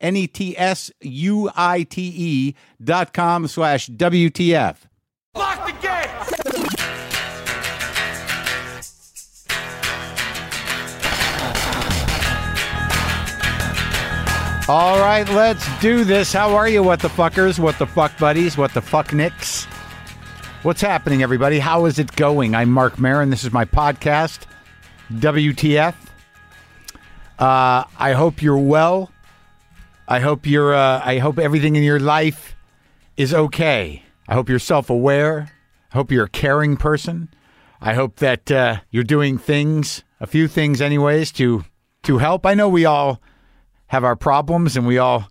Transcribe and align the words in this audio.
N 0.00 0.16
E 0.16 0.26
T 0.26 0.56
S 0.56 0.90
U 1.00 1.50
I 1.54 1.82
T 1.82 2.12
E 2.16 2.54
dot 2.82 3.12
com 3.12 3.46
slash 3.46 3.88
WTF. 3.88 4.76
Lock 5.34 5.66
the 5.66 5.72
gate! 5.80 6.06
All 14.68 15.00
right, 15.00 15.28
let's 15.30 15.66
do 15.80 16.04
this. 16.04 16.32
How 16.32 16.54
are 16.54 16.68
you, 16.68 16.80
what 16.84 17.00
the 17.00 17.08
fuckers, 17.08 17.58
what 17.58 17.76
the 17.80 17.86
fuck 17.86 18.16
buddies, 18.18 18.56
what 18.56 18.72
the 18.72 18.80
fuck 18.80 19.12
nicks? 19.12 19.64
What's 20.62 20.80
happening, 20.80 21.24
everybody? 21.24 21.58
How 21.58 21.86
is 21.86 21.98
it 21.98 22.14
going? 22.14 22.54
I'm 22.54 22.70
Marc 22.70 22.96
Maron. 22.96 23.30
This 23.30 23.42
is 23.42 23.52
my 23.52 23.64
podcast, 23.64 24.42
WTF. 25.12 25.94
Uh, 27.40 27.84
I 27.98 28.12
hope 28.12 28.42
you're 28.42 28.58
well. 28.58 29.10
I 30.10 30.18
hope 30.18 30.44
you're. 30.44 30.74
Uh, 30.74 31.00
I 31.04 31.18
hope 31.18 31.38
everything 31.38 31.76
in 31.76 31.84
your 31.84 32.00
life 32.00 32.56
is 33.16 33.32
okay. 33.32 34.02
I 34.26 34.34
hope 34.34 34.48
you're 34.48 34.58
self-aware. 34.58 35.52
I 35.92 35.96
hope 35.96 36.10
you're 36.10 36.24
a 36.24 36.28
caring 36.28 36.76
person. 36.76 37.32
I 37.80 37.94
hope 37.94 38.16
that 38.16 38.50
uh, 38.50 38.80
you're 38.90 39.04
doing 39.04 39.38
things, 39.38 40.02
a 40.18 40.26
few 40.26 40.48
things, 40.48 40.80
anyways, 40.80 41.30
to 41.32 41.64
to 42.02 42.18
help. 42.18 42.44
I 42.44 42.54
know 42.54 42.68
we 42.68 42.84
all 42.84 43.22
have 43.86 44.02
our 44.02 44.16
problems, 44.16 44.76
and 44.76 44.84
we 44.84 44.98
all 44.98 45.28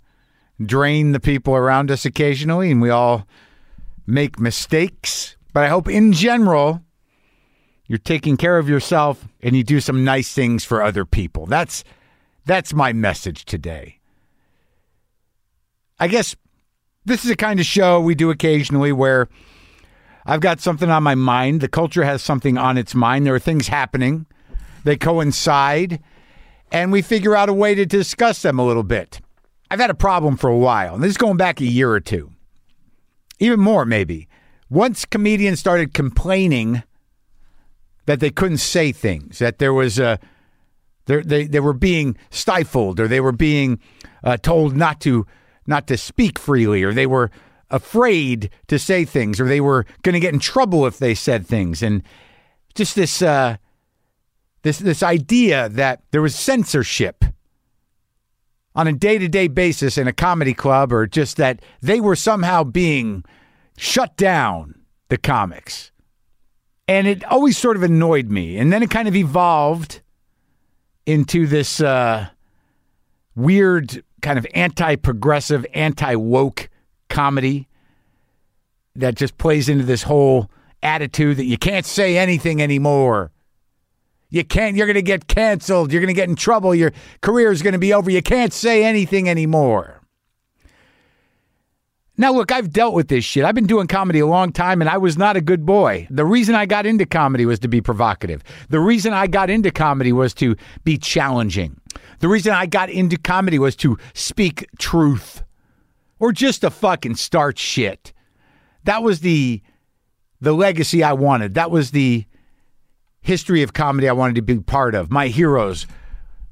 drain 0.65 1.11
the 1.11 1.19
people 1.19 1.57
around 1.57 1.91
us 1.91 2.05
occasionally, 2.05 2.71
and 2.71 2.81
we 2.81 2.89
all 2.89 3.27
make 4.07 4.39
mistakes. 4.39 5.35
But 5.51 5.65
I 5.65 5.67
hope, 5.67 5.89
in 5.89 6.13
general, 6.13 6.81
you're 7.85 7.97
taking 7.97 8.37
care 8.37 8.57
of 8.57 8.69
yourself 8.69 9.27
and 9.41 9.57
you 9.57 9.63
do 9.63 9.81
some 9.81 10.05
nice 10.05 10.31
things 10.31 10.63
for 10.63 10.81
other 10.81 11.03
people. 11.03 11.47
That's 11.47 11.83
that's 12.45 12.73
my 12.73 12.93
message 12.93 13.43
today. 13.43 13.98
I 15.99 16.07
guess 16.07 16.35
this 17.05 17.25
is 17.25 17.31
a 17.31 17.35
kind 17.35 17.59
of 17.59 17.65
show 17.65 17.99
we 17.99 18.15
do 18.15 18.29
occasionally 18.29 18.91
where 18.91 19.27
I've 20.25 20.41
got 20.41 20.61
something 20.61 20.89
on 20.89 21.03
my 21.03 21.15
mind. 21.15 21.61
The 21.61 21.67
culture 21.67 22.03
has 22.03 22.21
something 22.21 22.57
on 22.57 22.77
its 22.77 22.95
mind. 22.95 23.25
There 23.25 23.35
are 23.35 23.39
things 23.39 23.67
happening. 23.67 24.25
They 24.83 24.95
coincide 24.95 26.01
and 26.71 26.91
we 26.91 27.01
figure 27.01 27.35
out 27.35 27.49
a 27.49 27.53
way 27.53 27.75
to 27.75 27.85
discuss 27.85 28.41
them 28.41 28.59
a 28.59 28.65
little 28.65 28.83
bit. 28.83 29.21
I've 29.71 29.79
had 29.79 29.89
a 29.89 29.95
problem 29.95 30.37
for 30.37 30.49
a 30.49 30.57
while, 30.57 30.95
and 30.95 31.03
this 31.03 31.11
is 31.11 31.17
going 31.17 31.37
back 31.37 31.61
a 31.61 31.65
year 31.65 31.91
or 31.91 31.99
two, 31.99 32.31
even 33.39 33.59
more 33.59 33.85
maybe. 33.85 34.27
Once 34.69 35.05
comedians 35.05 35.59
started 35.59 35.93
complaining 35.93 36.83
that 38.05 38.19
they 38.19 38.29
couldn't 38.29 38.57
say 38.57 38.91
things, 38.91 39.39
that 39.39 39.59
there 39.59 39.73
was 39.73 39.99
a 39.99 40.19
they 41.05 41.45
they 41.45 41.59
were 41.59 41.73
being 41.73 42.17
stifled, 42.29 42.99
or 42.99 43.07
they 43.07 43.19
were 43.19 43.31
being 43.31 43.79
uh, 44.23 44.37
told 44.37 44.75
not 44.75 44.99
to 45.01 45.25
not 45.69 45.87
to 45.87 45.97
speak 45.97 46.37
freely, 46.37 46.83
or 46.83 46.93
they 46.93 47.07
were 47.07 47.31
afraid 47.69 48.49
to 48.67 48.77
say 48.77 49.05
things, 49.05 49.39
or 49.39 49.47
they 49.47 49.61
were 49.61 49.85
going 50.01 50.13
to 50.13 50.19
get 50.19 50.33
in 50.33 50.39
trouble 50.39 50.85
if 50.85 50.97
they 50.97 51.15
said 51.15 51.45
things, 51.47 51.81
and 51.81 52.03
just 52.75 52.95
this. 52.95 53.21
Uh, 53.21 53.57
this 54.63 54.79
this 54.79 55.03
idea 55.03 55.69
that 55.69 56.01
there 56.11 56.21
was 56.21 56.35
censorship 56.35 57.23
on 58.75 58.87
a 58.87 58.93
day-to-day 58.93 59.47
basis 59.47 59.97
in 59.97 60.07
a 60.07 60.13
comedy 60.13 60.53
club 60.53 60.93
or 60.93 61.07
just 61.07 61.37
that 61.37 61.61
they 61.81 61.99
were 61.99 62.15
somehow 62.15 62.63
being 62.63 63.23
shut 63.77 64.15
down 64.17 64.75
the 65.09 65.17
comics 65.17 65.91
and 66.87 67.07
it 67.07 67.23
always 67.25 67.57
sort 67.57 67.75
of 67.75 67.83
annoyed 67.83 68.29
me 68.29 68.57
and 68.57 68.71
then 68.71 68.83
it 68.83 68.89
kind 68.89 69.07
of 69.07 69.15
evolved 69.15 70.01
into 71.05 71.47
this 71.47 71.81
uh, 71.81 72.27
weird 73.35 74.03
kind 74.21 74.37
of 74.37 74.45
anti-progressive 74.53 75.65
anti-woke 75.73 76.69
comedy 77.09 77.67
that 78.95 79.15
just 79.15 79.37
plays 79.37 79.69
into 79.69 79.83
this 79.83 80.03
whole 80.03 80.49
attitude 80.83 81.37
that 81.37 81.45
you 81.45 81.57
can't 81.57 81.85
say 81.85 82.17
anything 82.17 82.61
anymore 82.61 83.31
you 84.29 84.43
can't, 84.43 84.75
you're 84.75 84.85
going 84.85 84.95
to 84.95 85.01
get 85.01 85.27
canceled. 85.27 85.91
You're 85.91 86.01
going 86.01 86.13
to 86.13 86.19
get 86.19 86.29
in 86.29 86.35
trouble. 86.35 86.75
Your 86.75 86.91
career 87.21 87.51
is 87.51 87.61
going 87.61 87.73
to 87.73 87.79
be 87.79 87.93
over. 87.93 88.11
You 88.11 88.21
can't 88.21 88.53
say 88.53 88.83
anything 88.83 89.27
anymore. 89.27 90.01
Now, 92.15 92.33
look, 92.33 92.51
I've 92.51 92.71
dealt 92.71 92.93
with 92.93 93.07
this 93.07 93.23
shit. 93.23 93.45
I've 93.45 93.55
been 93.55 93.65
doing 93.65 93.87
comedy 93.87 94.19
a 94.19 94.27
long 94.27 94.51
time 94.51 94.81
and 94.81 94.89
I 94.89 94.97
was 94.97 95.17
not 95.17 95.37
a 95.37 95.41
good 95.41 95.65
boy. 95.65 96.05
The 96.09 96.25
reason 96.25 96.53
I 96.53 96.65
got 96.65 96.85
into 96.85 97.05
comedy 97.05 97.45
was 97.45 97.59
to 97.59 97.69
be 97.69 97.79
provocative. 97.79 98.43
The 98.69 98.79
reason 98.79 99.13
I 99.13 99.27
got 99.27 99.49
into 99.49 99.71
comedy 99.71 100.11
was 100.11 100.33
to 100.35 100.55
be 100.83 100.97
challenging. 100.97 101.78
The 102.19 102.27
reason 102.27 102.53
I 102.53 102.65
got 102.65 102.89
into 102.89 103.17
comedy 103.17 103.59
was 103.59 103.75
to 103.77 103.97
speak 104.13 104.67
truth 104.77 105.43
or 106.19 106.31
just 106.31 106.61
to 106.61 106.69
fucking 106.69 107.15
start 107.15 107.57
shit. 107.57 108.13
That 108.83 109.03
was 109.03 109.21
the 109.21 109.61
the 110.41 110.53
legacy 110.53 111.03
I 111.03 111.13
wanted. 111.13 111.53
That 111.55 111.71
was 111.71 111.91
the 111.91 112.25
history 113.21 113.61
of 113.61 113.73
comedy 113.73 114.07
I 114.07 114.13
wanted 114.13 114.35
to 114.35 114.41
be 114.41 114.59
part 114.59 114.95
of. 114.95 115.11
My 115.11 115.27
heroes 115.27 115.85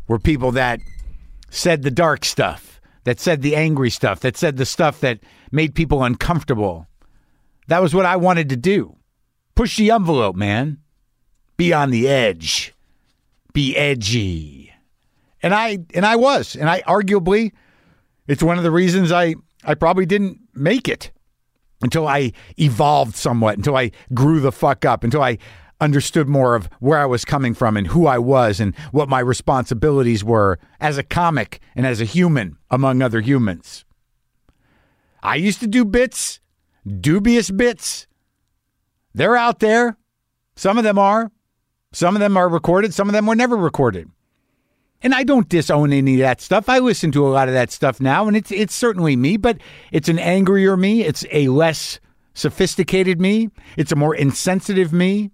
were 0.08 0.20
people 0.20 0.52
that 0.54 0.80
said 1.50 1.84
the 1.84 1.92
dark 1.92 2.26
stuff, 2.26 2.82
that 3.06 3.20
said 3.20 3.42
the 3.42 3.56
angry 3.56 3.90
stuff, 3.90 4.20
that 4.22 4.36
said 4.36 4.58
the 4.58 4.66
stuff 4.66 5.00
that 5.02 5.20
made 5.52 5.76
people 5.76 6.04
uncomfortable. 6.04 6.88
That 7.68 7.82
was 7.82 7.94
what 7.94 8.06
I 8.06 8.18
wanted 8.18 8.50
to 8.50 8.58
do. 8.58 8.98
Push 9.56 9.78
the 9.78 9.92
envelope, 9.92 10.36
man. 10.36 10.80
Be 11.56 11.74
on 11.74 11.90
the 11.90 12.08
edge. 12.08 12.74
Be 13.54 13.76
edgy. 13.76 14.74
And 15.48 15.56
I 15.56 15.78
and 15.94 16.06
I 16.06 16.18
was. 16.18 16.58
And 16.58 16.70
I 16.70 16.82
arguably 16.82 17.54
it's 18.28 18.44
one 18.44 18.58
of 18.58 18.66
the 18.66 18.72
reasons 18.72 19.14
I 19.14 19.36
I 19.64 19.76
probably 19.76 20.06
didn't 20.06 20.42
make 20.54 20.90
it 20.90 21.10
until 21.82 22.06
I 22.06 22.34
evolved 22.60 23.16
somewhat, 23.16 23.56
until 23.56 23.78
I 23.78 23.92
grew 24.14 24.42
the 24.42 24.52
fuck 24.52 24.84
up, 24.84 25.06
until 25.06 25.24
I 25.24 25.38
understood 25.80 26.28
more 26.28 26.54
of 26.54 26.68
where 26.82 27.00
I 27.00 27.06
was 27.06 27.24
coming 27.24 27.54
from 27.54 27.78
and 27.78 27.88
who 27.88 28.08
I 28.08 28.18
was 28.18 28.60
and 28.60 28.76
what 28.92 29.08
my 29.08 29.22
responsibilities 29.22 30.22
were 30.22 30.60
as 30.82 30.98
a 30.98 31.04
comic 31.04 31.62
and 31.78 31.88
as 31.88 32.02
a 32.02 32.06
human 32.06 32.58
among 32.70 33.02
other 33.02 33.22
humans. 33.22 33.86
I 35.24 35.36
used 35.36 35.62
to 35.62 35.68
do 35.68 35.86
bits, 35.86 36.42
dubious 37.00 37.52
bits. 37.52 38.06
They're 39.14 39.38
out 39.38 39.60
there. 39.60 39.96
Some 40.58 40.78
of 40.78 40.84
them 40.84 41.00
are. 41.00 41.32
Some 41.94 42.18
of 42.18 42.20
them 42.20 42.36
are 42.36 42.50
recorded. 42.50 42.94
Some 42.94 43.08
of 43.08 43.14
them 43.14 43.28
were 43.28 43.36
never 43.36 43.56
recorded. 43.56 44.12
And 45.02 45.14
I 45.14 45.24
don't 45.24 45.48
disown 45.48 45.94
any 45.94 46.16
of 46.16 46.20
that 46.22 46.42
stuff. 46.42 46.70
I 46.70 46.80
listen 46.80 47.12
to 47.12 47.28
a 47.28 47.30
lot 47.30 47.48
of 47.48 47.54
that 47.54 47.72
stuff 47.72 48.02
now, 48.02 48.28
and 48.28 48.36
it's 48.36 48.52
it's 48.52 48.74
certainly 48.74 49.16
me, 49.16 49.38
but 49.38 49.60
it's 49.92 50.10
an 50.10 50.18
angrier 50.18 50.76
me. 50.76 51.04
It's 51.04 51.24
a 51.32 51.50
less 51.50 52.00
sophisticated 52.34 53.22
me. 53.22 53.50
It's 53.78 53.92
a 53.92 53.96
more 53.96 54.16
insensitive 54.16 54.94
me. 54.94 55.32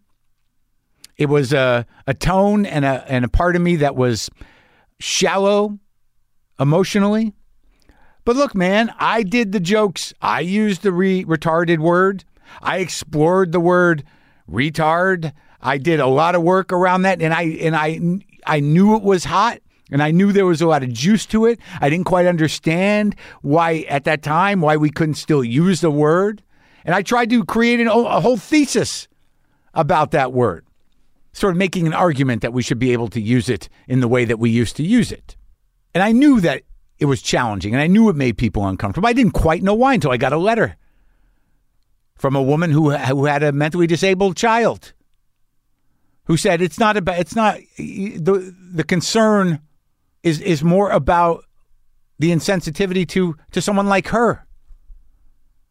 It 1.18 1.28
was 1.28 1.54
a, 1.54 1.86
a 2.08 2.14
tone 2.14 2.66
and 2.66 2.86
a, 2.86 3.06
and 3.08 3.24
a 3.24 3.30
part 3.30 3.56
of 3.56 3.62
me 3.62 3.78
that 3.78 3.96
was 3.96 4.30
shallow 5.00 5.80
emotionally. 6.60 7.34
But 8.26 8.36
look, 8.36 8.56
man, 8.56 8.94
I 9.00 9.24
did 9.24 9.52
the 9.52 9.60
jokes. 9.60 10.14
I 10.22 10.40
used 10.40 10.82
the 10.82 10.92
re- 10.92 11.26
retarded 11.26 11.80
word. 11.80 12.24
I 12.62 12.78
explored 12.78 13.52
the 13.52 13.60
word 13.60 14.04
retard. 14.50 15.34
I 15.62 15.78
did 15.78 16.00
a 16.00 16.08
lot 16.08 16.36
of 16.36 16.42
work 16.42 16.72
around 16.72 17.04
that, 17.04 17.22
and 17.22 17.34
I 17.34 17.44
and 17.44 17.76
I 17.76 18.00
I 18.46 18.60
knew 18.60 18.96
it 18.96 19.04
was 19.04 19.26
hot, 19.26 19.60
and 19.92 20.02
I 20.02 20.12
knew 20.12 20.32
there 20.32 20.46
was 20.46 20.62
a 20.62 20.68
lot 20.68 20.84
of 20.84 20.92
juice 20.92 21.26
to 21.28 21.46
it. 21.46 21.60
I 21.82 21.90
didn't 21.90 22.06
quite 22.06 22.26
understand 22.26 23.16
why 23.42 23.86
at 23.90 24.06
that 24.06 24.24
time 24.24 24.62
why 24.62 24.78
we 24.78 24.90
couldn't 24.90 25.16
still 25.16 25.44
use 25.44 25.82
the 25.82 25.92
word, 25.92 26.42
And 26.86 26.94
I 26.94 27.02
tried 27.02 27.30
to 27.30 27.46
create 27.46 27.80
an, 27.80 27.88
a 27.88 28.20
whole 28.20 28.38
thesis 28.38 29.08
about 29.74 30.12
that 30.12 30.34
word, 30.34 30.66
sort 31.32 31.52
of 31.52 31.58
making 31.58 31.88
an 31.88 31.94
argument 31.94 32.42
that 32.42 32.54
we 32.54 32.62
should 32.62 32.80
be 32.80 32.92
able 32.92 33.08
to 33.10 33.22
use 33.22 33.50
it 33.50 33.70
in 33.88 34.02
the 34.02 34.08
way 34.08 34.26
that 34.26 34.40
we 34.40 34.50
used 34.50 34.76
to 34.78 34.84
use 34.84 35.12
it. 35.12 35.38
And 35.94 36.04
I 36.04 36.12
knew 36.12 36.42
that 36.42 36.64
it 37.00 37.06
was 37.06 37.22
challenging 37.22 37.74
and 37.74 37.82
I 37.82 37.88
knew 37.88 38.10
it 38.10 38.16
made 38.16 38.38
people 38.38 38.68
uncomfortable. 38.68 39.08
I 39.08 39.14
didn't 39.14 39.34
quite 39.34 39.64
know 39.64 39.74
why 39.74 39.94
until 39.94 40.12
I 40.12 40.18
got 40.18 40.34
a 40.34 40.38
letter 40.38 40.76
from 42.16 42.36
a 42.36 42.44
woman 42.44 42.72
who, 42.72 42.92
who 42.92 43.26
had 43.26 43.44
a 43.44 43.52
mentally 43.52 43.88
disabled 43.88 44.36
child 44.36 44.94
who 46.26 46.38
said 46.38 46.62
it's 46.62 46.80
not 46.80 46.98
about 46.98 47.20
it's 47.20 47.36
not 47.36 47.58
the 47.78 48.54
the 48.74 48.84
concern 48.84 49.60
is 50.24 50.40
is 50.42 50.64
more 50.64 50.90
about 50.90 51.44
the 52.20 52.32
insensitivity 52.32 53.08
to 53.10 53.36
to 53.52 53.62
someone 53.62 53.88
like 53.88 54.08
her. 54.10 54.46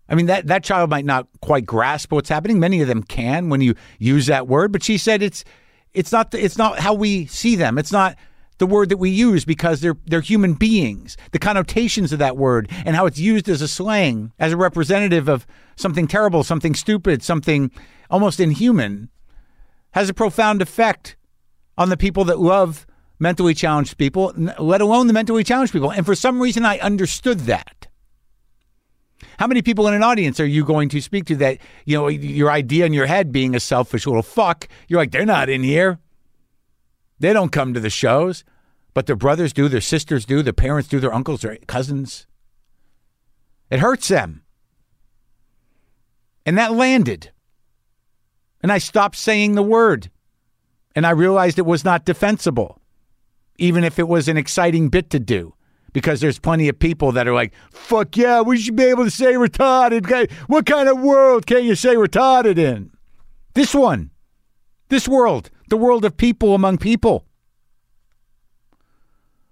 I 0.08 0.14
mean 0.14 0.26
that 0.26 0.46
that 0.48 0.64
child 0.64 0.90
might 0.90 1.04
not 1.04 1.26
quite 1.40 1.64
grasp 1.64 2.12
what's 2.12 2.28
happening. 2.28 2.60
Many 2.60 2.82
of 2.82 2.88
them 2.88 3.02
can 3.02 3.48
when 3.48 3.60
you 3.60 3.74
use 3.98 4.26
that 4.26 4.46
word, 4.46 4.72
but 4.72 4.82
she 4.82 4.98
said 4.98 5.22
it's 5.22 5.44
it's 5.94 6.12
not 6.12 6.34
it's 6.34 6.58
not 6.58 6.78
how 6.78 6.94
we 6.94 7.26
see 7.26 7.56
them. 7.56 7.78
It's 7.78 7.92
not 7.92 8.16
the 8.58 8.66
word 8.66 8.90
that 8.90 8.98
we 8.98 9.10
use 9.10 9.44
because 9.44 9.80
they're 9.80 9.96
they're 10.06 10.20
human 10.20 10.54
beings. 10.54 11.16
The 11.30 11.38
connotations 11.38 12.12
of 12.12 12.18
that 12.18 12.36
word 12.36 12.70
and 12.84 12.94
how 12.94 13.06
it's 13.06 13.18
used 13.18 13.48
as 13.48 13.62
a 13.62 13.68
slang, 13.68 14.32
as 14.38 14.52
a 14.52 14.56
representative 14.56 15.28
of 15.28 15.46
something 15.76 16.06
terrible, 16.06 16.44
something 16.44 16.74
stupid, 16.74 17.22
something 17.22 17.70
almost 18.10 18.38
inhuman, 18.38 19.08
has 19.92 20.08
a 20.08 20.14
profound 20.14 20.60
effect 20.62 21.16
on 21.78 21.88
the 21.88 21.96
people 21.96 22.24
that 22.24 22.38
love 22.38 22.86
mentally 23.18 23.54
challenged 23.54 23.96
people, 23.98 24.32
let 24.58 24.80
alone 24.80 25.06
the 25.06 25.12
mentally 25.12 25.44
challenged 25.44 25.72
people. 25.72 25.92
And 25.92 26.04
for 26.04 26.14
some 26.14 26.42
reason, 26.42 26.64
I 26.64 26.78
understood 26.78 27.40
that. 27.40 27.86
How 29.38 29.46
many 29.46 29.62
people 29.62 29.86
in 29.88 29.94
an 29.94 30.02
audience 30.02 30.40
are 30.40 30.46
you 30.46 30.64
going 30.64 30.88
to 30.90 31.00
speak 31.00 31.24
to 31.26 31.36
that, 31.36 31.58
you 31.84 31.96
know, 31.96 32.08
your 32.08 32.50
idea 32.50 32.84
in 32.84 32.92
your 32.92 33.06
head 33.06 33.32
being 33.32 33.54
a 33.54 33.60
selfish 33.60 34.06
little 34.06 34.22
fuck? 34.22 34.68
You're 34.88 35.00
like, 35.00 35.10
they're 35.10 35.24
not 35.24 35.48
in 35.48 35.62
here. 35.62 35.98
They 37.18 37.32
don't 37.32 37.52
come 37.52 37.72
to 37.74 37.80
the 37.80 37.90
shows, 37.90 38.44
but 38.94 39.06
their 39.06 39.16
brothers 39.16 39.52
do, 39.52 39.68
their 39.68 39.80
sisters 39.80 40.24
do, 40.24 40.42
their 40.42 40.52
parents 40.52 40.88
do, 40.88 40.98
their 40.98 41.14
uncles, 41.14 41.42
their 41.42 41.56
cousins. 41.66 42.26
It 43.70 43.78
hurts 43.78 44.08
them. 44.08 44.42
And 46.44 46.58
that 46.58 46.72
landed. 46.74 47.30
And 48.62 48.70
I 48.70 48.78
stopped 48.78 49.16
saying 49.16 49.54
the 49.54 49.62
word. 49.62 50.10
And 50.94 51.06
I 51.06 51.10
realized 51.10 51.58
it 51.58 51.66
was 51.66 51.84
not 51.84 52.04
defensible, 52.04 52.80
even 53.58 53.82
if 53.82 53.98
it 53.98 54.08
was 54.08 54.28
an 54.28 54.36
exciting 54.36 54.88
bit 54.88 55.10
to 55.10 55.18
do. 55.18 55.54
Because 55.92 56.20
there's 56.20 56.38
plenty 56.38 56.68
of 56.68 56.78
people 56.78 57.12
that 57.12 57.28
are 57.28 57.34
like, 57.34 57.52
fuck 57.70 58.16
yeah, 58.16 58.40
we 58.40 58.58
should 58.58 58.76
be 58.76 58.84
able 58.84 59.04
to 59.04 59.10
say 59.10 59.34
retarded. 59.34 60.30
What 60.48 60.64
kind 60.66 60.88
of 60.88 61.00
world 61.00 61.46
can 61.46 61.64
you 61.64 61.74
say 61.74 61.94
retarded 61.96 62.58
in? 62.58 62.90
This 63.54 63.74
one. 63.74 64.10
This 64.88 65.06
world. 65.06 65.50
The 65.68 65.76
world 65.76 66.04
of 66.04 66.16
people 66.16 66.54
among 66.54 66.78
people. 66.78 67.26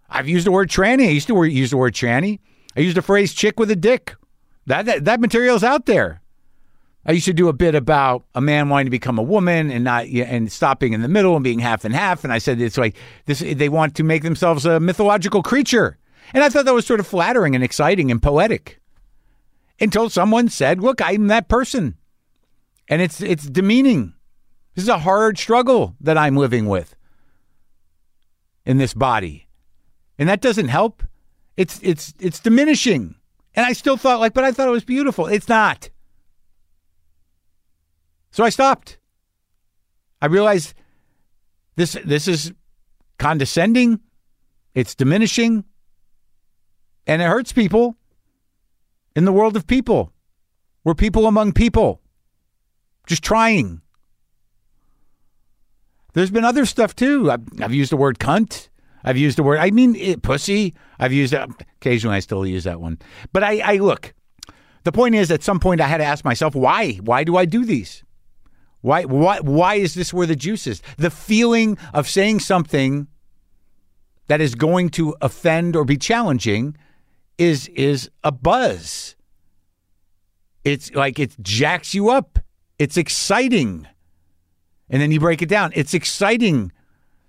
I've 0.09 0.29
used 0.29 0.47
the 0.47 0.53
word 0.53 0.69
tranny. 0.69 1.07
I 1.07 1.11
used 1.11 1.29
to 1.29 1.45
use 1.45 1.71
the 1.71 1.77
word 1.77 1.95
tranny. 1.95 2.41
I 2.77 2.81
used 2.81 2.97
the 2.97 3.03
phrase 3.03 3.33
chick 3.35 3.59
with 3.59 3.71
a 3.71 3.77
dick. 3.77 4.15
That, 4.67 4.87
that, 4.87 5.05
that 5.05 5.21
material's 5.21 5.65
out 5.65 5.87
there. 5.87 6.20
I 7.11 7.15
used 7.15 7.27
to 7.27 7.33
do 7.33 7.49
a 7.49 7.53
bit 7.53 7.75
about 7.75 8.23
a 8.37 8.41
man 8.41 8.69
wanting 8.69 8.87
to 8.87 8.91
become 8.91 9.19
a 9.19 9.23
woman 9.23 9.69
and 9.73 9.83
not 9.83 10.07
and 10.07 10.51
stopping 10.53 10.93
in 10.93 11.03
the 11.03 11.09
middle 11.09 11.35
and 11.35 11.43
being 11.43 11.59
half 11.59 11.85
and 11.85 11.93
half. 11.93 12.23
And 12.23 12.33
I 12.33 12.39
said 12.39 12.61
it's 12.61 12.79
like 12.79 12.95
this: 13.27 13.41
they 13.41 13.69
want 13.69 13.97
to 13.97 14.05
make 14.05 14.23
themselves 14.23 14.65
a 14.65 14.79
mythological 14.79 15.43
creature, 15.43 15.99
and 16.33 16.45
I 16.45 16.49
thought 16.49 16.67
that 16.67 16.73
was 16.73 16.87
sort 16.87 17.01
of 17.01 17.09
flattering 17.09 17.57
and 17.57 17.65
exciting 17.65 18.13
and 18.13 18.23
poetic. 18.23 18.79
Until 19.81 20.09
someone 20.09 20.49
said, 20.49 20.81
"Look, 20.81 21.01
I'm 21.03 21.27
that 21.27 21.49
person," 21.49 21.97
and 22.87 23.03
it's 23.03 23.21
it's 23.21 23.47
demeaning. 23.47 24.15
This 24.77 24.85
is 24.85 24.89
a 24.89 25.01
hard 25.01 25.37
struggle 25.37 25.97
that 26.01 26.17
I'm 26.17 26.37
living 26.37 26.67
with 26.67 26.95
in 28.65 28.79
this 28.79 28.95
body, 28.95 29.49
and 30.17 30.29
that 30.29 30.41
doesn't 30.41 30.69
help. 30.69 31.03
It's 31.57 31.81
it's 31.83 32.15
it's 32.21 32.39
diminishing, 32.39 33.17
and 33.57 33.67
I 33.67 33.73
still 33.73 33.97
thought 33.97 34.21
like, 34.21 34.33
but 34.33 34.45
I 34.45 34.53
thought 34.53 34.69
it 34.69 34.71
was 34.71 34.85
beautiful. 34.85 35.27
It's 35.27 35.49
not. 35.49 35.91
So 38.31 38.45
I 38.45 38.51
stopped. 38.51 38.99
I 40.23 40.27
realized 40.27 40.75
this 41.77 41.97
this 42.05 42.29
is 42.29 42.53
condescending, 43.19 44.01
it's 44.75 44.95
diminishing, 44.95 45.65
and 47.07 47.23
it 47.23 47.27
hurts 47.27 47.53
people 47.53 47.97
in 49.17 49.25
the 49.25 49.33
world 49.33 49.57
of 49.57 49.67
people. 49.67 50.13
We're 50.85 50.95
people 50.95 51.27
among 51.27 51.53
people. 51.53 52.01
Just 53.07 53.23
trying. 53.23 53.81
There's 56.13 56.31
been 56.31 56.45
other 56.45 56.67
stuff 56.67 56.95
too. 56.95 57.31
I've, 57.31 57.43
I've 57.61 57.75
used 57.75 57.93
the 57.93 57.97
word 57.97 58.19
cunt. 58.19 58.69
I've 59.05 59.17
used 59.17 59.39
the 59.39 59.43
word, 59.43 59.59
I 59.59 59.71
mean, 59.71 59.97
it, 59.97 60.23
pussy. 60.23 60.75
I've 60.99 61.13
used 61.13 61.33
it. 61.33 61.49
Occasionally, 61.81 62.17
I 62.17 62.21
still 62.21 62.47
use 62.47 62.65
that 62.65 62.81
one. 62.81 62.99
But 63.33 63.43
I, 63.43 63.61
I 63.61 63.77
look, 63.77 64.13
the 64.85 64.93
point 64.93 65.15
is, 65.15 65.31
at 65.31 65.43
some 65.43 65.59
point, 65.59 65.81
I 65.81 65.87
had 65.87 65.99
to 65.99 66.05
ask 66.05 66.25
myself, 66.25 66.55
why? 66.55 66.95
Why 66.95 67.25
do 67.25 67.37
I 67.37 67.45
do 67.45 67.65
these? 67.65 68.05
Why, 68.83 69.05
why, 69.05 69.41
why 69.41 69.75
is 69.75 69.95
this 69.95 70.13
where 70.13 70.27
the 70.27 70.37
juice 70.37 70.67
is? 70.67 70.83
The 70.97 71.11
feeling 71.11 71.77
of 71.93 72.09
saying 72.09 72.41
something 72.41 73.09
that 74.29 74.41
is 74.41 74.55
going 74.55 74.91
to 74.91 75.15
offend 75.21 75.77
or 75.77 75.85
be 75.85 75.97
challenging 75.97 76.77
is 77.37 77.69
is 77.69 78.11
a 78.23 78.31
buzz. 78.31 79.17
It's 80.65 80.93
like 80.95 81.19
it 81.19 81.35
jacks 81.41 81.95
you 81.95 82.11
up. 82.11 82.39
It's 82.79 82.97
exciting. 82.97 83.87
And 84.89 85.01
then 85.01 85.11
you 85.11 85.21
break 85.21 85.43
it 85.43 85.49
down. 85.49 85.73
It's 85.75 85.95
exciting 85.95 86.73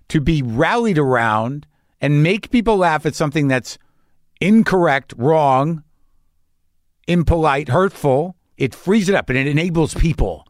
to 0.08 0.20
be 0.20 0.42
rallied 0.42 0.98
around 0.98 1.66
and 2.00 2.22
make 2.22 2.50
people 2.50 2.76
laugh 2.76 3.06
at 3.06 3.14
something 3.14 3.48
that's 3.48 3.78
incorrect, 4.40 5.14
wrong, 5.16 5.82
impolite, 7.06 7.68
hurtful. 7.68 8.36
It 8.56 8.74
frees 8.74 9.08
it 9.08 9.14
up 9.14 9.28
and 9.28 9.38
it 9.38 9.46
enables 9.46 9.94
people 9.94 10.46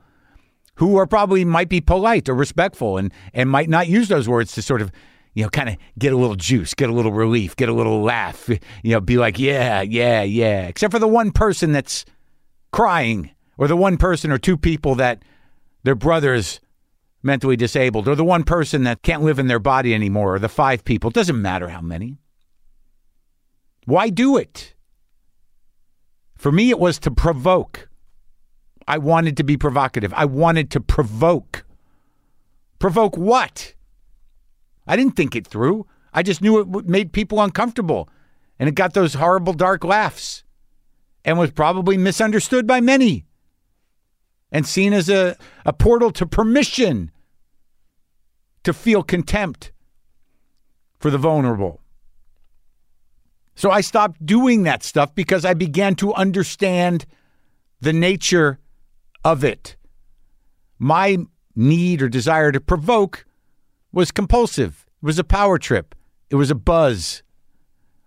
who 0.77 0.97
are 0.97 1.07
probably 1.07 1.45
might 1.45 1.69
be 1.69 1.81
polite 1.81 2.29
or 2.29 2.35
respectful 2.35 2.97
and 2.99 3.13
and 3.35 3.51
might 3.51 3.69
not 3.69 3.89
use 3.89 4.09
those 4.09 4.29
words 4.29 4.53
to 4.53 4.63
sort 4.63 4.83
of 4.83 4.91
you 5.35 5.43
know 5.43 5.49
kind 5.49 5.69
of 5.69 5.77
get 5.99 6.13
a 6.13 6.17
little 6.17 6.37
juice, 6.37 6.75
get 6.75 6.91
a 6.91 6.93
little 6.93 7.13
relief, 7.13 7.57
get 7.57 7.69
a 7.69 7.75
little 7.75 8.03
laugh, 8.03 8.49
you 8.49 8.59
know, 8.93 9.01
be 9.01 9.17
like, 9.17 9.39
"Yeah, 9.39 9.83
yeah, 9.83 10.23
yeah." 10.23 10.67
Except 10.67 10.93
for 10.93 10.99
the 10.99 11.09
one 11.09 11.31
person 11.31 11.73
that's 11.73 12.05
crying 12.73 13.31
or 13.59 13.69
the 13.69 13.77
one 13.77 13.97
person 13.97 14.31
or 14.31 14.39
two 14.39 14.57
people 14.57 14.95
that 14.97 15.23
their 15.85 15.95
brother's 15.95 16.61
mentally 17.23 17.57
disabled 17.57 18.09
or 18.09 18.15
the 18.15 18.25
one 18.25 18.43
person 18.43 18.83
that 18.85 19.03
can't 19.03 19.23
live 19.23 19.39
in 19.39 19.47
their 19.47 19.59
body 19.59 19.95
anymore 19.95 20.35
or 20.35 20.39
the 20.39 20.49
five 20.49 20.85
people, 20.85 21.11
it 21.11 21.15
doesn't 21.15 21.41
matter 21.41 21.69
how 21.69 21.81
many. 21.81 22.19
Why 23.85 24.09
do 24.09 24.37
it? 24.37 24.75
For 26.37 26.51
me 26.51 26.71
it 26.71 26.79
was 26.79 26.99
to 27.01 27.11
provoke. 27.11 27.89
I 28.87 28.99
wanted 28.99 29.37
to 29.37 29.45
be 29.45 29.57
provocative. 29.57 30.13
I 30.15 30.25
wanted 30.25 30.71
to 30.73 30.81
provoke. 30.81 31.65
Provoke 32.79 33.17
what? 33.17 33.75
I 34.87 34.97
didn't 34.97 35.17
think 35.17 35.37
it 35.37 35.47
through. 35.47 35.87
I 36.13 36.23
just 36.23 36.43
knew 36.43 36.61
it 36.61 36.89
made 36.89 37.13
people 37.13 37.41
uncomfortable. 37.41 38.09
And 38.59 38.69
it 38.69 38.75
got 38.75 38.95
those 38.95 39.15
horrible 39.15 39.53
dark 39.53 39.85
laughs 39.85 40.45
and 41.25 41.39
was 41.39 41.51
probably 41.51 41.97
misunderstood 41.97 42.67
by 42.67 42.81
many 42.81 43.25
and 44.51 44.67
seen 44.67 44.93
as 44.93 45.09
a, 45.09 45.37
a 45.65 45.73
portal 45.73 46.11
to 46.13 46.27
permission 46.27 47.11
to 48.65 48.73
feel 48.73 49.03
contempt 49.03 49.73
for 50.99 51.11
the 51.11 51.19
vulnerable. 51.19 51.81
So 53.55 53.71
I 53.71 53.81
stopped 53.81 54.25
doing 54.25 54.63
that 54.63 54.83
stuff 54.83 55.15
because 55.15 55.45
I 55.45 55.55
began 55.55 55.95
to 55.97 56.15
understand 56.15 57.07
the 57.81 57.93
nature 57.93 58.59
of 59.25 59.45
it. 59.45 59.77
My 60.79 61.19
need 61.55 62.03
or 62.03 62.09
desire 62.09 62.53
to 62.53 62.61
provoke 62.61 63.25
was 63.93 64.11
compulsive. 64.11 64.87
It 65.03 65.07
was 65.07 65.19
a 65.19 65.25
power 65.25 65.59
trip. 65.59 65.95
It 66.31 66.37
was 66.37 66.51
a 66.51 66.55
buzz. 66.55 67.23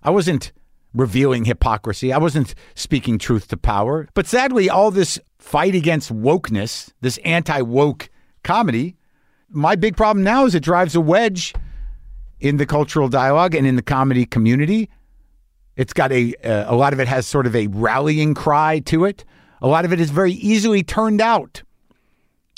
I 0.01 0.09
wasn't 0.09 0.51
revealing 0.93 1.45
hypocrisy. 1.45 2.11
I 2.13 2.17
wasn't 2.17 2.55
speaking 2.73 3.19
truth 3.19 3.49
to 3.49 3.57
power. 3.57 4.07
But 4.13 4.27
sadly, 4.27 4.69
all 4.69 4.91
this 4.91 5.19
fight 5.37 5.75
against 5.75 6.13
wokeness, 6.13 6.91
this 7.01 7.17
anti 7.19 7.61
woke 7.61 8.09
comedy, 8.43 8.95
my 9.49 9.75
big 9.75 9.95
problem 9.95 10.23
now 10.23 10.45
is 10.45 10.55
it 10.55 10.63
drives 10.63 10.95
a 10.95 11.01
wedge 11.01 11.53
in 12.39 12.57
the 12.57 12.65
cultural 12.65 13.09
dialogue 13.09 13.55
and 13.55 13.67
in 13.67 13.75
the 13.75 13.81
comedy 13.81 14.25
community. 14.25 14.89
It's 15.75 15.93
got 15.93 16.11
a, 16.11 16.33
uh, 16.43 16.73
a 16.73 16.75
lot 16.75 16.93
of 16.93 16.99
it 16.99 17.07
has 17.07 17.27
sort 17.27 17.45
of 17.45 17.55
a 17.55 17.67
rallying 17.67 18.33
cry 18.33 18.79
to 18.85 19.05
it. 19.05 19.25
A 19.65 19.67
lot 19.67 19.83
of 19.83 19.91
it 19.91 19.99
is 19.99 20.11
very 20.11 20.33
easily 20.33 20.83
turned 20.83 21.19
out 21.19 21.63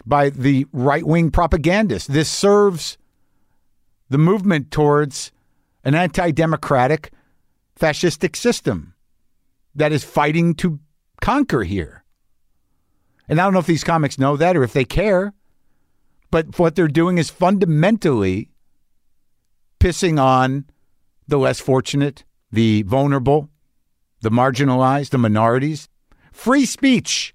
by 0.05 0.29
the 0.29 0.67
right 0.73 1.07
wing 1.07 1.31
propagandists. 1.31 2.09
This 2.09 2.27
serves 2.27 2.97
the 4.09 4.17
movement 4.17 4.71
towards 4.71 5.31
an 5.85 5.95
anti 5.95 6.31
democratic 6.31 7.13
fascistic 7.79 8.35
system 8.35 8.93
that 9.73 9.93
is 9.93 10.03
fighting 10.03 10.53
to 10.55 10.81
conquer 11.21 11.63
here. 11.63 12.03
And 13.29 13.39
I 13.39 13.45
don't 13.45 13.53
know 13.53 13.59
if 13.59 13.67
these 13.67 13.85
comics 13.85 14.19
know 14.19 14.35
that 14.35 14.57
or 14.57 14.63
if 14.63 14.73
they 14.73 14.83
care, 14.83 15.33
but 16.29 16.59
what 16.59 16.75
they're 16.75 16.89
doing 16.89 17.17
is 17.17 17.29
fundamentally 17.29 18.49
pissing 19.79 20.21
on 20.21 20.65
the 21.25 21.37
less 21.37 21.61
fortunate, 21.61 22.25
the 22.51 22.81
vulnerable, 22.81 23.49
the 24.19 24.29
marginalized, 24.29 25.11
the 25.11 25.17
minorities. 25.17 25.87
Free 26.37 26.67
speech 26.67 27.33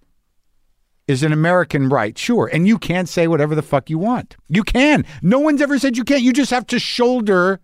is 1.09 1.25
an 1.25 1.33
American 1.33 1.89
right, 1.89 2.17
sure. 2.17 2.49
And 2.53 2.69
you 2.69 2.79
can't 2.79 3.09
say 3.09 3.27
whatever 3.27 3.57
the 3.57 3.61
fuck 3.61 3.91
you 3.91 3.99
want. 3.99 4.37
You 4.49 4.63
can. 4.63 5.05
No 5.23 5.41
one's 5.41 5.61
ever 5.61 5.77
said 5.77 5.97
you 5.97 6.05
can't. 6.05 6.23
You 6.23 6.33
just 6.33 6.53
have 6.53 6.69
to 6.69 6.79
shoulder 6.79 7.59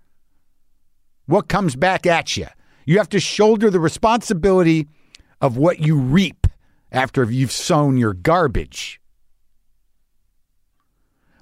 what 1.26 1.47
comes 1.47 1.76
back 1.76 2.07
at 2.07 2.37
you. 2.37 2.49
You 2.87 2.99
have 2.99 3.09
to 3.11 3.21
shoulder 3.21 3.71
the 3.71 3.78
responsibility 3.78 4.88
of 5.40 5.57
what 5.57 5.78
you 5.78 5.97
reap 5.97 6.49
after 6.90 7.23
you've 7.23 7.52
sown 7.52 7.97
your 7.99 8.14
garbage. 8.14 9.00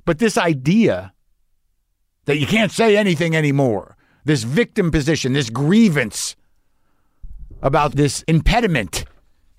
But 0.05 0.19
this 0.19 0.37
idea 0.37 1.15
that 2.27 2.37
you 2.37 2.47
can't 2.47 2.71
say 2.71 2.99
anything 2.99 3.35
anymore, 3.35 3.97
this 4.27 4.43
victim 4.43 4.91
position, 4.91 5.33
this 5.33 5.49
grievance 5.49 6.37
about 7.63 7.97
this 7.97 8.23
impediment 8.29 9.07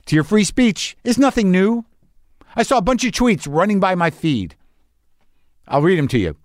to 0.07 0.15
your 0.15 0.23
free 0.23 0.43
speech 0.43 0.97
is 1.03 1.17
nothing 1.17 1.51
new. 1.51 1.85
I 2.55 2.63
saw 2.63 2.77
a 2.77 2.81
bunch 2.81 3.03
of 3.05 3.11
tweets 3.11 3.47
running 3.49 3.79
by 3.79 3.95
my 3.95 4.09
feed. 4.09 4.55
I'll 5.67 5.81
read 5.81 5.99
them 5.99 6.07
to 6.09 6.17
you, 6.17 6.35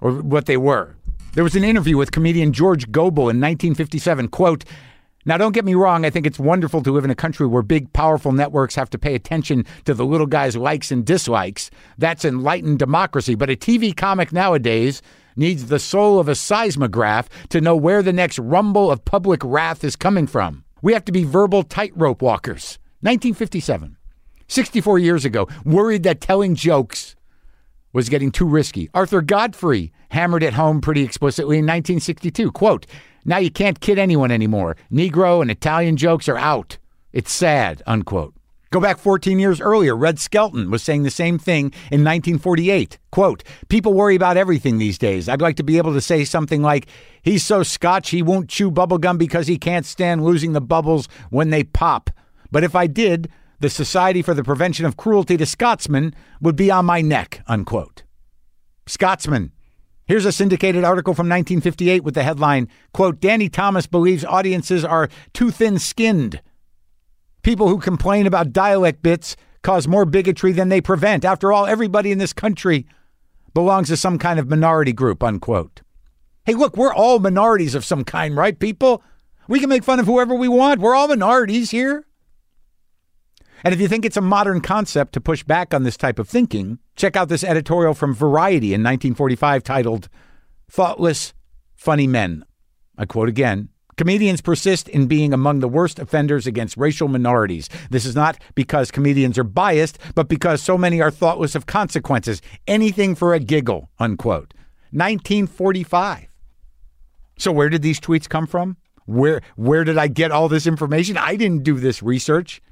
or 0.00 0.12
what 0.12 0.46
they 0.46 0.56
were. 0.56 0.96
There 1.34 1.44
was 1.44 1.56
an 1.56 1.64
interview 1.64 1.96
with 1.96 2.12
comedian 2.12 2.52
George 2.52 2.92
Gobel 2.92 3.24
in 3.24 3.40
1957. 3.40 4.28
Quote, 4.28 4.64
now, 5.26 5.38
don't 5.38 5.52
get 5.52 5.64
me 5.64 5.74
wrong, 5.74 6.04
I 6.04 6.10
think 6.10 6.26
it's 6.26 6.38
wonderful 6.38 6.82
to 6.82 6.92
live 6.92 7.04
in 7.04 7.10
a 7.10 7.14
country 7.14 7.46
where 7.46 7.62
big, 7.62 7.90
powerful 7.94 8.30
networks 8.32 8.74
have 8.74 8.90
to 8.90 8.98
pay 8.98 9.14
attention 9.14 9.64
to 9.86 9.94
the 9.94 10.04
little 10.04 10.26
guy's 10.26 10.54
likes 10.54 10.92
and 10.92 11.04
dislikes. 11.04 11.70
That's 11.96 12.26
enlightened 12.26 12.78
democracy. 12.78 13.34
But 13.34 13.48
a 13.48 13.56
TV 13.56 13.96
comic 13.96 14.32
nowadays 14.32 15.00
needs 15.34 15.66
the 15.66 15.78
soul 15.78 16.20
of 16.20 16.28
a 16.28 16.34
seismograph 16.34 17.30
to 17.48 17.62
know 17.62 17.74
where 17.74 18.02
the 18.02 18.12
next 18.12 18.38
rumble 18.38 18.90
of 18.90 19.04
public 19.06 19.40
wrath 19.42 19.82
is 19.82 19.96
coming 19.96 20.26
from. 20.26 20.63
We 20.84 20.92
have 20.92 21.06
to 21.06 21.12
be 21.12 21.24
verbal 21.24 21.62
tightrope 21.62 22.20
walkers. 22.20 22.78
1957, 23.00 23.96
64 24.48 24.98
years 24.98 25.24
ago, 25.24 25.48
worried 25.64 26.02
that 26.02 26.20
telling 26.20 26.54
jokes 26.54 27.16
was 27.94 28.10
getting 28.10 28.30
too 28.30 28.44
risky. 28.44 28.90
Arthur 28.92 29.22
Godfrey 29.22 29.92
hammered 30.10 30.42
it 30.42 30.52
home 30.52 30.82
pretty 30.82 31.02
explicitly 31.02 31.56
in 31.56 31.64
1962. 31.64 32.52
Quote, 32.52 32.84
now 33.24 33.38
you 33.38 33.50
can't 33.50 33.80
kid 33.80 33.98
anyone 33.98 34.30
anymore. 34.30 34.76
Negro 34.92 35.40
and 35.40 35.50
Italian 35.50 35.96
jokes 35.96 36.28
are 36.28 36.36
out. 36.36 36.76
It's 37.14 37.32
sad, 37.32 37.82
unquote. 37.86 38.34
Go 38.74 38.80
back 38.80 38.98
14 38.98 39.38
years 39.38 39.60
earlier, 39.60 39.94
Red 39.94 40.18
Skelton 40.18 40.68
was 40.68 40.82
saying 40.82 41.04
the 41.04 41.08
same 41.12 41.38
thing 41.38 41.66
in 41.92 42.02
1948. 42.02 42.98
Quote, 43.12 43.44
People 43.68 43.94
worry 43.94 44.16
about 44.16 44.36
everything 44.36 44.78
these 44.78 44.98
days. 44.98 45.28
I'd 45.28 45.40
like 45.40 45.54
to 45.58 45.62
be 45.62 45.78
able 45.78 45.92
to 45.92 46.00
say 46.00 46.24
something 46.24 46.60
like, 46.60 46.88
He's 47.22 47.46
so 47.46 47.62
scotch 47.62 48.10
he 48.10 48.20
won't 48.20 48.48
chew 48.48 48.72
bubblegum 48.72 49.16
because 49.16 49.46
he 49.46 49.58
can't 49.58 49.86
stand 49.86 50.24
losing 50.24 50.54
the 50.54 50.60
bubbles 50.60 51.08
when 51.30 51.50
they 51.50 51.62
pop. 51.62 52.10
But 52.50 52.64
if 52.64 52.74
I 52.74 52.88
did, 52.88 53.28
the 53.60 53.70
Society 53.70 54.22
for 54.22 54.34
the 54.34 54.42
Prevention 54.42 54.86
of 54.86 54.96
Cruelty 54.96 55.36
to 55.36 55.46
Scotsmen 55.46 56.12
would 56.40 56.56
be 56.56 56.68
on 56.68 56.84
my 56.84 57.00
neck, 57.00 57.44
unquote. 57.46 58.02
Scotsman, 58.88 59.52
Here's 60.04 60.26
a 60.26 60.32
syndicated 60.32 60.82
article 60.82 61.14
from 61.14 61.28
1958 61.28 62.02
with 62.02 62.14
the 62.14 62.24
headline, 62.24 62.68
quote, 62.92 63.20
Danny 63.20 63.48
Thomas 63.48 63.86
believes 63.86 64.24
audiences 64.24 64.84
are 64.84 65.08
too 65.32 65.52
thin-skinned. 65.52 66.40
People 67.44 67.68
who 67.68 67.78
complain 67.78 68.26
about 68.26 68.54
dialect 68.54 69.02
bits 69.02 69.36
cause 69.62 69.86
more 69.86 70.06
bigotry 70.06 70.50
than 70.50 70.70
they 70.70 70.80
prevent. 70.80 71.26
After 71.26 71.52
all, 71.52 71.66
everybody 71.66 72.10
in 72.10 72.16
this 72.16 72.32
country 72.32 72.86
belongs 73.52 73.88
to 73.88 73.98
some 73.98 74.18
kind 74.18 74.40
of 74.40 74.48
minority 74.48 74.94
group, 74.94 75.22
unquote. 75.22 75.82
Hey, 76.46 76.54
look, 76.54 76.74
we're 76.74 76.92
all 76.92 77.18
minorities 77.18 77.74
of 77.74 77.84
some 77.84 78.02
kind, 78.02 78.34
right, 78.34 78.58
people? 78.58 79.02
We 79.46 79.60
can 79.60 79.68
make 79.68 79.84
fun 79.84 80.00
of 80.00 80.06
whoever 80.06 80.34
we 80.34 80.48
want. 80.48 80.80
We're 80.80 80.94
all 80.94 81.06
minorities 81.06 81.70
here. 81.70 82.06
And 83.62 83.74
if 83.74 83.80
you 83.80 83.88
think 83.88 84.06
it's 84.06 84.16
a 84.16 84.22
modern 84.22 84.62
concept 84.62 85.12
to 85.12 85.20
push 85.20 85.42
back 85.42 85.74
on 85.74 85.82
this 85.82 85.98
type 85.98 86.18
of 86.18 86.28
thinking, 86.28 86.78
check 86.96 87.14
out 87.14 87.28
this 87.28 87.44
editorial 87.44 87.92
from 87.92 88.14
Variety 88.14 88.68
in 88.68 88.82
1945 88.82 89.62
titled 89.62 90.08
Thoughtless, 90.70 91.34
Funny 91.74 92.06
Men. 92.06 92.46
I 92.96 93.04
quote 93.04 93.28
again 93.28 93.68
Comedians 93.96 94.40
persist 94.40 94.88
in 94.88 95.06
being 95.06 95.32
among 95.32 95.60
the 95.60 95.68
worst 95.68 95.98
offenders 95.98 96.46
against 96.46 96.76
racial 96.76 97.08
minorities. 97.08 97.68
This 97.90 98.04
is 98.04 98.14
not 98.14 98.38
because 98.54 98.90
comedians 98.90 99.38
are 99.38 99.44
biased, 99.44 99.98
but 100.14 100.28
because 100.28 100.62
so 100.62 100.76
many 100.76 101.00
are 101.00 101.10
thoughtless 101.10 101.54
of 101.54 101.66
consequences. 101.66 102.42
Anything 102.66 103.14
for 103.14 103.34
a 103.34 103.40
giggle, 103.40 103.90
unquote. 103.98 104.54
1945. 104.90 106.28
So 107.38 107.52
where 107.52 107.68
did 107.68 107.82
these 107.82 108.00
tweets 108.00 108.28
come 108.28 108.46
from? 108.46 108.76
Where 109.06 109.42
where 109.56 109.84
did 109.84 109.98
I 109.98 110.08
get 110.08 110.30
all 110.30 110.48
this 110.48 110.66
information? 110.66 111.16
I 111.16 111.36
didn't 111.36 111.62
do 111.62 111.74
this 111.74 112.02
research 112.02 112.62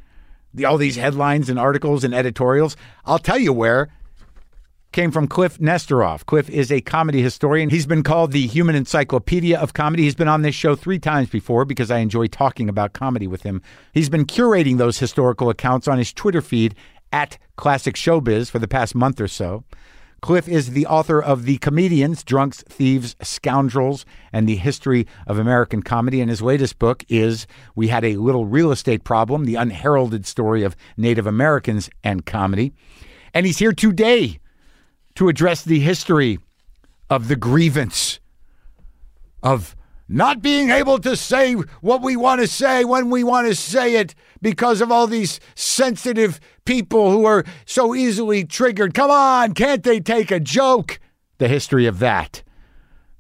the, 0.55 0.65
all 0.65 0.79
these 0.79 0.97
headlines 0.97 1.49
and 1.49 1.59
articles 1.59 2.05
and 2.05 2.15
editorials. 2.15 2.77
I'll 3.05 3.19
tell 3.19 3.39
you 3.39 3.53
where 3.53 3.89
came 4.93 5.11
from 5.11 5.27
Cliff 5.27 5.59
Nesteroff. 5.59 6.27
Cliff 6.27 6.49
is 6.51 6.71
a 6.71 6.81
comedy 6.81 7.23
historian. 7.23 7.71
He's 7.71 7.87
been 7.87 8.03
called 8.03 8.33
the 8.33 8.47
human 8.47 8.75
encyclopedia 8.75 9.59
of 9.59 9.73
comedy. 9.73 10.05
He's 10.05 10.15
been 10.15 10.29
on 10.29 10.43
this 10.43 10.55
show 10.55 10.77
three 10.77 10.99
times 10.99 11.31
before 11.31 11.65
because 11.65 11.91
I 11.91 11.99
enjoy 11.99 12.27
talking 12.27 12.69
about 12.69 12.93
comedy 12.93 13.27
with 13.27 13.43
him. 13.43 13.63
He's 13.93 14.09
been 14.11 14.27
curating 14.27 14.79
those 14.79 14.99
historical 14.99 15.51
accounts 15.51 15.89
on 15.89 15.99
his 15.99 16.13
Twitter 16.13 16.43
feed 16.43 16.75
at 17.13 17.39
Classic 17.57 17.95
Showbiz 17.95 18.51
for 18.51 18.59
the 18.59 18.69
past 18.69 18.95
month 18.95 19.21
or 19.21 19.29
so. 19.29 19.65
Cliff 20.21 20.47
is 20.47 20.71
the 20.71 20.87
author 20.87 21.21
of 21.21 21.47
The 21.47 21.59
Comedians, 21.59 22.23
Drunks, 22.23 22.63
Thieves, 22.69 23.17
Scoundrels, 23.23 24.07
and 24.33 24.49
the 24.49 24.55
History 24.55 25.05
of 25.27 25.37
American 25.37 25.83
Comedy. 25.83 26.21
And 26.21 26.31
his 26.31 26.41
latest 26.41 26.79
book 26.79 27.05
is 27.09 27.49
We 27.75 27.89
Had 27.89 28.05
a 28.05 28.17
Little 28.17 28.47
Real 28.47 28.71
Estate 28.71 29.03
Problem, 29.03 29.47
the 29.47 29.57
unheralded 29.57 30.25
story 30.25 30.63
of 30.63 30.77
Native 30.97 31.27
Americans 31.27 31.91
and 32.05 32.25
comedy. 32.25 32.73
And 33.35 33.47
he's 33.47 33.59
here 33.59 33.73
today 33.73 34.39
to 35.15 35.29
address 35.29 35.63
the 35.63 35.81
history 35.81 36.39
of 37.11 37.29
the 37.29 37.37
grievance 37.37 38.21
of 39.43 39.77
not 40.09 40.43
being 40.43 40.71
able 40.71 40.99
to 40.99 41.17
say 41.17 41.55
what 41.81 42.03
we 42.03 42.17
want 42.17 42.41
to 42.41 42.47
say 42.47 42.85
when 42.85 43.11
we 43.11 43.25
want 43.25 43.49
to 43.49 43.55
say 43.55 43.97
it 43.97 44.15
because 44.41 44.81
of 44.81 44.93
all 44.93 45.07
these 45.07 45.41
sensitive 45.55 46.39
people 46.65 47.11
who 47.11 47.25
are 47.25 47.45
so 47.65 47.95
easily 47.95 48.45
triggered. 48.45 48.95
Come 48.95 49.11
on, 49.11 49.55
can't 49.55 49.83
they 49.83 50.01
take 50.01 50.31
a 50.31 50.41
joke? 50.41 51.01
The 51.39 51.49
history 51.49 51.87
of 51.87 51.99
that. 52.01 52.43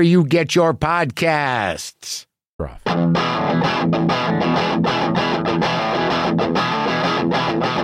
wherever 0.00 0.08
you 0.08 0.24
get 0.24 0.54
your 0.54 0.72
podcasts. 0.72 2.24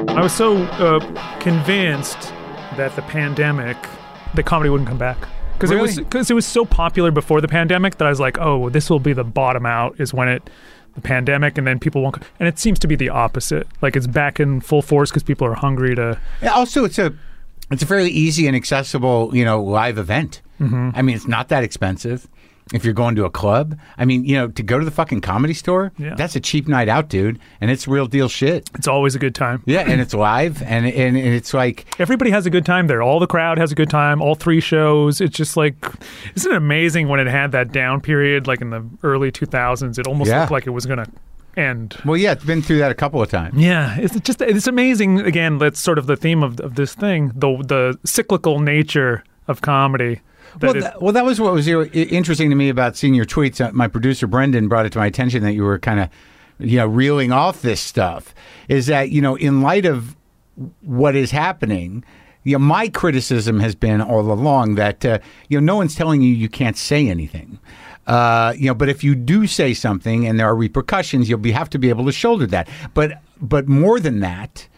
I 0.09 0.21
was 0.23 0.33
so 0.33 0.57
uh, 0.57 1.01
convinced 1.41 2.19
that 2.77 2.97
the 2.97 3.03
pandemic, 3.03 3.77
the 4.35 4.43
comedy 4.43 4.71
wouldn't 4.71 4.89
come 4.89 4.97
back 4.99 5.19
because 5.55 5.71
Really? 5.71 5.81
it 5.81 5.83
was 5.83 5.97
because 5.99 6.31
it 6.31 6.35
was 6.35 6.47
so 6.47 6.65
popular 6.65 7.11
before 7.11 7.41
the 7.43 7.49
pandemic 7.49 7.99
that 7.99 8.07
I 8.07 8.11
was 8.11 8.21
like, 8.21 8.39
oh, 8.39 8.71
this 8.71 8.89
will 8.89 9.01
be 9.01 9.13
the 9.13 9.25
bottom 9.25 9.67
out. 9.67 10.01
Is 10.01 10.15
when 10.15 10.29
it 10.29 10.49
the 10.95 11.03
pandemic, 11.03 11.59
and 11.59 11.67
then 11.67 11.79
people 11.79 12.01
won't. 12.03 12.17
And 12.41 12.49
it 12.49 12.59
seems 12.59 12.79
to 12.79 12.87
be 12.87 12.97
the 12.97 13.11
opposite. 13.11 13.67
Like 13.83 13.95
it's 13.97 14.07
back 14.07 14.41
in 14.41 14.63
full 14.63 14.81
force 14.83 15.11
because 15.11 15.23
people 15.23 15.47
are 15.47 15.55
hungry 15.55 15.95
to. 15.97 16.19
Also, 16.51 16.85
it's 16.85 16.99
a 16.99 17.13
it's 17.71 17.83
a 17.83 17.87
fairly 17.87 18.11
easy 18.11 18.47
and 18.47 18.57
accessible, 18.57 19.35
you 19.37 19.45
know, 19.45 19.63
live 19.63 19.99
event. 19.99 20.41
Mm-hmm. 20.61 20.91
I 20.95 21.03
mean, 21.03 21.17
it's 21.17 21.29
not 21.29 21.49
that 21.49 21.65
expensive. 21.65 22.29
If 22.75 22.85
you're 22.85 22.95
going 22.95 23.15
to 23.15 23.25
a 23.25 23.31
club, 23.31 23.79
I 23.97 24.05
mean, 24.05 24.25
you 24.25 24.35
know, 24.35 24.49
to 24.49 24.63
go 24.65 24.77
to 24.77 24.85
the 24.85 24.91
fucking 24.91 25.21
comedy 25.21 25.55
store, 25.55 25.93
Yeah. 25.99 26.17
that's 26.17 26.35
a 26.35 26.41
cheap 26.41 26.67
night 26.67 26.89
out, 26.89 27.09
dude, 27.09 27.39
and 27.61 27.71
it's 27.71 27.87
real 27.87 28.07
deal 28.07 28.29
shit. 28.29 28.69
It's 28.75 28.89
always 28.89 29.15
a 29.15 29.21
good 29.21 29.37
time. 29.37 29.63
Yeah, 29.67 29.85
and 29.87 30.01
it's 30.01 30.13
live, 30.13 30.63
and 30.65 30.85
and, 30.85 31.17
and 31.17 31.29
it's 31.35 31.55
like 31.55 31.87
Everybody 32.01 32.33
has 32.33 32.45
a 32.45 32.51
good 32.51 32.67
time 32.67 32.89
there. 32.89 33.03
All 33.03 33.21
the 33.21 33.29
crowd 33.29 33.59
has 33.59 33.71
a 33.71 33.77
good 33.77 33.89
time. 33.89 34.21
All 34.21 34.35
three 34.35 34.59
shows. 34.61 35.21
It's 35.21 35.37
just 35.37 35.57
like, 35.57 35.77
isn't 36.35 36.51
it 36.51 36.57
amazing 36.57 37.07
when 37.07 37.21
it 37.21 37.29
had 37.29 37.53
that 37.53 37.71
down 37.71 38.01
period, 38.01 38.49
like 38.49 38.61
in 38.61 38.71
the 38.71 38.85
early 39.05 39.31
2000s? 39.31 39.97
It 39.97 40.09
almost 40.09 40.29
Yeah. 40.31 40.41
looked 40.41 40.51
like 40.53 40.67
it 40.67 40.71
was 40.71 40.87
going 40.87 40.99
to 40.99 41.07
end. 41.57 41.97
well, 42.05 42.17
yeah, 42.17 42.33
it's 42.33 42.45
been 42.45 42.63
through 42.63 42.79
that 42.79 42.91
a 42.91 42.95
couple 42.97 43.23
of 43.23 43.31
times. 43.31 43.57
Yeah, 43.57 43.97
it's 43.97 44.19
just 44.21 44.43
it's 44.43 44.67
amazing. 44.67 45.21
Again, 45.21 45.59
that's 45.59 45.79
sort 45.79 45.99
of 45.99 46.07
the 46.09 46.17
theme 46.17 46.43
of, 46.43 46.59
of 46.59 46.75
this 46.75 46.95
thing 46.95 47.29
the 47.33 47.63
the 47.65 47.97
cyclical 48.05 48.59
nature 48.59 49.23
of 49.47 49.61
comedy. 49.61 50.21
Well, 50.61 50.75
that, 50.75 51.03
well, 51.03 51.13
that 51.13 51.25
was 51.25 51.41
what 51.41 51.53
was 51.53 51.69
interesting 51.69 52.51
to 52.51 52.57
me 52.57 52.69
about 52.69 52.97
seeing 52.97 53.15
your 53.15 53.27
tweets. 53.27 53.61
Uh, 53.65 53.73
My 53.73 53.89
producer 53.89 54.27
Brendan 54.27 54.69
brought 54.69 54.87
it 54.87 54.93
to 54.93 54.99
my 54.99 55.07
attention 55.07 55.43
that 55.43 55.53
you 55.53 55.63
were 55.63 55.79
kind 55.79 56.01
of, 56.01 56.09
you 56.59 56.79
know, 56.79 56.87
reeling 56.87 57.33
off 57.33 57.63
this 57.63 57.81
stuff. 57.81 58.35
Is 58.69 58.87
that 58.87 59.11
you 59.11 59.21
know, 59.21 59.37
in 59.37 59.61
light 59.61 59.85
of 59.85 60.17
what 60.81 61.15
is 61.15 61.31
happening, 61.31 62.05
you 62.45 62.53
know, 62.53 62.59
my 62.59 62.89
criticism 62.89 63.61
has 63.61 63.75
been 63.75 64.01
all 64.01 64.31
along 64.33 64.77
that 64.77 65.05
uh, 65.05 65.19
you 65.49 65.61
know 65.61 65.73
no 65.73 65.77
one's 65.77 65.95
telling 65.95 66.23
you 66.23 66.33
you 66.35 66.49
can't 66.49 66.77
say 66.77 67.09
anything. 67.09 67.59
Uh, 68.07 68.55
you 68.57 68.69
know, 68.69 68.75
but 68.75 68.89
if 68.89 69.03
you 69.03 69.17
do 69.17 69.49
say 69.49 69.75
something 69.75 70.27
and 70.27 70.39
there 70.39 70.47
are 70.47 70.55
repercussions, 70.55 71.29
you'll 71.29 71.41
be 71.41 71.51
have 71.51 71.69
to 71.71 71.79
be 71.79 71.89
able 71.89 72.05
to 72.05 72.13
shoulder 72.13 72.47
that. 72.47 72.69
But 72.95 73.21
but 73.41 73.69
more 73.69 73.99
than 73.99 74.21
that, 74.21 74.69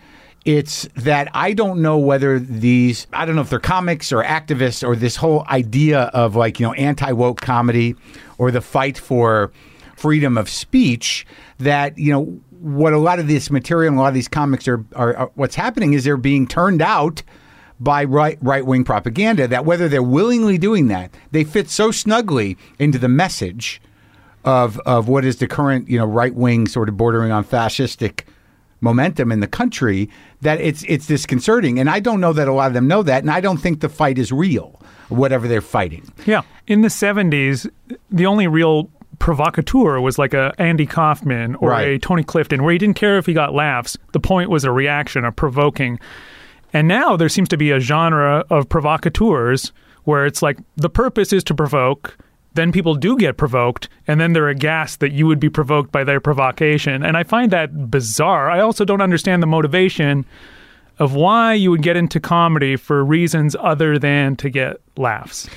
it's 0.45 0.88
that 0.95 1.28
I 1.35 1.52
don't 1.52 1.83
know 1.83 1.99
whether 1.99 2.38
these, 2.38 3.07
I 3.12 3.26
don't 3.26 3.35
know 3.37 3.42
if 3.42 3.50
they're 3.50 3.59
comics 3.59 4.12
or 4.12 4.23
activists 4.23 4.87
or 4.87 4.97
this 4.97 5.16
whole 5.16 5.45
idea 5.49 6.02
of 6.14 6.37
like, 6.37 6.59
you 6.61 6.66
know, 6.66 6.73
anti 6.75 7.12
woke 7.12 7.40
comedy 7.40 7.97
or 8.38 8.50
the 8.50 8.61
fight 8.61 8.97
for 8.97 9.52
freedom 9.97 10.38
of 10.38 10.49
speech 10.49 11.26
that, 11.59 11.99
you 11.99 12.12
know, 12.12 12.40
what 12.61 12.92
a 12.92 12.99
lot 12.99 13.18
of 13.18 13.28
this 13.28 13.50
material 13.50 13.92
and 13.92 13.99
a 13.99 14.02
lot 14.02 14.09
of 14.09 14.14
these 14.14 14.28
comics 14.28 14.66
are, 14.66 14.85
are, 14.95 15.16
are 15.16 15.30
what's 15.35 15.54
happening 15.54 15.92
is 15.92 16.04
they're 16.04 16.16
being 16.16 16.47
turned 16.47 16.83
out 16.83 17.23
by 17.80 18.02
right 18.02 18.38
right 18.40 18.66
wing 18.66 18.83
propaganda 18.83 19.47
that 19.47 19.64
whether 19.64 19.88
they're 19.88 20.02
willingly 20.02 20.59
doing 20.59 20.88
that, 20.88 21.14
they 21.30 21.45
fit 21.45 21.71
so 21.71 21.90
snugly 21.90 22.57
into 22.78 22.99
the 22.99 23.09
message 23.09 23.80
of 24.45 24.78
of 24.80 25.09
what 25.09 25.25
is 25.25 25.37
the 25.37 25.47
current 25.47 25.88
you 25.88 25.99
know 25.99 26.07
right 26.07 26.35
wing 26.35 26.66
sort 26.66 26.88
of 26.88 26.97
bordering 26.97 27.30
on 27.30 27.45
fascistic 27.45 28.23
momentum 28.81 29.33
in 29.33 29.41
the 29.41 29.47
country 29.47 30.09
that 30.41 30.61
it's 30.61 30.85
it's 30.89 31.07
disconcerting 31.07 31.79
and 31.79 31.91
I 31.91 32.01
don't 32.01 32.21
know 32.21 32.33
that 32.33 32.47
a 32.49 32.53
lot 32.53 32.69
of 32.69 32.75
them 32.75 32.87
know 32.87 33.03
that 33.03 33.23
and 33.23 33.31
I 33.31 33.41
don't 33.41 33.59
think 33.59 33.81
the 33.81 33.89
fight 33.89 34.19
is 34.19 34.31
real 34.33 34.81
whatever 35.09 35.49
they're 35.49 35.61
fighting 35.61 36.13
yeah, 36.27 36.43
in 36.67 36.83
the 36.83 36.89
70s, 36.89 37.69
the 38.11 38.27
only 38.27 38.47
real 38.47 38.91
provocateur 39.19 40.01
was 40.01 40.19
like 40.19 40.33
a 40.35 40.55
Andy 40.59 40.87
Kaufman 40.87 41.55
or 41.57 41.71
Right. 41.71 41.89
a 41.89 41.99
Tony 41.99 42.23
Clifton, 42.23 42.63
where 42.63 42.73
he 42.73 42.79
didn't 42.79 42.97
care 42.97 43.19
if 43.19 43.27
he 43.27 43.33
got 43.33 43.53
laughs. 43.55 43.97
The 44.13 44.21
point 44.21 44.49
was 44.51 44.65
a 44.65 44.71
reaction, 44.71 45.25
a 45.25 45.33
provoking. 45.33 45.99
And 46.73 46.87
now 46.87 47.17
there 47.17 47.29
seems 47.29 47.49
to 47.49 47.57
be 47.57 47.71
a 47.71 47.81
genre 47.81 48.45
of 48.51 48.69
provocateurs 48.69 49.73
where 50.05 50.25
it's 50.27 50.43
like 50.43 50.59
the 50.77 50.91
purpose 50.91 51.33
is 51.33 51.43
to 51.45 51.55
provoke. 51.55 52.17
Then 52.59 52.73
people 52.73 52.97
do 52.97 53.17
get 53.17 53.37
provoked, 53.37 53.88
and 54.09 54.21
then 54.21 54.33
they're 54.33 54.49
aghast 54.49 54.99
that 54.99 55.12
you 55.12 55.29
would 55.29 55.38
be 55.38 55.49
provoked 55.49 55.93
by 55.93 56.03
their 56.03 56.19
provocation. 56.19 57.05
And 57.05 57.17
I 57.17 57.23
find 57.23 57.53
that 57.53 57.88
bizarre. 57.88 58.50
I 58.50 58.59
also 58.59 58.85
don't 58.85 59.00
understand 59.00 59.45
the 59.45 59.47
motivation 59.47 60.27
of 60.99 61.15
why 61.15 61.55
you 61.55 61.71
would 61.71 61.83
get 61.83 61.97
into 61.97 62.19
comedy 62.19 62.75
for 62.75 63.05
reasons 63.05 63.55
other 63.61 63.97
than 63.97 64.35
to 64.38 64.50
get 64.50 64.79
laughs. 64.97 65.49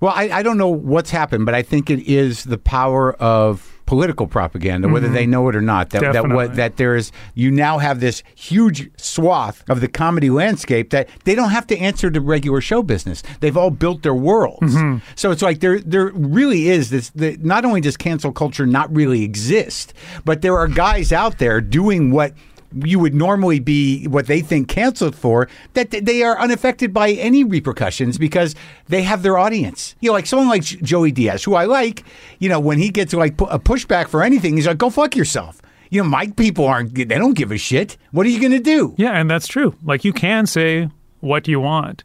Well, 0.00 0.12
I, 0.14 0.28
I 0.28 0.42
don't 0.42 0.58
know 0.58 0.68
what's 0.68 1.10
happened, 1.10 1.46
but 1.46 1.54
I 1.54 1.62
think 1.62 1.88
it 1.88 2.00
is 2.00 2.44
the 2.44 2.58
power 2.58 3.14
of 3.14 3.73
political 3.86 4.26
propaganda, 4.26 4.88
whether 4.88 5.08
they 5.08 5.22
mm-hmm. 5.22 5.30
know 5.30 5.48
it 5.48 5.56
or 5.56 5.60
not. 5.60 5.90
That 5.90 6.12
that 6.12 6.28
what 6.28 6.56
that 6.56 6.76
there 6.76 6.96
is 6.96 7.12
you 7.34 7.50
now 7.50 7.78
have 7.78 8.00
this 8.00 8.22
huge 8.34 8.90
swath 8.96 9.68
of 9.68 9.80
the 9.80 9.88
comedy 9.88 10.30
landscape 10.30 10.90
that 10.90 11.08
they 11.24 11.34
don't 11.34 11.50
have 11.50 11.66
to 11.68 11.78
answer 11.78 12.10
to 12.10 12.20
regular 12.20 12.60
show 12.60 12.82
business. 12.82 13.22
They've 13.40 13.56
all 13.56 13.70
built 13.70 14.02
their 14.02 14.14
worlds. 14.14 14.74
Mm-hmm. 14.74 15.04
So 15.14 15.30
it's 15.30 15.42
like 15.42 15.60
there 15.60 15.80
there 15.80 16.10
really 16.14 16.68
is 16.68 16.90
this. 16.90 17.10
The, 17.10 17.36
not 17.40 17.64
only 17.64 17.80
does 17.80 17.96
cancel 17.96 18.32
culture 18.32 18.66
not 18.66 18.94
really 18.94 19.22
exist, 19.22 19.94
but 20.24 20.42
there 20.42 20.56
are 20.56 20.68
guys 20.68 21.12
out 21.12 21.38
there 21.38 21.60
doing 21.60 22.10
what 22.10 22.32
you 22.82 22.98
would 22.98 23.14
normally 23.14 23.60
be 23.60 24.06
what 24.08 24.26
they 24.26 24.40
think 24.40 24.68
canceled 24.68 25.14
for 25.14 25.48
that 25.74 25.90
they 25.90 26.22
are 26.22 26.38
unaffected 26.38 26.92
by 26.92 27.10
any 27.12 27.44
repercussions 27.44 28.18
because 28.18 28.54
they 28.88 29.02
have 29.02 29.22
their 29.22 29.38
audience 29.38 29.94
you 30.00 30.08
know 30.08 30.14
like 30.14 30.26
someone 30.26 30.48
like 30.48 30.62
joey 30.62 31.12
diaz 31.12 31.44
who 31.44 31.54
i 31.54 31.64
like 31.64 32.04
you 32.38 32.48
know 32.48 32.58
when 32.58 32.78
he 32.78 32.88
gets 32.90 33.12
like 33.12 33.32
a 33.42 33.58
pushback 33.58 34.08
for 34.08 34.22
anything 34.22 34.56
he's 34.56 34.66
like 34.66 34.78
go 34.78 34.90
fuck 34.90 35.14
yourself 35.14 35.60
you 35.90 36.02
know 36.02 36.08
my 36.08 36.26
people 36.28 36.66
aren't 36.66 36.94
they 36.94 37.04
don't 37.04 37.36
give 37.36 37.52
a 37.52 37.58
shit 37.58 37.96
what 38.10 38.26
are 38.26 38.30
you 38.30 38.40
going 38.40 38.52
to 38.52 38.58
do 38.58 38.94
Yeah, 38.98 39.12
and 39.12 39.30
that's 39.30 39.46
true. 39.46 39.76
Like 39.84 40.04
you 40.04 40.12
can 40.12 40.46
say 40.46 40.88
what 41.20 41.46
you 41.46 41.60
want. 41.60 42.02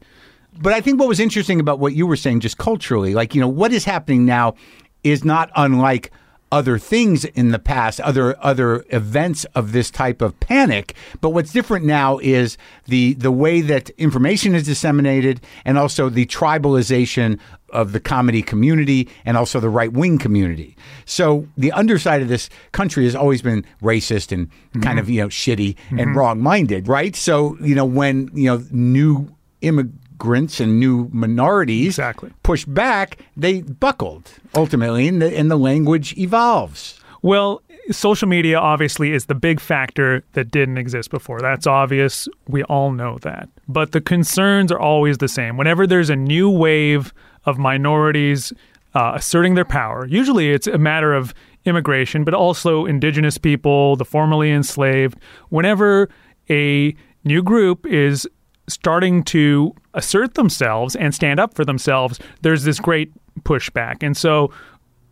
but 0.62 0.73
I 0.73 0.82
think 0.82 0.99
what 0.99 1.08
was 1.10 1.19
interesting 1.19 1.60
about 1.60 1.79
what 1.79 1.93
you 1.93 2.05
were 2.05 2.15
saying 2.17 2.41
just 2.41 2.58
culturally, 2.58 3.13
like, 3.13 3.34
you 3.34 3.41
know, 3.41 3.47
what 3.47 3.71
is 3.71 3.86
happening 3.86 4.25
now 4.25 4.55
is 5.03 5.23
not 5.23 5.49
unlike 5.55 6.12
other 6.51 6.77
things 6.77 7.25
in 7.25 7.51
the 7.51 7.59
past, 7.59 7.99
other 8.01 8.35
other 8.43 8.85
events 8.89 9.45
of 9.55 9.71
this 9.71 9.91
type 9.91 10.21
of 10.21 10.39
panic. 10.39 10.95
But 11.21 11.29
what's 11.29 11.51
different 11.51 11.85
now 11.85 12.19
is 12.19 12.57
the 12.85 13.13
the 13.13 13.31
way 13.31 13.62
that 13.62 13.89
information 13.91 14.55
is 14.55 14.63
disseminated 14.63 15.41
and 15.65 15.77
also 15.77 16.09
the 16.09 16.25
tribalization 16.25 17.39
of 17.69 17.91
the 17.91 17.99
comedy 17.99 18.41
community 18.41 19.07
and 19.25 19.38
also 19.38 19.59
the 19.59 19.69
right 19.69 19.93
wing 19.93 20.17
community. 20.17 20.75
So 21.05 21.47
the 21.55 21.71
underside 21.71 22.21
of 22.21 22.27
this 22.27 22.49
country 22.71 23.03
has 23.03 23.15
always 23.15 23.43
been 23.43 23.63
racist 23.81 24.31
and 24.31 24.47
mm-hmm. 24.47 24.81
kind 24.81 24.97
of, 24.97 25.07
you 25.07 25.21
know, 25.21 25.27
shitty 25.27 25.75
and 25.91 25.99
mm-hmm. 25.99 26.17
wrong 26.17 26.41
minded, 26.41 26.88
right? 26.88 27.15
So, 27.15 27.57
you 27.62 27.75
know, 27.75 27.85
when, 27.85 28.31
you 28.33 28.45
know, 28.45 28.63
new 28.71 29.35
immigrants 29.62 30.09
and 30.25 30.79
new 30.79 31.10
minorities 31.12 31.88
Exactly. 31.88 32.32
push 32.43 32.65
back, 32.65 33.19
they 33.38 33.62
buckled 33.62 34.32
ultimately, 34.53 35.08
and 35.08 35.21
the, 35.21 35.38
and 35.38 35.49
the 35.49 35.58
language 35.58 36.17
evolves. 36.17 36.99
Well, 37.21 37.62
social 37.91 38.27
media 38.27 38.60
obviously 38.60 39.12
is 39.13 39.25
the 39.25 39.36
big 39.36 39.60
factor 39.60 40.23
that 40.34 40.51
didn't 40.51 40.77
exist 40.77 41.10
before. 41.10 41.41
That's 41.41 41.67
obvious. 41.67 42.27
We 42.47 42.63
all 42.63 42.91
know 42.91 43.17
that. 43.21 43.49
But 43.67 43.91
the 43.91 44.01
concerns 44.01 44.71
are 44.71 44.79
always 44.79 45.17
the 45.17 45.27
same. 45.27 45.58
Whenever 45.58 45.88
there's 45.88 46.10
a 46.10 46.15
new 46.15 46.49
wave 46.49 47.13
of 47.45 47.58
minorities 47.58 48.53
uh, 48.93 49.13
asserting 49.15 49.55
their 49.55 49.65
power, 49.65 50.05
usually 50.08 50.51
it's 50.51 50.67
a 50.67 50.77
matter 50.77 51.13
of 51.13 51.34
immigration, 51.65 52.23
but 52.23 52.34
also 52.34 52.86
indigenous 52.86 53.38
people, 53.38 53.95
the 53.95 54.05
formerly 54.05 54.51
enslaved. 54.51 55.17
Whenever 55.49 56.10
a 56.49 56.95
new 57.23 57.43
group 57.43 57.86
is 57.86 58.27
starting 58.67 59.23
to 59.23 59.73
assert 59.99 60.33
themselves 60.33 60.95
and 60.95 61.13
stand 61.13 61.39
up 61.39 61.53
for 61.53 61.63
themselves, 61.63 62.19
there's 62.41 62.63
this 62.63 62.79
great 62.79 63.12
pushback. 63.43 64.01
And 64.01 64.17
so 64.17 64.51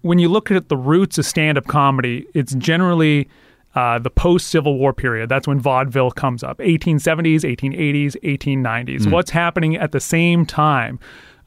when 0.02 0.18
you 0.18 0.30
look 0.30 0.50
at 0.50 0.70
the 0.70 0.78
roots 0.78 1.18
of 1.18 1.26
stand 1.26 1.58
up 1.58 1.68
comedy, 1.68 2.26
it's 2.34 2.56
generally 2.56 3.28
uh, 3.76 4.00
the 4.00 4.10
post 4.10 4.48
Civil 4.48 4.80
War 4.80 4.94
period. 4.94 5.30
That's 5.30 5.48
when 5.48 5.60
vaudeville 5.60 6.12
comes 6.12 6.44
up 6.44 6.58
1870s, 6.60 7.42
1880s, 7.42 8.16
1890s. 8.24 9.12
What's 9.12 9.30
happening 9.32 9.76
at 9.76 9.92
the 9.92 10.00
same 10.00 10.46
time? 10.46 11.00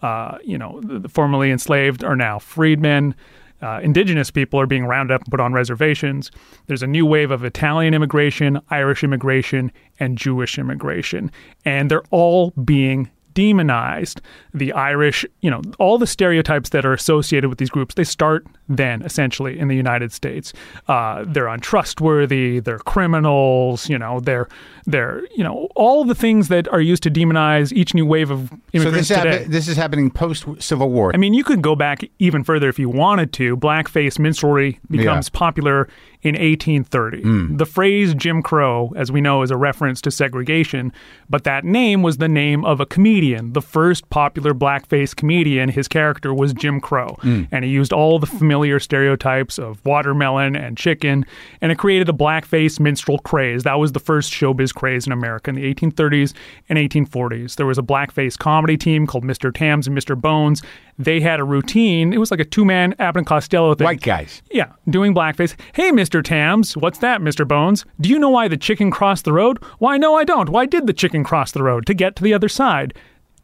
Uh, 0.02 0.38
you 0.44 0.56
know, 0.56 0.80
the, 0.82 1.00
the 1.00 1.08
formerly 1.08 1.50
enslaved 1.50 2.04
are 2.04 2.16
now 2.16 2.38
freedmen. 2.38 3.14
Uh, 3.62 3.80
indigenous 3.82 4.30
people 4.30 4.58
are 4.58 4.66
being 4.66 4.86
rounded 4.86 5.14
up 5.14 5.22
and 5.22 5.30
put 5.30 5.40
on 5.40 5.52
reservations. 5.52 6.30
There's 6.66 6.82
a 6.82 6.86
new 6.86 7.04
wave 7.04 7.30
of 7.30 7.44
Italian 7.44 7.92
immigration, 7.92 8.60
Irish 8.70 9.04
immigration, 9.04 9.70
and 9.98 10.16
Jewish 10.16 10.58
immigration. 10.58 11.30
And 11.64 11.90
they're 11.90 12.04
all 12.10 12.52
being 12.64 13.10
demonized. 13.34 14.20
The 14.54 14.72
Irish, 14.72 15.24
you 15.40 15.50
know, 15.50 15.62
all 15.78 15.98
the 15.98 16.06
stereotypes 16.06 16.70
that 16.70 16.84
are 16.84 16.92
associated 16.92 17.48
with 17.48 17.58
these 17.58 17.70
groups, 17.70 17.94
they 17.94 18.04
start 18.04 18.46
then, 18.68 19.02
essentially, 19.02 19.58
in 19.58 19.68
the 19.68 19.76
United 19.76 20.12
States. 20.12 20.52
Uh, 20.88 21.24
they're 21.26 21.48
untrustworthy, 21.48 22.60
they're 22.60 22.78
criminals, 22.78 23.88
you 23.88 23.98
know, 23.98 24.20
they're, 24.20 24.48
they're, 24.86 25.22
you 25.36 25.42
know, 25.44 25.68
all 25.74 26.04
the 26.04 26.14
things 26.14 26.48
that 26.48 26.68
are 26.68 26.80
used 26.80 27.02
to 27.02 27.10
demonize 27.10 27.72
each 27.72 27.94
new 27.94 28.06
wave 28.06 28.30
of 28.30 28.48
So 28.48 28.56
immigrants 28.74 29.08
this, 29.08 29.18
today. 29.18 29.30
happen- 29.38 29.50
this 29.50 29.68
is 29.68 29.76
happening 29.76 30.10
post 30.10 30.44
Civil 30.58 30.90
War. 30.90 31.10
I 31.14 31.16
mean, 31.16 31.34
you 31.34 31.44
could 31.44 31.62
go 31.62 31.74
back 31.76 32.02
even 32.18 32.44
further 32.44 32.68
if 32.68 32.78
you 32.78 32.88
wanted 32.88 33.32
to. 33.34 33.56
Blackface 33.56 34.18
minstrelry 34.18 34.78
becomes 34.90 35.28
popular 35.28 35.88
in 36.22 36.34
1830. 36.34 37.22
Hmm. 37.22 37.56
The 37.56 37.66
phrase 37.66 38.14
Jim 38.14 38.42
Crow, 38.42 38.92
as 38.96 39.10
we 39.10 39.20
know, 39.20 39.42
is 39.42 39.50
a 39.50 39.56
reference 39.56 40.00
to 40.02 40.10
segregation, 40.10 40.92
but 41.28 41.44
that 41.44 41.64
name 41.64 42.02
was 42.02 42.18
the 42.18 42.28
name 42.28 42.64
of 42.64 42.80
a 42.80 42.86
comedian. 42.86 43.54
The 43.54 43.62
first 43.62 44.08
popular 44.10 44.52
blackface 44.52 45.16
comedian, 45.16 45.70
his 45.70 45.88
character 45.88 46.34
was 46.34 46.52
Jim 46.52 46.80
Crow, 46.80 47.16
hmm. 47.20 47.44
and 47.50 47.64
he 47.64 47.70
used 47.70 47.92
all 47.92 48.18
the 48.18 48.26
familiar 48.26 48.78
stereotypes 48.78 49.58
of 49.58 49.84
watermelon 49.84 50.56
and 50.56 50.76
chicken, 50.76 51.24
and 51.60 51.72
it 51.72 51.78
created 51.78 52.08
a 52.08 52.12
blackface 52.12 52.78
minstrel 52.78 53.18
craze. 53.18 53.62
That 53.62 53.78
was 53.78 53.92
the 53.92 54.00
first 54.00 54.32
showbiz 54.32 54.74
craze 54.74 55.06
in 55.06 55.12
America 55.12 55.50
in 55.50 55.56
the 55.56 55.74
1830s 55.74 56.34
and 56.68 56.78
1840s. 56.78 57.56
There 57.56 57.66
was 57.66 57.78
a 57.78 57.82
blackface 57.82 58.36
comedy 58.36 58.76
team 58.76 59.06
called 59.06 59.24
Mr. 59.24 59.52
Tambo 59.52 59.70
and 59.70 59.96
Mr. 59.96 60.20
Bones. 60.20 60.62
They 61.00 61.18
had 61.18 61.40
a 61.40 61.44
routine. 61.44 62.12
It 62.12 62.18
was 62.18 62.30
like 62.30 62.40
a 62.40 62.44
two-man 62.44 62.94
Abbott 62.98 63.20
and 63.20 63.26
Costello 63.26 63.74
thing. 63.74 63.86
White 63.86 64.02
guys. 64.02 64.42
Yeah, 64.50 64.72
doing 64.88 65.14
blackface. 65.14 65.58
Hey, 65.72 65.90
Mr. 65.92 66.22
Tambo, 66.22 66.68
what's 66.78 66.98
that, 66.98 67.22
Mr. 67.22 67.48
Bones? 67.48 67.86
Do 67.98 68.10
you 68.10 68.18
know 68.18 68.28
why 68.28 68.48
the 68.48 68.58
chicken 68.58 68.90
crossed 68.90 69.24
the 69.24 69.32
road? 69.32 69.64
Why, 69.78 69.96
no, 69.96 70.14
I 70.14 70.24
don't. 70.24 70.50
Why 70.50 70.66
did 70.66 70.86
the 70.86 70.92
chicken 70.92 71.24
cross 71.24 71.52
the 71.52 71.62
road? 71.62 71.86
To 71.86 71.94
get 71.94 72.16
to 72.16 72.22
the 72.22 72.34
other 72.34 72.50
side. 72.50 72.92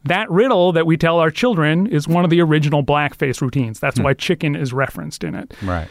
That 0.03 0.29
riddle 0.29 0.71
that 0.73 0.85
we 0.85 0.97
tell 0.97 1.17
our 1.17 1.31
children 1.31 1.87
is 1.87 2.07
one 2.07 2.23
of 2.23 2.29
the 2.29 2.41
original 2.41 2.83
blackface 2.83 3.41
routines. 3.41 3.79
That's 3.79 3.97
hmm. 3.97 4.03
why 4.03 4.13
chicken 4.13 4.55
is 4.55 4.71
referenced 4.71 5.23
in 5.23 5.33
it. 5.33 5.51
Right. 5.63 5.87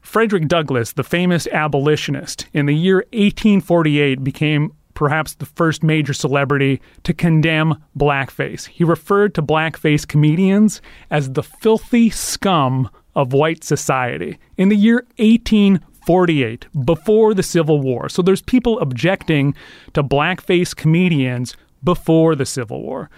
Frederick 0.00 0.46
Douglass, 0.46 0.92
the 0.92 1.02
famous 1.02 1.48
abolitionist, 1.48 2.46
in 2.52 2.66
the 2.66 2.74
year 2.74 2.98
1848 3.12 4.22
became 4.22 4.72
perhaps 4.98 5.34
the 5.34 5.46
first 5.46 5.84
major 5.84 6.12
celebrity 6.12 6.82
to 7.04 7.14
condemn 7.14 7.80
blackface. 7.96 8.66
He 8.66 8.82
referred 8.82 9.32
to 9.36 9.42
blackface 9.42 10.04
comedians 10.06 10.82
as 11.08 11.34
the 11.34 11.42
filthy 11.44 12.10
scum 12.10 12.90
of 13.14 13.32
white 13.32 13.62
society. 13.62 14.38
In 14.56 14.70
the 14.70 14.76
year 14.76 15.06
1848, 15.18 16.66
before 16.84 17.32
the 17.32 17.44
Civil 17.44 17.80
War. 17.80 18.08
So 18.08 18.22
there's 18.22 18.42
people 18.42 18.80
objecting 18.80 19.54
to 19.94 20.02
blackface 20.02 20.74
comedians 20.74 21.56
before 21.84 22.34
the 22.34 22.44
Civil 22.44 22.82
War. 22.82 23.08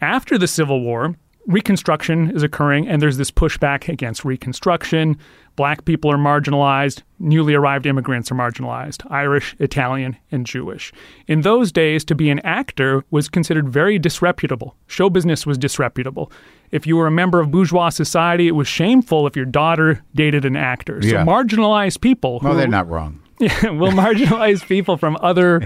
After 0.00 0.36
the 0.36 0.48
Civil 0.48 0.80
War, 0.80 1.14
Reconstruction 1.46 2.32
is 2.34 2.42
occurring, 2.42 2.88
and 2.88 3.00
there's 3.00 3.18
this 3.18 3.30
pushback 3.30 3.88
against 3.88 4.24
Reconstruction. 4.24 5.16
Black 5.56 5.84
people 5.84 6.10
are 6.10 6.16
marginalized, 6.16 7.02
newly 7.18 7.54
arrived 7.54 7.84
immigrants 7.84 8.30
are 8.30 8.34
marginalized 8.34 9.04
Irish, 9.10 9.54
Italian, 9.58 10.16
and 10.30 10.46
Jewish. 10.46 10.92
In 11.26 11.42
those 11.42 11.70
days, 11.72 12.04
to 12.06 12.14
be 12.14 12.30
an 12.30 12.38
actor 12.40 13.04
was 13.10 13.28
considered 13.28 13.68
very 13.68 13.98
disreputable. 13.98 14.74
Show 14.86 15.10
business 15.10 15.44
was 15.46 15.58
disreputable. 15.58 16.32
If 16.70 16.86
you 16.86 16.96
were 16.96 17.06
a 17.06 17.10
member 17.10 17.40
of 17.40 17.50
bourgeois 17.50 17.90
society, 17.90 18.48
it 18.48 18.52
was 18.52 18.68
shameful 18.68 19.26
if 19.26 19.36
your 19.36 19.44
daughter 19.44 20.02
dated 20.14 20.44
an 20.44 20.56
actor. 20.56 21.02
So 21.02 21.08
Yeah. 21.08 21.24
marginalized 21.24 22.00
people 22.00 22.40
Well, 22.42 22.52
who 22.52 22.58
they're 22.58 22.68
not 22.68 22.88
wrong. 22.88 23.20
yeah, 23.40 23.70
will 23.70 23.90
marginalize 23.92 24.66
people 24.66 24.96
from 24.96 25.16
other 25.20 25.60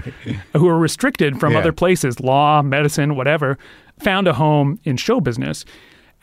who 0.53 0.67
are 0.67 0.77
restricted 0.79 1.39
from 1.39 1.53
Yeah. 1.53 1.59
other 1.59 1.71
places, 1.73 2.19
law, 2.19 2.61
medicine, 2.61 3.15
whatever, 3.15 3.57
found 3.99 4.27
a 4.27 4.33
home 4.33 4.79
in 4.83 4.97
show 4.97 5.21
business. 5.21 5.63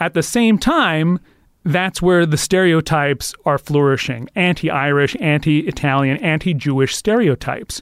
At 0.00 0.14
the 0.14 0.22
same 0.22 0.58
time, 0.58 1.20
that's 1.64 2.02
where 2.02 2.26
the 2.26 2.36
stereotypes 2.36 3.34
are 3.44 3.58
flourishing 3.58 4.28
anti 4.34 4.70
Irish, 4.70 5.16
anti 5.20 5.60
Italian, 5.60 6.16
anti 6.18 6.54
Jewish 6.54 6.96
stereotypes. 6.96 7.80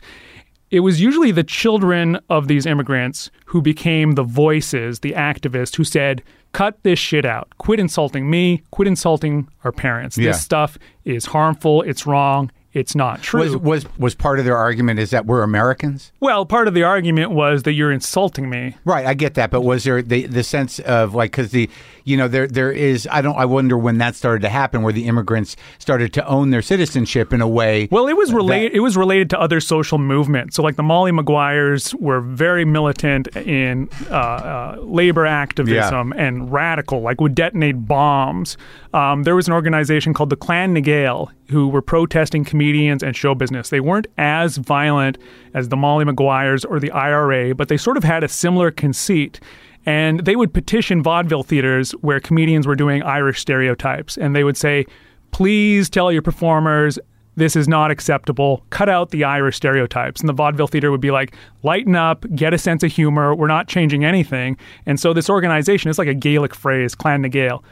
It 0.70 0.80
was 0.80 1.00
usually 1.00 1.32
the 1.32 1.42
children 1.42 2.18
of 2.28 2.46
these 2.46 2.64
immigrants 2.64 3.30
who 3.46 3.60
became 3.60 4.12
the 4.12 4.22
voices, 4.22 5.00
the 5.00 5.12
activists 5.12 5.76
who 5.76 5.82
said, 5.82 6.22
cut 6.52 6.78
this 6.84 6.98
shit 6.98 7.24
out. 7.24 7.48
Quit 7.58 7.80
insulting 7.80 8.30
me. 8.30 8.62
Quit 8.70 8.86
insulting 8.86 9.48
our 9.64 9.72
parents. 9.72 10.16
Yeah. 10.16 10.28
This 10.28 10.42
stuff 10.42 10.78
is 11.04 11.26
harmful. 11.26 11.82
It's 11.82 12.06
wrong. 12.06 12.52
It's 12.72 12.94
not 12.94 13.20
true. 13.20 13.40
Was 13.40 13.56
was 13.56 13.98
was 13.98 14.14
part 14.14 14.38
of 14.38 14.44
their 14.44 14.56
argument 14.56 15.00
is 15.00 15.10
that 15.10 15.26
we're 15.26 15.42
Americans? 15.42 16.12
well, 16.20 16.46
part 16.46 16.68
of 16.68 16.74
the 16.74 16.84
argument 16.84 17.32
was 17.32 17.64
that 17.64 17.72
you're 17.72 17.90
insulting 17.90 18.48
me. 18.48 18.76
Right, 18.84 19.06
I 19.06 19.14
get 19.14 19.34
that, 19.34 19.50
but 19.50 19.62
was 19.62 19.82
there 19.82 20.02
the 20.02 20.26
the 20.26 20.44
sense 20.44 20.78
of 20.80 21.12
like 21.12 21.32
because 21.32 21.50
the 21.50 21.68
you 22.04 22.16
know 22.16 22.28
there 22.28 22.46
there 22.46 22.70
is 22.70 23.08
I 23.10 23.22
don't 23.22 23.36
I 23.36 23.44
wonder 23.44 23.76
when 23.76 23.98
that 23.98 24.14
started 24.14 24.42
to 24.42 24.48
happen 24.48 24.82
where 24.82 24.92
the 24.92 25.06
immigrants 25.06 25.56
started 25.80 26.12
to 26.12 26.26
own 26.28 26.50
their 26.50 26.62
citizenship 26.62 27.32
in 27.32 27.40
a 27.40 27.48
way. 27.48 27.88
Well, 27.90 28.06
it 28.06 28.16
was 28.16 28.32
related. 28.32 28.72
It 28.72 28.80
was 28.80 28.96
related 28.96 29.30
to 29.30 29.40
other 29.40 29.58
social 29.58 29.98
movements. 29.98 30.54
So, 30.54 30.62
like 30.62 30.76
the 30.76 30.84
Molly 30.84 31.10
Maguires 31.10 31.92
were 31.96 32.20
very 32.20 32.64
militant 32.64 33.26
in 33.36 33.88
uh, 34.10 34.14
uh, 34.14 34.76
labor 34.80 35.26
activism 35.26 36.12
and 36.16 36.52
radical, 36.52 37.00
like 37.00 37.20
would 37.20 37.34
detonate 37.34 37.84
bombs. 37.86 38.56
Um, 38.94 39.24
there 39.24 39.34
was 39.34 39.48
an 39.48 39.54
organization 39.54 40.14
called 40.14 40.30
the 40.30 40.36
Clan 40.36 40.72
na 40.74 40.80
Gael 40.80 41.32
who 41.50 41.68
were 41.68 41.82
protesting 41.82 42.44
comedians 42.44 43.02
and 43.02 43.16
show 43.16 43.34
business. 43.34 43.70
They 43.70 43.80
weren't 43.80 44.06
as 44.18 44.56
violent 44.56 45.18
as 45.54 45.68
the 45.68 45.76
Molly 45.76 46.04
Maguires 46.04 46.64
or 46.64 46.80
the 46.80 46.90
IRA, 46.92 47.54
but 47.54 47.68
they 47.68 47.76
sort 47.76 47.96
of 47.96 48.04
had 48.04 48.24
a 48.24 48.28
similar 48.28 48.70
conceit. 48.70 49.40
And 49.86 50.20
they 50.20 50.36
would 50.36 50.52
petition 50.52 51.02
vaudeville 51.02 51.42
theaters 51.42 51.92
where 52.02 52.20
comedians 52.20 52.66
were 52.66 52.76
doing 52.76 53.02
Irish 53.02 53.40
stereotypes, 53.40 54.16
and 54.16 54.36
they 54.36 54.44
would 54.44 54.56
say, 54.56 54.84
please 55.30 55.88
tell 55.88 56.12
your 56.12 56.22
performers 56.22 56.98
this 57.36 57.56
is 57.56 57.68
not 57.68 57.90
acceptable. 57.90 58.64
Cut 58.70 58.88
out 58.88 59.10
the 59.10 59.24
Irish 59.24 59.56
stereotypes. 59.56 60.20
And 60.20 60.28
the 60.28 60.34
vaudeville 60.34 60.66
theater 60.66 60.90
would 60.90 61.00
be 61.00 61.10
like, 61.10 61.34
lighten 61.62 61.96
up, 61.96 62.26
get 62.34 62.52
a 62.52 62.58
sense 62.58 62.82
of 62.82 62.92
humor. 62.92 63.34
We're 63.34 63.46
not 63.46 63.68
changing 63.68 64.04
anything. 64.04 64.56
And 64.84 65.00
so 65.00 65.12
this 65.12 65.30
organization, 65.30 65.88
it's 65.88 65.98
like 65.98 66.08
a 66.08 66.14
Gaelic 66.14 66.54
phrase, 66.54 66.94
Clan 66.94 67.22
na 67.22 67.28
Gael. 67.28 67.64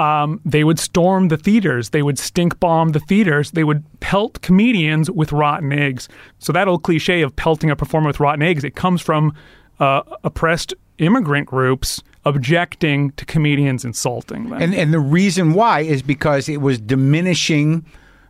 Um, 0.00 0.40
they 0.46 0.64
would 0.64 0.78
storm 0.78 1.28
the 1.28 1.36
theaters. 1.36 1.90
They 1.90 2.02
would 2.02 2.18
stink 2.18 2.58
bomb 2.58 2.92
the 2.92 3.00
theaters. 3.00 3.50
They 3.50 3.64
would 3.64 3.84
pelt 4.00 4.40
comedians 4.40 5.10
with 5.10 5.30
rotten 5.30 5.72
eggs. 5.72 6.08
So 6.38 6.52
that 6.52 6.68
old 6.68 6.82
cliche 6.84 7.20
of 7.20 7.36
pelting 7.36 7.70
a 7.70 7.76
performer 7.76 8.06
with 8.06 8.18
rotten 8.18 8.42
eggs, 8.42 8.64
it 8.64 8.74
comes 8.74 9.02
from 9.02 9.34
uh, 9.78 10.02
oppressed 10.24 10.72
immigrant 10.96 11.46
groups 11.46 12.02
objecting 12.24 13.10
to 13.12 13.26
comedians 13.26 13.84
insulting 13.84 14.50
them. 14.50 14.60
And 14.60 14.74
and 14.74 14.92
the 14.92 15.00
reason 15.00 15.52
why 15.52 15.80
is 15.80 16.02
because 16.02 16.48
it 16.48 16.60
was 16.62 16.80
diminishing 16.80 17.84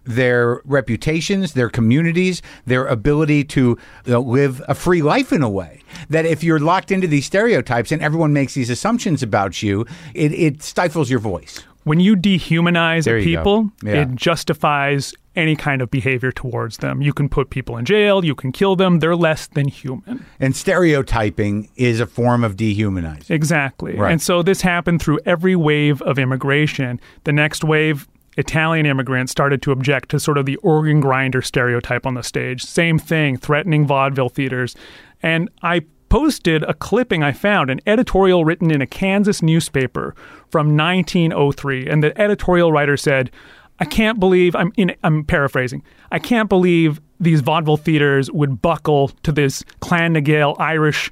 their 0.04 0.60
reputations, 0.64 1.52
their 1.52 1.68
communities, 1.68 2.42
their 2.66 2.86
ability 2.86 3.44
to 3.44 3.78
uh, 4.08 4.18
live 4.18 4.62
a 4.68 4.74
free 4.74 5.02
life 5.02 5.32
in 5.32 5.42
a 5.42 5.48
way. 5.50 5.82
That 6.08 6.24
if 6.26 6.42
you're 6.42 6.58
locked 6.60 6.90
into 6.90 7.06
these 7.06 7.26
stereotypes 7.26 7.92
and 7.92 8.00
everyone 8.02 8.32
makes 8.32 8.54
these 8.54 8.70
assumptions 8.70 9.22
about 9.22 9.62
you, 9.62 9.86
it, 10.14 10.32
it 10.32 10.62
stifles 10.62 11.10
your 11.10 11.20
voice. 11.20 11.62
when 11.84 11.98
you 11.98 12.14
dehumanize 12.14 13.06
you 13.06 13.24
people, 13.24 13.70
Yeah. 13.82 14.02
it 14.02 14.14
justifies 14.14 15.14
any 15.34 15.56
kind 15.56 15.80
of 15.80 15.90
behavior 15.90 16.30
towards 16.30 16.76
them. 16.78 17.00
You 17.00 17.12
can 17.14 17.28
put 17.28 17.48
people 17.50 17.78
in 17.78 17.84
jail, 17.86 18.22
you 18.24 18.34
can 18.34 18.52
kill 18.52 18.76
them, 18.76 18.98
they're 18.98 19.16
less 19.16 19.46
than 19.46 19.68
human. 19.68 20.26
And 20.38 20.54
stereotyping 20.54 21.68
is 21.76 22.00
a 22.00 22.06
form 22.06 22.44
of 22.44 22.56
dehumanizing. 22.56 23.34
Exactly. 23.34 23.94
Right. 23.96 24.12
And 24.12 24.20
so 24.20 24.42
this 24.42 24.60
happened 24.60 25.00
through 25.00 25.20
every 25.24 25.56
wave 25.56 26.02
of 26.02 26.18
immigration. 26.18 27.00
The 27.24 27.32
next 27.32 27.64
wave, 27.64 28.06
Italian 28.36 28.86
immigrants 28.86 29.32
started 29.32 29.60
to 29.62 29.72
object 29.72 30.08
to 30.10 30.20
sort 30.20 30.38
of 30.38 30.46
the 30.46 30.56
organ 30.56 31.00
grinder 31.00 31.42
stereotype 31.42 32.06
on 32.06 32.14
the 32.14 32.22
stage. 32.22 32.62
Same 32.62 32.98
thing, 32.98 33.36
threatening 33.36 33.86
vaudeville 33.86 34.28
theaters. 34.28 34.76
And 35.22 35.50
I 35.62 35.82
posted 36.08 36.62
a 36.64 36.74
clipping 36.74 37.22
I 37.22 37.32
found, 37.32 37.70
an 37.70 37.80
editorial 37.86 38.44
written 38.44 38.70
in 38.70 38.82
a 38.82 38.86
Kansas 38.86 39.42
newspaper 39.42 40.14
from 40.50 40.76
1903. 40.76 41.88
And 41.88 42.02
the 42.02 42.18
editorial 42.20 42.72
writer 42.72 42.96
said, 42.96 43.30
I 43.78 43.86
can't 43.86 44.20
believe 44.20 44.54
I'm 44.54 44.72
in 44.76 44.94
I'm 45.02 45.24
paraphrasing. 45.24 45.82
I 46.12 46.18
can't 46.18 46.50
believe 46.50 47.00
these 47.18 47.40
vaudeville 47.40 47.78
theaters 47.78 48.30
would 48.30 48.60
buckle 48.60 49.08
to 49.22 49.32
this 49.32 49.64
Clan 49.80 50.12
na 50.12 50.20
Gael 50.20 50.54
Irish 50.58 51.10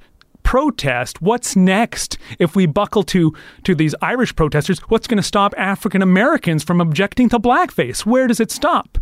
protest. 0.48 1.20
What's 1.20 1.56
next 1.56 2.16
if 2.38 2.56
we 2.56 2.64
buckle 2.64 3.02
to 3.02 3.34
to 3.64 3.74
these 3.74 3.94
Irish 4.00 4.34
protesters? 4.34 4.78
What's 4.88 5.06
going 5.06 5.18
to 5.18 5.22
stop 5.22 5.52
African 5.58 6.00
Americans 6.00 6.64
from 6.64 6.80
objecting 6.80 7.28
to 7.28 7.38
blackface? 7.38 8.06
Where 8.06 8.26
does 8.26 8.40
it 8.40 8.50
stop? 8.50 8.96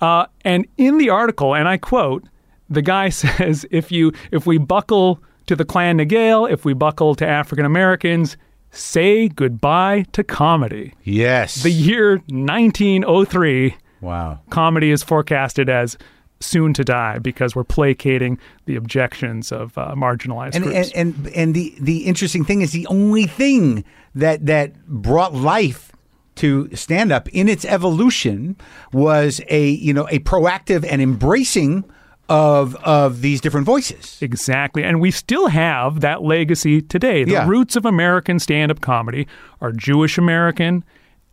Uh, 0.00 0.26
and 0.44 0.66
in 0.78 0.98
the 0.98 1.08
article, 1.08 1.54
and 1.54 1.68
I 1.68 1.76
quote, 1.76 2.24
the 2.68 2.82
guy 2.82 3.08
says, 3.22 3.64
"If 3.70 3.92
you 3.92 4.12
if 4.32 4.48
we 4.48 4.58
buckle 4.58 5.22
to 5.46 5.54
the 5.54 5.64
Clan 5.64 5.98
na 5.98 6.04
Gael, 6.04 6.46
if 6.46 6.64
we 6.64 6.74
buckle 6.74 7.14
to 7.14 7.26
African 7.26 7.64
Americans." 7.64 8.36
Say 8.72 9.28
goodbye 9.28 10.04
to 10.12 10.22
comedy. 10.22 10.94
Yes. 11.02 11.64
The 11.64 11.72
year 11.72 12.22
1903, 12.28 13.74
wow. 14.00 14.38
comedy 14.48 14.92
is 14.92 15.02
forecasted 15.02 15.68
as 15.68 15.98
soon 16.40 16.72
to 16.74 16.82
die 16.84 17.18
because 17.18 17.54
we're 17.54 17.64
placating 17.64 18.38
the 18.64 18.74
objections 18.76 19.52
of 19.52 19.76
uh, 19.76 19.94
marginalized 19.94 20.54
And, 20.54 20.64
groups. 20.64 20.90
and 20.94 21.14
and 21.14 21.34
and 21.34 21.54
the 21.54 21.74
the 21.80 21.98
interesting 22.06 22.44
thing 22.44 22.62
is 22.62 22.72
the 22.72 22.86
only 22.86 23.26
thing 23.26 23.84
that 24.14 24.46
that 24.46 24.86
brought 24.86 25.34
life 25.34 25.92
to 26.36 26.74
stand 26.74 27.12
up 27.12 27.28
in 27.28 27.48
its 27.48 27.64
evolution 27.66 28.56
was 28.92 29.40
a 29.48 29.68
you 29.68 29.92
know 29.92 30.08
a 30.10 30.18
proactive 30.20 30.86
and 30.90 31.02
embracing 31.02 31.84
of 32.30 32.74
of 32.76 33.20
these 33.22 33.40
different 33.40 33.66
voices. 33.66 34.16
Exactly. 34.22 34.82
And 34.84 35.00
we 35.00 35.10
still 35.10 35.48
have 35.48 36.00
that 36.00 36.22
legacy 36.22 36.80
today. 36.80 37.24
The 37.24 37.32
Yeah. 37.32 37.46
roots 37.48 37.76
of 37.76 37.84
American 37.84 38.38
stand 38.38 38.70
up 38.70 38.80
comedy 38.80 39.26
are 39.60 39.72
Jewish 39.72 40.16
American, 40.16 40.84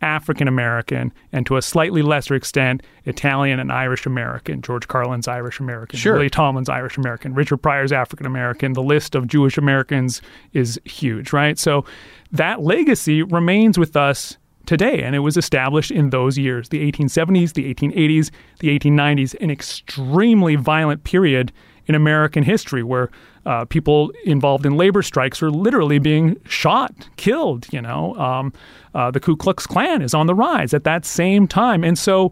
African 0.01 0.47
American, 0.47 1.11
and 1.31 1.45
to 1.47 1.57
a 1.57 1.61
slightly 1.61 2.01
lesser 2.01 2.35
extent, 2.35 2.83
Italian 3.05 3.59
and 3.59 3.71
Irish 3.71 4.05
American. 4.05 4.61
George 4.61 4.87
Carlin's 4.87 5.27
Irish 5.27 5.59
American. 5.59 5.97
Sure. 5.97 6.13
Willie 6.13 6.29
Tomlin's 6.29 6.69
Irish 6.69 6.97
American. 6.97 7.33
Richard 7.33 7.57
Pryor's 7.57 7.91
African 7.91 8.25
American. 8.25 8.73
The 8.73 8.83
list 8.83 9.15
of 9.15 9.27
Jewish 9.27 9.57
Americans 9.57 10.21
is 10.53 10.79
huge, 10.85 11.33
right? 11.33 11.57
So 11.57 11.85
that 12.31 12.61
legacy 12.61 13.23
remains 13.23 13.79
with 13.79 13.95
us 13.95 14.37
today, 14.67 15.01
and 15.01 15.15
it 15.15 15.19
was 15.19 15.37
established 15.37 15.89
in 15.89 16.11
those 16.11 16.37
years 16.37 16.69
the 16.69 16.91
1870s, 16.91 17.53
the 17.53 17.73
1880s, 17.73 18.29
the 18.59 18.77
1890s, 18.77 19.35
an 19.41 19.49
extremely 19.49 20.55
violent 20.55 21.03
period 21.03 21.51
in 21.87 21.95
American 21.95 22.43
history 22.43 22.83
where 22.83 23.09
uh, 23.45 23.65
people 23.65 24.11
involved 24.25 24.65
in 24.65 24.75
labor 24.75 25.01
strikes 25.01 25.41
are 25.41 25.49
literally 25.49 25.99
being 25.99 26.37
shot, 26.45 27.09
killed. 27.15 27.65
You 27.71 27.81
know, 27.81 28.15
um, 28.15 28.53
uh, 28.93 29.11
the 29.11 29.19
Ku 29.19 29.35
Klux 29.35 29.65
Klan 29.65 30.01
is 30.01 30.13
on 30.13 30.27
the 30.27 30.35
rise 30.35 30.73
at 30.73 30.83
that 30.83 31.05
same 31.05 31.47
time, 31.47 31.83
and 31.83 31.97
so 31.97 32.31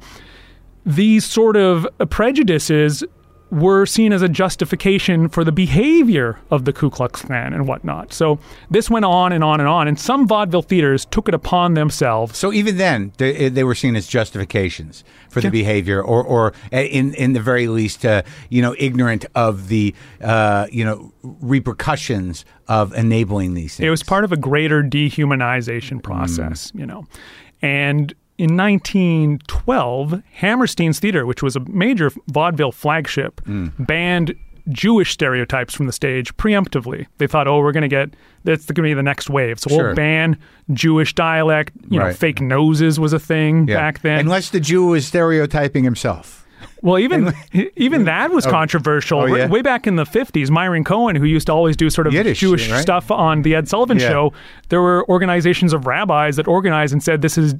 these 0.85 1.25
sort 1.25 1.57
of 1.57 1.87
prejudices 2.09 3.03
were 3.51 3.85
seen 3.85 4.11
as 4.11 4.21
a 4.21 4.29
justification 4.29 5.29
for 5.29 5.43
the 5.43 5.51
behavior 5.51 6.39
of 6.49 6.65
the 6.65 6.73
Ku 6.73 6.89
Klux 6.89 7.21
Klan 7.21 7.53
and 7.53 7.67
whatnot. 7.67 8.11
So 8.11 8.39
this 8.69 8.89
went 8.89 9.05
on 9.05 9.31
and 9.31 9.43
on 9.43 9.59
and 9.59 9.69
on, 9.69 9.87
and 9.87 9.99
some 9.99 10.27
vaudeville 10.27 10.63
theaters 10.63 11.05
took 11.05 11.27
it 11.27 11.33
upon 11.33 11.75
themselves. 11.75 12.37
So 12.37 12.51
even 12.51 12.77
then, 12.77 13.13
they, 13.17 13.49
they 13.49 13.63
were 13.63 13.75
seen 13.75 13.95
as 13.95 14.07
justifications 14.07 15.03
for 15.29 15.41
the 15.41 15.51
behavior, 15.51 16.01
or, 16.01 16.23
or 16.23 16.53
in 16.71 17.13
in 17.13 17.33
the 17.33 17.41
very 17.41 17.67
least, 17.67 18.05
uh, 18.05 18.23
you 18.49 18.61
know, 18.61 18.75
ignorant 18.79 19.25
of 19.35 19.67
the 19.67 19.93
uh, 20.21 20.67
you 20.71 20.83
know 20.83 21.11
repercussions 21.23 22.45
of 22.67 22.93
enabling 22.93 23.53
these 23.53 23.75
things. 23.75 23.85
It 23.85 23.89
was 23.89 24.01
part 24.01 24.23
of 24.23 24.31
a 24.31 24.37
greater 24.37 24.81
dehumanization 24.81 26.01
process, 26.01 26.71
you 26.73 26.85
know, 26.85 27.05
and 27.61 28.13
in 28.37 28.57
1912, 28.57 30.21
Hammerstein's 30.33 30.99
Theater, 30.99 31.25
which 31.25 31.41
was 31.43 31.55
a 31.55 31.59
major 31.61 32.11
vaudeville 32.27 32.71
flagship, 32.71 33.41
mm. 33.45 33.71
banned 33.85 34.35
Jewish 34.69 35.11
stereotypes 35.11 35.75
from 35.75 35.85
the 35.85 35.91
stage 35.93 36.35
preemptively. 36.37 37.05
They 37.17 37.27
thought, 37.27 37.47
oh, 37.47 37.59
we're 37.59 37.71
going 37.71 37.83
to 37.83 37.87
get 37.87 38.15
that's 38.43 38.65
going 38.65 38.75
to 38.75 38.81
be 38.83 38.93
the 38.93 39.03
next 39.03 39.29
wave, 39.29 39.59
so 39.59 39.69
Sure. 39.69 39.85
we'll 39.87 39.95
ban 39.95 40.37
Jewish 40.73 41.13
dialect. 41.13 41.71
You 41.89 41.99
know, 41.99 42.13
fake 42.13 42.41
noses 42.41 42.99
was 42.99 43.13
a 43.13 43.19
thing 43.19 43.67
Yeah. 43.67 43.75
back 43.75 44.01
then. 44.01 44.19
unless 44.19 44.49
the 44.49 44.59
Jew 44.59 44.87
was 44.87 45.05
stereotyping 45.07 45.83
himself. 45.83 46.45
Well, 46.85 46.99
even 46.99 47.33
even 47.75 48.05
that 48.05 48.29
was 48.29 48.45
oh. 48.45 48.51
controversial. 48.51 49.21
Oh, 49.21 49.25
yeah? 49.25 49.47
Way 49.47 49.61
back 49.63 49.87
in 49.87 49.95
the 49.95 50.05
fifties, 50.05 50.51
Myron 50.51 50.83
Cohen, 50.83 51.15
who 51.15 51.25
used 51.25 51.47
to 51.47 51.51
always 51.53 51.75
do 51.75 51.89
sort 51.89 52.05
of 52.05 52.13
Yiddish, 52.13 52.39
Jewish 52.39 52.69
right? 52.69 52.79
stuff 52.81 53.09
on 53.09 53.41
the 53.41 53.55
Ed 53.55 53.67
Sullivan 53.67 53.97
Yeah. 53.99 54.09
Show, 54.09 54.33
there 54.69 54.81
were 54.81 55.03
organizations 55.09 55.73
of 55.73 55.87
rabbis 55.87 56.35
that 56.35 56.47
organized 56.47 56.93
and 56.93 57.01
said 57.01 57.21
this 57.23 57.37
is 57.37 57.55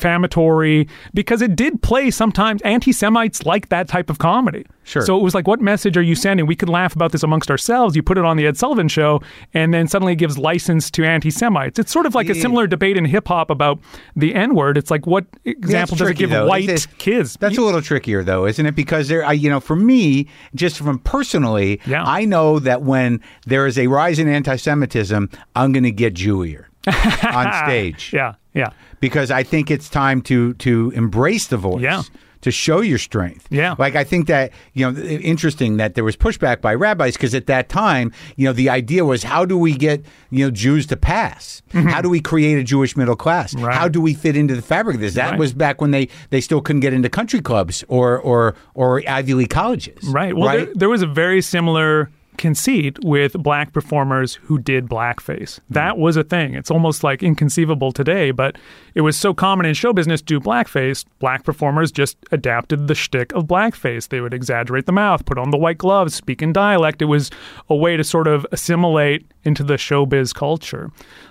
defamatory 0.00 0.88
because 1.14 1.42
it 1.42 1.56
did 1.56 1.82
play 1.82 2.10
sometimes. 2.10 2.60
Anti-Semites 2.62 3.44
like 3.46 3.68
that 3.70 3.88
type 3.88 4.10
of 4.10 4.18
comedy. 4.18 4.64
Sure. 4.84 5.02
So 5.02 5.18
it 5.18 5.22
was 5.22 5.34
like, 5.34 5.48
what 5.48 5.60
message 5.60 5.96
are 5.96 6.02
you 6.02 6.14
sending? 6.14 6.46
We 6.46 6.54
could 6.54 6.68
laugh 6.68 6.94
about 6.94 7.10
this 7.12 7.22
amongst 7.22 7.50
ourselves. 7.50 7.96
You 7.96 8.02
put 8.02 8.18
it 8.18 8.24
on 8.24 8.36
the 8.36 8.46
Ed 8.46 8.56
Sullivan 8.56 8.86
Show, 8.88 9.20
and 9.52 9.74
then 9.74 9.88
suddenly 9.88 10.12
it 10.12 10.16
gives 10.16 10.38
license 10.38 10.90
to 10.92 11.04
anti-Semites. 11.04 11.78
It's 11.78 11.90
sort 11.90 12.06
of 12.06 12.14
like 12.14 12.28
a 12.28 12.34
similar 12.34 12.66
debate 12.68 12.96
in 12.96 13.04
hip 13.04 13.26
hop 13.26 13.50
about 13.50 13.80
the 14.14 14.34
N-word. 14.34 14.76
It's 14.76 14.90
like, 14.90 15.06
what 15.06 15.24
example 15.44 15.96
does 15.96 16.10
it 16.10 16.16
give 16.16 16.30
though. 16.30 16.46
white 16.46 16.64
It's- 16.64 16.86
kids? 16.98 17.36
That's 17.40 17.58
a 17.58 17.62
little 17.62 17.82
trickier, 17.82 18.22
though, 18.22 18.46
isn't 18.46 18.64
it? 18.64 18.65
Because 18.74 19.08
there, 19.08 19.24
I, 19.24 19.32
you 19.32 19.48
know, 19.50 19.60
for 19.60 19.76
me, 19.76 20.28
just 20.54 20.78
from 20.78 20.98
personally, 21.00 21.80
Yeah. 21.86 22.02
I 22.04 22.24
know 22.24 22.58
that 22.60 22.82
when 22.82 23.20
there 23.46 23.66
is 23.66 23.78
a 23.78 23.86
rise 23.86 24.18
in 24.18 24.28
anti-Semitism, 24.28 25.30
I'm 25.54 25.72
going 25.72 25.84
to 25.84 25.90
get 25.92 26.14
Jewier 26.14 26.66
on 27.32 27.52
stage 27.64 28.12
yeah, 28.12 28.34
yeah. 28.54 28.70
because 29.00 29.30
I 29.30 29.42
think 29.42 29.70
it's 29.70 29.88
time 29.88 30.22
to 30.22 30.54
to 30.54 30.92
embrace 30.94 31.48
the 31.48 31.56
voice. 31.56 31.82
Yeah. 31.82 32.02
To 32.42 32.50
show 32.50 32.80
your 32.80 32.98
strength. 32.98 33.46
Yeah. 33.50 33.74
Like, 33.78 33.96
I 33.96 34.04
think 34.04 34.26
that, 34.28 34.52
you 34.74 34.90
know, 34.90 34.96
interesting 35.00 35.78
that 35.78 35.94
there 35.94 36.04
was 36.04 36.16
pushback 36.16 36.60
by 36.60 36.74
rabbis 36.74 37.14
because 37.14 37.34
at 37.34 37.46
that 37.46 37.68
time, 37.68 38.12
you 38.36 38.44
know, 38.44 38.52
the 38.52 38.68
idea 38.70 39.04
was 39.04 39.22
how 39.24 39.44
do 39.44 39.58
we 39.58 39.74
get, 39.74 40.04
you 40.30 40.44
know, 40.44 40.50
Jews 40.50 40.86
to 40.86 40.96
pass? 40.96 41.62
How 41.72 42.00
do 42.00 42.08
we 42.08 42.20
create 42.20 42.58
a 42.58 42.62
Jewish 42.62 42.96
middle 42.96 43.16
class? 43.16 43.52
Mm-hmm. 43.54 43.64
Right. 43.64 43.76
How 43.76 43.88
do 43.88 44.00
we 44.00 44.14
fit 44.14 44.36
into 44.36 44.54
the 44.54 44.62
fabric 44.62 44.94
of 44.96 45.00
this? 45.00 45.14
That 45.14 45.30
Right. 45.30 45.38
was 45.38 45.52
back 45.54 45.80
when 45.80 45.90
they, 45.90 46.08
they 46.30 46.40
still 46.40 46.60
couldn't 46.60 46.80
get 46.80 46.92
into 46.92 47.08
country 47.08 47.40
clubs 47.40 47.84
or, 47.88 48.18
or, 48.18 48.54
or 48.74 49.02
Ivy 49.08 49.34
League 49.34 49.50
colleges. 49.50 50.04
Right. 50.08 50.36
Well, 50.36 50.56
There, 50.56 50.66
there 50.74 50.88
was 50.88 51.02
a 51.02 51.06
very 51.06 51.42
similar 51.42 52.10
conceit 52.36 52.98
with 53.04 53.32
black 53.34 53.72
performers 53.72 54.34
who 54.34 54.58
did 54.58 54.86
blackface. 54.86 55.60
That 55.70 55.98
was 55.98 56.16
a 56.16 56.24
thing. 56.24 56.54
It's 56.54 56.70
almost 56.70 57.04
like 57.04 57.22
inconceivable 57.22 57.92
today, 57.92 58.30
but 58.30 58.56
it 58.94 59.00
was 59.00 59.16
so 59.16 59.34
common 59.34 59.66
in 59.66 59.74
show 59.74 59.92
business 59.92 60.20
to 60.20 60.26
do 60.26 60.40
blackface. 60.40 61.04
Black 61.18 61.44
performers 61.44 61.92
just 61.92 62.16
adapted 62.32 62.88
the 62.88 62.94
shtick 62.94 63.32
of 63.32 63.44
blackface. 63.44 64.08
They 64.08 64.20
would 64.20 64.34
exaggerate 64.34 64.86
the 64.86 64.92
mouth, 64.92 65.24
put 65.24 65.38
on 65.38 65.50
the 65.50 65.58
white 65.58 65.78
gloves, 65.78 66.14
speak 66.14 66.42
in 66.42 66.52
dialect. 66.52 67.02
It 67.02 67.06
was 67.06 67.30
a 67.68 67.76
way 67.76 67.96
to 67.96 68.04
sort 68.04 68.26
of 68.28 68.46
assimilate 68.52 69.26
into 69.44 69.62
the 69.62 69.74
showbiz 69.74 70.34
culture. 70.34 70.90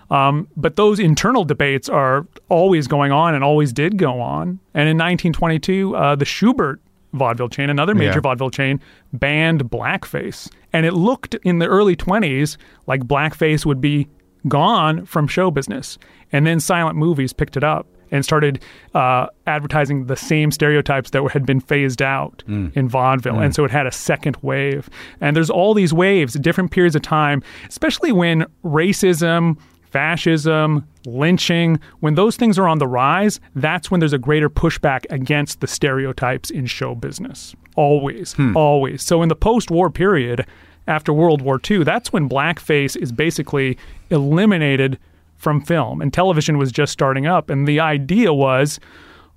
Um, 0.10 0.48
but 0.56 0.76
those 0.76 1.00
internal 1.00 1.44
debates 1.44 1.90
are 1.90 2.28
always 2.50 2.88
going 2.88 3.12
on 3.12 3.34
and 3.34 3.44
always 3.44 3.74
did 3.74 3.98
go 3.98 4.22
on. 4.22 4.60
And 4.74 4.88
in 4.90 4.98
1922, 4.98 5.96
uh, 5.96 6.16
the 6.16 6.26
Schubert 6.26 6.80
vaudeville 7.16 7.50
chain, 7.50 7.70
another 7.70 7.96
major 7.96 8.14
Yeah. 8.16 8.20
vaudeville 8.22 8.50
chain, 8.52 8.80
banned 9.14 9.64
blackface. 9.72 10.50
And 10.74 10.86
it 10.86 10.94
looked 10.94 11.36
in 11.44 11.60
the 11.60 11.68
early 11.68 11.96
20s 11.96 12.58
like 12.88 13.02
blackface 13.06 13.66
would 13.66 13.82
be 13.82 14.08
gone 14.48 15.06
from 15.06 15.28
show 15.28 15.50
business. 15.52 15.98
And 16.32 16.46
then 16.46 16.60
silent 16.60 16.98
movies 16.98 17.34
picked 17.34 17.58
it 17.58 17.64
up 17.64 17.88
and 18.12 18.24
started 18.24 18.62
uh, 18.94 19.26
advertising 19.48 20.06
the 20.06 20.16
same 20.16 20.52
stereotypes 20.52 21.10
that 21.10 21.24
had 21.32 21.46
been 21.46 21.60
phased 21.60 22.02
out 22.04 22.44
in 22.48 22.88
vaudeville. 22.88 23.40
And 23.40 23.56
so 23.56 23.66
it 23.66 23.72
had 23.72 23.88
a 23.88 23.92
second 23.92 24.38
wave. 24.44 24.90
And 25.22 25.36
there's 25.36 25.50
all 25.50 25.74
these 25.74 25.92
waves 25.94 26.36
different 26.36 26.70
periods 26.70 26.96
of 26.96 27.02
time, 27.02 27.42
especially 27.68 28.12
when 28.12 28.46
racism, 28.64 29.58
fascism, 29.96 30.86
lynching, 31.06 31.80
when 32.02 32.16
those 32.16 32.36
things 32.36 32.60
are 32.60 32.68
on 32.68 32.80
the 32.80 32.88
rise, 32.88 33.40
that's 33.56 33.90
when 33.90 34.02
there's 34.02 34.12
a 34.12 34.18
greater 34.18 34.50
pushback 34.50 35.06
against 35.10 35.62
the 35.62 35.68
stereotypes 35.68 36.50
in 36.50 36.66
show 36.66 36.96
business. 36.96 37.56
Always, 37.78 38.36
always. 38.58 39.02
So 39.02 39.22
in 39.22 39.30
the 39.30 39.38
post 39.38 39.72
war 39.72 39.90
period, 39.90 40.46
after 40.86 41.14
World 41.14 41.42
War 41.42 41.62
II, 41.72 41.86
that's 41.86 42.12
when 42.12 42.28
blackface 42.28 42.98
is 42.98 43.14
basically 43.14 43.78
eliminated 44.10 45.00
from 45.38 45.62
film 45.62 46.02
and 46.02 46.12
television 46.12 46.58
was 46.58 46.74
just 46.74 46.92
starting 46.92 47.26
up. 47.26 47.50
And 47.50 47.66
the 47.66 47.80
idea 47.80 48.34
was 48.34 48.82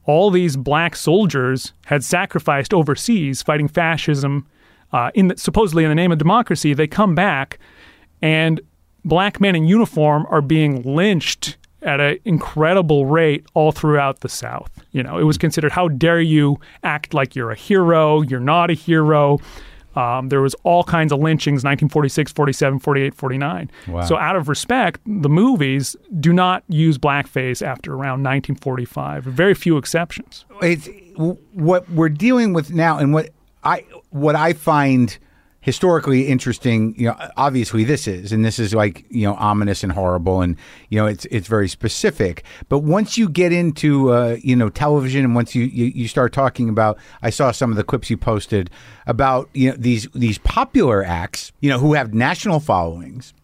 all 0.07 0.29
these 0.29 0.57
black 0.57 0.97
soldiers 0.97 1.73
had 1.87 2.03
sacrificed 2.03 2.75
overseas 2.75 3.43
fighting 3.43 3.69
fascism 3.69 4.45
uh, 4.93 5.13
in 5.15 5.29
the, 5.29 5.37
supposedly 5.37 5.85
in 5.85 5.89
the 5.89 5.95
name 5.95 6.11
of 6.11 6.19
democracy. 6.19 6.75
They 6.75 6.89
come 6.89 7.15
back 7.15 7.61
and 8.21 8.61
black 9.09 9.41
men 9.41 9.57
in 9.57 9.67
uniform 9.67 10.27
are 10.31 10.43
being 10.43 10.83
lynched 10.83 11.57
at 11.83 12.01
an 12.01 12.19
incredible 12.25 13.07
rate 13.07 13.47
all 13.55 13.73
throughout 13.73 14.21
the 14.21 14.29
South. 14.29 14.71
You 14.93 15.03
know, 15.03 15.19
it 15.19 15.23
was 15.25 15.39
considered 15.39 15.73
how 15.73 15.89
dare 15.89 16.21
you 16.21 16.59
act 16.83 17.15
like 17.15 17.37
you're 17.37 17.51
a 17.51 17.57
hero, 17.57 18.21
you're 18.23 18.41
not 18.41 18.71
a 18.71 18.75
hero. 18.75 19.39
Um, 19.97 20.29
there 20.29 20.41
was 20.41 20.55
all 20.63 20.85
kinds 20.85 21.13
of 21.13 21.19
lynchings 21.19 21.65
1946, 21.65 22.33
47, 22.33 22.79
48, 22.79 23.15
49. 23.15 23.71
Wow. 23.89 24.01
So 24.03 24.17
out 24.17 24.37
of 24.37 24.49
respect, 24.49 25.01
the 25.07 25.29
movies 25.29 25.97
do 26.21 26.33
not 26.33 26.63
use 26.69 26.99
blackface 26.99 27.67
after 27.67 27.93
around 27.93 28.23
1945. 28.23 29.25
Very 29.25 29.55
few 29.55 29.77
exceptions. 29.77 30.45
it's 30.63 30.89
what 31.17 31.89
we're 31.91 32.09
dealing 32.11 32.53
with 32.53 32.73
now 32.73 32.99
and 32.99 33.13
what 33.13 33.31
I 33.65 33.85
what 34.11 34.37
I 34.37 34.53
find 34.53 35.19
historically 35.69 36.29
interesting 36.29 36.95
you 36.97 37.07
know 37.07 37.15
obviously 37.37 37.85
this 37.85 38.09
is 38.09 38.33
and 38.33 38.43
this 38.43 38.59
is 38.59 38.73
like 38.73 39.05
you 39.11 39.25
know 39.25 39.35
ominous 39.35 39.83
and 39.83 39.93
horrible 39.93 40.41
and 40.41 40.57
you 40.89 40.99
know 40.99 41.05
it's 41.05 41.27
it's 41.27 41.47
very 41.47 41.69
specific. 41.69 42.43
But 42.71 42.79
once 42.79 43.19
you 43.19 43.29
get 43.29 43.53
into 43.53 44.11
uh, 44.11 44.39
you 44.41 44.57
know 44.57 44.71
television 44.71 45.27
and 45.27 45.35
once 45.35 45.55
you, 45.55 45.65
you 45.65 45.85
you 45.95 46.09
start 46.09 46.33
talking 46.33 46.71
about 46.71 46.97
I 47.21 47.29
saw 47.29 47.51
some 47.51 47.71
of 47.71 47.77
the 47.77 47.85
clips 47.85 48.09
you 48.09 48.17
posted 48.17 48.71
about 49.07 49.51
you 49.53 49.69
know 49.69 49.77
these 49.77 50.09
these 50.15 50.39
popular 50.39 51.05
acts 51.05 51.53
you 51.61 51.69
know 51.69 51.79
who 51.79 51.93
have 51.93 52.15
national 52.15 52.61
followings 52.61 53.35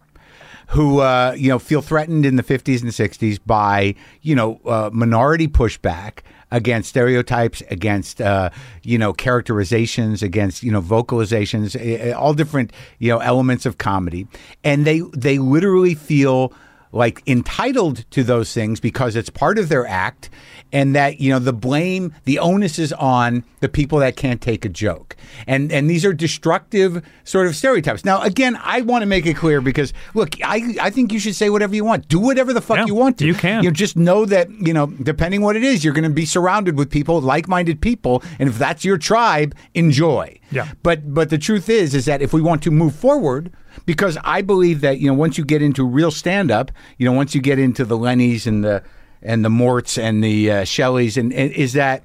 who 0.69 1.01
uh, 1.01 1.35
you 1.37 1.51
know 1.51 1.59
feel 1.59 1.83
threatened 1.83 2.25
in 2.25 2.37
the 2.37 2.43
50s 2.43 2.81
and 2.81 2.91
60s 2.91 3.39
by 3.45 3.95
you 4.23 4.35
know 4.35 4.63
uh, 4.65 4.89
minority 4.95 5.47
pushback 5.47 6.21
against 6.55 6.89
stereotypes 6.89 7.65
against 7.69 8.21
uh, 8.21 8.49
you 8.85 8.97
know 8.97 9.13
characterizations 9.13 10.23
against 10.23 10.63
you 10.63 10.71
know 10.71 10.81
vocalizations 10.81 11.75
eh, 11.75 12.11
eh, 12.11 12.13
all 12.13 12.33
different 12.33 12.73
you 13.01 13.11
know 13.11 13.19
elements 13.19 13.67
of 13.67 13.77
comedy. 13.77 14.27
And 14.63 14.87
they 14.87 15.01
they 15.13 15.39
literally 15.39 15.95
feel 15.95 16.53
like 16.95 17.23
entitled 17.27 18.09
to 18.13 18.23
those 18.23 18.53
things 18.55 18.81
because 18.81 19.17
it's 19.17 19.31
part 19.31 19.59
of 19.59 19.69
their 19.69 19.87
act 19.87 20.31
and 20.73 20.95
that 20.95 21.21
you 21.21 21.31
know 21.31 21.39
the 21.39 21.53
blame 21.53 22.13
the 22.25 22.39
onus 22.39 22.79
is 22.79 22.93
on 22.95 23.45
the 23.61 23.69
people 23.69 23.99
that 23.99 24.17
can't 24.17 24.41
take 24.41 24.65
a 24.65 24.69
joke. 24.69 25.17
And 25.47 25.73
and 25.73 25.89
these 25.91 26.05
are 26.05 26.13
destructive 26.13 27.03
sort 27.25 27.47
of 27.47 27.57
stereotypes. 27.57 28.05
Now 28.05 28.23
again 28.23 28.59
i 28.63 28.81
want 28.83 29.03
to 29.03 29.07
make 29.07 29.27
it 29.27 29.37
clear 29.37 29.61
because 29.61 29.93
look 30.15 30.35
i 30.45 30.75
i 30.81 30.91
think 30.91 31.13
you 31.13 31.19
should 31.19 31.35
say 31.35 31.51
whatever 31.51 31.75
you 31.75 31.85
want. 31.85 32.09
Do 32.09 32.19
whatever 32.19 32.53
the 32.53 32.61
fuck 32.61 32.79
Yeah, 32.79 32.87
you 32.87 32.95
want 32.95 33.19
to. 33.19 33.27
you 33.27 33.35
can. 33.35 33.63
you 33.63 33.71
know, 33.71 33.75
just 33.75 33.97
know 33.97 34.25
that 34.27 34.49
you 34.51 34.73
know 34.73 34.87
depending 34.87 35.41
what 35.43 35.57
it 35.57 35.65
is 35.65 35.85
you're 35.85 35.95
going 35.95 36.05
to 36.05 36.11
be 36.11 36.27
surrounded 36.27 36.77
with 36.79 36.91
people 36.91 37.21
like-minded 37.21 37.81
people 37.81 38.23
and 38.39 38.49
if 38.49 38.59
that's 38.59 38.85
your 38.85 38.99
tribe 38.99 39.55
enjoy 39.75 40.39
Yeah. 40.55 40.69
but 40.83 41.13
but 41.13 41.31
the 41.31 41.39
truth 41.39 41.69
is 41.69 41.95
is 41.95 42.05
that 42.07 42.23
if 42.23 42.33
we 42.33 42.41
want 42.41 42.63
to 42.63 42.71
move 42.71 42.95
forward 42.95 43.53
because 43.87 44.17
I 44.25 44.43
believe 44.43 44.81
that 44.83 44.99
you 44.99 45.09
know 45.09 45.15
once 45.15 45.37
you 45.39 45.45
get 45.45 45.63
into 45.63 45.85
real 45.85 46.11
stand 46.11 46.51
up, 46.51 46.71
you 46.99 47.07
know 47.07 47.13
once 47.13 47.35
you 47.35 47.41
get 47.41 47.59
into 47.59 47.85
the 47.85 47.97
Lennys 47.97 48.47
and 48.47 48.65
the 48.65 48.83
and 49.23 49.45
the 49.45 49.51
Morts 49.51 49.99
and 49.99 50.23
the 50.23 50.51
uh, 50.51 50.63
Shelleys 50.65 51.17
and, 51.17 51.33
and 51.33 51.51
is 51.53 51.73
that 51.73 52.03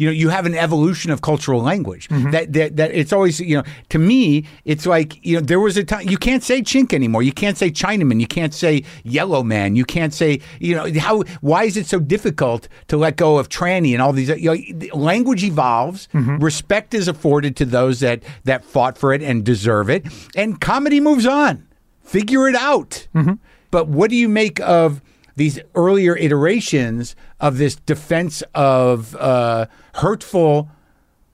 you 0.00 0.06
know 0.06 0.12
you 0.12 0.30
have 0.30 0.46
an 0.46 0.54
evolution 0.54 1.10
of 1.10 1.20
cultural 1.20 1.60
language 1.60 2.08
mm-hmm. 2.08 2.30
that, 2.30 2.52
that 2.54 2.76
that 2.76 2.90
it's 2.92 3.12
always 3.12 3.38
you 3.38 3.56
know 3.56 3.62
to 3.90 3.98
me 3.98 4.46
it's 4.64 4.86
like 4.86 5.24
you 5.24 5.36
know 5.36 5.42
there 5.42 5.60
was 5.60 5.76
a 5.76 5.84
time 5.84 6.08
you 6.08 6.16
can't 6.16 6.42
say 6.42 6.62
chink 6.62 6.94
anymore. 6.94 7.22
You 7.22 7.32
can't 7.32 7.58
say 7.58 7.70
Chinaman. 7.70 8.18
You 8.18 8.26
can't 8.26 8.54
say 8.54 8.84
yellow 9.04 9.42
man. 9.42 9.76
You 9.76 9.84
can't 9.84 10.14
say 10.14 10.40
you 10.58 10.74
know 10.74 10.90
how 10.98 11.22
why 11.42 11.64
is 11.64 11.76
it 11.76 11.86
so 11.86 12.00
difficult 12.00 12.66
to 12.88 12.96
let 12.96 13.16
go 13.16 13.36
of 13.36 13.50
tranny 13.50 13.92
and 13.92 14.00
all 14.00 14.14
these 14.14 14.30
you 14.30 14.54
know, 14.54 14.96
language 14.96 15.44
evolves. 15.44 16.08
Mm-hmm. 16.14 16.38
Respect 16.38 16.94
is 16.94 17.06
afforded 17.06 17.54
to 17.56 17.66
those 17.66 18.00
that 18.00 18.22
that 18.44 18.64
fought 18.64 18.96
for 18.96 19.12
it 19.12 19.22
and 19.22 19.44
deserve 19.44 19.90
it. 19.90 20.06
And 20.34 20.60
comedy 20.60 21.00
moves 21.00 21.26
on. 21.26 21.66
Figure 22.02 22.48
it 22.48 22.56
out. 22.56 23.06
Mm-hmm. 23.14 23.34
But 23.70 23.88
what 23.88 24.08
do 24.08 24.16
you 24.16 24.28
make 24.28 24.60
of 24.60 25.02
these 25.40 25.58
earlier 25.74 26.14
iterations 26.16 27.16
of 27.40 27.56
this 27.56 27.74
defense 27.76 28.42
of 28.54 29.16
uh, 29.16 29.66
hurtful 29.94 30.68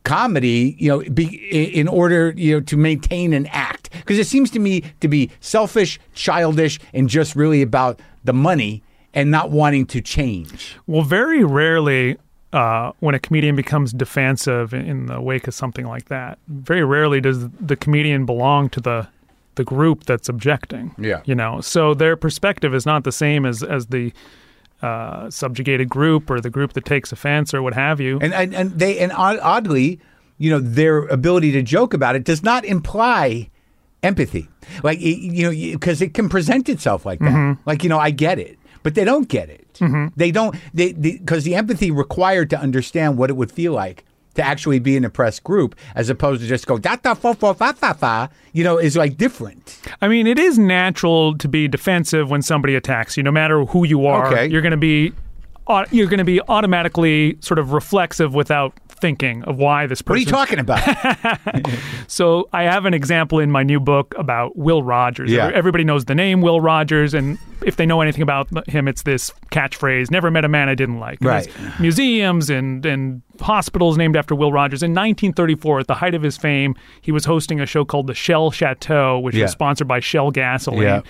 comedy, 0.05 0.77
you 0.79 0.88
know, 0.88 1.01
be, 1.11 1.25
in 1.81 1.88
order, 1.88 2.33
you 2.37 2.55
know, 2.55 2.61
to 2.61 2.77
maintain 2.77 3.33
an 3.33 3.47
act. 3.47 3.90
Because 3.90 4.19
it 4.21 4.29
seems 4.29 4.49
to 4.53 4.61
me 4.61 4.83
to 5.01 5.09
be 5.09 5.31
selfish, 5.40 5.99
childish, 6.14 6.79
and 6.95 7.09
just 7.09 7.35
really 7.35 7.62
about 7.62 8.01
the 8.23 8.33
money 8.33 8.85
and 9.12 9.33
not 9.33 9.51
wanting 9.51 9.85
to 9.87 10.01
change. 10.01 10.77
Well, 10.87 11.03
very 11.03 11.42
rarely, 11.42 12.16
uh, 12.53 12.92
when 13.01 13.16
a 13.16 13.19
comedian 13.19 13.57
becomes 13.57 13.92
defensive 13.92 14.73
in- 14.73 14.87
in 14.87 15.07
the 15.07 15.21
wake 15.21 15.49
of 15.49 15.55
something 15.55 15.87
like 15.87 16.05
that, 16.05 16.38
very 16.47 16.85
rarely 16.85 17.21
does 17.21 17.49
the 17.49 17.75
comedian 17.75 18.25
belong 18.25 18.69
to 18.71 18.81
the 18.81 19.09
the 19.57 19.64
group 19.64 20.05
that's 20.05 20.29
objecting. 20.29 20.95
Yeah. 20.99 21.21
you 21.25 21.35
know, 21.35 21.61
so 21.61 21.92
their 21.95 22.16
perspective 22.16 22.75
is 22.75 22.87
not 22.87 23.05
the 23.05 23.12
same 23.12 23.45
as 23.45 23.62
as 23.62 23.87
the 23.87 24.12
uh, 24.83 25.31
subjugated 25.31 25.88
group 25.88 26.31
or 26.31 26.40
the 26.40 26.51
group 26.51 26.75
that 26.75 26.85
takes 26.85 27.11
offense 27.12 27.53
or 27.53 27.62
what 27.62 27.75
have 27.75 28.01
you. 28.01 28.19
And 28.21 28.33
and, 28.33 28.55
and 28.55 28.79
they 28.79 28.99
and 28.99 29.12
odd- 29.12 29.40
oddly, 29.42 29.99
you 30.38 30.51
know, 30.51 30.59
their 30.61 30.99
ability 31.09 31.53
to 31.53 31.62
joke 31.62 31.92
about 31.95 32.14
it 32.16 32.25
does 32.25 32.42
not 32.42 32.64
imply 32.64 33.51
empathy. 34.03 34.49
Like 34.83 35.01
you 35.01 35.45
know, 35.45 35.51
because 35.51 36.01
it 36.03 36.14
can 36.14 36.29
present 36.29 36.69
itself 36.69 37.05
like 37.07 37.19
that. 37.21 37.59
Like 37.66 37.83
you 37.83 37.88
know, 37.88 37.99
I 37.99 38.11
get 38.11 38.38
it, 38.38 38.59
but 38.83 38.95
they 38.95 39.05
don't 39.05 39.29
get 39.29 39.49
it. 39.49 39.62
They 40.16 40.31
don't. 40.31 40.57
They 40.73 40.92
because 40.92 41.45
the 41.45 41.55
empathy 41.55 41.90
required 41.90 42.49
to 42.51 42.59
understand 42.59 43.19
what 43.19 43.29
it 43.31 43.35
would 43.35 43.53
feel 43.53 43.73
like 43.73 44.05
to 44.37 44.42
actually 44.42 44.79
be 44.79 44.96
an 44.96 45.05
oppressed 45.05 45.44
group, 45.44 45.75
as 45.94 46.09
opposed 46.09 46.40
to 46.42 46.46
just 46.46 46.66
go 46.66 46.79
da 46.79 46.96
da 46.96 47.14
fa 47.14 47.35
fa 47.35 47.55
fa 47.55 47.72
fa 47.75 47.94
fa. 47.94 48.31
You 48.53 48.64
know, 48.64 48.79
is 48.79 48.96
like 48.96 49.16
different. 49.16 49.79
I 50.01 50.09
mean, 50.09 50.27
it 50.27 50.38
is 50.38 50.59
natural 50.59 51.37
to 51.38 51.49
be 51.49 51.68
defensive 51.68 52.31
when 52.31 52.42
somebody 52.42 52.75
attacks 52.75 53.16
you, 53.16 53.22
no 53.22 53.33
matter 53.33 53.64
who 53.64 53.87
you 53.87 54.07
are. 54.07 54.33
Okay. 54.33 54.46
You're 54.46 54.62
going 54.62 54.70
to 54.70 54.77
be 54.77 55.12
you're 55.90 56.07
going 56.07 56.18
to 56.18 56.25
be 56.25 56.40
automatically 56.42 57.37
sort 57.40 57.59
of 57.59 57.72
reflexive 57.72 58.35
without 58.35 58.72
thinking 59.01 59.43
of 59.45 59.57
why 59.59 59.87
this 59.87 60.03
person. 60.03 60.13
What 60.13 60.49
are 60.49 60.53
you 60.53 60.57
talking 60.57 60.59
about? 60.59 61.77
So 62.09 62.49
I 62.53 62.63
have 62.65 62.85
an 62.85 62.95
example 62.95 63.41
in 63.41 63.51
my 63.51 63.63
new 63.63 63.81
book 63.81 64.15
about 64.17 64.57
Will 64.57 64.83
Rogers. 64.83 65.31
Yeah. 65.31 65.51
Everybody 65.53 65.85
knows 65.85 66.05
the 66.05 66.15
name 66.15 66.41
Will 66.41 66.61
Rogers, 66.61 67.15
and 67.15 67.37
if 67.65 67.77
they 67.77 67.85
know 67.85 68.01
anything 68.01 68.23
about 68.23 68.49
him, 68.69 68.87
it's 68.87 69.03
this 69.03 69.33
catchphrase: 69.51 70.11
"Never 70.11 70.31
met 70.31 70.45
a 70.45 70.49
man 70.49 70.69
I 70.69 70.75
didn't 70.75 71.01
like." 71.01 71.21
And 71.21 71.29
Right. 71.29 71.49
Museums 71.81 72.49
and 72.49 72.87
and 72.87 73.23
hospitals 73.41 73.97
named 73.99 74.17
after 74.17 74.35
Will 74.35 74.53
Rogers. 74.53 74.83
In 74.83 74.93
1934, 74.93 75.81
at 75.81 75.87
the 75.89 75.95
height 75.95 76.15
of 76.15 76.23
his 76.23 76.37
fame, 76.37 76.75
he 77.01 77.13
was 77.13 77.25
hosting 77.25 77.61
a 77.61 77.67
show 77.67 77.85
called 77.85 78.07
the 78.07 78.15
Shell 78.15 78.53
Chateau, 78.53 79.19
which 79.19 79.35
Yeah. 79.35 79.43
was 79.43 79.53
sponsored 79.53 79.89
by 79.89 80.01
Shell 80.01 80.31
Gasoline, 80.31 80.83
Yeah. 80.83 81.01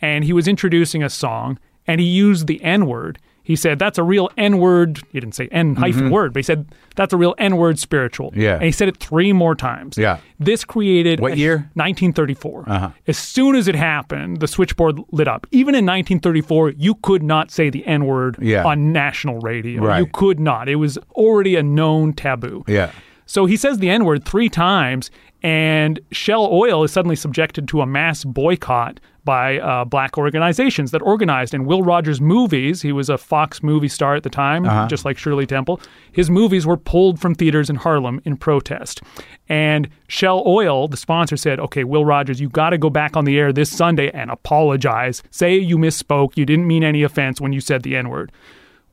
and 0.00 0.24
he 0.24 0.32
was 0.32 0.46
introducing 0.46 1.02
a 1.02 1.08
song, 1.10 1.58
and 1.86 2.00
he 2.00 2.06
used 2.06 2.46
the 2.46 2.62
N 2.62 2.86
word. 2.86 3.18
He 3.42 3.56
said, 3.56 3.78
"That's 3.78 3.98
a 3.98 4.04
real 4.04 4.30
N 4.36 4.58
word." 4.58 5.00
He 5.10 5.18
didn't 5.18 5.34
say 5.34 5.48
N 5.50 5.76
hyphen 5.76 6.02
mm-hmm. 6.04 6.10
word, 6.10 6.32
but 6.32 6.40
he 6.40 6.44
said, 6.44 6.66
"That's 6.96 7.12
a 7.12 7.16
real 7.16 7.34
N 7.38 7.56
word 7.56 7.78
spiritual." 7.78 8.32
Yeah. 8.34 8.54
and 8.54 8.64
he 8.64 8.72
said 8.72 8.88
it 8.88 8.96
three 8.98 9.32
more 9.32 9.54
times. 9.54 9.96
Yeah. 9.98 10.18
This 10.38 10.64
created 10.64 11.20
What 11.20 11.32
a- 11.32 11.38
year? 11.38 11.70
1934. 11.74 12.64
Uh-huh. 12.66 12.90
As 13.06 13.18
soon 13.18 13.54
as 13.56 13.68
it 13.68 13.74
happened, 13.74 14.40
the 14.40 14.46
switchboard 14.48 14.98
lit 15.10 15.28
up. 15.28 15.46
Even 15.50 15.74
in 15.74 15.84
1934, 15.86 16.70
you 16.70 16.94
could 16.96 17.22
not 17.22 17.50
say 17.50 17.70
the 17.70 17.84
N 17.86 18.04
word 18.06 18.36
Yeah. 18.40 18.64
on 18.64 18.92
national 18.92 19.38
radio. 19.40 19.82
Right. 19.82 19.98
You 19.98 20.06
could 20.06 20.40
not. 20.40 20.68
It 20.68 20.76
was 20.76 20.98
already 21.12 21.56
a 21.56 21.62
known 21.62 22.12
taboo. 22.12 22.64
yeah. 22.66 22.90
So 23.24 23.46
he 23.46 23.56
says 23.56 23.78
the 23.78 23.88
N 23.88 24.04
word 24.04 24.24
three 24.26 24.50
times, 24.50 25.10
and 25.42 25.98
Shell 26.10 26.48
Oil 26.52 26.84
is 26.84 26.92
suddenly 26.92 27.16
subjected 27.16 27.66
to 27.68 27.80
a 27.80 27.86
mass 27.86 28.24
boycott 28.24 29.00
by 29.24 29.58
uh, 29.58 29.84
black 29.84 30.18
organizations 30.18 30.90
that 30.90 31.00
organized. 31.02 31.54
And 31.54 31.66
Will 31.66 31.82
Rogers' 31.82 32.20
movies, 32.20 32.82
he 32.82 32.92
was 32.92 33.08
a 33.08 33.16
Fox 33.16 33.62
movie 33.62 33.88
star 33.88 34.16
at 34.16 34.24
the 34.24 34.30
time, 34.30 34.64
just 34.88 35.04
like 35.04 35.16
Shirley 35.16 35.46
Temple, 35.46 35.80
his 36.10 36.28
movies 36.28 36.66
were 36.66 36.76
pulled 36.76 37.20
from 37.20 37.34
theaters 37.34 37.70
in 37.70 37.76
Harlem 37.76 38.20
in 38.24 38.36
protest. 38.36 39.00
And 39.48 39.88
Shell 40.08 40.42
Oil, 40.46 40.88
the 40.88 40.96
sponsor, 40.96 41.36
said, 41.36 41.60
okay, 41.60 41.84
Will 41.84 42.04
Rogers, 42.04 42.40
you 42.40 42.48
got 42.48 42.70
to 42.70 42.78
go 42.78 42.90
back 42.90 43.16
on 43.16 43.24
the 43.24 43.38
air 43.38 43.52
this 43.52 43.70
Sunday 43.70 44.10
and 44.10 44.30
apologize. 44.30 45.22
Say 45.30 45.56
you 45.56 45.78
misspoke. 45.78 46.36
You 46.36 46.44
didn't 46.44 46.66
mean 46.66 46.82
any 46.82 47.02
offense 47.02 47.40
when 47.40 47.52
you 47.52 47.60
said 47.60 47.82
the 47.82 47.96
N 47.96 48.08
word. 48.08 48.32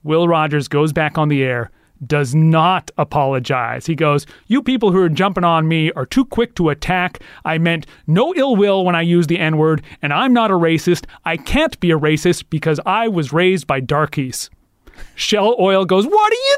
Will 0.03 0.27
Rogers 0.27 0.67
goes 0.67 0.93
back 0.93 1.17
on 1.17 1.29
the 1.29 1.43
air, 1.43 1.71
does 2.05 2.33
not 2.33 2.91
apologize. 2.97 3.85
He 3.85 3.95
goes, 3.95 4.25
You 4.47 4.61
people 4.61 4.91
who 4.91 5.01
are 5.01 5.09
jumping 5.09 5.43
on 5.43 5.67
me 5.67 5.91
are 5.93 6.05
too 6.05 6.25
quick 6.25 6.55
to 6.55 6.69
attack. 6.69 7.21
I 7.45 7.57
meant 7.57 7.85
no 8.07 8.33
ill 8.35 8.55
will 8.55 8.85
when 8.85 8.95
I 8.95 9.01
used 9.01 9.29
the 9.29 9.39
N 9.39 9.57
word, 9.57 9.81
and 10.01 10.13
I'm 10.13 10.33
not 10.33 10.51
a 10.51 10.55
racist. 10.55 11.05
I 11.25 11.37
can't 11.37 11.79
be 11.79 11.91
a 11.91 11.99
racist 11.99 12.45
because 12.49 12.79
I 12.85 13.07
was 13.07 13.33
raised 13.33 13.67
by 13.67 13.79
darkies. 13.81 14.49
Shell 15.15 15.55
Oil 15.59 15.85
goes, 15.85 16.05
What 16.05 16.31
are 16.31 16.35
you 16.35 16.57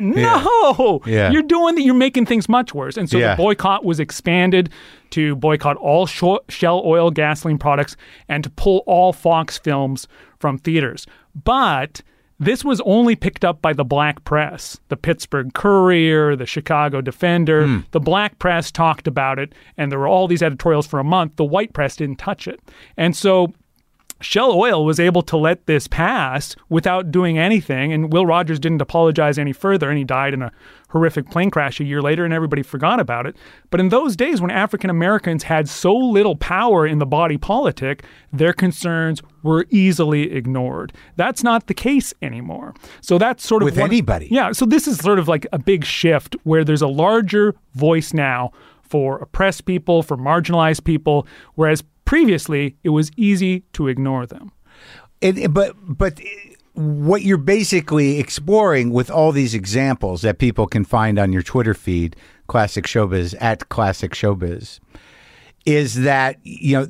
doing? 0.00 0.18
Yeah. 0.18 0.42
No. 0.44 1.00
Yeah. 1.06 1.30
You're 1.30 1.42
doing 1.42 1.74
that. 1.74 1.82
You're 1.82 1.94
making 1.94 2.26
things 2.26 2.48
much 2.48 2.74
worse. 2.74 2.96
And 2.96 3.08
so 3.08 3.18
Yeah. 3.18 3.34
the 3.34 3.36
boycott 3.42 3.84
was 3.84 4.00
expanded 4.00 4.70
to 5.10 5.36
boycott 5.36 5.76
all 5.76 6.06
Sh- 6.06 6.22
Shell 6.48 6.82
Oil 6.84 7.10
gasoline 7.10 7.58
products 7.58 7.96
and 8.28 8.44
to 8.44 8.50
pull 8.50 8.82
all 8.86 9.12
Fox 9.12 9.58
films 9.58 10.06
from 10.38 10.56
theaters. 10.58 11.06
But 11.44 12.00
this 12.40 12.64
was 12.64 12.80
only 12.86 13.14
picked 13.14 13.44
up 13.44 13.60
by 13.62 13.72
the 13.72 13.84
black 13.84 14.24
press. 14.24 14.80
The 14.88 14.96
Pittsburgh 14.96 15.52
Courier, 15.54 16.34
the 16.34 16.46
Chicago 16.46 17.00
Defender, 17.00 17.66
Hmm. 17.66 17.78
the 17.92 18.00
black 18.00 18.38
press 18.38 18.72
talked 18.72 19.06
about 19.06 19.38
it, 19.38 19.52
and 19.76 19.92
there 19.92 19.98
were 19.98 20.08
all 20.08 20.26
these 20.26 20.42
editorials 20.42 20.86
for 20.86 20.98
a 20.98 21.04
month. 21.04 21.36
The 21.36 21.44
white 21.44 21.72
press 21.74 21.94
didn't 21.96 22.18
touch 22.18 22.48
it. 22.48 22.58
And 22.96 23.14
so 23.14 23.52
Shell 24.20 24.52
Oil 24.52 24.84
was 24.84 25.00
able 25.00 25.22
to 25.22 25.36
let 25.36 25.66
this 25.66 25.86
pass 25.86 26.54
without 26.68 27.10
doing 27.10 27.38
anything, 27.38 27.92
and 27.92 28.12
Will 28.12 28.26
Rogers 28.26 28.58
didn't 28.60 28.82
apologize 28.82 29.38
any 29.38 29.52
further, 29.52 29.88
and 29.88 29.96
he 29.98 30.04
died 30.04 30.34
in 30.34 30.42
a 30.42 30.52
horrific 30.90 31.30
plane 31.30 31.50
crash 31.50 31.80
a 31.80 31.84
year 31.84 32.02
later, 32.02 32.24
and 32.24 32.34
everybody 32.34 32.62
forgot 32.62 33.00
about 33.00 33.26
it. 33.26 33.36
But 33.70 33.80
in 33.80 33.88
those 33.88 34.16
days, 34.16 34.40
when 34.40 34.50
African 34.50 34.90
Americans 34.90 35.44
had 35.44 35.68
so 35.68 35.94
little 35.94 36.36
power 36.36 36.86
in 36.86 36.98
the 36.98 37.06
body 37.06 37.38
politic, 37.38 38.04
their 38.32 38.52
concerns 38.52 39.22
were 39.42 39.66
easily 39.70 40.32
ignored. 40.32 40.92
That's 41.16 41.42
not 41.42 41.66
the 41.66 41.74
case 41.74 42.12
anymore. 42.20 42.74
So 43.00 43.16
that's 43.18 43.46
sort 43.46 43.62
of 43.62 43.66
With 43.66 43.78
one- 43.78 43.88
anybody. 43.88 44.28
Yeah. 44.30 44.52
So 44.52 44.66
this 44.66 44.86
is 44.86 44.98
sort 44.98 45.18
of 45.18 45.28
like 45.28 45.46
a 45.52 45.58
big 45.58 45.84
shift 45.84 46.36
where 46.42 46.64
there's 46.64 46.82
a 46.82 46.88
larger 46.88 47.54
voice 47.74 48.12
now 48.12 48.50
for 48.82 49.18
oppressed 49.18 49.64
people, 49.66 50.02
for 50.02 50.16
marginalized 50.16 50.82
people, 50.84 51.26
whereas 51.54 51.84
previously 52.10 52.76
it 52.82 52.88
was 52.88 53.12
easy 53.16 53.60
to 53.72 53.86
ignore 53.86 54.26
them. 54.26 54.50
It, 55.20 55.54
but 55.54 55.76
but 55.86 56.20
what 56.72 57.22
you're 57.22 57.36
basically 57.36 58.18
exploring 58.18 58.90
with 58.90 59.12
all 59.12 59.30
these 59.30 59.54
examples 59.54 60.22
that 60.22 60.38
people 60.38 60.66
can 60.66 60.84
find 60.84 61.20
on 61.20 61.32
your 61.32 61.42
Twitter 61.42 61.72
feed, 61.72 62.16
Classic 62.48 62.84
Showbiz 62.84 63.36
at 63.40 63.68
Classic 63.68 64.10
Showbiz, 64.10 64.80
is 65.64 66.02
that 66.02 66.38
you 66.42 66.80
know 66.80 66.88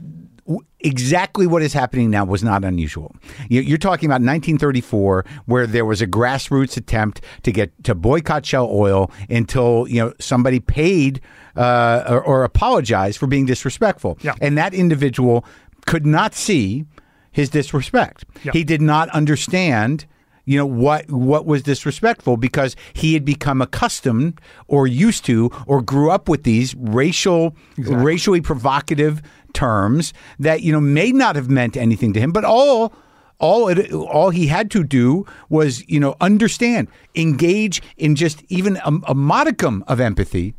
exactly 0.80 1.46
what 1.46 1.62
is 1.62 1.72
happening 1.72 2.10
now 2.10 2.24
was 2.24 2.42
not 2.42 2.64
unusual. 2.64 3.14
You- 3.48 3.60
You're 3.60 3.78
talking 3.78 4.06
about 4.08 4.22
1934, 4.22 5.24
where 5.46 5.66
there 5.66 5.84
was 5.84 6.00
a 6.02 6.06
grassroots 6.06 6.76
attempt 6.76 7.20
to 7.42 7.52
get 7.52 7.72
to 7.84 7.94
boycott 7.94 8.44
Shell 8.46 8.68
Oil 8.70 9.10
until 9.28 9.86
you 9.88 10.00
know 10.00 10.12
somebody 10.18 10.60
paid 10.60 11.20
uh, 11.56 12.04
or, 12.08 12.22
or 12.22 12.44
apologized 12.44 13.18
for 13.18 13.26
being 13.26 13.46
disrespectful, 13.46 14.18
Yeah. 14.22 14.34
and 14.40 14.56
that 14.58 14.72
individual 14.74 15.44
could 15.86 16.06
not 16.06 16.34
see 16.34 16.84
his 17.32 17.48
disrespect. 17.50 18.24
Yep. 18.44 18.54
He 18.54 18.64
did 18.64 18.82
not 18.82 19.08
understand 19.10 20.06
you 20.46 20.56
know 20.56 20.66
what 20.66 21.08
what 21.10 21.44
was 21.46 21.62
disrespectful 21.62 22.36
because 22.36 22.74
he 22.94 23.12
had 23.14 23.24
become 23.24 23.60
accustomed 23.62 24.40
or 24.66 24.86
used 24.86 25.24
to 25.26 25.50
or 25.66 25.80
grew 25.82 26.10
up 26.10 26.28
with 26.28 26.42
these 26.42 26.74
racial 26.76 27.54
racially 27.76 28.40
provocative 28.40 29.22
terms 29.54 30.12
that 30.38 30.62
you 30.62 30.72
know 30.72 30.80
may 30.80 31.12
not 31.12 31.36
have 31.36 31.48
meant 31.50 31.76
anything 31.76 32.12
to 32.12 32.20
him 32.20 32.32
but 32.32 32.44
all 32.44 32.92
all 33.38 33.68
it, 33.68 33.92
all 33.92 34.30
he 34.30 34.46
had 34.46 34.70
to 34.70 34.84
do 34.84 35.24
was 35.48 35.86
you 35.88 35.98
know 35.98 36.14
understand 36.20 36.88
engage 37.14 37.82
in 37.96 38.14
just 38.14 38.42
even 38.48 38.76
a, 38.84 38.92
a 39.08 39.14
modicum 39.14 39.82
of 39.88 40.00
empathy 40.00 40.54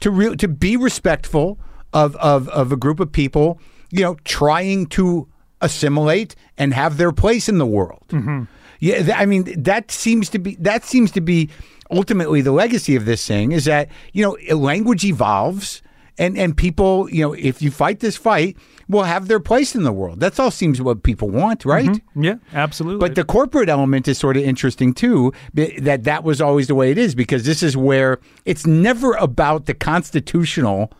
to 0.00 0.10
re- 0.10 0.36
to 0.36 0.48
be 0.48 0.76
respectful 0.76 1.58
of, 1.92 2.16
of 2.16 2.48
of 2.50 2.72
a 2.72 2.76
group 2.76 3.00
of 3.00 3.10
people 3.12 3.58
you 3.90 4.02
know 4.02 4.16
trying 4.24 4.86
to 4.86 5.26
assimilate 5.60 6.34
and 6.58 6.74
have 6.74 6.96
their 6.96 7.12
place 7.12 7.48
in 7.48 7.58
the 7.58 7.66
world. 7.66 8.04
Mm-hmm. 8.08 8.44
Yeah 8.80 9.02
th- 9.02 9.16
i 9.16 9.26
mean 9.26 9.44
that 9.62 9.90
seems 9.90 10.28
to 10.30 10.38
be 10.38 10.56
that 10.56 10.84
seems 10.84 11.12
to 11.12 11.20
be 11.20 11.48
ultimately 11.90 12.40
the 12.40 12.52
legacy 12.52 12.96
of 12.96 13.04
this 13.04 13.24
thing 13.26 13.52
is 13.52 13.64
that 13.66 13.88
you 14.12 14.22
know 14.24 14.36
language 14.56 15.04
evolves 15.04 15.82
and 16.18 16.36
and 16.38 16.56
people 16.56 17.08
you 17.10 17.22
know 17.22 17.32
if 17.32 17.62
you 17.62 17.70
fight 17.70 18.00
this 18.00 18.16
fight 18.16 18.56
will 18.88 19.04
have 19.04 19.28
their 19.28 19.40
place 19.40 19.74
in 19.74 19.82
the 19.82 19.92
world 19.92 20.20
that's 20.20 20.38
all 20.38 20.50
seems 20.50 20.80
what 20.82 21.02
people 21.02 21.30
want 21.30 21.60
mm-hmm. 21.60 21.70
right 21.70 22.02
Yeah, 22.14 22.34
absolutely. 22.52 23.00
but 23.00 23.14
the 23.14 23.24
corporate 23.24 23.68
element 23.68 24.06
is 24.08 24.18
sort 24.18 24.36
of 24.36 24.42
interesting 24.42 24.92
too. 24.94 25.32
That 25.54 26.04
that 26.04 26.24
was 26.24 26.40
always 26.40 26.66
the 26.66 26.74
way 26.74 26.90
it 26.90 26.98
is 26.98 27.14
because 27.14 27.44
this 27.44 27.62
is 27.62 27.76
where 27.76 28.18
it's 28.44 28.66
never 28.66 29.12
about 29.14 29.66
the 29.66 29.74
constitutional 29.74 30.92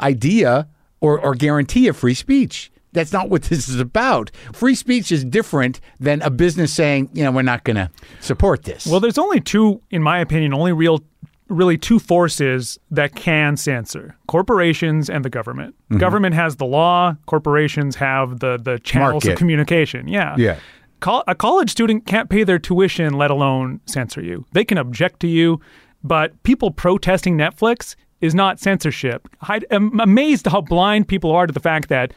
idea 0.00 0.68
or, 1.00 1.18
or 1.20 1.34
guarantee 1.34 1.88
of 1.88 1.96
free 1.96 2.14
speech. 2.14 2.70
That's 2.92 3.12
not 3.12 3.28
what 3.28 3.42
this 3.44 3.68
is 3.68 3.78
about. 3.78 4.30
Free 4.54 4.74
speech 4.74 5.12
is 5.12 5.24
different 5.24 5.80
than 6.00 6.22
a 6.22 6.30
business 6.30 6.72
saying, 6.72 7.10
you 7.12 7.24
know, 7.24 7.30
we're 7.30 7.42
not 7.42 7.64
going 7.64 7.76
to 7.76 7.90
support 8.20 8.62
this. 8.62 8.86
Well, 8.86 9.00
there's 9.00 9.18
only 9.18 9.40
two, 9.40 9.82
in 9.90 10.02
my 10.02 10.18
opinion, 10.20 10.54
only 10.54 10.72
real, 10.72 11.00
really 11.48 11.78
two 11.78 11.98
forces 11.98 12.78
that 12.90 13.14
can 13.14 13.56
censor: 13.56 14.16
corporations 14.26 15.08
and 15.08 15.24
the 15.24 15.30
government. 15.30 15.74
Mm-hmm. 15.84 15.98
Government 15.98 16.34
has 16.34 16.56
the 16.56 16.66
law; 16.66 17.16
corporations 17.26 17.96
have 17.96 18.40
the 18.40 18.58
the 18.58 18.78
channels 18.80 19.24
Market. 19.24 19.32
of 19.32 19.38
communication. 19.38 20.08
Yeah, 20.08 20.34
Yeah. 20.38 20.58
Col- 21.00 21.24
a 21.28 21.34
college 21.34 21.70
student 21.70 22.06
can't 22.06 22.30
pay 22.30 22.42
their 22.42 22.58
tuition, 22.58 23.14
let 23.14 23.30
alone 23.30 23.80
censor 23.84 24.22
you. 24.22 24.46
They 24.52 24.64
can 24.64 24.78
object 24.78 25.20
to 25.20 25.28
you, 25.28 25.60
but 26.02 26.42
people 26.42 26.70
protesting 26.70 27.36
Netflix 27.36 27.96
is 28.22 28.34
not 28.34 28.58
censorship. 28.58 29.28
I'm 29.70 30.00
amazed 30.00 30.46
how 30.46 30.62
blind 30.62 31.06
people 31.06 31.30
are 31.32 31.46
to 31.46 31.52
the 31.52 31.60
fact 31.60 31.88
that. 31.90 32.12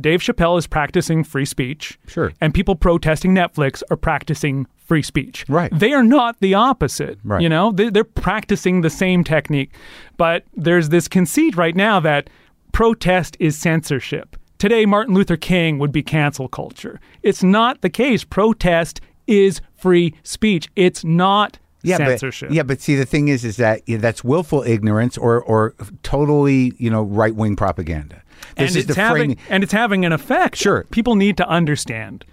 Dave 0.00 0.20
Chappelle 0.20 0.58
is 0.58 0.66
practicing 0.66 1.24
free 1.24 1.44
speech. 1.44 1.98
Sure. 2.06 2.32
And 2.40 2.54
people 2.54 2.74
protesting 2.76 3.34
Netflix 3.34 3.82
are 3.90 3.96
practicing 3.96 4.66
free 4.76 5.02
speech. 5.02 5.44
Right. 5.48 5.70
They 5.72 5.92
are 5.92 6.02
not 6.02 6.40
the 6.40 6.54
opposite. 6.54 7.18
Right. 7.22 7.40
You 7.40 7.48
know, 7.48 7.72
they, 7.72 7.90
they're 7.90 8.04
practicing 8.04 8.80
the 8.80 8.90
same 8.90 9.24
technique. 9.24 9.74
But 10.16 10.44
there's 10.56 10.88
this 10.88 11.08
conceit 11.08 11.56
right 11.56 11.76
now 11.76 12.00
that 12.00 12.28
protest 12.72 13.36
is 13.38 13.56
censorship. 13.56 14.36
Today, 14.58 14.84
Martin 14.84 15.14
Luther 15.14 15.36
King 15.36 15.78
would 15.78 15.92
be 15.92 16.02
cancel 16.02 16.48
culture. 16.48 17.00
It's 17.22 17.42
not 17.42 17.80
the 17.80 17.88
case. 17.88 18.24
Protest 18.24 19.00
is 19.26 19.60
free 19.76 20.14
speech. 20.22 20.68
It's 20.76 21.04
not 21.04 21.58
censorship. 21.84 22.48
But, 22.50 22.54
yeah, 22.54 22.62
but 22.62 22.80
see, 22.80 22.94
the 22.94 23.06
thing 23.06 23.28
is, 23.28 23.44
is 23.44 23.56
that 23.56 23.80
yeah, 23.86 23.96
that's 23.96 24.22
willful 24.22 24.62
ignorance 24.62 25.16
or 25.16 25.40
or 25.42 25.74
totally, 26.02 26.74
you 26.76 26.90
know, 26.90 27.02
right 27.02 27.34
wing 27.34 27.56
propaganda. 27.56 28.22
This 28.56 28.68
and 28.68 28.68
is 28.68 28.76
it's 28.76 28.94
the 28.94 29.00
having 29.00 29.36
framing. 29.36 29.38
and 29.48 29.62
it's 29.62 29.72
having 29.72 30.04
an 30.04 30.12
effect. 30.12 30.56
Sure. 30.56 30.84
people 30.90 31.14
need 31.14 31.36
to 31.38 31.48
understand. 31.48 32.24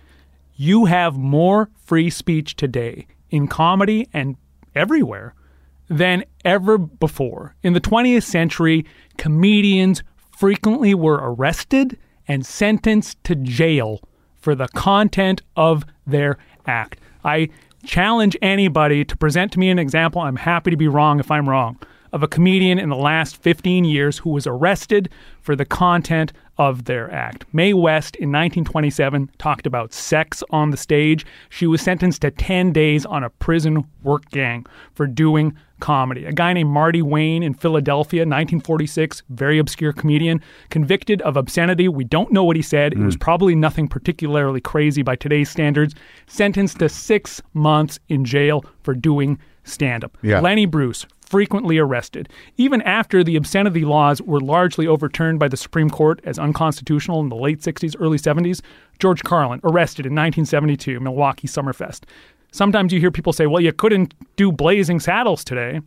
You 0.55 0.85
have 0.85 1.17
more 1.17 1.69
free 1.85 2.09
speech 2.09 2.55
today 2.55 3.07
in 3.29 3.47
comedy 3.47 4.07
and 4.13 4.35
everywhere 4.75 5.33
than 5.89 6.23
ever 6.43 6.77
before. 6.77 7.55
In 7.63 7.73
the 7.73 7.81
20th 7.81 8.23
century, 8.23 8.85
comedians 9.17 10.03
frequently 10.35 10.93
were 10.93 11.19
arrested 11.21 11.97
and 12.27 12.45
sentenced 12.45 13.23
to 13.23 13.35
jail 13.35 14.01
for 14.35 14.55
the 14.55 14.67
content 14.69 15.41
of 15.55 15.85
their 16.05 16.37
act. 16.65 16.99
I 17.23 17.49
challenge 17.85 18.35
anybody 18.41 19.05
to 19.05 19.15
present 19.17 19.51
to 19.53 19.59
me 19.59 19.69
an 19.69 19.79
example. 19.79 20.21
I'm 20.21 20.35
happy 20.35 20.71
to 20.71 20.77
be 20.77 20.87
wrong 20.87 21.19
if 21.19 21.31
I'm 21.31 21.47
wrong 21.47 21.77
of 22.17 22.23
a 22.23 22.27
comedian 22.27 22.79
in 22.79 22.89
the 22.89 22.95
last 22.95 23.37
15 23.37 23.85
years 23.85 24.17
who 24.17 24.31
was 24.31 24.47
arrested 24.47 25.07
for 25.39 25.55
the 25.55 25.65
content 25.65 26.33
of 26.57 26.85
their 26.85 27.13
act. 27.13 27.45
Mae 27.53 27.75
West 27.75 28.15
in 28.15 28.29
1927 28.29 29.29
talked 29.37 29.67
about 29.67 29.93
sex 29.93 30.43
on 30.49 30.71
the 30.71 30.77
stage. 30.77 31.27
She 31.49 31.67
was 31.67 31.79
sentenced 31.79 32.23
to 32.23 32.31
10 32.31 32.73
days 32.73 33.05
on 33.05 33.23
a 33.23 33.29
prison 33.29 33.85
work 34.01 34.27
gang 34.31 34.65
for 34.95 35.05
doing 35.05 35.55
comedy. 35.79 36.25
A 36.25 36.31
guy 36.31 36.53
named 36.53 36.71
Marty 36.71 37.03
Wayne 37.03 37.43
in 37.43 37.53
Philadelphia, 37.53 38.21
1946, 38.21 39.21
very 39.29 39.59
obscure 39.59 39.93
comedian, 39.93 40.41
convicted 40.71 41.21
of 41.21 41.37
obscenity. 41.37 41.87
We 41.87 42.03
don't 42.03 42.31
know 42.31 42.43
what 42.43 42.55
he 42.55 42.63
said. 42.63 42.93
It 42.93 42.99
was 42.99 43.13
hmm. 43.13 43.19
probably 43.19 43.53
nothing 43.53 43.87
particularly 43.87 44.59
crazy 44.59 45.03
by 45.03 45.17
today's 45.17 45.51
standards. 45.51 45.93
Sentenced 46.25 46.79
to 46.79 46.89
six 46.89 47.43
months 47.53 47.99
in 48.09 48.25
jail 48.25 48.65
for 48.81 48.95
doing 48.95 49.37
stand 49.65 50.03
up. 50.03 50.17
Yeah. 50.23 50.39
Lenny 50.39 50.65
Bruce, 50.65 51.05
frequently 51.27 51.77
arrested. 51.77 52.29
Even 52.55 52.81
after 52.83 53.23
the 53.23 53.35
obscenity 53.35 53.83
laws 53.83 54.21
were 54.21 54.39
largely 54.39 54.87
overturned 54.87 55.39
by 55.39 55.47
the 55.47 55.57
Supreme 55.57 55.89
Court 55.89 56.21
as 56.23 56.39
unconstitutional 56.39 57.19
in 57.19 57.29
the 57.29 57.35
late 57.35 57.59
60s, 57.59 57.95
early 57.99 58.17
70s, 58.17 58.61
George 58.99 59.23
Carlin, 59.23 59.59
arrested 59.63 60.05
in 60.05 60.13
1972, 60.13 60.99
Milwaukee 60.99 61.47
Summerfest. 61.47 62.03
Sometimes 62.51 62.93
you 62.93 62.99
hear 62.99 63.11
people 63.11 63.33
say, 63.33 63.45
well, 63.45 63.61
you 63.61 63.73
couldn't 63.73 64.13
do 64.37 64.51
Blazing 64.51 64.99
Saddles 64.99 65.43
today. 65.43 65.81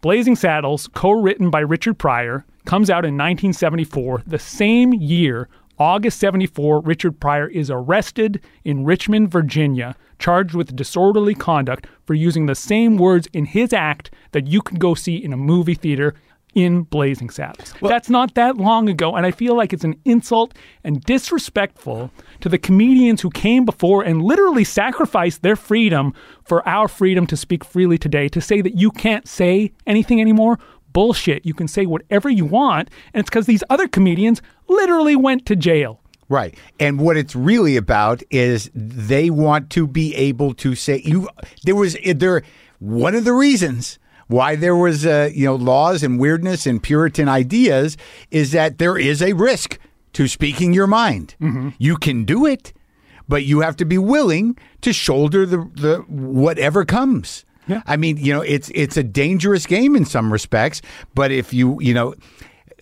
Blazing 0.00 0.34
Saddles, 0.34 0.88
co 0.94 1.10
written 1.10 1.50
by 1.50 1.60
Richard 1.60 1.98
Pryor, 1.98 2.44
comes 2.64 2.90
out 2.90 3.04
in 3.04 3.14
1974, 3.14 4.22
the 4.26 4.38
same 4.38 4.92
year. 4.94 5.48
August 5.78 6.18
74, 6.20 6.80
Richard 6.80 7.20
Pryor 7.20 7.48
is 7.48 7.70
arrested 7.70 8.42
in 8.64 8.84
Richmond, 8.84 9.30
Virginia, 9.30 9.94
charged 10.18 10.54
with 10.54 10.74
disorderly 10.74 11.34
conduct 11.34 11.86
for 12.04 12.14
using 12.14 12.46
the 12.46 12.54
same 12.54 12.96
words 12.96 13.28
in 13.34 13.44
his 13.44 13.72
act 13.72 14.10
that 14.32 14.46
you 14.46 14.62
could 14.62 14.78
go 14.78 14.94
see 14.94 15.16
in 15.16 15.34
a 15.34 15.36
movie 15.36 15.74
theater 15.74 16.14
in 16.54 16.84
Blazing 16.84 17.28
Saddles. 17.28 17.74
That's 17.82 18.08
not 18.08 18.34
that 18.34 18.56
long 18.56 18.88
ago, 18.88 19.14
and 19.14 19.26
I 19.26 19.30
feel 19.30 19.54
like 19.54 19.74
it's 19.74 19.84
an 19.84 20.00
insult 20.06 20.54
and 20.82 21.02
disrespectful 21.02 22.10
to 22.40 22.48
the 22.48 22.56
comedians 22.56 23.20
who 23.20 23.28
came 23.28 23.66
before 23.66 24.02
and 24.02 24.22
literally 24.22 24.64
sacrificed 24.64 25.42
their 25.42 25.56
freedom 25.56 26.14
for 26.44 26.66
our 26.66 26.88
freedom 26.88 27.26
to 27.26 27.36
speak 27.36 27.62
freely 27.62 27.98
today 27.98 28.30
to 28.30 28.40
say 28.40 28.62
that 28.62 28.78
you 28.78 28.90
can't 28.90 29.28
say 29.28 29.72
anything 29.86 30.18
anymore. 30.18 30.58
Bullshit. 30.96 31.44
You 31.44 31.52
can 31.52 31.68
say 31.68 31.84
whatever 31.84 32.30
you 32.30 32.46
want, 32.46 32.88
and 33.12 33.20
it's 33.20 33.28
because 33.28 33.44
these 33.44 33.62
other 33.68 33.86
comedians 33.86 34.40
literally 34.66 35.14
went 35.14 35.44
to 35.44 35.54
jail. 35.54 36.00
Right. 36.30 36.58
And 36.80 36.98
what 36.98 37.18
it's 37.18 37.36
really 37.36 37.76
about 37.76 38.22
is 38.30 38.70
they 38.74 39.28
want 39.28 39.68
to 39.70 39.86
be 39.86 40.14
able 40.14 40.54
to 40.54 40.74
say 40.74 41.02
you 41.04 41.28
there 41.64 41.76
was 41.76 41.98
there 42.02 42.42
one 42.78 43.14
of 43.14 43.24
the 43.24 43.34
reasons 43.34 43.98
why 44.28 44.56
there 44.56 44.74
was 44.74 45.04
uh, 45.04 45.28
you 45.34 45.44
know 45.44 45.54
laws 45.54 46.02
and 46.02 46.18
weirdness 46.18 46.66
and 46.66 46.82
puritan 46.82 47.28
ideas 47.28 47.98
is 48.30 48.52
that 48.52 48.78
there 48.78 48.96
is 48.96 49.20
a 49.20 49.34
risk 49.34 49.78
to 50.14 50.26
speaking 50.26 50.72
your 50.72 50.86
mind. 50.86 51.34
You 51.78 51.98
can 51.98 52.24
do 52.24 52.46
it, 52.46 52.72
but 53.28 53.44
you 53.44 53.60
have 53.60 53.76
to 53.76 53.84
be 53.84 53.98
willing 53.98 54.56
to 54.80 54.94
shoulder 54.94 55.44
the 55.44 55.58
the 55.74 55.98
whatever 56.08 56.86
comes. 56.86 57.44
Yeah. 57.66 57.82
I 57.86 57.96
mean, 57.96 58.16
you 58.16 58.32
know, 58.32 58.42
it's 58.42 58.70
it's 58.74 58.96
a 58.96 59.02
dangerous 59.02 59.66
game 59.66 59.96
in 59.96 60.04
some 60.04 60.32
respects, 60.32 60.82
but 61.14 61.32
if 61.32 61.52
you, 61.52 61.80
you 61.80 61.94
know, 61.94 62.14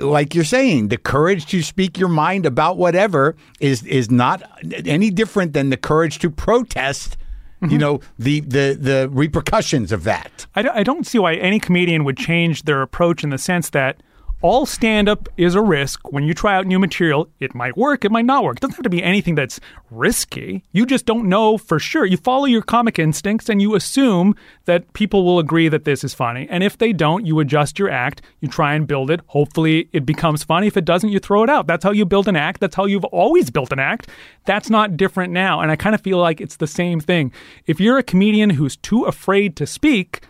like 0.01 0.35
you're 0.35 0.45
saying, 0.45 0.89
the 0.89 0.99
courage 0.99 1.47
to 1.47 1.63
speak 1.63 1.99
your 1.99 2.09
mind 2.09 2.47
about 2.47 2.77
whatever 2.77 3.37
is 3.61 3.83
is 3.85 4.11
not 4.11 4.43
any 4.85 5.11
different 5.11 5.53
than 5.53 5.71
the 5.71 5.77
courage 5.77 6.19
to 6.21 6.31
protest. 6.31 7.17
You 7.61 7.69
mm-hmm. 7.69 7.79
know 7.79 8.01
the 8.19 8.41
the 8.41 8.77
the 8.79 9.09
repercussions 9.11 9.91
of 9.91 10.05
that. 10.05 10.47
I, 10.55 10.63
don't- 10.63 10.77
I 10.77 10.83
don't 10.83 11.07
see 11.07 11.19
why 11.19 11.35
any 11.37 11.59
comedian 11.59 12.05
would 12.05 12.19
change 12.19 12.65
their 12.65 12.83
approach 12.83 13.25
in 13.25 13.31
the 13.31 13.39
sense 13.39 13.71
that 13.71 14.03
all 14.45 14.67
stand 14.67 15.09
up 15.09 15.27
is 15.39 15.55
a 15.55 15.63
risk. 15.63 16.13
When 16.13 16.25
you 16.25 16.35
try 16.35 16.55
out 16.55 16.67
new 16.67 16.79
material, 16.79 17.31
it 17.41 17.55
might 17.55 17.79
work, 17.79 18.05
it 18.05 18.13
might 18.13 18.27
not 18.27 18.45
work. 18.45 18.59
It 18.59 18.61
doesn't 18.61 18.77
have 18.77 18.83
to 18.83 18.91
be 18.91 19.03
anything 19.03 19.37
that's 19.37 19.59
risky. 19.91 20.63
You 20.71 20.85
just 20.85 21.07
don't 21.07 21.31
know 21.31 21.57
for 21.57 21.79
sure. 21.79 22.05
You 22.05 22.19
follow 22.19 22.45
your 22.45 22.61
comic 22.61 22.99
instincts 22.99 23.49
and 23.49 23.63
you 23.63 23.75
assume 23.75 24.35
that 24.67 24.93
people 24.93 25.25
will 25.25 25.39
agree 25.39 25.69
that 25.69 25.87
this 25.87 26.05
is 26.05 26.13
funny. 26.13 26.47
And 26.51 26.63
if 26.63 26.77
they 26.77 26.93
don't, 26.93 27.25
you 27.25 27.41
adjust 27.41 27.79
your 27.79 27.89
act, 27.89 28.21
you 28.41 28.49
try 28.49 28.75
and 28.75 28.87
build 28.87 29.11
it. 29.11 29.21
Hopefully, 29.29 29.89
it 29.95 30.05
becomes 30.05 30.45
funny. 30.45 30.67
If 30.67 30.77
it 30.77 30.85
doesn't, 30.85 31.09
you 31.09 31.21
throw 31.21 31.43
it 31.43 31.49
out. 31.49 31.67
That's 31.67 31.83
how 31.83 31.93
you 31.93 32.05
build 32.05 32.29
an 32.29 32.37
act. 32.37 32.61
That's 32.61 32.77
how 32.77 32.85
you've 32.85 33.05
always 33.05 33.49
built 33.49 33.73
an 33.73 33.79
act. 33.79 34.11
That's 34.45 34.69
not 34.69 34.99
different 34.99 35.33
now. 35.33 35.61
And 35.61 35.71
I 35.71 35.77
kind 35.77 35.95
of 35.95 36.03
feel 36.03 36.19
like 36.19 36.43
it's 36.43 36.57
the 36.57 36.67
same 36.67 37.01
thing. 37.01 37.33
If 37.65 37.81
you're 37.81 37.97
a 37.97 38.03
comedian 38.03 38.51
who's 38.51 38.77
too 38.77 39.05
afraid 39.05 39.57
to 39.57 39.67
speak, 39.67 40.21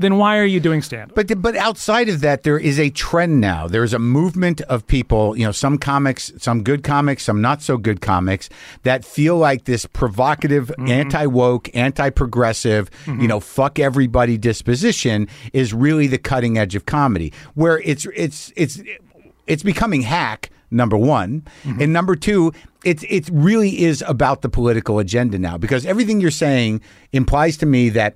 then 0.00 0.16
why 0.16 0.38
are 0.38 0.44
you 0.44 0.60
doing 0.60 0.82
stand? 0.82 1.12
But 1.14 1.40
but 1.40 1.54
outside 1.56 2.08
of 2.08 2.20
that, 2.22 2.42
there 2.42 2.58
is 2.58 2.78
a 2.78 2.90
trend 2.90 3.40
now. 3.40 3.68
There's 3.68 3.92
a 3.94 3.98
movement 3.98 4.60
of 4.62 4.86
people, 4.86 5.36
you 5.36 5.44
know, 5.44 5.52
some 5.52 5.78
comics, 5.78 6.32
some 6.38 6.62
good 6.62 6.82
comics, 6.82 7.22
some 7.24 7.40
not 7.40 7.62
so 7.62 7.76
good 7.76 8.00
comics 8.00 8.48
that 8.82 9.04
feel 9.04 9.36
like 9.36 9.64
this 9.64 9.86
provocative, 9.86 10.68
Mm-hmm. 10.78 10.90
anti 10.90 11.26
woke, 11.26 11.68
anti 11.74 12.10
progressive, 12.10 12.90
you 13.06 13.28
know, 13.28 13.40
fuck 13.40 13.78
everybody 13.78 14.36
disposition 14.38 15.28
is 15.52 15.72
really 15.74 16.06
the 16.06 16.18
cutting 16.18 16.58
edge 16.58 16.74
of 16.74 16.86
comedy. 16.86 17.32
Where 17.54 17.78
it's 17.80 18.06
it's 18.16 18.52
it's 18.56 18.80
it's 19.46 19.62
becoming 19.62 20.02
hack. 20.02 20.50
Number 20.72 20.96
one, 20.96 21.42
Mm-hmm. 21.64 21.82
and 21.82 21.92
number 21.92 22.14
two, 22.14 22.52
it's 22.84 23.02
it 23.08 23.28
really 23.32 23.82
is 23.82 24.04
about 24.06 24.42
the 24.42 24.48
political 24.48 24.98
agenda 25.00 25.36
now 25.38 25.58
because 25.58 25.84
everything 25.84 26.20
you're 26.20 26.30
saying 26.30 26.80
implies 27.12 27.56
to 27.58 27.66
me 27.66 27.88
that 27.90 28.14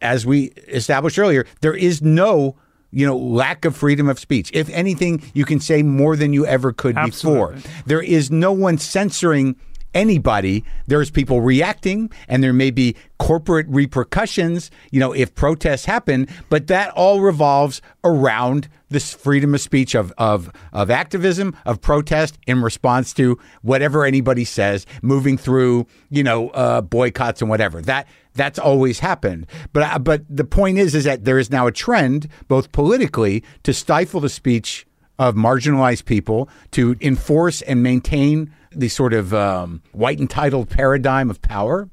as 0.00 0.26
we 0.26 0.46
established 0.68 1.18
earlier, 1.18 1.46
there 1.60 1.74
is 1.74 2.02
no 2.02 2.56
you 2.90 3.06
know 3.06 3.16
lack 3.16 3.64
of 3.64 3.76
freedom 3.76 4.08
of 4.08 4.18
speech. 4.18 4.50
If 4.54 4.68
anything, 4.70 5.22
you 5.34 5.44
can 5.44 5.60
say 5.60 5.82
more 5.82 6.16
than 6.16 6.32
you 6.32 6.46
ever 6.46 6.72
could 6.72 6.96
Absolutely. 6.96 7.56
before. 7.56 7.72
There 7.86 8.02
is 8.02 8.30
no 8.30 8.52
one 8.52 8.78
censoring 8.78 9.56
anybody. 9.94 10.64
There's 10.86 11.10
people 11.10 11.40
reacting, 11.40 12.10
and 12.28 12.42
there 12.42 12.52
may 12.52 12.70
be 12.70 12.96
corporate 13.18 13.66
repercussions. 13.68 14.70
You 14.90 15.00
know, 15.00 15.12
if 15.12 15.34
protests 15.34 15.84
happen, 15.84 16.28
but 16.48 16.66
that 16.68 16.90
all 16.90 17.20
revolves 17.20 17.82
around 18.04 18.68
this 18.90 19.12
freedom 19.12 19.54
of 19.54 19.60
speech 19.60 19.94
of 19.94 20.12
of 20.16 20.50
of 20.72 20.90
activism 20.90 21.56
of 21.66 21.80
protest 21.80 22.38
in 22.46 22.62
response 22.62 23.12
to 23.14 23.38
whatever 23.62 24.04
anybody 24.04 24.44
says, 24.44 24.86
moving 25.02 25.36
through 25.36 25.86
you 26.10 26.22
know 26.22 26.48
uh, 26.50 26.80
boycotts 26.80 27.40
and 27.40 27.50
whatever 27.50 27.80
that 27.82 28.06
that's 28.34 28.58
always 28.58 29.00
happened. 29.00 29.46
But 29.72 29.82
uh, 29.82 29.98
but 29.98 30.22
the 30.28 30.44
point 30.44 30.78
is 30.78 30.94
is 30.94 31.04
that 31.04 31.24
there 31.24 31.38
is 31.38 31.50
now 31.50 31.66
a 31.66 31.72
trend 31.72 32.28
both 32.46 32.72
politically 32.72 33.42
to 33.64 33.72
stifle 33.72 34.20
the 34.20 34.28
speech 34.28 34.86
of 35.18 35.34
marginalized 35.34 36.04
people 36.04 36.48
to 36.70 36.96
enforce 37.00 37.60
and 37.62 37.82
maintain 37.82 38.52
the 38.70 38.88
sort 38.88 39.12
of 39.12 39.34
um, 39.34 39.82
white 39.92 40.20
entitled 40.20 40.70
paradigm 40.70 41.30
of 41.30 41.42
power, 41.42 41.88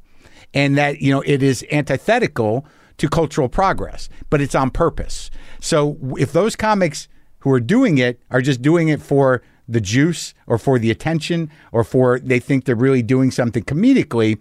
and 0.54 0.78
that 0.78 1.02
you 1.02 1.12
know 1.12 1.22
it 1.26 1.42
is 1.42 1.66
antithetical 1.72 2.66
to 2.98 3.10
cultural 3.10 3.50
progress, 3.50 4.10
but 4.30 4.42
it's 4.42 4.56
on 4.56 4.70
purpose. 4.70 5.30
So 5.60 5.98
if 6.18 6.32
those 6.32 6.56
comics 6.56 7.08
who 7.40 7.52
are 7.52 7.60
doing 7.60 7.98
it 7.98 8.20
are 8.32 8.42
just 8.42 8.62
doing 8.62 8.88
it 8.88 9.02
for 9.02 9.42
the 9.68 9.82
juice 9.82 10.34
or 10.48 10.58
for 10.58 10.78
the 10.78 10.92
attention 10.92 11.50
or 11.72 11.84
for 11.84 12.20
they 12.20 12.40
think 12.40 12.66
they're 12.66 12.76
really 12.76 13.02
doing 13.02 13.32
something 13.32 13.64
comedically, 13.64 14.40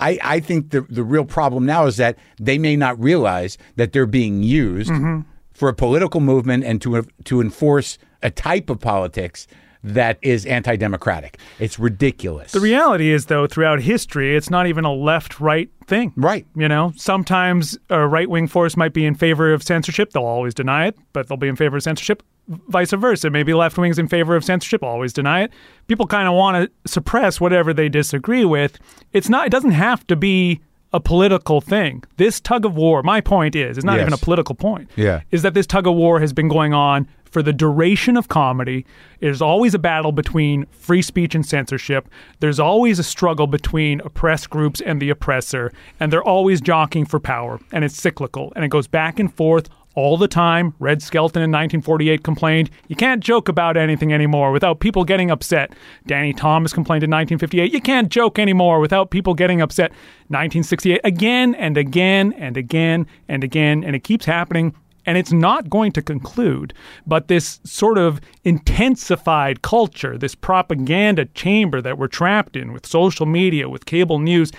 I, 0.00 0.18
I 0.22 0.40
think 0.40 0.70
the 0.70 0.82
the 0.82 1.04
real 1.04 1.24
problem 1.24 1.66
now 1.66 1.86
is 1.86 1.96
that 1.98 2.18
they 2.40 2.58
may 2.58 2.76
not 2.76 2.98
realize 3.00 3.58
that 3.76 3.92
they're 3.92 4.06
being 4.06 4.42
used 4.42 4.90
mm-hmm. 4.90 5.20
for 5.52 5.68
a 5.68 5.74
political 5.74 6.20
movement 6.20 6.64
and 6.64 6.80
to 6.82 7.06
to 7.24 7.40
enforce 7.40 7.98
a 8.22 8.30
type 8.30 8.70
of 8.70 8.80
politics 8.80 9.46
that 9.84 10.18
is 10.22 10.46
anti-democratic. 10.46 11.38
It's 11.58 11.78
ridiculous. 11.78 12.52
The 12.52 12.60
reality 12.60 13.12
is, 13.12 13.26
though, 13.26 13.46
throughout 13.46 13.82
history, 13.82 14.34
it's 14.34 14.48
not 14.48 14.66
even 14.66 14.84
a 14.86 14.92
left 14.92 15.40
right 15.40 15.68
thing. 15.86 16.14
Right. 16.16 16.46
You 16.56 16.68
know, 16.68 16.94
sometimes 16.96 17.78
a 17.90 18.08
right 18.08 18.28
wing 18.28 18.48
force 18.48 18.78
might 18.78 18.94
be 18.94 19.04
in 19.04 19.14
favor 19.14 19.52
of 19.52 19.62
censorship. 19.62 20.12
They'll 20.12 20.24
always 20.24 20.54
deny 20.54 20.86
it, 20.86 20.96
but 21.12 21.28
they'll 21.28 21.36
be 21.36 21.48
in 21.48 21.56
favor 21.56 21.76
of 21.76 21.82
censorship. 21.82 22.22
Vice 22.48 22.92
versa. 22.92 23.30
Maybe 23.30 23.54
left 23.54 23.78
wings 23.78 23.98
in 23.98 24.08
favor 24.08 24.36
of 24.36 24.44
censorship, 24.44 24.82
always 24.82 25.12
deny 25.12 25.42
it. 25.44 25.52
People 25.86 26.06
kind 26.06 26.28
of 26.28 26.34
want 26.34 26.70
to 26.84 26.90
suppress 26.90 27.40
whatever 27.40 27.72
they 27.72 27.88
disagree 27.88 28.44
with. 28.44 28.78
It's 29.12 29.28
not, 29.28 29.46
it 29.46 29.50
doesn't 29.50 29.70
have 29.72 30.06
to 30.08 30.16
be 30.16 30.60
a 30.92 31.00
political 31.00 31.60
thing. 31.60 32.04
This 32.18 32.40
tug 32.40 32.64
of 32.64 32.76
war, 32.76 33.02
my 33.02 33.20
point 33.20 33.56
is, 33.56 33.76
it's 33.78 33.84
not 33.84 33.94
Yes. 33.96 34.02
even 34.02 34.12
a 34.12 34.18
political 34.18 34.54
point. 34.54 34.88
Yeah. 34.94 35.22
Is 35.32 35.42
that 35.42 35.54
this 35.54 35.66
tug 35.66 35.86
of 35.86 35.94
war 35.94 36.20
has 36.20 36.32
been 36.32 36.48
going 36.48 36.72
on 36.72 37.08
for 37.24 37.42
the 37.42 37.52
duration 37.52 38.16
of 38.16 38.28
comedy. 38.28 38.86
There's 39.18 39.42
always 39.42 39.74
a 39.74 39.78
battle 39.80 40.12
between 40.12 40.66
free 40.66 41.02
speech 41.02 41.34
and 41.34 41.44
censorship. 41.44 42.08
There's 42.38 42.60
always 42.60 43.00
a 43.00 43.02
struggle 43.02 43.48
between 43.48 44.00
oppressed 44.02 44.50
groups 44.50 44.80
and 44.80 45.02
the 45.02 45.10
oppressor, 45.10 45.72
and 45.98 46.12
they're 46.12 46.22
always 46.22 46.60
jockeying 46.60 47.06
for 47.06 47.18
power, 47.18 47.58
and 47.72 47.84
it's 47.84 48.00
cyclical, 48.00 48.52
and 48.54 48.64
it 48.64 48.68
goes 48.68 48.86
back 48.86 49.18
and 49.18 49.34
forth 49.34 49.68
all 49.94 50.16
the 50.16 50.28
time. 50.28 50.74
Red 50.78 51.02
Skelton 51.02 51.42
in 51.42 51.50
1948 51.50 52.22
complained, 52.22 52.70
You 52.88 52.96
can't 52.96 53.22
joke 53.22 53.48
about 53.48 53.76
anything 53.76 54.12
anymore 54.12 54.52
without 54.52 54.80
people 54.80 55.04
getting 55.04 55.30
upset. 55.30 55.72
Danny 56.06 56.32
Thomas 56.32 56.72
complained 56.72 57.04
in 57.04 57.10
1958, 57.10 57.72
You 57.72 57.80
can't 57.80 58.08
joke 58.08 58.38
anymore 58.38 58.80
without 58.80 59.10
people 59.10 59.34
getting 59.34 59.60
upset. 59.60 59.90
1968, 60.28 61.00
again 61.04 61.54
and 61.54 61.76
again 61.76 62.32
and 62.34 62.56
again 62.56 63.06
and 63.28 63.44
again, 63.44 63.84
and 63.84 63.94
it 63.94 64.04
keeps 64.04 64.24
happening 64.24 64.74
and 65.06 65.18
it's 65.18 65.32
not 65.32 65.68
going 65.68 65.92
to 65.92 66.02
conclude. 66.02 66.72
But 67.06 67.28
this 67.28 67.60
sort 67.64 67.98
of 67.98 68.20
intensified 68.44 69.62
culture, 69.62 70.16
this 70.16 70.34
propaganda 70.34 71.26
chamber 71.26 71.80
that 71.82 71.98
we're 71.98 72.08
trapped 72.08 72.56
in 72.56 72.72
with 72.72 72.86
social 72.86 73.26
media, 73.26 73.68
with 73.68 73.86
cable 73.86 74.18
news, 74.18 74.50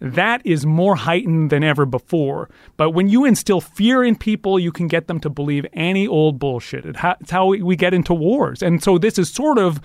that 0.00 0.40
is 0.44 0.64
more 0.64 0.96
heightened 0.96 1.50
than 1.50 1.64
ever 1.64 1.86
before. 1.86 2.48
But 2.76 2.90
when 2.90 3.08
you 3.08 3.24
instill 3.24 3.60
fear 3.60 4.04
in 4.04 4.16
people, 4.16 4.58
you 4.58 4.72
can 4.72 4.88
get 4.88 5.06
them 5.06 5.20
to 5.20 5.30
believe 5.30 5.66
any 5.72 6.06
old 6.06 6.38
bullshit. 6.38 6.84
It's 6.84 7.30
how 7.30 7.46
we 7.46 7.76
get 7.76 7.94
into 7.94 8.14
wars. 8.14 8.62
And 8.62 8.82
so 8.82 8.98
this 8.98 9.18
is 9.18 9.30
sort 9.30 9.58
of 9.58 9.80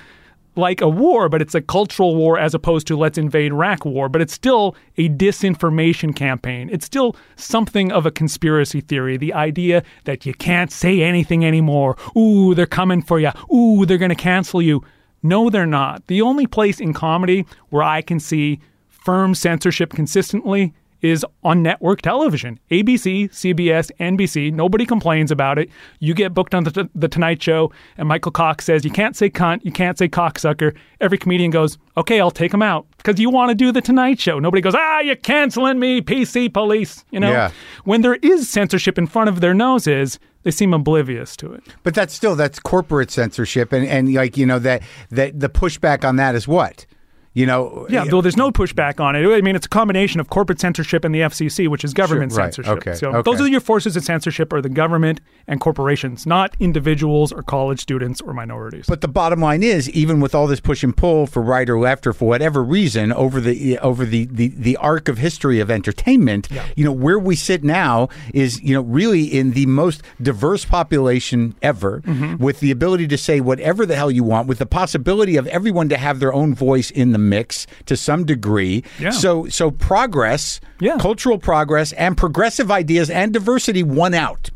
like 0.55 0.81
a 0.81 0.87
war, 0.87 1.29
but 1.29 1.41
it's 1.41 1.55
a 1.55 1.61
cultural 1.61 2.15
war 2.15 2.37
as 2.37 2.53
opposed 2.53 2.85
to 2.85 2.95
let's 2.95 3.17
invade 3.17 3.51
Iraq 3.51 3.85
war. 3.85 4.07
But 4.07 4.21
it's 4.21 4.33
still 4.33 4.75
a 4.97 5.09
disinformation 5.09 6.15
campaign. 6.15 6.69
It's 6.71 6.85
still 6.85 7.15
something 7.35 7.91
of 7.91 8.05
a 8.05 8.11
conspiracy 8.11 8.81
theory. 8.81 9.17
The 9.17 9.33
idea 9.33 9.81
that 10.03 10.27
you 10.27 10.33
can't 10.35 10.71
say 10.71 11.01
anything 11.01 11.43
anymore. 11.43 11.97
Ooh, 12.15 12.53
they're 12.53 12.67
coming 12.67 13.01
for 13.01 13.19
you. 13.19 13.31
Ooh, 13.51 13.87
they're 13.87 13.97
going 13.97 14.09
to 14.09 14.15
cancel 14.15 14.61
you. 14.61 14.83
No, 15.23 15.49
they're 15.49 15.65
not. 15.65 16.05
The 16.05 16.21
only 16.21 16.45
place 16.45 16.79
in 16.79 16.93
comedy 16.93 17.47
where 17.69 17.81
I 17.81 18.03
can 18.03 18.19
see 18.19 18.59
firm 19.03 19.35
censorship 19.35 19.91
consistently 19.91 20.73
is 21.01 21.25
on 21.43 21.61
network 21.61 22.01
television. 22.01 22.57
ABC, 22.71 23.29
CBS, 23.29 23.91
NBC. 23.99 24.53
Nobody 24.53 24.85
complains 24.85 25.31
about 25.31 25.59
it. 25.59 25.69
You 25.99 26.13
get 26.13 26.33
booked 26.33 26.55
on 26.55 26.63
the, 26.63 26.89
the 26.95 27.09
Tonight 27.09 27.43
Show, 27.43 27.73
and 27.97 28.07
Michael 28.07 28.31
Cox 28.31 28.63
says, 28.65 28.85
You 28.85 28.91
can't 28.91 29.15
say 29.15 29.29
cunt, 29.29 29.65
you 29.65 29.71
can't 29.71 29.97
say 29.97 30.07
cocksucker. 30.07 30.75
Every 31.01 31.17
comedian 31.17 31.51
goes, 31.51 31.77
Okay, 31.97 32.21
I'll 32.21 32.31
take 32.31 32.53
him 32.53 32.61
out 32.61 32.87
because 32.97 33.19
you 33.19 33.29
want 33.29 33.49
to 33.49 33.55
do 33.55 33.73
the 33.73 33.81
Tonight 33.81 34.19
Show. 34.19 34.39
Nobody 34.39 34.61
goes, 34.61 34.75
Ah, 34.75 35.01
you're 35.01 35.17
canceling 35.17 35.77
me, 35.77 36.01
PC 36.01 36.51
police. 36.53 37.03
You 37.11 37.19
know? 37.19 37.31
Yeah. 37.31 37.51
When 37.83 38.01
there 38.01 38.15
is 38.15 38.49
censorship 38.49 38.97
in 38.97 39.05
front 39.05 39.27
of 39.27 39.41
their 39.41 39.53
noses, 39.53 40.19
they 40.43 40.51
seem 40.51 40.73
oblivious 40.73 41.35
to 41.37 41.51
it. 41.51 41.63
But 41.83 41.95
that's 41.95 42.13
still 42.13 42.35
that's 42.35 42.59
corporate 42.59 43.11
censorship, 43.11 43.71
and 43.71 43.85
and 43.85 44.13
like 44.13 44.37
you 44.37 44.45
know 44.45 44.59
that 44.59 44.83
that 45.09 45.39
the 45.39 45.49
pushback 45.49 46.07
on 46.07 46.17
that 46.17 46.35
is 46.35 46.47
what, 46.47 46.85
you 47.33 47.45
know. 47.45 47.85
Yeah, 47.89 48.05
though 48.05 48.21
there's 48.21 48.37
no 48.37 48.51
pushback 48.51 48.99
on 48.99 49.15
it. 49.15 49.25
I 49.27 49.41
mean, 49.41 49.55
it's 49.55 49.65
a 49.65 49.69
combination 49.69 50.19
of 50.19 50.29
corporate 50.29 50.59
censorship 50.59 51.03
and 51.05 51.13
the 51.13 51.19
FCC, 51.21 51.67
which 51.67 51.83
is 51.83 51.93
government 51.93 52.31
Sure, 52.31 52.39
right, 52.43 52.53
censorship. 52.53 52.77
okay, 52.77 52.93
So 52.95 53.09
okay. 53.13 53.21
those 53.29 53.41
are 53.41 53.47
your 53.47 53.59
forces 53.61 53.95
of 53.95 54.03
censorship 54.03 54.51
are 54.53 54.61
the 54.61 54.69
government 54.69 55.21
and 55.47 55.59
corporations, 55.59 56.25
not 56.25 56.55
individuals 56.59 57.31
or 57.31 57.43
college 57.43 57.79
students 57.79 58.21
or 58.21 58.33
minorities. 58.33 58.85
But 58.87 59.01
the 59.01 59.07
bottom 59.07 59.39
line 59.41 59.63
is, 59.63 59.89
even 59.91 60.19
with 60.19 60.33
all 60.35 60.47
this 60.47 60.59
push 60.59 60.83
and 60.83 60.95
pull 60.95 61.27
for 61.27 61.41
right 61.41 61.69
or 61.69 61.79
left 61.79 62.05
or 62.07 62.13
for 62.13 62.27
whatever 62.27 62.63
reason 62.63 63.11
over 63.13 63.39
the 63.41 63.77
over 63.79 64.05
the 64.05 64.25
the, 64.25 64.49
the 64.49 64.77
arc 64.77 65.07
of 65.09 65.17
history 65.17 65.59
of 65.59 65.69
entertainment, 65.69 66.47
you 66.75 66.83
know 66.85 66.91
where 66.91 67.19
we 67.19 67.35
sit 67.35 67.63
now 67.63 68.07
is 68.33 68.61
you 68.61 68.73
know 68.73 68.81
really 68.81 69.23
in 69.25 69.51
the 69.51 69.65
most 69.65 70.01
diverse 70.21 70.65
population 70.65 71.55
ever, 71.61 72.01
Mm-hmm. 72.03 72.43
with 72.43 72.59
the 72.59 72.69
ability 72.71 73.07
to 73.07 73.17
say 73.17 73.39
whatever 73.39 73.85
the 73.85 73.95
hell 73.95 74.11
you 74.11 74.23
want, 74.23 74.47
with 74.47 74.59
the 74.59 74.65
possibility 74.65 75.35
of 75.37 75.47
everyone 75.47 75.89
to 75.89 75.97
have 75.97 76.19
their 76.19 76.33
own 76.33 76.53
voice 76.53 76.91
in 76.91 77.11
the 77.11 77.17
mix 77.29 77.65
to 77.85 77.95
some 77.97 78.25
degree. 78.25 78.83
Yeah. 78.99 79.11
So 79.11 79.47
so 79.47 79.71
progress, 79.71 80.59
Yeah. 80.79 80.97
cultural 80.97 81.37
progress, 81.37 81.91
and 81.93 82.15
progressive 82.17 82.69
ideas 82.71 83.09
and 83.09 83.33
diversity 83.33 83.83
won 83.83 84.13
out. 84.13 84.49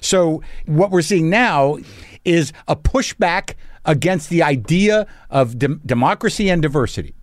So 0.00 0.42
what 0.66 0.90
we're 0.90 1.02
seeing 1.02 1.30
now 1.30 1.78
is 2.24 2.52
a 2.66 2.76
pushback 2.76 3.54
against 3.84 4.28
the 4.28 4.42
idea 4.42 5.06
of 5.30 5.58
dem- 5.58 5.80
democracy 5.86 6.50
and 6.50 6.60
diversity. 6.60 7.14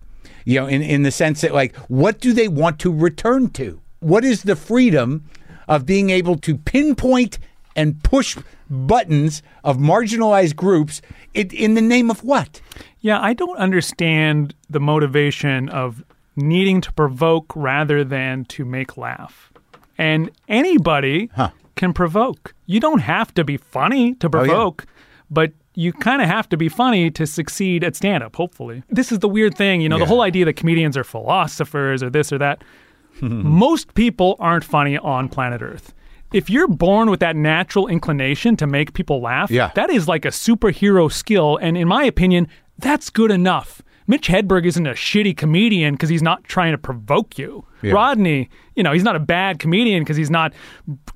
You 0.45 0.61
know, 0.61 0.67
in, 0.67 0.81
in 0.81 1.03
the 1.03 1.11
sense 1.11 1.41
that 1.41 1.53
like, 1.53 1.75
what 1.87 2.19
do 2.19 2.31
they 2.33 2.47
want 2.47 2.79
to 2.79 2.91
return 2.93 3.49
to? 3.51 3.81
What 3.99 4.23
is 4.23 4.43
the 4.43 4.55
freedom 4.55 5.25
of 5.67 5.85
being 5.85 6.09
able 6.11 6.37
to 6.37 6.57
pinpoint 6.57 7.39
and 7.75 8.01
push 8.03 8.37
buttons 8.69 9.41
of 9.63 9.77
marginalized 9.77 10.55
groups 10.55 11.01
in, 11.33 11.49
in 11.49 11.73
the 11.75 11.81
name 11.81 12.09
of 12.09 12.23
what? 12.23 12.61
yeah, 13.01 13.21
I 13.21 13.33
don't 13.33 13.57
understand 13.57 14.55
the 14.67 14.79
motivation 14.79 15.69
of 15.69 16.03
needing 16.35 16.81
to 16.81 16.91
provoke 16.93 17.53
rather 17.55 18.03
than 18.03 18.45
to 18.45 18.65
make 18.65 18.97
laugh. 18.97 19.51
And 19.97 20.31
anybody 20.47 21.29
can 21.75 21.93
provoke. 21.93 22.53
You 22.65 22.79
don't 22.79 22.99
have 23.01 23.31
to 23.35 23.43
be 23.43 23.57
funny 23.57 24.15
to 24.15 24.27
Oh, 24.27 24.29
yeah. 24.41 24.47
provoke, 24.47 24.85
but 25.29 25.51
you 25.75 25.93
kind 25.93 26.21
of 26.21 26.27
have 26.27 26.49
to 26.49 26.57
be 26.57 26.67
funny 26.69 27.11
to 27.11 27.27
succeed 27.27 27.83
at 27.83 27.95
stand 27.95 28.23
up, 28.23 28.35
hopefully. 28.35 28.81
This 28.89 29.11
is 29.11 29.19
the 29.19 29.29
weird 29.29 29.55
thing, 29.55 29.81
you 29.81 29.89
know, 29.89 29.99
the 29.99 30.05
whole 30.05 30.21
idea 30.21 30.45
that 30.45 30.53
comedians 30.53 30.97
are 30.97 31.03
philosophers 31.03 32.01
or 32.01 32.09
this 32.09 32.33
or 32.33 32.37
that. 32.39 32.63
Most 33.21 33.93
people 33.93 34.35
aren't 34.39 34.63
funny 34.63 34.97
on 34.97 35.29
planet 35.29 35.61
Earth. 35.61 35.93
If 36.35 36.49
you're 36.49 36.67
born 36.67 37.09
with 37.09 37.19
that 37.21 37.35
natural 37.35 37.87
inclination 37.87 38.55
to 38.57 38.67
make 38.67 38.93
people 38.93 39.21
laugh, 39.21 39.49
Yeah. 39.49 39.71
that 39.75 39.89
is 39.89 40.07
like 40.07 40.25
a 40.25 40.29
superhero 40.29 41.11
skill. 41.11 41.57
And 41.61 41.77
in 41.77 41.87
my 41.87 42.03
opinion, 42.03 42.47
that's 42.77 43.09
good 43.09 43.31
enough. 43.31 43.81
Mitch 44.07 44.27
Hedberg 44.27 44.65
isn't 44.65 44.85
a 44.85 44.91
shitty 44.91 45.35
comedian 45.35 45.95
because 45.95 46.09
he's 46.09 46.21
not 46.21 46.43
trying 46.43 46.73
to 46.73 46.77
provoke 46.77 47.39
you. 47.39 47.65
Yeah. 47.81 47.93
Rodney, 47.93 48.49
you 48.75 48.83
know, 48.83 48.91
he's 48.91 49.03
not 49.03 49.15
a 49.15 49.19
bad 49.19 49.57
comedian 49.57 50.03
because 50.03 50.17
he's 50.17 50.29
not 50.29 50.53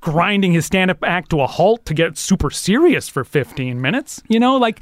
grinding 0.00 0.52
his 0.52 0.66
stand 0.66 0.90
up 0.90 0.98
act 1.04 1.30
to 1.30 1.40
a 1.40 1.46
halt 1.46 1.84
to 1.86 1.94
get 1.94 2.18
super 2.18 2.50
serious 2.50 3.08
for 3.08 3.22
15 3.22 3.80
minutes. 3.80 4.20
You 4.28 4.40
know, 4.40 4.56
like 4.56 4.80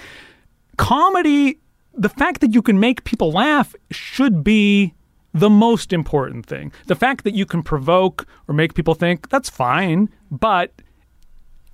comedy, 0.78 1.58
the 1.94 2.08
fact 2.08 2.40
that 2.40 2.54
you 2.54 2.62
can 2.62 2.80
make 2.80 3.04
people 3.04 3.30
laugh 3.32 3.74
should 3.90 4.42
be 4.44 4.94
the 5.38 5.50
most 5.50 5.92
important 5.92 6.46
thing. 6.46 6.72
The 6.86 6.94
fact 6.94 7.24
that 7.24 7.34
you 7.34 7.46
can 7.46 7.62
provoke 7.62 8.26
or 8.46 8.54
make 8.54 8.74
people 8.74 8.94
think, 8.94 9.28
that's 9.28 9.48
fine, 9.48 10.08
but 10.30 10.72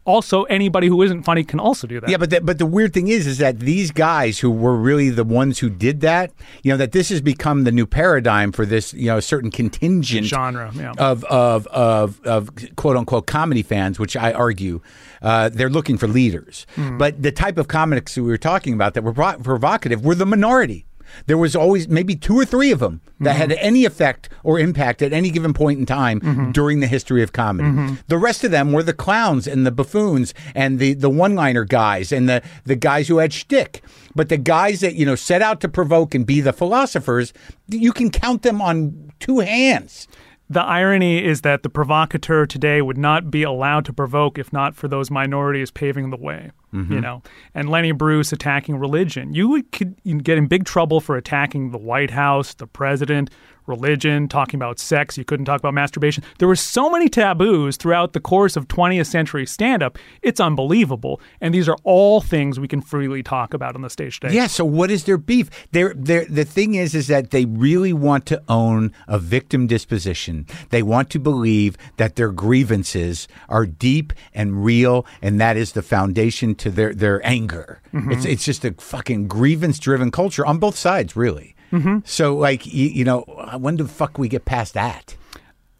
also 0.04 0.42
anybody 0.44 0.86
who 0.86 1.00
isn't 1.02 1.22
funny 1.22 1.44
can 1.44 1.58
also 1.58 1.86
do 1.86 2.00
that. 2.00 2.10
Yeah, 2.10 2.18
but 2.18 2.30
the, 2.30 2.40
but 2.40 2.58
the 2.58 2.66
weird 2.66 2.92
thing 2.92 3.08
is, 3.08 3.26
is 3.26 3.38
that 3.38 3.60
these 3.60 3.90
guys 3.90 4.38
who 4.38 4.50
were 4.50 4.76
really 4.76 5.10
the 5.10 5.24
ones 5.24 5.58
who 5.58 5.70
did 5.70 6.00
that, 6.02 6.32
you 6.62 6.70
know, 6.70 6.76
that 6.76 6.92
this 6.92 7.08
has 7.08 7.20
become 7.20 7.64
the 7.64 7.72
new 7.72 7.86
paradigm 7.86 8.52
for 8.52 8.66
this, 8.66 8.92
you 8.92 9.06
know, 9.06 9.20
certain 9.20 9.50
contingent 9.50 10.26
Genre, 10.26 10.70
yeah. 10.74 10.92
of 10.98 11.24
of 11.24 11.66
of 11.68 12.20
of 12.26 12.50
quote 12.76 12.96
unquote 12.96 13.26
comedy 13.26 13.62
fans, 13.62 13.98
which 13.98 14.16
I 14.16 14.32
argue 14.32 14.80
uh, 15.22 15.48
they're 15.48 15.70
looking 15.70 15.96
for 15.96 16.06
leaders. 16.06 16.66
Hmm. 16.74 16.98
But 16.98 17.22
the 17.22 17.32
type 17.32 17.56
of 17.56 17.68
comics 17.68 18.16
we 18.16 18.22
were 18.22 18.38
talking 18.38 18.74
about 18.74 18.94
that 18.94 19.02
were 19.02 19.14
provocative 19.14 20.04
were 20.04 20.14
the 20.14 20.26
minority. 20.26 20.86
There 21.26 21.38
was 21.38 21.54
always 21.56 21.88
maybe 21.88 22.16
two 22.16 22.38
or 22.38 22.44
three 22.44 22.70
of 22.70 22.80
them 22.80 23.00
that 23.20 23.36
had 23.36 23.50
Mm-hmm. 23.50 23.58
any 23.66 23.84
effect 23.84 24.28
or 24.42 24.58
impact 24.58 25.02
at 25.02 25.12
any 25.12 25.30
given 25.30 25.52
point 25.54 25.78
in 25.78 25.86
time 25.86 26.50
during 26.52 26.80
the 26.80 26.86
history 26.86 27.22
of 27.22 27.32
comedy. 27.32 27.68
Mm-hmm. 27.68 27.94
The 28.08 28.18
rest 28.18 28.42
of 28.44 28.50
them 28.50 28.72
were 28.72 28.82
the 28.82 28.92
clowns 28.92 29.46
and 29.46 29.66
the 29.66 29.70
buffoons 29.70 30.34
and 30.54 30.78
the, 30.78 30.94
the 30.94 31.10
one 31.10 31.34
liner 31.34 31.64
guys 31.64 32.10
and 32.10 32.28
the, 32.28 32.42
the 32.64 32.76
guys 32.76 33.08
who 33.08 33.18
had 33.18 33.32
shtick. 33.32 33.82
But 34.14 34.28
the 34.28 34.36
guys 34.38 34.80
that, 34.80 34.94
you 34.94 35.04
know, 35.06 35.14
set 35.14 35.42
out 35.42 35.60
to 35.60 35.68
provoke 35.68 36.14
and 36.14 36.24
be 36.26 36.40
the 36.40 36.52
philosophers, 36.52 37.32
you 37.68 37.92
can 37.92 38.10
count 38.10 38.42
them 38.42 38.60
on 38.62 39.12
two 39.20 39.40
hands. 39.40 40.08
The 40.50 40.62
irony 40.62 41.24
is 41.24 41.40
that 41.40 41.62
the 41.62 41.70
provocateur 41.70 42.46
today 42.46 42.82
would 42.82 42.98
not 42.98 43.30
be 43.30 43.42
allowed 43.42 43.84
to 43.86 43.92
provoke 43.92 44.38
if 44.38 44.52
not 44.52 44.74
for 44.74 44.88
those 44.88 45.10
minorities 45.10 45.70
paving 45.70 46.10
the 46.10 46.16
way. 46.18 46.50
You 46.74 46.80
mm-hmm. 46.80 47.00
know, 47.00 47.22
and 47.54 47.68
Lenny 47.68 47.92
Bruce 47.92 48.32
attacking 48.32 48.76
religion. 48.76 49.32
You 49.32 49.48
would 49.48 49.70
could 49.70 49.94
get 50.24 50.38
in 50.38 50.48
big 50.48 50.64
trouble 50.64 51.00
for 51.00 51.16
attacking 51.16 51.70
the 51.70 51.78
White 51.78 52.10
House, 52.10 52.52
the 52.54 52.66
president, 52.66 53.30
religion, 53.66 54.28
talking 54.28 54.58
about 54.58 54.78
sex. 54.78 55.16
You 55.16 55.24
couldn't 55.24 55.46
talk 55.46 55.60
about 55.60 55.74
masturbation. 55.74 56.24
There 56.38 56.48
were 56.48 56.56
so 56.56 56.90
many 56.90 57.08
taboos 57.08 57.76
throughout 57.76 58.12
the 58.12 58.20
course 58.20 58.56
of 58.56 58.68
20th 58.68 59.06
century 59.06 59.46
stand 59.46 59.82
up. 59.82 59.98
It's 60.22 60.40
unbelievable. 60.40 61.20
And 61.40 61.54
these 61.54 61.68
are 61.68 61.76
all 61.84 62.20
things 62.20 62.60
we 62.60 62.68
can 62.68 62.80
freely 62.80 63.22
talk 63.22 63.54
about 63.54 63.74
on 63.74 63.82
the 63.82 63.90
stage 63.90 64.20
today. 64.20 64.34
Yeah. 64.34 64.46
So 64.46 64.64
what 64.64 64.90
is 64.90 65.04
their 65.04 65.18
beef? 65.18 65.50
They're, 65.72 65.94
they're, 65.96 66.26
the 66.26 66.44
thing 66.44 66.74
is, 66.74 66.94
is 66.94 67.06
that 67.08 67.30
they 67.30 67.44
really 67.44 67.92
want 67.92 68.26
to 68.26 68.42
own 68.48 68.92
a 69.08 69.18
victim 69.18 69.66
disposition. 69.66 70.46
They 70.70 70.82
want 70.82 71.10
to 71.10 71.18
believe 71.18 71.76
that 71.96 72.16
their 72.16 72.30
grievances 72.32 73.28
are 73.48 73.66
deep 73.66 74.12
and 74.32 74.64
real, 74.64 75.06
and 75.22 75.40
that 75.40 75.56
is 75.56 75.72
the 75.72 75.82
foundation 75.82 76.54
to 76.56 76.70
their 76.70 76.94
their 76.94 77.24
anger. 77.26 77.80
Mm-hmm. 77.92 78.12
It's 78.12 78.24
it's 78.24 78.44
just 78.44 78.64
a 78.64 78.72
fucking 78.72 79.28
grievance 79.28 79.78
driven 79.78 80.10
culture 80.10 80.46
on 80.46 80.58
both 80.58 80.76
sides, 80.76 81.16
really. 81.16 81.53
Mm-hmm. 81.74 81.98
So 82.04 82.36
like 82.36 82.66
you, 82.66 82.88
you 82.88 83.04
know, 83.04 83.20
when 83.58 83.76
the 83.76 83.86
fuck 83.86 84.18
we 84.18 84.28
get 84.28 84.44
past 84.44 84.74
that? 84.74 85.16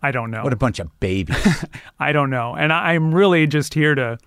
I 0.02 0.10
don't 0.10 0.30
know. 0.30 0.42
What 0.42 0.52
a 0.52 0.56
bunch 0.56 0.80
of 0.80 1.00
babies. 1.00 1.64
I 1.98 2.12
don't 2.12 2.28
know. 2.28 2.54
And 2.54 2.72
I, 2.72 2.92
I'm 2.92 3.14
really 3.14 3.46
just 3.46 3.72
here 3.72 3.94
to 3.94 4.18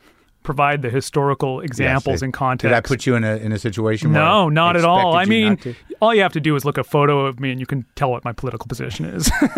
provide 0.47 0.81
the 0.81 0.89
historical 0.89 1.59
examples 1.59 2.13
Yes, 2.13 2.21
and 2.21 2.31
Did 2.31 2.37
context. 2.37 2.73
I 2.73 2.79
put 2.79 3.05
you 3.05 3.15
in 3.15 3.25
a 3.25 3.35
in 3.35 3.51
a 3.51 3.59
situation? 3.59 4.13
where 4.13 4.23
no, 4.23 4.47
I 4.47 4.49
not 4.49 4.77
at 4.77 4.85
all. 4.85 5.13
I 5.13 5.25
mean, 5.25 5.59
all 6.01 6.15
you 6.15 6.21
have 6.21 6.31
to 6.33 6.39
do 6.39 6.55
is 6.55 6.63
look 6.63 6.77
a 6.77 6.85
photo 6.85 7.25
of 7.25 7.39
me 7.41 7.51
and 7.51 7.59
you 7.59 7.65
can 7.65 7.85
tell 7.95 8.09
what 8.09 8.23
my 8.23 8.31
political 8.31 8.65
position 8.65 9.05
is. 9.05 9.29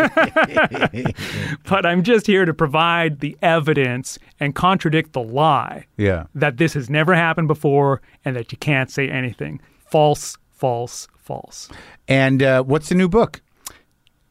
but 1.70 1.86
I'm 1.86 2.01
just 2.01 2.26
here 2.26 2.43
to 2.43 2.55
provide 2.55 3.20
the 3.20 3.38
evidence 3.43 4.18
and 4.39 4.55
contradict 4.55 5.14
the 5.14 5.22
lie 5.22 5.86
yeah. 5.95 6.26
that 6.34 6.57
this 6.57 6.74
has 6.74 6.89
never 6.89 7.14
happened 7.14 7.47
before 7.47 8.01
and 8.26 8.36
that 8.36 8.51
you 8.51 8.57
can't 8.57 8.89
say 8.89 9.07
anything. 9.07 9.62
False, 9.78 10.39
false, 10.51 11.07
false. 11.18 11.70
And 12.10 12.41
uh, 12.41 12.64
what's 12.64 12.89
the 12.89 12.95
new 12.95 13.07
book? 13.07 13.41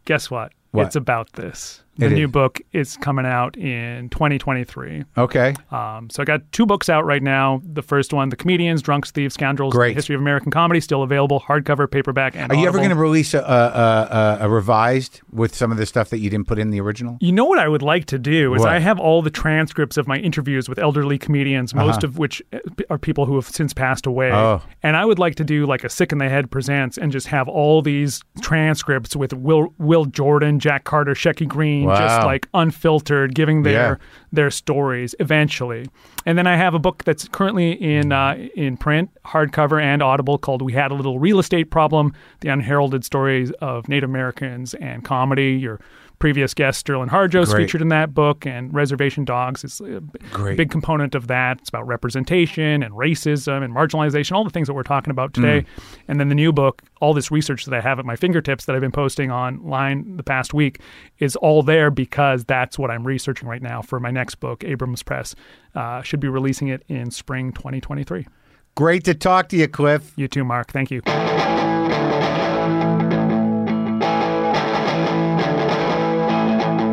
Guess 0.04 0.30
what? 0.30 0.52
What? 0.72 0.86
It's 0.86 0.96
about 0.96 1.32
this. 1.34 1.82
The 1.98 2.06
It 2.06 2.10
new 2.10 2.26
is. 2.26 2.30
book 2.30 2.60
is 2.72 2.96
coming 2.96 3.26
out 3.26 3.56
in 3.56 4.08
2023. 4.10 5.04
Okay. 5.16 5.54
Um, 5.72 6.08
so 6.10 6.22
I 6.22 6.24
got 6.24 6.40
two 6.52 6.64
books 6.64 6.88
out 6.88 7.04
right 7.04 7.22
now. 7.22 7.60
The 7.64 7.82
first 7.82 8.12
one, 8.12 8.28
The 8.28 8.36
Comedians, 8.36 8.82
Drunks, 8.82 9.10
Thieves, 9.10 9.34
Scoundrels, 9.34 9.74
Great. 9.74 9.88
The 9.90 9.94
History 9.94 10.14
of 10.14 10.20
American 10.20 10.52
Comedy, 10.52 10.80
still 10.80 11.02
available, 11.02 11.40
hardcover, 11.40 11.90
paperback, 11.90 12.36
and 12.36 12.52
Are 12.52 12.54
you 12.54 12.68
ever 12.68 12.78
going 12.78 12.90
to 12.90 12.94
release 12.94 13.34
a, 13.34 13.40
a, 13.40 13.42
a, 13.42 14.46
a 14.46 14.48
revised 14.48 15.20
with 15.32 15.54
some 15.54 15.72
of 15.72 15.78
the 15.78 15.86
stuff 15.86 16.10
that 16.10 16.18
you 16.18 16.30
didn't 16.30 16.46
put 16.46 16.58
in 16.58 16.70
the 16.70 16.80
original? 16.80 17.18
You 17.20 17.32
know 17.32 17.44
what 17.44 17.58
I 17.58 17.68
would 17.68 17.82
like 17.82 18.04
to 18.06 18.18
do 18.18 18.54
is 18.54 18.60
What? 18.60 18.68
I 18.68 18.78
have 18.78 19.00
all 19.00 19.20
the 19.20 19.30
transcripts 19.30 19.96
of 19.96 20.06
my 20.06 20.18
interviews 20.18 20.68
with 20.68 20.78
elderly 20.78 21.18
comedians, 21.18 21.74
most 21.74 22.04
of 22.04 22.16
which 22.18 22.40
uh, 22.52 22.58
are 22.90 22.98
people 22.98 23.26
who 23.26 23.34
have 23.34 23.48
since 23.48 23.74
passed 23.74 24.06
away. 24.06 24.30
Uh-huh. 24.30 24.60
Oh. 24.62 24.68
And 24.82 24.96
I 24.96 25.04
would 25.04 25.18
like 25.18 25.34
to 25.34 25.44
do 25.44 25.66
like 25.66 25.82
a 25.82 25.88
Sick 25.88 26.12
in 26.12 26.18
the 26.18 26.28
Head 26.28 26.50
presents 26.50 26.96
and 26.96 27.10
just 27.10 27.26
have 27.26 27.48
all 27.48 27.82
these 27.82 28.22
transcripts 28.40 29.16
with 29.16 29.32
Will 29.32 29.74
Will 29.78 30.04
Jordan, 30.04 30.60
Jack 30.60 30.84
Carter, 30.84 31.14
Shecky 31.14 31.46
Greene, 31.48 31.87
just 31.96 32.26
like 32.26 32.48
unfiltered, 32.54 33.34
giving 33.34 33.62
their 33.62 33.72
Yeah. 33.72 33.94
their 34.32 34.50
stories 34.50 35.14
eventually. 35.20 35.86
And 36.26 36.36
then 36.36 36.46
I 36.46 36.56
have 36.56 36.74
a 36.74 36.78
book 36.78 37.04
that's 37.04 37.26
currently 37.28 37.72
in 37.72 38.12
uh, 38.12 38.36
in 38.54 38.76
print, 38.76 39.10
hardcover 39.26 39.80
and 39.82 40.02
Audible 40.02 40.38
called 40.38 40.62
"We 40.62 40.72
Had 40.74 40.90
a 40.90 40.94
Little 40.94 41.18
Real 41.18 41.38
Estate 41.38 41.70
Problem: 41.70 42.12
The 42.40 42.48
Unheralded 42.48 43.04
Stories 43.04 43.50
of 43.60 43.88
Native 43.88 44.10
Americans 44.10 44.74
and 44.74 45.04
Comedy." 45.04 45.52
Your 45.52 45.80
previous 46.18 46.54
guest 46.54 46.80
Sterling 46.80 47.08
Harjo 47.08 47.44
Great. 47.46 47.62
featured 47.64 47.82
in 47.82 47.88
that 47.88 48.14
book, 48.14 48.46
and 48.46 48.72
Reservation 48.74 49.24
Dogs 49.24 49.64
is 49.64 49.80
a 49.80 50.00
Great. 50.32 50.56
big 50.56 50.70
component 50.70 51.14
of 51.14 51.26
that. 51.28 51.58
It's 51.60 51.68
about 51.68 51.86
representation 51.86 52.82
and 52.82 52.94
racism 52.94 53.62
and 53.62 53.74
marginalization, 53.74 54.32
all 54.32 54.44
the 54.44 54.50
things 54.50 54.66
that 54.66 54.74
we're 54.74 54.82
talking 54.82 55.10
about 55.10 55.34
today. 55.34 55.64
And 56.08 56.18
then 56.18 56.28
the 56.28 56.34
new 56.34 56.52
book, 56.52 56.82
all 57.00 57.14
this 57.14 57.30
research 57.30 57.64
that 57.64 57.74
I 57.74 57.80
have 57.80 57.98
at 57.98 58.04
my 58.04 58.16
fingertips 58.16 58.64
that 58.64 58.74
I've 58.74 58.80
been 58.80 58.92
posting 58.92 59.30
online 59.30 60.16
the 60.16 60.22
past 60.22 60.52
week, 60.54 60.80
is 61.18 61.36
all 61.36 61.62
there 61.62 61.90
because 61.90 62.44
that's 62.44 62.78
what 62.78 62.90
I'm 62.90 63.06
researching 63.06 63.48
right 63.48 63.62
now 63.62 63.82
for 63.82 64.00
my 64.00 64.10
next 64.10 64.36
book. 64.36 64.64
Abrams 64.64 65.02
Press 65.02 65.34
uh, 65.74 66.02
should 66.02 66.20
be 66.20 66.28
releasing 66.28 66.68
it 66.68 66.82
in 66.88 67.10
spring 67.10 67.52
2023. 67.52 68.26
Great 68.74 69.04
to 69.04 69.14
talk 69.14 69.48
to 69.48 69.56
you, 69.56 69.66
Kliph. 69.66 70.12
You 70.16 70.28
too, 70.28 70.44
Mark. 70.44 70.70
Thank 70.72 70.90
you. 70.90 71.02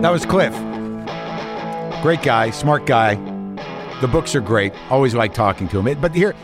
That 0.06 0.12
was 0.12 0.24
Kliph. 0.24 0.54
Great 2.04 2.22
guy, 2.22 2.52
smart 2.52 2.86
guy. 2.86 3.16
The 4.02 4.08
books 4.08 4.36
are 4.36 4.40
great. 4.40 4.72
Always 4.92 5.16
like 5.16 5.34
talking 5.34 5.68
to 5.70 5.82
him. 5.82 6.00
But 6.00 6.14
here, 6.14 6.36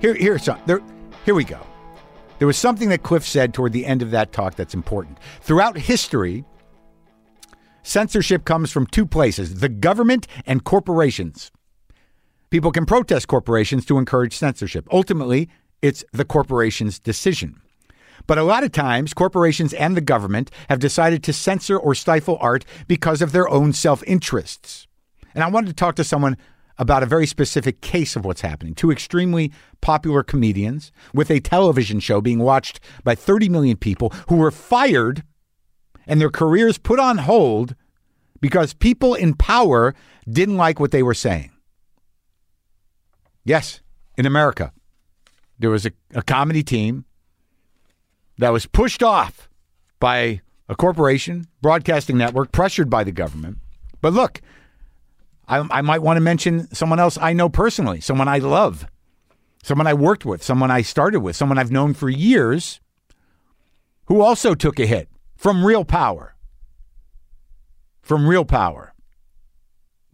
here, 0.00 0.14
here's 0.14 0.44
some, 0.44 0.58
there. 0.64 0.80
Here 1.26 1.34
we 1.34 1.44
go. 1.44 1.60
There 2.38 2.46
was 2.46 2.56
something 2.56 2.88
that 2.88 3.02
Kliph 3.02 3.24
said 3.24 3.52
toward 3.52 3.74
the 3.74 3.84
end 3.84 4.00
of 4.00 4.10
that 4.12 4.32
talk 4.32 4.54
that's 4.54 4.72
important. 4.72 5.18
Throughout 5.42 5.76
history, 5.76 6.46
censorship 7.82 8.46
comes 8.46 8.72
from 8.72 8.86
two 8.86 9.04
places: 9.04 9.60
the 9.60 9.68
government 9.68 10.26
and 10.46 10.64
corporations. 10.64 11.50
People 12.48 12.72
can 12.72 12.86
protest 12.86 13.28
corporations 13.28 13.84
to 13.84 13.98
encourage 13.98 14.34
censorship. 14.34 14.88
Ultimately, 14.90 15.50
it's 15.82 16.06
the 16.14 16.24
corporation's 16.24 16.98
decision. 16.98 17.60
But 18.26 18.38
a 18.38 18.42
lot 18.42 18.64
of 18.64 18.72
times, 18.72 19.14
corporations 19.14 19.72
and 19.74 19.96
the 19.96 20.00
government 20.00 20.50
have 20.68 20.78
decided 20.78 21.22
to 21.24 21.32
censor 21.32 21.78
or 21.78 21.94
stifle 21.94 22.38
art 22.40 22.64
because 22.86 23.22
of 23.22 23.32
their 23.32 23.48
own 23.48 23.72
self 23.72 24.02
interests. 24.06 24.86
And 25.34 25.44
I 25.44 25.48
wanted 25.48 25.68
to 25.68 25.74
talk 25.74 25.94
to 25.96 26.04
someone 26.04 26.36
about 26.78 27.02
a 27.02 27.06
very 27.06 27.26
specific 27.26 27.82
case 27.82 28.16
of 28.16 28.24
what's 28.24 28.40
happening. 28.40 28.74
Two 28.74 28.90
extremely 28.90 29.52
popular 29.82 30.22
comedians 30.22 30.90
with 31.12 31.30
a 31.30 31.38
television 31.38 32.00
show 32.00 32.20
being 32.22 32.38
watched 32.38 32.80
by 33.04 33.14
30 33.14 33.50
million 33.50 33.76
people 33.76 34.10
who 34.28 34.36
were 34.36 34.50
fired 34.50 35.22
and 36.06 36.20
their 36.20 36.30
careers 36.30 36.78
put 36.78 36.98
on 36.98 37.18
hold 37.18 37.76
because 38.40 38.72
people 38.72 39.14
in 39.14 39.34
power 39.34 39.94
didn't 40.28 40.56
like 40.56 40.80
what 40.80 40.90
they 40.90 41.02
were 41.02 41.14
saying. 41.14 41.50
Yes, 43.44 43.80
in 44.16 44.24
America, 44.24 44.72
there 45.58 45.70
was 45.70 45.84
a, 45.84 45.92
a 46.14 46.22
comedy 46.22 46.62
team 46.62 47.04
that 48.40 48.52
was 48.52 48.64
pushed 48.66 49.02
off 49.02 49.48
by 50.00 50.40
a 50.68 50.74
corporation, 50.74 51.46
broadcasting 51.60 52.16
network, 52.16 52.52
pressured 52.52 52.88
by 52.88 53.04
the 53.04 53.12
government. 53.12 53.58
But 54.00 54.14
look, 54.14 54.40
I, 55.46 55.66
I 55.70 55.82
might 55.82 56.02
want 56.02 56.16
to 56.16 56.22
mention 56.22 56.72
someone 56.74 56.98
else 56.98 57.18
I 57.20 57.34
know 57.34 57.50
personally, 57.50 58.00
someone 58.00 58.28
I 58.28 58.38
love, 58.38 58.86
someone 59.62 59.86
I 59.86 59.92
worked 59.94 60.24
with, 60.24 60.42
someone 60.42 60.70
I 60.70 60.80
started 60.80 61.20
with, 61.20 61.36
someone 61.36 61.58
I've 61.58 61.70
known 61.70 61.92
for 61.92 62.08
years 62.08 62.80
who 64.06 64.22
also 64.22 64.54
took 64.54 64.80
a 64.80 64.86
hit 64.86 65.10
from 65.36 65.64
real 65.64 65.84
power. 65.84 66.34
From 68.00 68.26
real 68.26 68.46
power. 68.46 68.94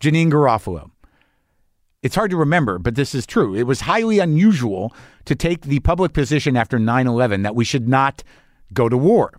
Janeane 0.01 0.33
Garofalo. 0.33 0.91
It's 2.03 2.15
hard 2.15 2.31
to 2.31 2.37
remember, 2.37 2.79
but 2.79 2.95
this 2.95 3.15
is 3.15 3.27
true. 3.27 3.55
It 3.55 3.65
was 3.65 3.83
highly 3.83 4.19
unusual 4.19 4.95
to 5.25 5.35
take 5.35 5.63
the 5.63 5.81
public 5.81 6.13
position 6.13 6.57
after 6.57 6.79
9 6.79 7.07
11 7.07 7.43
that 7.43 7.55
we 7.55 7.65
should 7.65 7.89
not 7.89 8.23
go 8.73 8.89
to 8.89 8.97
war. 8.97 9.33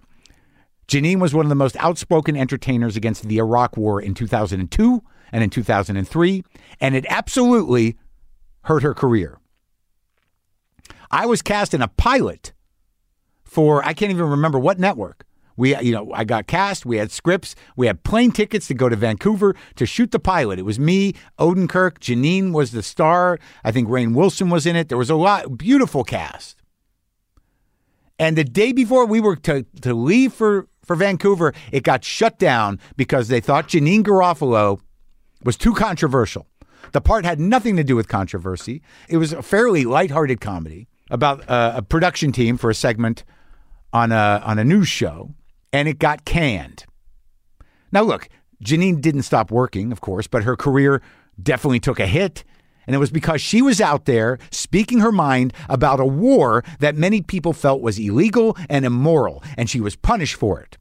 Janeane 0.87 1.19
was 1.19 1.33
one 1.33 1.45
of 1.45 1.49
the 1.49 1.55
most 1.55 1.75
outspoken 1.77 2.35
entertainers 2.37 2.95
against 2.95 3.23
the 3.23 3.37
Iraq 3.37 3.75
War 3.75 4.01
in 4.01 4.13
2002 4.13 5.03
and 5.31 5.43
in 5.43 5.49
2003, 5.49 6.43
and 6.79 6.95
it 6.95 7.05
absolutely 7.09 7.97
hurt 8.63 8.83
her 8.83 8.93
career. 8.93 9.37
I 11.11 11.25
was 11.25 11.41
cast 11.41 11.73
in 11.73 11.81
a 11.81 11.87
pilot 11.87 12.53
for, 13.43 13.83
I 13.85 13.93
can't 13.93 14.11
even 14.11 14.25
remember 14.25 14.59
what 14.59 14.79
network. 14.79 15.25
We, 15.57 15.75
you 15.77 15.91
know, 15.91 16.11
I 16.13 16.23
got 16.23 16.47
cast. 16.47 16.85
We 16.85 16.97
had 16.97 17.11
scripts. 17.11 17.55
We 17.75 17.87
had 17.87 18.03
plane 18.03 18.31
tickets 18.31 18.67
to 18.67 18.73
go 18.73 18.87
to 18.87 18.95
Vancouver 18.95 19.55
to 19.75 19.85
shoot 19.85 20.11
the 20.11 20.19
pilot. 20.19 20.59
It 20.59 20.63
was 20.63 20.79
me, 20.79 21.13
Odenkirk, 21.39 21.99
Janeane 21.99 22.53
was 22.53 22.71
the 22.71 22.83
star. 22.83 23.39
I 23.63 23.71
think 23.71 23.89
Rainn 23.89 24.13
Wilson 24.13 24.49
was 24.49 24.65
in 24.65 24.75
it. 24.75 24.87
There 24.87 24.97
was 24.97 25.09
a 25.09 25.15
lot, 25.15 25.57
beautiful 25.57 26.03
cast. 26.03 26.61
And 28.19 28.37
the 28.37 28.43
day 28.43 28.71
before 28.71 29.05
we 29.05 29.19
were 29.19 29.35
to, 29.35 29.65
to 29.81 29.93
leave 29.93 30.33
for, 30.33 30.67
for 30.83 30.95
Vancouver, 30.95 31.53
it 31.71 31.83
got 31.83 32.03
shut 32.03 32.39
down 32.39 32.79
because 32.95 33.27
they 33.27 33.39
thought 33.39 33.67
Janeane 33.67 34.03
Garofalo 34.03 34.79
was 35.43 35.57
too 35.57 35.73
controversial. 35.73 36.47
The 36.93 37.01
part 37.01 37.25
had 37.25 37.39
nothing 37.39 37.75
to 37.75 37.83
do 37.83 37.95
with 37.95 38.07
controversy. 38.07 38.81
It 39.09 39.17
was 39.17 39.33
a 39.33 39.43
fairly 39.43 39.85
lighthearted 39.85 40.39
comedy 40.39 40.87
about 41.09 41.47
uh, 41.49 41.73
a 41.75 41.81
production 41.81 42.31
team 42.31 42.57
for 42.57 42.69
a 42.69 42.75
segment 42.75 43.23
on 43.93 44.11
a 44.11 44.41
on 44.43 44.59
a 44.59 44.63
news 44.63 44.87
show, 44.87 45.33
and 45.73 45.87
it 45.87 45.99
got 45.99 46.25
canned. 46.25 46.85
Now, 47.91 48.01
look, 48.03 48.29
Janeane 48.63 49.01
didn't 49.01 49.23
stop 49.23 49.51
working, 49.51 49.91
of 49.91 50.01
course, 50.01 50.27
but 50.27 50.43
her 50.43 50.55
career 50.55 51.01
definitely 51.41 51.79
took 51.79 51.99
a 51.99 52.07
hit. 52.07 52.43
And 52.85 52.95
it 52.95 52.99
was 52.99 53.11
because 53.11 53.41
she 53.41 53.61
was 53.61 53.81
out 53.81 54.05
there 54.05 54.39
speaking 54.49 54.99
her 54.99 55.11
mind 55.11 55.53
about 55.67 55.99
a 55.99 56.05
war 56.05 56.63
that 56.79 56.95
many 56.95 57.21
people 57.21 57.51
felt 57.51 57.81
was 57.81 57.99
illegal 57.99 58.55
and 58.69 58.85
immoral, 58.85 59.43
and 59.57 59.69
she 59.69 59.81
was 59.81 59.95
punished 59.95 60.35
for 60.35 60.61
it. 60.61 60.77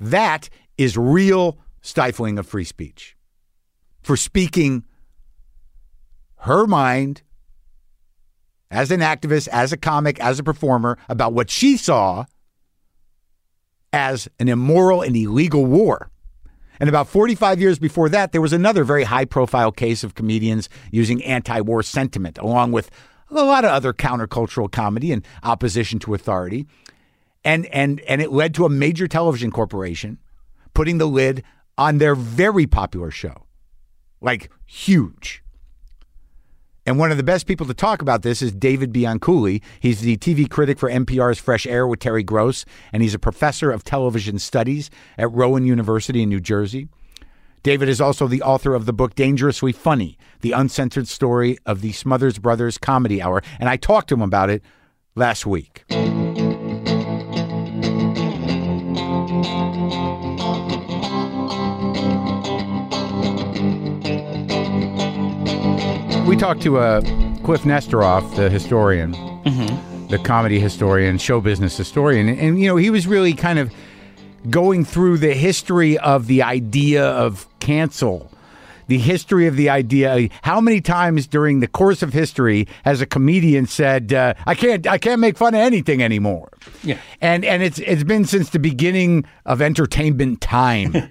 That 0.00 0.48
is 0.78 0.96
real 0.96 1.58
stifling 1.82 2.38
of 2.38 2.46
free 2.46 2.64
speech. 2.64 3.14
For 4.00 4.16
speaking 4.16 4.84
her 6.42 6.66
mind 6.66 7.22
as 8.70 8.90
an 8.90 9.00
activist, 9.00 9.48
as 9.48 9.72
a 9.72 9.76
comic, 9.76 10.18
as 10.20 10.38
a 10.38 10.44
performer 10.44 10.98
about 11.08 11.32
what 11.32 11.50
she 11.50 11.76
saw 11.76 12.24
as 13.92 14.28
an 14.38 14.48
immoral 14.48 15.02
and 15.02 15.16
illegal 15.16 15.64
war. 15.66 16.10
And 16.80 16.88
about 16.88 17.08
45 17.08 17.60
years 17.60 17.78
before 17.78 18.08
that, 18.10 18.32
there 18.32 18.40
was 18.40 18.52
another 18.52 18.84
very 18.84 19.04
high 19.04 19.24
profile 19.24 19.72
case 19.72 20.04
of 20.04 20.14
comedians 20.14 20.68
using 20.92 21.22
anti 21.24 21.60
war 21.60 21.82
sentiment, 21.82 22.38
along 22.38 22.72
with 22.72 22.90
a 23.30 23.34
lot 23.34 23.64
of 23.64 23.70
other 23.70 23.92
countercultural 23.92 24.70
comedy 24.70 25.12
and 25.12 25.24
opposition 25.42 25.98
to 26.00 26.14
authority. 26.14 26.66
And, 27.44 27.66
and, 27.66 28.00
and 28.02 28.20
it 28.22 28.32
led 28.32 28.54
to 28.54 28.64
a 28.64 28.68
major 28.68 29.08
television 29.08 29.50
corporation 29.50 30.18
putting 30.74 30.98
the 30.98 31.06
lid 31.06 31.42
on 31.76 31.98
their 31.98 32.14
very 32.14 32.66
popular 32.66 33.10
show. 33.10 33.46
Like, 34.20 34.50
huge. 34.66 35.42
And 36.88 36.98
one 36.98 37.10
of 37.10 37.18
the 37.18 37.22
best 37.22 37.46
people 37.46 37.66
to 37.66 37.74
talk 37.74 38.00
about 38.00 38.22
this 38.22 38.40
is 38.40 38.50
David 38.50 38.94
Bianculli. 38.94 39.60
He's 39.78 40.00
the 40.00 40.16
TV 40.16 40.48
critic 40.48 40.78
for 40.78 40.88
NPR's 40.88 41.38
Fresh 41.38 41.66
Air 41.66 41.86
with 41.86 42.00
Terry 42.00 42.22
Gross, 42.22 42.64
and 42.94 43.02
he's 43.02 43.12
a 43.12 43.18
professor 43.18 43.70
of 43.70 43.84
television 43.84 44.38
studies 44.38 44.88
at 45.18 45.30
Rowan 45.30 45.66
University 45.66 46.22
in 46.22 46.30
New 46.30 46.40
Jersey. 46.40 46.88
David 47.62 47.90
is 47.90 48.00
also 48.00 48.26
the 48.26 48.40
author 48.40 48.74
of 48.74 48.86
the 48.86 48.94
book 48.94 49.14
Dangerously 49.14 49.70
Funny, 49.70 50.16
the 50.40 50.52
uncensored 50.52 51.08
story 51.08 51.58
of 51.66 51.82
the 51.82 51.92
Smothers 51.92 52.38
Brothers 52.38 52.78
Comedy 52.78 53.20
Hour. 53.20 53.42
And 53.60 53.68
I 53.68 53.76
talked 53.76 54.08
to 54.08 54.14
him 54.14 54.22
about 54.22 54.48
it 54.48 54.62
last 55.14 55.44
week. 55.44 55.84
We 66.28 66.36
talked 66.36 66.60
to 66.64 66.76
uh, 66.76 67.00
Kliph 67.40 67.60
Nesteroff, 67.60 68.36
the 68.36 68.50
historian, 68.50 69.14
mm-hmm. 69.14 70.08
the 70.08 70.18
comedy 70.18 70.60
historian, 70.60 71.16
show 71.16 71.40
business 71.40 71.74
historian, 71.74 72.28
and, 72.28 72.38
and 72.38 72.60
you 72.60 72.68
know 72.68 72.76
he 72.76 72.90
was 72.90 73.06
really 73.06 73.32
kind 73.32 73.58
of 73.58 73.72
going 74.50 74.84
through 74.84 75.16
the 75.16 75.32
history 75.32 75.96
of 75.96 76.26
the 76.26 76.42
idea 76.42 77.02
of 77.02 77.48
cancel 77.60 78.30
the 78.88 78.98
history 78.98 79.46
of 79.46 79.56
the 79.56 79.70
idea. 79.70 80.28
How 80.42 80.60
many 80.60 80.80
times 80.80 81.26
during 81.26 81.60
the 81.60 81.68
course 81.68 82.02
of 82.02 82.12
history 82.12 82.66
has 82.84 83.00
a 83.00 83.06
comedian 83.06 83.66
said, 83.66 84.12
uh, 84.12 84.34
"I 84.46 84.54
can't, 84.54 84.86
I 84.86 84.98
can't 84.98 85.20
make 85.20 85.36
fun 85.36 85.54
of 85.54 85.60
anything 85.60 86.02
anymore"? 86.02 86.50
Yeah, 86.82 86.98
and 87.20 87.44
and 87.44 87.62
it's 87.62 87.78
it's 87.78 88.02
been 88.02 88.24
since 88.24 88.50
the 88.50 88.58
beginning 88.58 89.24
of 89.46 89.62
entertainment 89.62 90.40
time. 90.40 90.94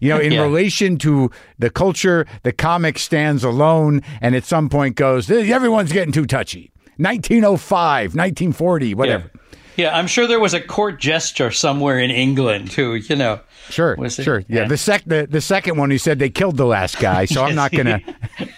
You 0.00 0.10
know, 0.10 0.18
in 0.18 0.32
yeah. 0.32 0.42
relation 0.42 0.98
to 0.98 1.30
the 1.58 1.70
culture, 1.70 2.26
the 2.42 2.52
comic 2.52 2.98
stands 2.98 3.44
alone 3.44 4.02
and 4.20 4.34
at 4.34 4.44
some 4.44 4.68
point 4.68 4.96
goes, 4.96 5.30
everyone's 5.30 5.92
getting 5.92 6.12
too 6.12 6.26
touchy. 6.26 6.72
1905, 6.96 8.14
1940, 8.14 8.94
whatever. 8.94 9.30
Yeah. 9.32 9.40
Yeah, 9.76 9.96
I'm 9.96 10.08
sure 10.08 10.26
there 10.26 10.40
was 10.40 10.52
a 10.52 10.60
court 10.60 11.00
gesture 11.00 11.50
somewhere 11.50 11.98
in 11.98 12.10
England 12.10 12.72
who, 12.72 12.94
you 12.94 13.16
know. 13.16 13.40
Sure, 13.70 13.96
sure. 14.10 14.40
Yeah, 14.40 14.62
yeah. 14.62 14.68
the 14.68 14.76
sec 14.76 15.04
the, 15.06 15.26
the 15.30 15.40
second 15.40 15.78
one 15.78 15.90
who 15.90 15.96
said 15.96 16.18
they 16.18 16.28
killed 16.28 16.58
the 16.58 16.66
last 16.66 16.98
guy, 16.98 17.24
so 17.24 17.44
I'm 17.44 17.54
not 17.54 17.72
gonna. 17.72 18.00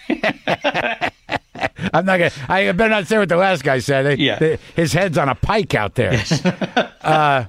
I'm 1.93 2.05
not 2.05 2.17
gonna. 2.17 2.31
I 2.49 2.69
better 2.71 2.89
not 2.89 3.07
say 3.07 3.19
what 3.19 3.29
the 3.29 3.37
last 3.37 3.63
guy 3.63 3.79
said. 3.79 4.19
Yeah. 4.19 4.57
His 4.75 4.91
head's 4.91 5.17
on 5.17 5.29
a 5.29 5.35
pike 5.35 5.75
out 5.75 5.95
there. 5.95 6.13
Yes. 6.13 6.45
uh, 7.01 7.45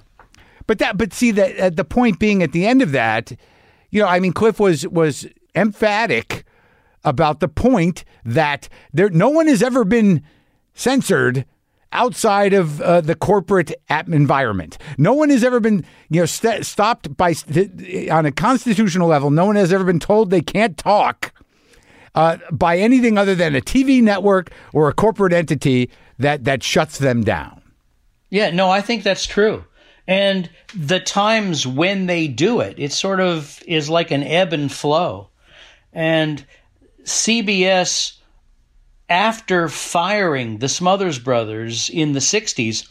but 0.66 0.78
that, 0.78 0.96
but 0.96 1.12
see 1.12 1.30
that 1.32 1.58
uh, 1.58 1.70
the 1.70 1.84
point 1.84 2.18
being 2.18 2.42
at 2.42 2.52
the 2.52 2.66
end 2.66 2.82
of 2.82 2.92
that 2.92 3.32
you 3.94 4.00
know, 4.00 4.08
I 4.08 4.18
mean, 4.18 4.32
Kliph 4.32 4.58
was 4.58 4.86
was 4.88 5.24
emphatic 5.54 6.44
about 7.04 7.38
the 7.38 7.46
point 7.46 8.04
that 8.24 8.68
there 8.92 9.08
no 9.08 9.28
one 9.28 9.46
has 9.46 9.62
ever 9.62 9.84
been 9.84 10.20
censored 10.74 11.46
outside 11.92 12.52
of 12.52 12.80
uh, 12.80 13.00
the 13.00 13.14
corporate 13.14 13.72
environment. 13.88 14.78
No 14.98 15.12
one 15.12 15.30
has 15.30 15.44
ever 15.44 15.60
been, 15.60 15.84
you 16.10 16.20
know, 16.20 16.26
st- 16.26 16.66
stopped 16.66 17.16
by 17.16 17.34
on 18.10 18.26
a 18.26 18.32
constitutional 18.32 19.06
level. 19.06 19.30
No 19.30 19.46
one 19.46 19.54
has 19.54 19.72
ever 19.72 19.84
been 19.84 20.00
told 20.00 20.30
they 20.30 20.40
can't 20.40 20.76
talk 20.76 21.32
uh, 22.16 22.38
by 22.50 22.76
anything 22.76 23.16
other 23.16 23.36
than 23.36 23.54
a 23.54 23.60
TV 23.60 24.02
network 24.02 24.50
or 24.72 24.88
a 24.88 24.92
corporate 24.92 25.32
entity 25.32 25.88
that 26.18 26.42
that 26.42 26.64
shuts 26.64 26.98
them 26.98 27.22
down. 27.22 27.62
Yeah, 28.28 28.50
no, 28.50 28.70
I 28.70 28.80
think 28.80 29.04
that's 29.04 29.24
true 29.24 29.64
and 30.06 30.50
the 30.74 31.00
times 31.00 31.66
when 31.66 32.06
they 32.06 32.28
do 32.28 32.60
it, 32.60 32.78
it 32.78 32.92
sort 32.92 33.20
of 33.20 33.62
is 33.66 33.88
like 33.88 34.10
an 34.10 34.22
ebb 34.22 34.52
and 34.52 34.70
flow. 34.70 35.28
And 35.92 36.44
CBS, 37.04 38.18
after 39.08 39.68
firing 39.68 40.58
the 40.58 40.68
Smothers 40.68 41.18
Brothers 41.18 41.88
in 41.88 42.12
the 42.12 42.20
60s, 42.20 42.88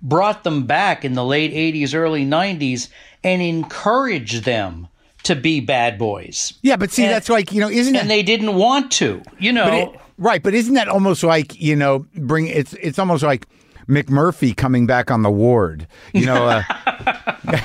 brought 0.00 0.44
them 0.44 0.66
back 0.66 1.04
in 1.04 1.12
the 1.14 1.24
late 1.24 1.52
80s, 1.52 1.94
early 1.94 2.24
90s, 2.24 2.88
and 3.22 3.42
encouraged 3.42 4.44
them 4.44 4.88
to 5.24 5.36
be 5.36 5.60
bad 5.60 5.98
boys. 5.98 6.54
Yeah, 6.62 6.76
but 6.76 6.90
see, 6.90 7.04
and, 7.04 7.12
that's 7.12 7.28
like, 7.28 7.52
you 7.52 7.60
know, 7.60 7.68
isn't 7.68 7.94
it 7.94 8.00
And 8.00 8.10
they 8.10 8.22
didn't 8.22 8.54
want 8.54 8.90
to, 8.92 9.22
you 9.38 9.52
know. 9.52 9.64
But 9.64 9.74
it, 9.74 10.00
right, 10.16 10.42
but 10.42 10.54
isn't 10.54 10.74
that 10.74 10.88
almost 10.88 11.22
like, 11.22 11.60
you 11.60 11.76
know, 11.76 12.06
bring 12.14 12.46
it's 12.46 12.72
it's 12.74 12.98
almost 12.98 13.22
like 13.22 13.46
McMurphy 13.90 14.56
coming 14.56 14.86
back 14.86 15.10
on 15.10 15.22
the 15.22 15.30
ward. 15.30 15.86
You 16.14 16.26
know, 16.26 16.48
uh, 16.48 17.62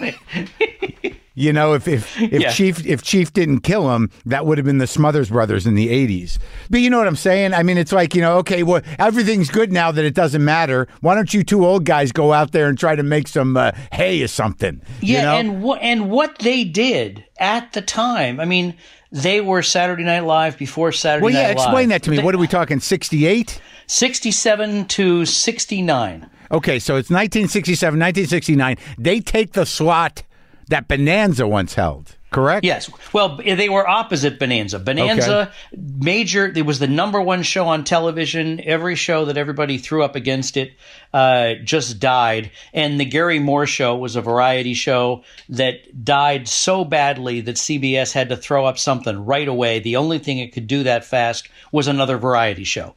you 1.34 1.52
know, 1.52 1.74
if 1.74 1.86
if 1.86 2.20
if 2.20 2.40
yeah. 2.40 2.50
Chief 2.50 2.84
if 2.86 3.02
Chief 3.02 3.32
didn't 3.32 3.60
kill 3.60 3.94
him, 3.94 4.10
that 4.24 4.46
would 4.46 4.58
have 4.58 4.64
been 4.64 4.78
the 4.78 4.86
Smothers 4.86 5.28
Brothers 5.28 5.66
in 5.66 5.74
the 5.74 5.88
'80s. 5.88 6.38
But 6.70 6.80
you 6.80 6.90
know 6.90 6.98
what 6.98 7.06
I'm 7.06 7.16
saying? 7.16 7.52
I 7.52 7.62
mean, 7.62 7.78
it's 7.78 7.92
like 7.92 8.14
you 8.14 8.22
know, 8.22 8.38
okay, 8.38 8.62
well, 8.62 8.80
everything's 8.98 9.50
good 9.50 9.72
now 9.72 9.92
that 9.92 10.04
it 10.04 10.14
doesn't 10.14 10.44
matter. 10.44 10.88
Why 11.02 11.14
don't 11.14 11.32
you 11.32 11.44
two 11.44 11.64
old 11.64 11.84
guys 11.84 12.10
go 12.10 12.32
out 12.32 12.52
there 12.52 12.68
and 12.68 12.78
try 12.78 12.96
to 12.96 13.02
make 13.02 13.28
some 13.28 13.56
uh, 13.56 13.72
hay 13.92 14.22
or 14.22 14.28
something? 14.28 14.80
Yeah, 15.00 15.18
you 15.18 15.22
know? 15.22 15.34
and 15.36 15.62
what 15.62 15.82
and 15.82 16.10
what 16.10 16.38
they 16.38 16.64
did 16.64 17.24
at 17.38 17.72
the 17.74 17.82
time. 17.82 18.40
I 18.40 18.46
mean, 18.46 18.74
they 19.12 19.40
were 19.40 19.62
Saturday 19.62 20.04
Night 20.04 20.24
Live 20.24 20.58
before 20.58 20.92
Saturday 20.92 21.26
night. 21.26 21.32
well, 21.32 21.42
yeah, 21.42 21.48
Night 21.48 21.56
Live. 21.58 21.66
explain 21.66 21.88
that 21.90 22.02
to 22.04 22.10
me. 22.10 22.16
They, 22.18 22.22
what 22.22 22.34
are 22.34 22.38
we 22.38 22.46
talking? 22.46 22.80
68? 22.80 23.60
67 23.86 24.86
to 24.86 25.24
69. 25.24 26.30
Okay, 26.50 26.78
so 26.78 26.94
it's 26.96 27.10
1967, 27.10 27.98
1969. 27.98 28.76
They 28.98 29.20
take 29.20 29.52
the 29.52 29.66
slot 29.66 30.22
that 30.68 30.88
Bonanza 30.88 31.46
once 31.46 31.74
held. 31.74 32.16
Correct? 32.30 32.64
Yes. 32.64 32.90
Well, 33.12 33.36
they 33.36 33.68
were 33.68 33.86
opposite 33.86 34.38
Bonanza. 34.38 34.78
Bonanza, 34.80 35.52
major, 35.72 36.46
it 36.46 36.66
was 36.66 36.80
the 36.80 36.88
number 36.88 37.20
one 37.20 37.42
show 37.42 37.68
on 37.68 37.84
television. 37.84 38.60
Every 38.64 38.96
show 38.96 39.26
that 39.26 39.36
everybody 39.36 39.78
threw 39.78 40.02
up 40.02 40.16
against 40.16 40.56
it 40.56 40.72
uh, 41.14 41.54
just 41.62 42.00
died. 42.00 42.50
And 42.74 42.98
the 42.98 43.04
Garry 43.04 43.38
Moore 43.38 43.66
show 43.66 43.96
was 43.96 44.16
a 44.16 44.20
variety 44.20 44.74
show 44.74 45.22
that 45.50 46.04
died 46.04 46.48
so 46.48 46.84
badly 46.84 47.40
that 47.42 47.56
CBS 47.56 48.12
had 48.12 48.28
to 48.30 48.36
throw 48.36 48.66
up 48.66 48.76
something 48.76 49.24
right 49.24 49.48
away. 49.48 49.78
The 49.78 49.96
only 49.96 50.18
thing 50.18 50.38
it 50.38 50.52
could 50.52 50.66
do 50.66 50.82
that 50.82 51.04
fast 51.04 51.48
was 51.70 51.86
another 51.86 52.18
variety 52.18 52.64
show. 52.64 52.96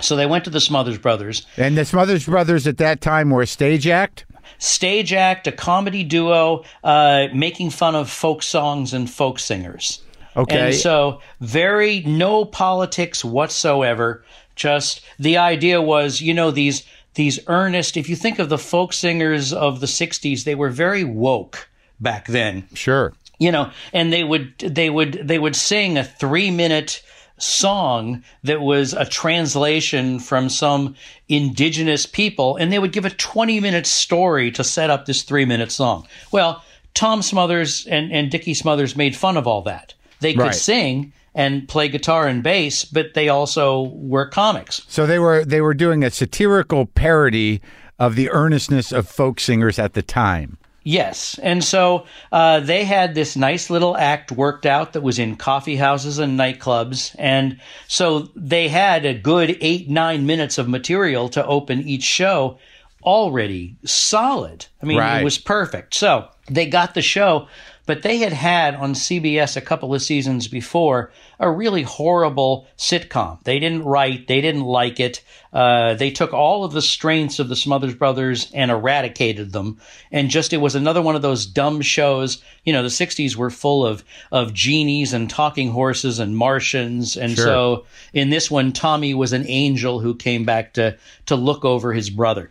So 0.00 0.16
they 0.16 0.26
went 0.26 0.44
to 0.44 0.50
the 0.50 0.60
Smothers 0.60 0.98
Brothers. 0.98 1.46
And 1.56 1.76
the 1.76 1.84
Smothers 1.84 2.24
Brothers 2.24 2.66
at 2.66 2.78
that 2.78 3.00
time 3.00 3.30
were 3.30 3.42
a 3.42 3.46
stage 3.46 3.86
act? 3.86 4.24
Stage 4.58 5.12
act, 5.12 5.46
a 5.46 5.52
comedy 5.52 6.04
duo, 6.04 6.64
uh, 6.84 7.28
making 7.34 7.70
fun 7.70 7.94
of 7.94 8.10
folk 8.10 8.42
songs 8.42 8.92
and 8.92 9.10
folk 9.10 9.38
singers. 9.38 10.02
Okay. 10.36 10.66
And 10.66 10.74
so, 10.74 11.20
very 11.40 12.00
no 12.00 12.44
politics 12.44 13.24
whatsoever. 13.24 14.24
Just 14.54 15.02
the 15.18 15.36
idea 15.36 15.80
was, 15.80 16.20
you 16.20 16.34
know, 16.34 16.50
these 16.50 16.84
these 17.14 17.38
earnest. 17.46 17.96
If 17.96 18.08
you 18.08 18.16
think 18.16 18.38
of 18.38 18.48
the 18.48 18.58
folk 18.58 18.92
singers 18.92 19.52
of 19.52 19.80
the 19.80 19.86
'60s, 19.86 20.44
they 20.44 20.54
were 20.54 20.70
very 20.70 21.04
woke 21.04 21.68
back 22.00 22.26
then. 22.26 22.66
Sure. 22.74 23.12
You 23.38 23.52
know, 23.52 23.70
and 23.92 24.12
they 24.12 24.24
would 24.24 24.58
they 24.58 24.88
would 24.88 25.14
they 25.14 25.38
would 25.38 25.56
sing 25.56 25.98
a 25.98 26.04
three 26.04 26.50
minute 26.50 27.02
song 27.42 28.22
that 28.44 28.60
was 28.60 28.92
a 28.92 29.04
translation 29.04 30.18
from 30.18 30.48
some 30.48 30.94
indigenous 31.28 32.06
people, 32.06 32.56
and 32.56 32.72
they 32.72 32.78
would 32.78 32.92
give 32.92 33.04
a 33.04 33.10
20 33.10 33.60
minute 33.60 33.86
story 33.86 34.50
to 34.52 34.62
set 34.64 34.90
up 34.90 35.06
this 35.06 35.22
three 35.22 35.44
minute 35.44 35.72
song. 35.72 36.06
Well, 36.30 36.62
Tom 36.94 37.22
Smothers 37.22 37.86
and, 37.86 38.12
and 38.12 38.30
Dickie 38.30 38.54
Smothers 38.54 38.96
made 38.96 39.16
fun 39.16 39.36
of 39.36 39.46
all 39.46 39.62
that. 39.62 39.94
They 40.20 40.34
could 40.34 40.42
Right. 40.42 40.54
sing 40.54 41.12
and 41.34 41.66
play 41.66 41.88
guitar 41.88 42.26
and 42.28 42.42
bass, 42.42 42.84
but 42.84 43.14
they 43.14 43.28
also 43.28 43.90
were 43.94 44.26
comics. 44.26 44.82
So 44.88 45.06
they 45.06 45.18
were 45.18 45.44
they 45.44 45.60
were 45.62 45.74
doing 45.74 46.04
a 46.04 46.10
satirical 46.10 46.86
parody 46.86 47.60
of 47.98 48.16
the 48.16 48.30
earnestness 48.30 48.92
of 48.92 49.08
folk 49.08 49.40
singers 49.40 49.78
at 49.78 49.94
the 49.94 50.02
time. 50.02 50.58
Yes. 50.84 51.38
And 51.42 51.62
so 51.62 52.06
uh, 52.32 52.60
they 52.60 52.84
had 52.84 53.14
this 53.14 53.36
nice 53.36 53.70
little 53.70 53.96
act 53.96 54.32
worked 54.32 54.66
out 54.66 54.92
that 54.94 55.02
was 55.02 55.18
in 55.18 55.36
coffee 55.36 55.76
houses 55.76 56.18
and 56.18 56.38
nightclubs. 56.38 57.14
And 57.18 57.60
so 57.86 58.30
they 58.34 58.68
had 58.68 59.04
a 59.04 59.14
good 59.14 59.56
eight, 59.60 59.88
nine 59.88 60.26
minutes 60.26 60.58
of 60.58 60.68
material 60.68 61.28
to 61.30 61.46
open 61.46 61.82
each 61.82 62.02
show 62.02 62.58
already 63.04 63.76
solid. 63.84 64.66
I 64.82 64.86
mean, 64.86 64.98
Right. 64.98 65.20
it 65.20 65.24
was 65.24 65.38
perfect. 65.38 65.94
So 65.94 66.28
they 66.50 66.66
got 66.66 66.94
the 66.94 67.02
show, 67.02 67.48
but 67.86 68.02
they 68.02 68.18
had 68.18 68.32
had 68.32 68.74
on 68.74 68.94
CBS 68.94 69.56
a 69.56 69.60
couple 69.60 69.94
of 69.94 70.02
seasons 70.02 70.46
before 70.48 71.10
a 71.40 71.50
really 71.50 71.82
horrible 71.82 72.66
sitcom. 72.78 73.42
They 73.44 73.58
didn't 73.58 73.84
write, 73.84 74.28
they 74.28 74.40
didn't 74.40 74.62
like 74.64 75.00
it. 75.00 75.22
Uh, 75.52 75.94
they 75.94 76.10
took 76.10 76.32
all 76.32 76.64
of 76.64 76.72
the 76.72 76.80
strengths 76.80 77.38
of 77.38 77.48
the 77.48 77.56
Smothers 77.56 77.94
Brothers 77.94 78.50
and 78.54 78.70
eradicated 78.70 79.52
them. 79.52 79.78
And 80.10 80.30
just, 80.30 80.52
it 80.52 80.58
was 80.58 80.74
another 80.74 81.02
one 81.02 81.16
of 81.16 81.22
those 81.22 81.44
dumb 81.44 81.80
shows. 81.82 82.42
You 82.64 82.72
know, 82.72 82.82
the 82.82 82.88
60s 82.88 83.36
were 83.36 83.50
full 83.50 83.84
of, 83.84 84.04
of 84.30 84.54
genies 84.54 85.12
and 85.12 85.28
talking 85.28 85.70
horses 85.70 86.20
and 86.20 86.36
Martians. 86.36 87.16
And 87.16 87.34
Sure. 87.34 87.44
so 87.44 87.86
in 88.12 88.30
this 88.30 88.50
one, 88.50 88.72
Tommy 88.72 89.12
was 89.12 89.32
an 89.32 89.44
angel 89.48 90.00
who 90.00 90.14
came 90.14 90.44
back 90.44 90.74
to, 90.74 90.96
to 91.26 91.36
look 91.36 91.64
over 91.64 91.92
his 91.92 92.08
brother. 92.10 92.50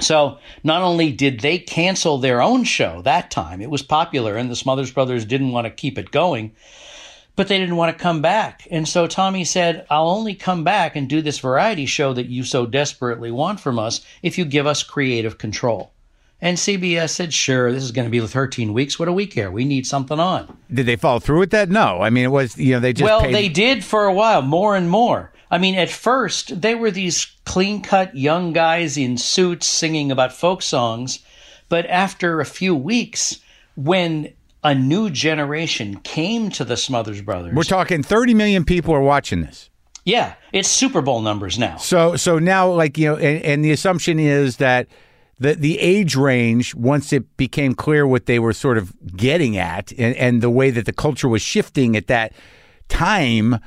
So 0.00 0.38
not 0.64 0.82
only 0.82 1.12
did 1.12 1.40
they 1.40 1.58
cancel 1.58 2.18
their 2.18 2.42
own 2.42 2.64
show 2.64 3.02
that 3.02 3.30
time, 3.30 3.60
it 3.60 3.70
was 3.70 3.82
popular 3.82 4.36
and 4.36 4.50
the 4.50 4.56
Smothers 4.56 4.90
Brothers 4.90 5.24
didn't 5.24 5.52
want 5.52 5.66
to 5.66 5.70
keep 5.70 5.98
it 5.98 6.10
going, 6.10 6.52
but 7.36 7.48
they 7.48 7.58
didn't 7.58 7.76
want 7.76 7.96
to 7.96 8.02
come 8.02 8.20
back. 8.20 8.66
And 8.70 8.86
so 8.86 9.06
Tommy 9.06 9.44
said, 9.44 9.86
I'll 9.88 10.08
only 10.08 10.34
come 10.34 10.64
back 10.64 10.96
and 10.96 11.08
do 11.08 11.22
this 11.22 11.38
variety 11.38 11.86
show 11.86 12.12
that 12.12 12.26
you 12.26 12.44
so 12.44 12.66
desperately 12.66 13.30
want 13.30 13.60
from 13.60 13.78
us 13.78 14.04
if 14.22 14.36
you 14.36 14.44
give 14.44 14.66
us 14.66 14.82
creative 14.82 15.38
control. 15.38 15.92
And 16.42 16.56
CBS 16.56 17.10
said, 17.10 17.34
sure, 17.34 17.70
this 17.70 17.82
is 17.82 17.92
going 17.92 18.06
to 18.06 18.10
be 18.10 18.26
13 18.26 18.72
weeks. 18.72 18.98
What 18.98 19.06
do 19.06 19.12
we 19.12 19.26
care? 19.26 19.50
We 19.50 19.64
need 19.64 19.86
something 19.86 20.18
on. 20.18 20.56
Did 20.72 20.86
they 20.86 20.96
follow 20.96 21.18
through 21.18 21.40
with 21.40 21.50
that? 21.50 21.68
No. 21.68 22.00
I 22.00 22.08
mean, 22.10 22.24
it 22.24 22.28
was 22.28 22.56
you 22.56 22.72
know 22.72 22.80
they 22.80 22.92
just 22.94 23.04
well, 23.04 23.20
paid, 23.20 23.34
they 23.34 23.48
did 23.48 23.84
for 23.84 24.06
a 24.06 24.12
while, 24.12 24.40
more 24.40 24.74
and 24.74 24.88
more. 24.88 25.32
I 25.50 25.58
mean, 25.58 25.74
at 25.74 25.90
first, 25.90 26.60
they 26.60 26.74
were 26.74 26.90
these 26.90 27.26
clean 27.44 27.82
cut 27.82 28.16
young 28.16 28.52
guys 28.52 28.96
in 28.96 29.16
suits 29.16 29.66
singing 29.66 30.12
about 30.12 30.32
folk 30.32 30.62
songs. 30.62 31.18
But 31.68 31.86
after 31.86 32.40
a 32.40 32.44
few 32.44 32.74
weeks, 32.74 33.40
when 33.76 34.32
a 34.62 34.74
new 34.74 35.10
generation 35.10 36.00
came 36.00 36.50
to 36.50 36.64
the 36.64 36.76
Smothers 36.76 37.22
Brothers, 37.22 37.54
we're 37.54 37.62
talking 37.62 38.02
30 38.02 38.34
million 38.34 38.64
people 38.64 38.94
are 38.94 39.00
watching 39.00 39.40
this. 39.42 39.70
yeah, 40.04 40.34
it's 40.52 40.68
Super 40.68 41.00
Bowl 41.00 41.20
numbers 41.20 41.58
now. 41.58 41.76
So 41.78 42.16
so 42.16 42.38
now 42.38 42.70
like 42.70 42.98
you 42.98 43.08
know 43.08 43.16
and, 43.16 43.42
and 43.44 43.64
the 43.64 43.72
assumption 43.72 44.18
is 44.18 44.58
that 44.58 44.86
the 45.38 45.54
the 45.54 45.78
age 45.80 46.14
range 46.14 46.74
once 46.74 47.12
it 47.12 47.36
became 47.36 47.74
clear 47.74 48.06
what 48.06 48.26
they 48.26 48.38
were 48.38 48.52
sort 48.52 48.78
of 48.78 48.92
getting 49.16 49.56
at 49.56 49.92
and, 49.92 50.14
and 50.16 50.42
the 50.42 50.50
way 50.50 50.70
that 50.70 50.86
the 50.86 50.92
culture 50.92 51.28
was 51.28 51.42
shifting 51.42 51.96
at 51.96 52.06
that 52.08 52.32
time 52.88 53.58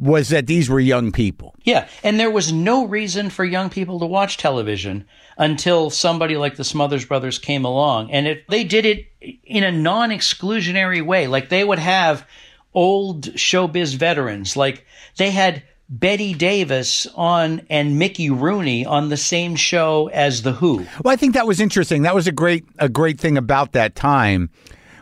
was 0.00 0.30
that 0.30 0.46
these 0.46 0.70
were 0.70 0.80
young 0.80 1.12
people. 1.12 1.54
Yeah, 1.62 1.86
and 2.02 2.18
there 2.18 2.30
was 2.30 2.52
no 2.52 2.86
reason 2.86 3.30
for 3.30 3.44
young 3.44 3.68
people 3.70 4.00
to 4.00 4.06
watch 4.06 4.38
television 4.38 5.04
until 5.36 5.90
somebody 5.90 6.36
like 6.36 6.56
the 6.56 6.64
Smothers 6.64 7.04
Brothers 7.04 7.38
came 7.38 7.64
along, 7.64 8.10
and 8.10 8.26
it, 8.26 8.44
they 8.48 8.64
did 8.64 8.86
it 8.86 9.06
in 9.44 9.62
a 9.62 9.70
non-exclusionary 9.70 11.04
way. 11.04 11.26
Like 11.26 11.50
they 11.50 11.62
would 11.62 11.78
have 11.78 12.26
old 12.72 13.24
showbiz 13.34 13.94
veterans, 13.94 14.56
like 14.56 14.86
they 15.18 15.30
had 15.30 15.62
Bette 15.90 16.34
Davis 16.34 17.06
on 17.14 17.66
and 17.68 17.98
Mickey 17.98 18.30
Rooney 18.30 18.86
on 18.86 19.08
the 19.08 19.16
same 19.16 19.56
show 19.56 20.08
as 20.08 20.42
the 20.42 20.52
Who. 20.52 20.86
Well, 21.04 21.12
I 21.12 21.16
think 21.16 21.34
that 21.34 21.46
was 21.46 21.60
interesting. 21.60 22.02
That 22.02 22.14
was 22.14 22.26
a 22.26 22.32
great 22.32 22.64
a 22.78 22.88
great 22.88 23.20
thing 23.20 23.36
about 23.36 23.72
that 23.72 23.94
time 23.94 24.50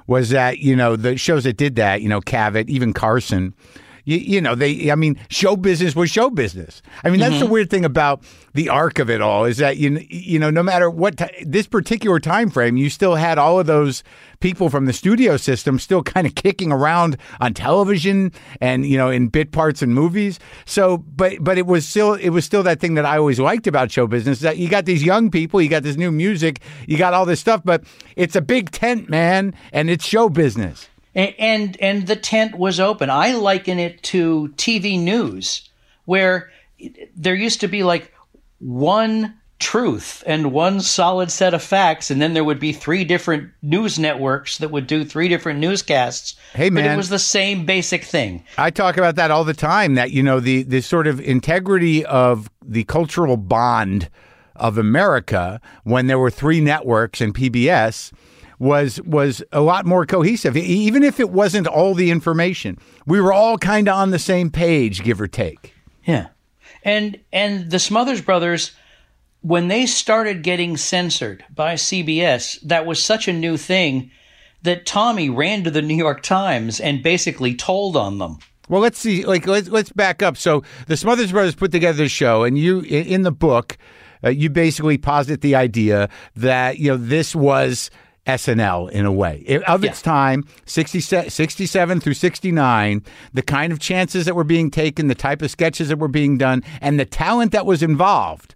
was 0.07 0.31
that 0.31 0.59
you 0.59 0.75
know 0.75 0.97
the 0.97 1.17
shows 1.17 1.45
that 1.45 1.57
did 1.57 1.77
that, 1.77 2.03
you 2.03 2.09
know, 2.09 2.21
Cavett, 2.21 2.69
even 2.69 2.93
Carson. 2.93 3.55
You, 4.09 4.17
you 4.17 4.41
know, 4.41 4.55
they. 4.55 4.91
I 4.91 4.95
mean, 4.95 5.21
show 5.29 5.55
business 5.55 5.95
was 5.95 6.09
show 6.09 6.31
business. 6.31 6.81
I 7.05 7.11
mean, 7.11 7.21
that's 7.21 7.35
the 7.35 7.45
mm-hmm. 7.45 7.53
weird 7.53 7.69
thing 7.69 7.85
about 7.85 8.25
the 8.55 8.71
arc 8.71 8.99
of 8.99 9.11
it 9.11 9.21
all 9.21 9.45
is 9.45 9.59
that 9.59 9.77
you 9.77 10.03
you 10.09 10.39
know, 10.39 10.49
no 10.49 10.63
matter 10.63 10.89
what 10.89 11.19
ti 11.19 11.27
this 11.45 11.67
particular 11.67 12.19
time 12.19 12.49
frame, 12.49 12.79
you 12.79 12.89
still 12.89 13.17
had 13.17 13.37
all 13.37 13.61
of 13.61 13.67
those 13.67 14.03
people 14.41 14.71
from 14.71 14.87
the 14.87 14.95
studio 14.95 15.37
system 15.37 15.79
still 15.79 16.03
kind 16.03 16.27
of 16.27 16.35
kicking 16.35 16.73
around 16.73 17.19
on 17.43 17.53
television 17.53 18.33
and 18.63 18.87
you 18.87 18.97
know 18.97 19.11
in 19.11 19.29
bit 19.29 19.53
parts 19.53 19.83
and 19.83 19.95
movies. 19.95 20.41
So, 20.65 20.97
but 20.97 21.45
but 21.45 21.59
it 21.59 21.67
was 21.67 21.87
still 21.87 22.15
it 22.15 22.31
was 22.31 22.47
still 22.47 22.63
that 22.63 22.81
thing 22.81 22.95
that 22.95 23.05
I 23.05 23.19
always 23.19 23.39
liked 23.39 23.67
about 23.67 23.91
show 23.91 24.07
business 24.07 24.41
that 24.41 24.57
you 24.57 24.71
got 24.71 24.87
these 24.87 25.03
young 25.03 25.31
people, 25.31 25.61
you 25.61 25.69
got 25.69 25.83
this 25.83 25.99
new 25.99 26.11
music, 26.11 26.63
you 26.87 26.97
got 26.97 27.13
all 27.13 27.27
this 27.27 27.41
stuff, 27.41 27.61
but 27.63 27.85
it's 28.17 28.37
a 28.37 28.41
big 28.41 28.71
tent, 28.71 29.11
man, 29.11 29.55
and 29.71 29.91
it's 29.91 30.07
show 30.07 30.31
business. 30.31 30.89
And 31.19 31.35
and, 31.39 31.77
and 31.81 32.07
the 32.07 32.17
tent 32.17 32.57
was 32.57 32.79
open. 32.79 33.11
I 33.11 33.35
liken 33.35 33.79
it 33.79 34.03
to 34.05 34.53
TV 34.57 34.99
news, 34.99 35.69
where 36.05 36.51
there 37.17 37.35
used 37.35 37.61
to 37.61 37.69
be 37.69 37.83
like 37.83 38.15
one 38.61 39.35
truth 39.59 40.23
and 40.27 40.53
one 40.53 40.81
solid 40.81 41.33
set 41.33 41.53
of 41.53 41.63
facts, 41.63 42.13
and 42.13 42.23
then 42.23 42.35
there 42.35 42.45
would 42.45 42.61
be 42.61 42.73
three 42.73 43.05
different 43.05 43.51
news 43.63 43.99
networks 43.99 44.59
that 44.59 44.71
would 44.71 44.87
do 44.87 45.05
three 45.05 45.29
different 45.29 45.59
newscasts. 45.59 46.37
Hey, 46.55 46.69
but 46.69 46.85
man. 46.85 46.95
it 46.95 46.97
was 46.97 47.09
the 47.09 47.19
same 47.19 47.67
basic 47.67 48.05
thing. 48.05 48.45
I 48.57 48.71
talk 48.71 48.97
about 48.97 49.17
that 49.17 49.33
all 49.33 49.43
the 49.43 49.55
time. 49.55 49.95
That 49.95 50.13
you 50.13 50.23
know 50.23 50.39
the 50.39 50.63
the 50.63 50.81
sort 50.81 51.09
of 51.09 51.21
integrity 51.21 52.05
of 52.05 52.49
the 52.65 52.85
cultural 52.85 53.37
bond 53.37 54.09
of 54.55 54.79
America 54.79 55.61
when 55.83 56.07
there 56.07 56.19
were 56.19 56.31
three 56.31 56.61
networks 56.61 57.21
and 57.21 57.35
PBS 57.35 58.13
was 58.59 59.01
was 59.03 59.43
a 59.53 59.61
lot 59.61 59.87
more 59.87 60.07
cohesive. 60.07 60.57
Even 60.57 61.03
if 61.03 61.21
it 61.21 61.31
wasn't 61.31 61.67
all 61.67 61.95
the 61.95 62.11
information, 62.11 62.79
we 63.07 63.21
were 63.21 63.33
all 63.33 63.59
kind 63.59 63.89
of 63.89 63.95
on 63.95 64.11
the 64.11 64.19
same 64.19 64.51
page, 64.51 65.03
give 65.03 65.21
or 65.21 65.29
take. 65.29 65.75
Yeah. 66.05 66.29
And 66.85 67.19
and 67.33 67.71
the 67.71 67.79
Smothers 67.79 68.21
Brothers 68.21 68.73
when 69.41 69.69
they 69.69 69.87
started 69.87 70.43
getting 70.43 70.77
censored 70.77 71.45
by 71.55 71.75
CBS, 71.75 72.61
that 72.63 72.87
was 72.87 73.03
such 73.03 73.29
a 73.29 73.33
new 73.33 73.57
thing 73.57 74.11
that 74.63 74.87
Tommy 74.87 75.31
ran 75.31 75.65
to 75.65 75.71
the 75.71 75.83
New 75.83 75.95
York 75.95 76.23
Times 76.23 76.81
and 76.81 77.03
basically 77.03 77.55
told 77.55 77.97
on 77.97 78.19
them. 78.19 78.39
Well, 78.69 78.81
let's 78.81 78.99
see. 78.99 79.25
Like, 79.25 79.47
let's 79.47 79.69
let's 79.69 79.91
back 79.91 80.23
up. 80.23 80.37
So, 80.37 80.63
the 80.89 80.97
Smothers 80.97 81.33
Brothers 81.33 81.55
put 81.55 81.73
together 81.73 81.99
the 81.99 82.09
show, 82.09 82.45
and 82.45 82.59
you 82.59 82.81
in 82.81 83.07
in 83.07 83.23
the 83.23 83.33
book, 83.33 83.79
uh, 84.23 84.29
you 84.29 84.51
basically 84.51 84.99
posit 84.99 85.41
the 85.41 85.55
idea 85.55 86.11
that 86.37 86.79
you 86.79 86.91
know 86.91 86.97
this 86.97 87.35
was 87.35 87.91
SNL 88.29 88.91
in 88.91 89.07
a 89.07 89.13
way 89.13 89.43
It- 89.47 89.63
of 89.65 89.83
its 89.83 90.03
time, 90.03 90.45
60, 90.67 91.01
67 91.01 92.01
through 92.01 92.15
sixty 92.15 92.53
nine. 92.53 93.03
The 93.33 93.43
kind 93.43 93.73
of 93.73 93.79
chances 93.81 94.27
that 94.27 94.35
were 94.37 94.45
being 94.45 94.71
taken, 94.71 95.09
the 95.09 95.15
type 95.15 95.41
of 95.43 95.51
sketches 95.51 95.89
that 95.89 95.99
were 95.99 96.09
being 96.09 96.37
done, 96.39 96.63
and 96.81 97.01
the 97.01 97.05
talent 97.07 97.53
that 97.53 97.65
was 97.67 97.83
involved 97.83 98.55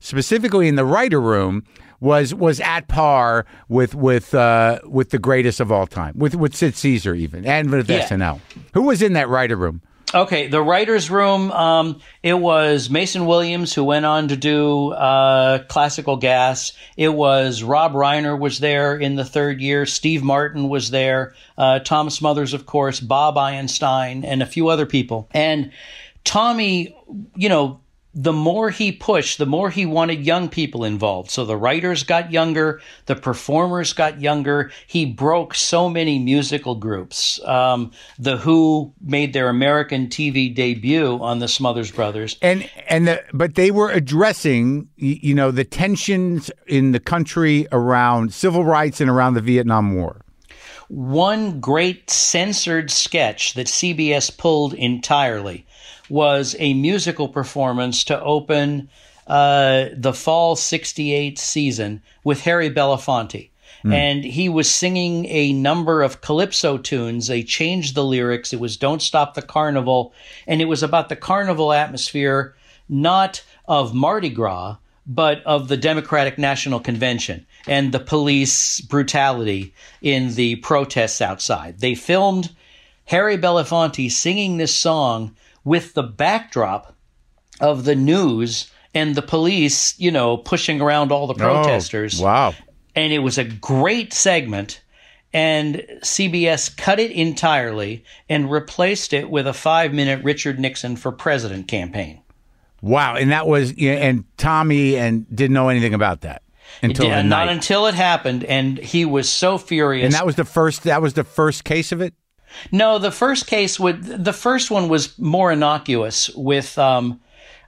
specifically 0.00 0.68
in 0.68 0.74
the 0.76 0.84
writer 0.84 1.20
room 1.20 1.62
was 2.00 2.34
was 2.34 2.60
at 2.60 2.88
par 2.88 3.46
with 3.68 3.94
with 3.94 4.34
uh, 4.34 4.80
with 4.84 5.10
the 5.10 5.18
greatest 5.18 5.60
of 5.60 5.70
all 5.72 5.86
time, 5.86 6.12
with 6.16 6.34
with 6.34 6.54
Sid 6.54 6.74
Caesar 6.76 7.14
even, 7.14 7.46
and 7.46 7.70
with 7.70 7.88
Yeah. 7.88 8.00
SNL. 8.06 8.40
Who 8.74 8.82
was 8.82 9.00
in 9.00 9.12
that 9.14 9.28
writer 9.28 9.56
room? 9.56 9.80
Okay, 10.14 10.46
the 10.46 10.62
writers' 10.62 11.10
room. 11.10 11.50
Um, 11.50 12.00
it 12.22 12.34
was 12.34 12.88
Mason 12.88 13.26
Williams 13.26 13.74
who 13.74 13.82
went 13.82 14.06
on 14.06 14.28
to 14.28 14.36
do 14.36 14.92
uh, 14.92 15.64
classical 15.64 16.16
gas. 16.18 16.72
It 16.96 17.08
was 17.08 17.64
Rob 17.64 17.94
Reiner 17.94 18.38
was 18.38 18.60
there 18.60 18.96
in 18.96 19.16
the 19.16 19.24
third 19.24 19.60
year. 19.60 19.86
Steve 19.86 20.22
Martin 20.22 20.68
was 20.68 20.90
there. 20.90 21.34
Uh, 21.58 21.80
Tom 21.80 22.10
Smothers, 22.10 22.54
of 22.54 22.64
course. 22.64 23.00
Bob 23.00 23.36
Einstein 23.36 24.24
and 24.24 24.40
a 24.40 24.46
few 24.46 24.68
other 24.68 24.86
people. 24.86 25.28
And 25.32 25.72
Tommy, 26.22 26.96
you 27.34 27.48
know, 27.48 27.80
the 28.14 28.32
more 28.32 28.70
he 28.70 28.92
pushed, 28.92 29.38
the 29.38 29.46
more 29.46 29.70
he 29.70 29.84
wanted 29.84 30.24
young 30.24 30.48
people 30.48 30.84
involved. 30.84 31.30
So 31.30 31.44
the 31.44 31.56
writers 31.56 32.04
got 32.04 32.30
younger, 32.30 32.80
the 33.06 33.16
performers 33.16 33.92
got 33.92 34.20
younger. 34.20 34.70
He 34.86 35.04
broke 35.04 35.54
so 35.54 35.88
many 35.88 36.18
musical 36.20 36.76
groups. 36.76 37.42
Um, 37.44 37.90
the 38.18 38.36
Who 38.36 38.92
made 39.00 39.32
their 39.32 39.48
American 39.48 40.06
TV 40.06 40.54
debut 40.54 41.18
on 41.20 41.40
the 41.40 41.48
Smothers 41.48 41.90
Brothers. 41.90 42.36
And 42.40 42.68
and 42.88 43.08
the, 43.08 43.22
but 43.32 43.56
they 43.56 43.70
were 43.70 43.90
addressing 43.90 44.88
you 44.96 45.34
know 45.34 45.50
the 45.50 45.64
tensions 45.64 46.50
in 46.66 46.92
the 46.92 47.00
country 47.00 47.66
around 47.72 48.32
civil 48.32 48.64
rights 48.64 49.00
and 49.00 49.10
around 49.10 49.34
the 49.34 49.40
Vietnam 49.40 49.96
War. 49.96 50.20
One 50.88 51.60
great 51.60 52.10
censored 52.10 52.90
sketch 52.90 53.54
that 53.54 53.66
CBS 53.66 54.36
pulled 54.36 54.74
entirely 54.74 55.66
was 56.14 56.54
a 56.60 56.74
musical 56.74 57.26
performance 57.26 58.04
to 58.04 58.22
open 58.22 58.88
uh, 59.26 59.86
the 59.96 60.12
fall 60.12 60.54
68 60.54 61.40
season 61.40 62.00
with 62.22 62.42
Harry 62.42 62.70
Belafonte. 62.70 63.50
And 63.92 64.24
he 64.24 64.48
was 64.48 64.70
singing 64.70 65.26
a 65.26 65.52
number 65.52 66.02
of 66.02 66.20
calypso 66.20 66.78
tunes. 66.78 67.26
They 67.26 67.42
changed 67.42 67.96
the 67.96 68.04
lyrics. 68.04 68.52
It 68.52 68.60
was 68.60 68.76
Don't 68.76 69.02
Stop 69.02 69.34
the 69.34 69.42
Carnival. 69.42 70.14
And 70.46 70.62
it 70.62 70.66
was 70.66 70.84
about 70.84 71.08
the 71.08 71.16
carnival 71.16 71.72
atmosphere, 71.72 72.54
not 72.88 73.42
of 73.66 73.92
Mardi 73.92 74.30
Gras, 74.30 74.76
but 75.08 75.42
of 75.44 75.66
the 75.66 75.76
Democratic 75.76 76.38
National 76.38 76.78
Convention 76.78 77.44
and 77.66 77.90
the 77.90 77.98
police 77.98 78.80
brutality 78.80 79.74
in 80.00 80.34
the 80.34 80.56
protests 80.56 81.20
outside. 81.20 81.80
They 81.80 81.96
filmed 81.96 82.54
Harry 83.06 83.36
Belafonte 83.36 84.10
singing 84.12 84.58
this 84.58 84.74
song 84.74 85.34
with 85.64 85.94
the 85.94 86.02
backdrop 86.02 86.94
of 87.60 87.84
the 87.84 87.94
news 87.94 88.70
and 88.94 89.14
the 89.14 89.22
police, 89.22 89.98
you 89.98 90.10
know, 90.10 90.36
pushing 90.36 90.80
around 90.80 91.10
all 91.10 91.26
the 91.26 91.34
oh, 91.34 91.36
protesters. 91.36 92.20
Oh, 92.20 92.24
wow. 92.24 92.54
And 92.94 93.12
it 93.12 93.18
was 93.18 93.38
a 93.38 93.44
great 93.44 94.12
segment. 94.12 94.80
And 95.32 95.84
CBS 96.02 96.76
cut 96.76 97.00
it 97.00 97.10
entirely 97.10 98.04
and 98.28 98.48
replaced 98.48 99.12
it 99.12 99.28
with 99.28 99.48
a 99.48 99.52
five 99.52 99.92
minute 99.92 100.22
Richard 100.22 100.60
Nixon 100.60 100.94
for 100.94 101.10
president 101.10 101.66
campaign. 101.66 102.20
Wow, 102.80 103.16
and 103.16 103.32
that 103.32 103.46
was 103.46 103.72
and 103.80 104.24
Tommy 104.36 104.96
and 104.96 105.26
didn't 105.34 105.54
know 105.54 105.70
anything 105.70 105.94
about 105.94 106.20
that 106.20 106.42
until 106.82 107.06
Yeah, 107.06 107.22
not 107.22 107.48
until 107.48 107.86
it 107.86 107.94
happened, 107.94 108.44
and 108.44 108.78
he 108.78 109.04
was 109.06 109.28
so 109.28 109.58
furious. 109.58 110.04
and 110.04 110.14
that 110.14 110.26
was 110.26 110.36
the 110.36 110.44
first. 110.44 110.84
That 110.84 111.00
was 111.00 111.14
the 111.14 111.24
first 111.24 111.64
case 111.64 111.92
of 111.92 112.00
it. 112.00 112.14
No, 112.70 112.98
the 112.98 113.10
first 113.10 113.46
case 113.46 113.78
would 113.78 114.02
the 114.02 114.32
first 114.32 114.70
one 114.70 114.88
was 114.88 115.18
more 115.18 115.52
innocuous 115.52 116.30
with 116.30 116.78
um, 116.78 117.20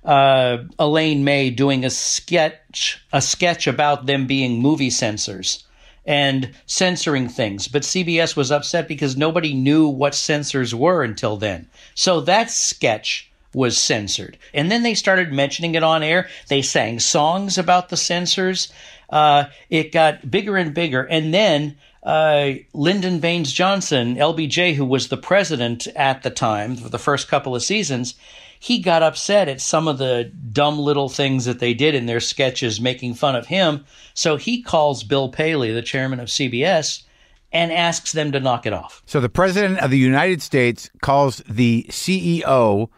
uh, 0.05 0.59
Elaine 0.78 1.24
May 1.24 1.51
doing 1.51 1.84
a 1.84 1.91
sketch 1.91 3.05
a 3.12 3.20
sketch 3.20 3.66
about 3.66 4.07
them 4.07 4.26
being 4.26 4.61
movie 4.61 4.91
censors 4.91 5.64
and 6.07 6.53
censoring 6.66 7.28
things. 7.28 7.68
But 7.68 7.82
CBS 7.82 8.37
was 8.37 8.53
upset 8.53 8.87
because 8.89 9.16
nobody 9.16 9.53
knew 9.53 9.89
what 9.89 10.14
censors 10.14 10.74
were 10.74 11.03
until 11.03 11.37
then. 11.37 11.68
So 11.95 12.20
that 12.22 12.51
sketch 12.51 13.30
was 13.53 13.76
censored. 13.78 14.39
And 14.55 14.70
then 14.70 14.82
they 14.82 14.95
started 14.95 15.32
mentioning 15.32 15.74
it 15.74 15.82
on 15.82 16.03
air. 16.03 16.28
They 16.49 16.62
sang 16.62 17.01
songs 17.01 17.59
about 17.59 17.89
the 17.89 17.97
censors. 17.97 18.72
Uh, 19.11 19.45
it 19.70 19.93
got 19.93 20.30
bigger 20.30 20.57
and 20.57 20.74
bigger. 20.74 21.03
And 21.03 21.32
then 21.32 21.76
uh, 22.07 22.52
Lyndon 22.72 23.18
Baines 23.18 23.52
Johnson, 23.52 24.16
LBJ, 24.16 24.74
who 24.74 24.84
was 24.84 25.09
the 25.09 25.16
president 25.16 25.86
at 25.96 26.22
the 26.22 26.30
time 26.30 26.76
for 26.76 26.88
the 26.88 26.98
first 26.98 27.28
couple 27.28 27.54
of 27.54 27.62
seasons, 27.62 28.14
he 28.59 28.78
got 28.78 29.02
upset 29.02 29.48
at 29.48 29.61
some 29.61 29.86
of 29.88 29.98
the 29.98 30.32
dumb 30.52 30.78
little 30.78 31.09
things 31.09 31.44
that 31.44 31.59
they 31.59 31.74
did 31.74 31.94
in 31.94 32.07
their 32.07 32.20
sketches 32.20 32.80
making 32.80 33.14
fun 33.14 33.36
of 33.36 33.46
him. 33.48 33.84
So 34.14 34.36
he 34.36 34.62
calls 34.62 35.02
Bill 35.04 35.28
Paley, 35.28 35.72
the 35.72 35.82
chairman 35.82 36.20
of 36.20 36.28
CBS, 36.28 37.02
and 37.52 37.72
asks 37.72 38.12
them 38.12 38.32
to 38.32 38.40
knock 38.40 38.66
it 38.66 38.72
off. 38.72 39.02
So 39.07 39.20
the 39.20 39.28
president 39.28 39.80
of 39.80 39.90
the 39.90 39.98
United 39.98 40.40
States 40.42 40.88
calls 41.02 41.42
the 41.48 41.86
CEO, 41.90 42.88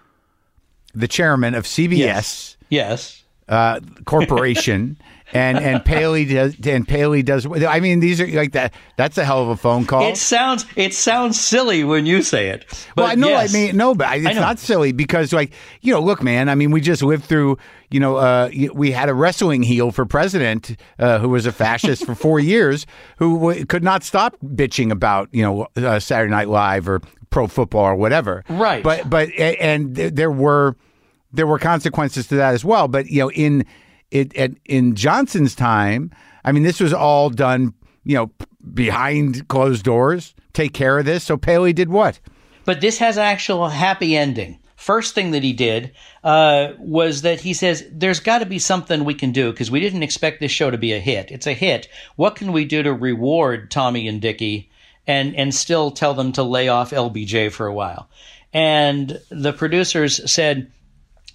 the 0.94 1.08
chairman 1.08 1.54
of 1.54 1.64
CBS 1.64 2.56
Yes. 2.68 3.24
uh, 3.48 3.80
Corporation, 4.04 4.98
and 5.32 5.58
and 5.58 5.84
Paley 5.84 6.24
does 6.24 6.56
and 6.66 6.86
Paley 6.86 7.22
does. 7.22 7.46
I 7.46 7.80
mean, 7.80 8.00
these 8.00 8.20
are 8.20 8.26
like 8.26 8.52
that. 8.52 8.74
That's 8.96 9.18
a 9.18 9.24
hell 9.24 9.42
of 9.42 9.48
a 9.48 9.56
phone 9.56 9.84
call. 9.84 10.02
It 10.02 10.16
sounds 10.16 10.66
it 10.76 10.94
sounds 10.94 11.40
silly 11.40 11.84
when 11.84 12.06
you 12.06 12.22
say 12.22 12.48
it. 12.48 12.64
But 12.94 13.02
well, 13.02 13.16
no, 13.16 13.28
yes. 13.28 13.50
I 13.50 13.58
mean, 13.58 13.76
no, 13.76 13.94
but 13.94 14.18
it's 14.18 14.34
not 14.36 14.58
silly 14.58 14.92
because, 14.92 15.32
like, 15.32 15.52
you 15.80 15.92
know, 15.92 16.00
look, 16.00 16.22
man. 16.22 16.48
I 16.48 16.54
mean, 16.54 16.70
we 16.70 16.80
just 16.80 17.02
lived 17.02 17.24
through. 17.24 17.58
You 17.90 18.00
know, 18.00 18.16
uh, 18.16 18.50
we 18.74 18.90
had 18.90 19.08
a 19.08 19.14
wrestling 19.14 19.62
heel 19.62 19.92
for 19.92 20.04
president 20.04 20.76
uh, 20.98 21.20
who 21.20 21.30
was 21.30 21.46
a 21.46 21.52
fascist 21.52 22.04
for 22.04 22.14
four 22.14 22.38
years, 22.38 22.84
who 23.16 23.38
w- 23.38 23.64
could 23.64 23.82
not 23.82 24.04
stop 24.04 24.36
bitching 24.44 24.90
about 24.90 25.30
you 25.32 25.42
know 25.42 25.68
uh, 25.76 25.98
Saturday 25.98 26.30
Night 26.30 26.48
Live 26.48 26.86
or 26.86 27.00
pro 27.30 27.46
football 27.46 27.84
or 27.84 27.94
whatever. 27.94 28.44
Right. 28.48 28.82
But 28.82 29.08
but 29.08 29.30
and 29.38 29.96
there 29.96 30.30
were 30.30 30.76
there 31.32 31.46
were 31.46 31.58
consequences 31.58 32.26
to 32.28 32.36
that 32.36 32.54
as 32.54 32.64
well. 32.64 32.88
But 32.88 33.06
you 33.06 33.20
know, 33.20 33.30
in 33.30 33.64
it 34.10 34.58
in 34.64 34.94
Johnson's 34.94 35.54
time, 35.54 36.10
I 36.44 36.52
mean, 36.52 36.62
this 36.62 36.80
was 36.80 36.92
all 36.92 37.30
done. 37.30 37.74
You 38.04 38.14
know, 38.14 38.30
behind 38.74 39.48
closed 39.48 39.84
doors. 39.84 40.34
Take 40.52 40.72
care 40.72 40.98
of 40.98 41.04
this. 41.04 41.24
So 41.24 41.36
Paley 41.36 41.72
did 41.72 41.88
what? 41.88 42.20
But 42.64 42.80
this 42.80 42.98
has 42.98 43.18
actual 43.18 43.68
happy 43.68 44.16
ending. 44.16 44.58
First 44.76 45.14
thing 45.14 45.32
that 45.32 45.42
he 45.42 45.52
did 45.52 45.92
uh, 46.22 46.72
was 46.78 47.22
that 47.22 47.40
he 47.40 47.52
says, 47.52 47.84
There's 47.90 48.20
got 48.20 48.38
to 48.38 48.46
be 48.46 48.58
something 48.58 49.04
we 49.04 49.14
can 49.14 49.32
do 49.32 49.50
because 49.50 49.70
we 49.70 49.80
didn't 49.80 50.02
expect 50.02 50.40
this 50.40 50.52
show 50.52 50.70
to 50.70 50.78
be 50.78 50.92
a 50.92 51.00
hit. 51.00 51.30
It's 51.30 51.46
a 51.46 51.52
hit. 51.52 51.88
What 52.16 52.36
can 52.36 52.52
we 52.52 52.64
do 52.64 52.82
to 52.82 52.92
reward 52.92 53.70
Tommy 53.70 54.06
and 54.06 54.20
Dickie 54.20 54.70
and, 55.06 55.34
and 55.34 55.54
still 55.54 55.90
tell 55.90 56.14
them 56.14 56.32
to 56.32 56.42
lay 56.42 56.68
off 56.68 56.90
LBJ 56.90 57.50
for 57.50 57.66
a 57.66 57.74
while? 57.74 58.08
And 58.52 59.20
the 59.30 59.52
producers 59.52 60.30
said, 60.30 60.70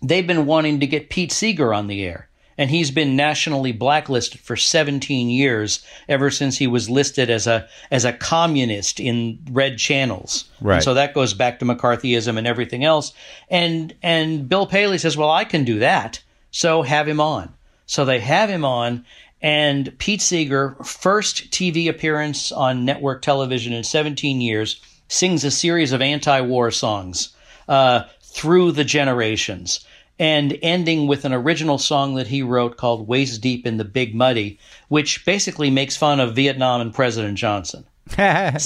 They've 0.02 0.28
been 0.28 0.46
wanting 0.46 0.80
to 0.82 0.88
get 0.88 1.10
Pete 1.10 1.32
Seeger 1.32 1.74
on 1.74 1.88
the 1.88 2.04
air. 2.04 2.30
And 2.58 2.70
he's 2.70 2.92
been 2.92 3.16
nationally 3.16 3.72
blacklisted 3.72 4.40
for 4.40 4.56
17 4.56 5.30
years, 5.30 5.84
ever 6.08 6.30
since 6.30 6.58
he 6.58 6.68
was 6.68 6.90
listed 6.90 7.30
as 7.30 7.48
a 7.48 7.68
as 7.90 8.06
a 8.06 8.14
communist 8.14 9.00
in 9.00 9.40
red 9.52 9.78
channels. 9.78 10.46
Right. 10.62 10.76
And 10.76 10.84
so 10.84 10.94
that 10.94 11.14
goes 11.14 11.34
back 11.34 11.60
to 11.60 11.66
McCarthyism 11.66 12.38
and 12.38 12.46
everything 12.46 12.84
else. 12.84 13.14
And 13.50 13.94
and 14.04 14.48
Bill 14.48 14.68
Paley 14.68 14.98
says, 14.98 15.18
"Well, 15.18 15.32
I 15.32 15.46
can 15.46 15.64
do 15.64 15.80
that, 15.80 16.22
so 16.52 16.84
have 16.84 17.08
him 17.08 17.20
on." 17.20 17.54
So 17.86 18.06
they 18.06 18.20
have 18.20 18.50
him 18.50 18.64
on, 18.64 19.06
and 19.42 19.98
Pete 20.00 20.22
Seeger, 20.22 20.76
first 20.84 21.52
TV 21.52 21.90
appearance 21.90 22.52
on 22.52 22.86
network 22.86 23.22
television 23.22 23.74
in 23.74 23.84
17 23.84 24.40
years, 24.40 24.80
sings 25.10 25.44
a 25.44 25.52
series 25.52 25.92
of 25.92 26.02
anti-war 26.02 26.72
songs 26.72 27.30
uh, 27.68 28.04
through 28.22 28.72
the 28.72 28.86
generations. 28.86 29.86
And 30.20 30.58
ending 30.62 31.08
with 31.08 31.26
an 31.26 31.34
original 31.34 31.78
song 31.78 32.16
that 32.16 32.28
he 32.28 32.44
wrote 32.44 32.78
called 32.78 33.08
Waist 33.08 33.42
Deep 33.42 33.66
in 33.66 33.78
the 33.78 33.84
Big 33.84 34.14
Muddy, 34.14 34.60
which 34.88 35.26
basically 35.26 35.70
makes 35.72 35.98
fun 35.98 36.20
of 36.20 36.36
Vietnam 36.36 36.82
and 36.82 36.94
President 36.94 37.38
Johnson 37.38 37.84
Yeah. 38.18 38.58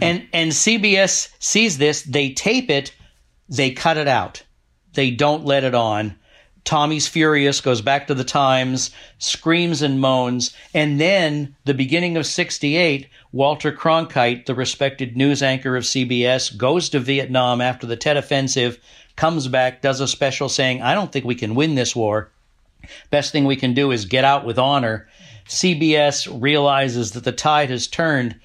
and 0.00 0.26
and 0.32 0.50
CBS 0.52 1.28
sees 1.38 1.78
this, 1.78 2.02
they 2.02 2.30
tape 2.32 2.70
it, 2.70 2.92
they 3.48 3.70
cut 3.70 3.96
it 3.98 4.08
out. 4.08 4.42
They 4.94 5.10
don't 5.10 5.44
let 5.44 5.62
it 5.64 5.74
on. 5.74 6.16
Tommy's 6.64 7.06
furious, 7.06 7.60
goes 7.60 7.80
back 7.80 8.08
to 8.08 8.14
the 8.14 8.24
Times, 8.24 8.90
screams 9.18 9.82
and 9.82 10.00
moans, 10.00 10.52
and 10.74 11.00
then 11.00 11.54
the 11.64 11.74
beginning 11.74 12.16
of 12.16 12.26
68, 12.26 13.06
Walter 13.30 13.70
Cronkite, 13.70 14.46
the 14.46 14.54
respected 14.54 15.16
news 15.16 15.44
anchor 15.44 15.76
of 15.76 15.84
CBS, 15.84 16.56
goes 16.56 16.88
to 16.88 16.98
Vietnam 16.98 17.60
after 17.60 17.86
the 17.86 17.94
Tet 17.96 18.16
Offensive, 18.16 18.80
comes 19.16 19.48
back, 19.48 19.82
does 19.82 20.00
a 20.00 20.06
special 20.06 20.48
saying, 20.48 20.82
I 20.82 20.94
don't 20.94 21.10
think 21.10 21.24
we 21.24 21.34
can 21.34 21.54
win 21.54 21.74
this 21.74 21.96
war. 21.96 22.30
Best 23.10 23.32
thing 23.32 23.44
we 23.44 23.56
can 23.56 23.74
do 23.74 23.90
is 23.90 24.04
get 24.04 24.24
out 24.24 24.44
with 24.44 24.58
honor. 24.58 25.08
CBS 25.48 26.40
realizes 26.40 27.12
that 27.12 27.24
the 27.24 27.32
tide 27.32 27.70
has 27.70 27.86
turned. 27.86 28.38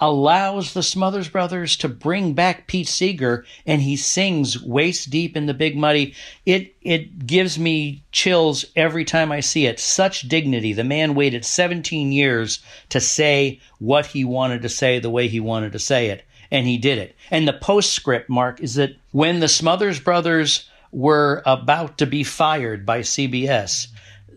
allows 0.00 0.74
the 0.74 0.82
Smothers 0.82 1.28
Brothers 1.28 1.76
to 1.76 1.88
bring 1.88 2.32
back 2.32 2.66
Pete 2.66 2.88
Seeger 2.88 3.44
and 3.66 3.80
he 3.80 3.96
sings 3.96 4.60
waist 4.60 5.10
deep 5.10 5.36
in 5.36 5.46
the 5.46 5.54
big 5.54 5.76
muddy. 5.76 6.14
It 6.44 6.74
it 6.82 7.26
gives 7.26 7.58
me 7.58 8.02
chills 8.10 8.64
every 8.74 9.04
time 9.04 9.30
I 9.30 9.40
see 9.40 9.66
it. 9.66 9.78
Such 9.78 10.28
dignity. 10.28 10.72
The 10.72 10.82
man 10.82 11.14
waited 11.14 11.44
17 11.44 12.10
years 12.10 12.60
to 12.88 13.00
say 13.00 13.60
what 13.78 14.06
he 14.06 14.24
wanted 14.24 14.62
to 14.62 14.68
say 14.68 14.98
the 14.98 15.10
way 15.10 15.28
he 15.28 15.40
wanted 15.40 15.72
to 15.72 15.78
say 15.78 16.08
it 16.08 16.24
and 16.50 16.66
he 16.66 16.78
did 16.78 16.98
it. 16.98 17.16
And 17.30 17.46
the 17.46 17.52
postscript 17.54 18.28
mark 18.28 18.60
is 18.60 18.74
that 18.74 18.96
when 19.12 19.40
the 19.40 19.48
Smothers 19.48 20.00
Brothers 20.00 20.68
were 20.90 21.42
about 21.46 21.98
to 21.98 22.06
be 22.06 22.24
fired 22.24 22.84
by 22.84 23.00
CBS, 23.00 23.86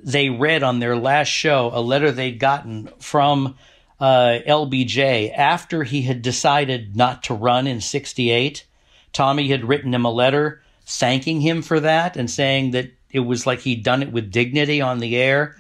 they 0.03 0.29
read 0.29 0.61
on 0.63 0.79
their 0.79 0.95
last 0.95 1.29
show 1.29 1.71
a 1.73 1.81
letter 1.81 2.11
they'd 2.11 2.39
gotten 2.39 2.87
from 2.99 3.55
uh, 3.99 4.39
LBJ 4.47 5.35
after 5.35 5.83
he 5.83 6.03
had 6.03 6.21
decided 6.21 6.95
not 6.95 7.23
to 7.23 7.33
run 7.33 7.65
in 7.65 7.81
68. 7.81 8.65
Tommy 9.13 9.47
had 9.47 9.67
written 9.67 9.93
him 9.93 10.05
a 10.05 10.11
letter 10.11 10.61
thanking 10.85 11.41
him 11.41 11.61
for 11.61 11.79
that 11.79 12.15
and 12.15 12.29
saying 12.29 12.71
that 12.71 12.91
it 13.09 13.21
was 13.21 13.47
like 13.47 13.61
he'd 13.61 13.83
done 13.83 14.03
it 14.03 14.11
with 14.11 14.31
dignity 14.31 14.81
on 14.81 14.99
the 14.99 15.15
air. 15.15 15.55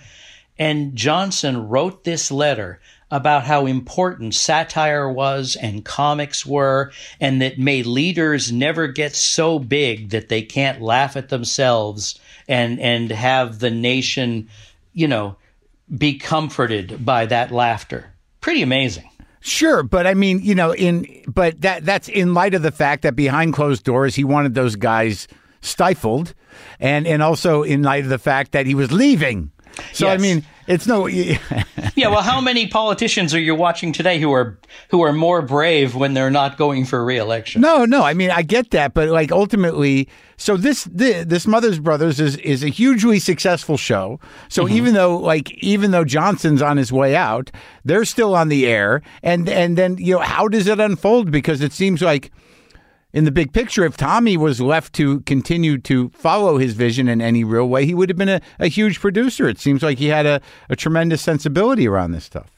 And 0.59 0.95
Johnson 0.95 1.67
wrote 1.67 2.03
this 2.03 2.31
letter 2.31 2.79
about 3.11 3.43
how 3.43 3.65
important 3.65 4.33
satire 4.33 5.09
was 5.09 5.55
and 5.55 5.85
comics 5.85 6.45
were, 6.45 6.91
and 7.19 7.41
that 7.41 7.59
may 7.59 7.83
leaders 7.83 8.51
never 8.51 8.87
get 8.87 9.15
so 9.15 9.59
big 9.59 10.09
that 10.09 10.29
they 10.29 10.41
can't 10.41 10.81
laugh 10.81 11.15
at 11.15 11.29
themselves 11.29 12.19
and 12.47 12.79
and 12.79 13.11
have 13.11 13.59
the 13.59 13.71
nation, 13.71 14.49
you 14.93 15.07
know, 15.07 15.35
be 15.95 16.17
comforted 16.17 17.05
by 17.05 17.25
that 17.25 17.51
laughter 17.51 18.11
pretty 18.45 18.61
amazing. 18.61 19.09
Sure, 19.39 19.81
but 19.81 20.05
I 20.05 20.13
mean, 20.13 20.39
you 20.39 20.53
know, 20.53 20.71
in 20.71 21.23
but 21.27 21.61
that 21.61 21.83
that's 21.83 22.07
in 22.07 22.35
light 22.35 22.53
of 22.53 22.61
the 22.61 22.71
fact 22.71 23.01
that 23.01 23.15
behind 23.15 23.53
closed 23.53 23.83
doors 23.83 24.13
he 24.13 24.23
wanted 24.23 24.53
those 24.53 24.75
guys 24.75 25.27
stifled, 25.61 26.35
and 26.79 27.07
and 27.07 27.23
also 27.23 27.63
in 27.63 27.81
light 27.81 28.03
of 28.03 28.11
the 28.11 28.19
fact 28.19 28.51
that 28.51 28.67
he 28.67 28.75
was 28.75 28.91
leaving. 28.91 29.49
So 29.93 30.07
yes. 30.07 30.13
I 30.13 30.17
mean, 30.17 30.45
it's 30.67 30.87
no. 30.87 31.05
yeah, 31.07 31.37
well, 32.07 32.21
how 32.21 32.41
many 32.41 32.67
politicians 32.67 33.33
are 33.35 33.39
you 33.39 33.53
watching 33.53 33.91
today 33.91 34.19
who 34.19 34.31
are 34.31 34.57
who 34.89 35.01
are 35.01 35.13
more 35.13 35.41
brave 35.41 35.95
when 35.95 36.13
they're 36.13 36.31
not 36.31 36.57
going 36.57 36.85
for 36.85 37.03
reelection? 37.05 37.61
No, 37.61 37.85
no. 37.85 38.03
I 38.03 38.13
mean, 38.13 38.31
I 38.31 38.41
get 38.41 38.71
that, 38.71 38.93
but 38.93 39.09
like 39.09 39.31
ultimately, 39.31 40.09
so 40.37 40.57
this 40.57 40.85
this, 40.85 41.25
this 41.25 41.43
Smothers 41.43 41.79
Brothers 41.79 42.19
is 42.19 42.37
is 42.37 42.63
a 42.63 42.69
hugely 42.69 43.19
successful 43.19 43.77
show. 43.77 44.19
So 44.49 44.65
mm-hmm. 44.65 44.75
even 44.75 44.93
though 44.95 45.17
like 45.17 45.51
even 45.63 45.91
though 45.91 46.05
Johnson's 46.05 46.61
on 46.61 46.77
his 46.77 46.91
way 46.91 47.15
out, 47.15 47.51
they're 47.83 48.05
still 48.05 48.35
on 48.35 48.49
the 48.49 48.65
air, 48.65 49.03
and 49.21 49.47
and 49.47 49.77
then 49.77 49.97
you 49.99 50.15
know 50.15 50.21
how 50.21 50.47
does 50.47 50.67
it 50.67 50.79
unfold? 50.79 51.29
Because 51.29 51.61
it 51.61 51.73
seems 51.73 52.01
like 52.01 52.31
in 53.15 53.23
the 53.23 53.31
big 53.31 53.53
picture, 53.53 53.85
if 53.85 53.95
Tommy 53.95 54.35
was 54.35 54.59
left 54.59 54.91
to 54.95 55.21
continue 55.21 55.77
to 55.77 56.09
follow 56.09 56.57
his 56.57 56.73
vision 56.73 57.07
in 57.07 57.21
any 57.21 57.45
real 57.45 57.69
way, 57.69 57.85
he 57.85 57.93
would 57.93 58.09
have 58.09 58.17
been 58.17 58.27
a, 58.27 58.41
a 58.59 58.67
huge 58.67 58.99
producer. 58.99 59.47
It 59.47 59.57
seems 59.57 59.81
like 59.81 59.99
he 59.99 60.07
had 60.07 60.25
a, 60.25 60.41
a 60.69 60.75
tremendous 60.75 61.21
sensibility 61.21 61.87
around 61.87 62.11
this 62.11 62.25
stuff. 62.25 62.51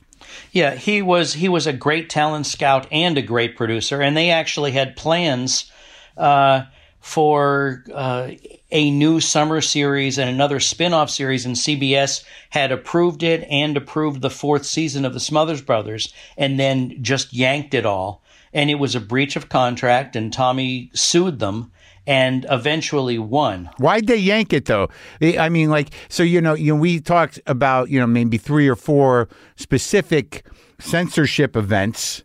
Yeah, 0.51 0.73
he 0.73 1.03
was 1.03 1.33
he 1.33 1.47
was 1.47 1.67
a 1.67 1.73
great 1.73 2.09
talent 2.09 2.47
scout 2.47 2.87
and 2.91 3.19
a 3.19 3.21
great 3.21 3.55
producer, 3.55 4.01
and 4.01 4.17
they 4.17 4.31
actually 4.31 4.71
had 4.71 4.95
plans 4.95 5.71
uh, 6.17 6.63
for 7.01 7.83
uh, 7.93 8.31
a 8.71 8.89
new 8.89 9.19
summer 9.19 9.61
series 9.61 10.17
and 10.17 10.27
another 10.27 10.59
spin-off 10.59 11.11
series, 11.11 11.45
and 11.45 11.55
CBS 11.55 12.23
had 12.49 12.71
approved 12.71 13.21
it 13.21 13.47
and 13.51 13.77
approved 13.77 14.21
the 14.23 14.31
fourth 14.31 14.65
season 14.65 15.05
of 15.05 15.13
the 15.13 15.19
Smothers 15.19 15.61
Brothers, 15.61 16.11
and 16.35 16.59
then 16.59 16.97
just 17.03 17.31
yanked 17.31 17.75
it 17.75 17.85
all 17.85 18.23
and 18.57 18.71
it 18.71 18.75
was 18.75 18.95
a 18.95 18.99
breach 18.99 19.35
of 19.35 19.49
contract, 19.49 20.15
and 20.15 20.33
Tommy 20.33 20.89
sued 20.95 21.37
them 21.37 21.71
and 22.07 22.47
eventually 22.49 23.19
won. 23.19 23.69
Why'd 23.77 24.07
they 24.07 24.17
yank 24.17 24.51
it 24.51 24.65
though? 24.65 24.89
I 25.21 25.47
mean, 25.49 25.69
like, 25.69 25.91
so 26.09 26.23
you 26.23 26.41
know, 26.41 26.55
you 26.55 26.73
know, 26.73 26.79
we 26.79 26.99
talked 26.99 27.39
about 27.45 27.91
you 27.91 27.99
know 27.99 28.07
maybe 28.07 28.37
three 28.37 28.67
or 28.67 28.75
four 28.75 29.29
specific 29.57 30.43
censorship 30.79 31.55
events. 31.55 32.23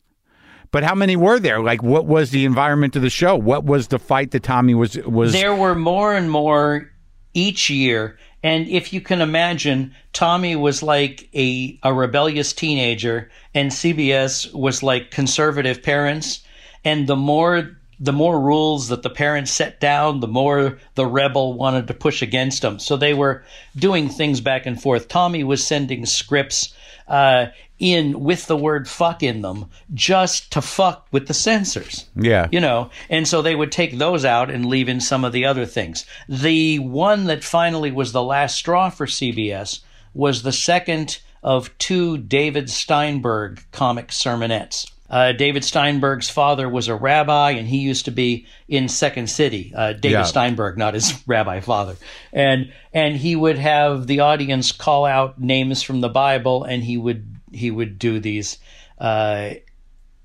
But 0.70 0.84
how 0.84 0.94
many 0.94 1.16
were 1.16 1.38
there? 1.38 1.60
Like, 1.60 1.82
what 1.82 2.06
was 2.06 2.30
the 2.30 2.46
environment 2.46 2.96
of 2.96 3.02
the 3.02 3.10
show? 3.10 3.36
What 3.36 3.64
was 3.64 3.88
the 3.88 3.98
fight 3.98 4.30
that 4.30 4.42
Tommy 4.42 4.74
was 4.74 4.96
was? 5.04 5.32
There 5.34 5.54
were 5.54 5.74
more 5.74 6.14
and 6.14 6.30
more 6.30 6.90
each 7.34 7.68
year, 7.68 8.18
and 8.42 8.66
if 8.68 8.92
you 8.92 9.00
can 9.00 9.20
imagine, 9.20 9.94
Tommy 10.12 10.56
was 10.56 10.82
like 10.82 11.28
a, 11.34 11.78
a 11.82 11.94
rebellious 11.94 12.52
teenager, 12.52 13.30
and 13.54 13.70
CBS 13.70 14.52
was 14.52 14.82
like 14.82 15.10
conservative 15.10 15.82
parents. 15.82 16.42
And 16.84 17.06
the 17.06 17.16
more 17.16 17.76
the 18.00 18.12
more 18.12 18.40
rules 18.40 18.88
that 18.88 19.04
the 19.04 19.10
parents 19.10 19.52
set 19.52 19.78
down, 19.78 20.18
the 20.18 20.26
more 20.26 20.76
the 20.96 21.06
rebel 21.06 21.52
wanted 21.52 21.86
to 21.86 21.94
push 21.94 22.20
against 22.20 22.62
them. 22.62 22.80
So 22.80 22.96
they 22.96 23.14
were 23.14 23.44
doing 23.76 24.08
things 24.08 24.40
back 24.40 24.66
and 24.66 24.80
forth. 24.80 25.06
Tommy 25.06 25.44
was 25.44 25.64
sending 25.64 26.04
scripts 26.04 26.74
uh, 27.12 27.48
in 27.78 28.20
with 28.20 28.46
the 28.46 28.56
word 28.56 28.88
fuck 28.88 29.22
in 29.22 29.42
them 29.42 29.66
just 29.92 30.50
to 30.52 30.62
fuck 30.62 31.06
with 31.12 31.28
the 31.28 31.34
censors. 31.34 32.06
Yeah. 32.16 32.48
You 32.50 32.60
know, 32.60 32.90
and 33.10 33.28
so 33.28 33.42
they 33.42 33.54
would 33.54 33.70
take 33.70 33.98
those 33.98 34.24
out 34.24 34.50
and 34.50 34.64
leave 34.64 34.88
in 34.88 35.00
some 35.00 35.24
of 35.24 35.32
the 35.32 35.44
other 35.44 35.66
things. 35.66 36.06
The 36.28 36.78
one 36.78 37.24
that 37.26 37.44
finally 37.44 37.92
was 37.92 38.12
the 38.12 38.22
last 38.22 38.56
straw 38.56 38.88
for 38.88 39.06
CBS 39.06 39.80
was 40.14 40.42
the 40.42 40.52
second 40.52 41.20
of 41.42 41.76
two 41.76 42.16
David 42.16 42.70
Steinberg 42.70 43.62
comic 43.72 44.08
sermonettes. 44.08 44.90
Uh, 45.12 45.32
David 45.32 45.62
Steinberg's 45.62 46.30
father 46.30 46.66
was 46.70 46.88
a 46.88 46.94
rabbi, 46.94 47.50
and 47.50 47.68
he 47.68 47.78
used 47.78 48.06
to 48.06 48.10
be 48.10 48.46
in 48.66 48.88
Second 48.88 49.28
City. 49.28 49.70
Uh, 49.76 49.92
David 49.92 50.10
yeah. 50.10 50.22
Steinberg, 50.22 50.78
not 50.78 50.94
his 50.94 51.22
rabbi 51.26 51.60
father, 51.60 51.96
and 52.32 52.72
and 52.94 53.14
he 53.14 53.36
would 53.36 53.58
have 53.58 54.06
the 54.06 54.20
audience 54.20 54.72
call 54.72 55.04
out 55.04 55.38
names 55.38 55.82
from 55.82 56.00
the 56.00 56.08
Bible, 56.08 56.64
and 56.64 56.82
he 56.82 56.96
would 56.96 57.36
he 57.52 57.70
would 57.70 57.98
do 57.98 58.20
these 58.20 58.58
uh, 58.98 59.50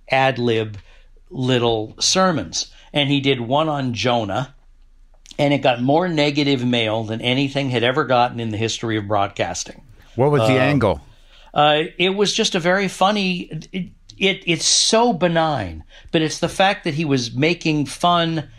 ad 0.10 0.40
lib 0.40 0.78
little 1.30 1.94
sermons. 2.00 2.72
And 2.94 3.10
he 3.10 3.20
did 3.20 3.42
one 3.42 3.68
on 3.68 3.94
Jonah, 3.94 4.56
and 5.38 5.54
it 5.54 5.58
got 5.58 5.82
more 5.82 6.08
negative 6.08 6.66
mail 6.66 7.04
than 7.04 7.20
anything 7.20 7.70
had 7.70 7.84
ever 7.84 8.06
gotten 8.06 8.40
in 8.40 8.52
the 8.52 8.58
history 8.58 8.96
of 8.98 9.06
broadcasting. 9.06 9.84
What 10.16 10.32
was 10.32 10.48
the 10.48 10.58
uh, 10.58 10.62
angle? 10.62 11.02
Uh, 11.54 11.84
it 11.98 12.12
was 12.12 12.34
just 12.34 12.56
a 12.56 12.60
very 12.60 12.88
funny. 12.88 13.50
It, 13.74 13.90
it, 14.18 14.44
it's 14.46 14.66
so 14.66 15.14
benign, 15.14 15.84
but 16.12 16.22
it's 16.22 16.40
the 16.40 16.50
fact 16.50 16.84
that 16.84 16.94
he 16.94 17.06
was 17.06 17.34
making 17.34 17.86
fun 17.86 18.50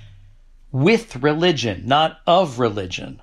with 0.73 1.17
religion, 1.17 1.83
not 1.87 2.21
of 2.27 2.59
religion. 2.59 3.21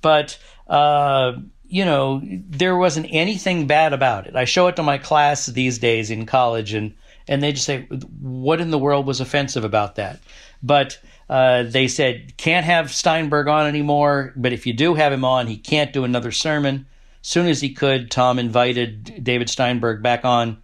But 0.00 0.38
uh, 0.68 1.32
you 1.68 1.84
know, 1.84 2.20
there 2.24 2.76
wasn't 2.76 3.08
anything 3.10 3.66
bad 3.66 3.92
about 3.92 4.26
it. 4.26 4.36
I 4.36 4.44
show 4.44 4.68
it 4.68 4.76
to 4.76 4.82
my 4.82 4.98
class 4.98 5.46
these 5.46 5.78
days 5.78 6.10
in 6.10 6.26
college, 6.26 6.72
and 6.72 6.94
and 7.28 7.42
they 7.42 7.52
just 7.52 7.66
say, 7.66 7.82
"What 8.20 8.60
in 8.60 8.70
the 8.70 8.78
world 8.78 9.06
was 9.06 9.20
offensive 9.20 9.64
about 9.64 9.96
that?" 9.96 10.20
But 10.62 10.98
uh, 11.28 11.64
they 11.64 11.88
said, 11.88 12.36
"Can't 12.36 12.66
have 12.66 12.92
Steinberg 12.92 13.48
on 13.48 13.66
anymore." 13.66 14.32
But 14.36 14.52
if 14.52 14.66
you 14.66 14.72
do 14.72 14.94
have 14.94 15.12
him 15.12 15.24
on, 15.24 15.46
he 15.46 15.56
can't 15.56 15.92
do 15.92 16.04
another 16.04 16.32
sermon. 16.32 16.86
Soon 17.22 17.46
as 17.46 17.60
he 17.60 17.72
could, 17.72 18.10
Tom 18.10 18.38
invited 18.38 19.24
David 19.24 19.50
Steinberg 19.50 20.02
back 20.02 20.24
on, 20.24 20.58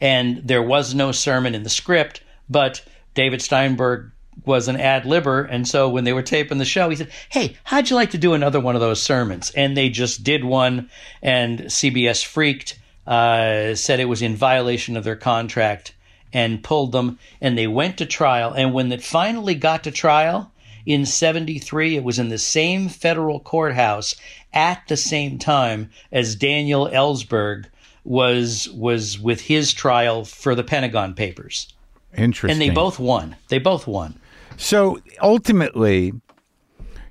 and 0.00 0.38
there 0.44 0.62
was 0.62 0.94
no 0.94 1.12
sermon 1.12 1.54
in 1.54 1.62
the 1.62 1.70
script, 1.70 2.22
but 2.48 2.84
David 3.14 3.42
Steinberg 3.42 4.10
was 4.44 4.68
an 4.68 4.80
ad 4.80 5.04
libber. 5.04 5.46
And 5.48 5.66
so 5.68 5.88
when 5.88 6.04
they 6.04 6.12
were 6.12 6.22
taping 6.22 6.58
the 6.58 6.64
show, 6.64 6.88
he 6.88 6.96
said, 6.96 7.10
Hey, 7.28 7.56
how'd 7.64 7.90
you 7.90 7.96
like 7.96 8.10
to 8.12 8.18
do 8.18 8.34
another 8.34 8.60
one 8.60 8.74
of 8.74 8.80
those 8.80 9.02
sermons? 9.02 9.50
And 9.50 9.76
they 9.76 9.88
just 9.90 10.24
did 10.24 10.44
one, 10.44 10.90
and 11.20 11.60
CBS 11.60 12.24
freaked, 12.24 12.78
uh, 13.06 13.74
said 13.74 14.00
it 14.00 14.06
was 14.06 14.22
in 14.22 14.36
violation 14.36 14.96
of 14.96 15.04
their 15.04 15.16
contract, 15.16 15.94
and 16.32 16.62
pulled 16.62 16.92
them. 16.92 17.18
And 17.40 17.56
they 17.56 17.66
went 17.66 17.98
to 17.98 18.06
trial. 18.06 18.52
And 18.52 18.72
when 18.72 18.90
it 18.90 19.02
finally 19.02 19.54
got 19.54 19.84
to 19.84 19.90
trial 19.90 20.52
in 20.86 21.06
73, 21.06 21.96
it 21.96 22.04
was 22.04 22.18
in 22.18 22.28
the 22.28 22.38
same 22.38 22.88
federal 22.88 23.38
courthouse 23.38 24.16
at 24.52 24.82
the 24.88 24.96
same 24.96 25.38
time 25.38 25.90
as 26.10 26.36
Daniel 26.36 26.88
Ellsberg 26.88 27.66
was 28.04 28.68
was 28.70 29.18
with 29.18 29.40
his 29.42 29.72
trial 29.72 30.24
for 30.24 30.54
the 30.54 30.64
Pentagon 30.64 31.14
Papers. 31.14 31.72
Interesting. 32.16 32.50
And 32.50 32.60
they 32.60 32.74
both 32.74 32.98
won. 32.98 33.36
They 33.48 33.58
both 33.58 33.86
won. 33.86 34.18
So 34.56 35.00
ultimately, 35.22 36.12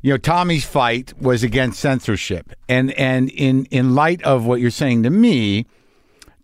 you 0.01 0.11
know, 0.11 0.17
Tommy's 0.17 0.65
fight 0.65 1.13
was 1.19 1.43
against 1.43 1.79
censorship, 1.79 2.53
and 2.67 2.91
and 2.93 3.29
in 3.29 3.65
in 3.65 3.95
light 3.95 4.21
of 4.23 4.45
what 4.45 4.59
you're 4.59 4.69
saying 4.69 5.03
to 5.03 5.09
me, 5.09 5.65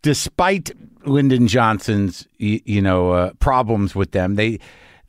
despite 0.02 0.72
Lyndon 1.06 1.48
Johnson's 1.48 2.28
you 2.38 2.82
know 2.82 3.12
uh, 3.12 3.34
problems 3.40 3.96
with 3.96 4.12
them, 4.12 4.36
they. 4.36 4.60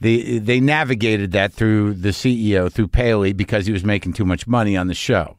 They, 0.00 0.38
they 0.38 0.60
navigated 0.60 1.32
that 1.32 1.52
through 1.52 1.94
the 1.94 2.10
CEO, 2.10 2.72
through 2.72 2.86
Paley, 2.86 3.32
because 3.32 3.66
he 3.66 3.72
was 3.72 3.82
making 3.82 4.12
too 4.12 4.24
much 4.24 4.46
money 4.46 4.76
on 4.76 4.86
the 4.86 4.94
show. 4.94 5.36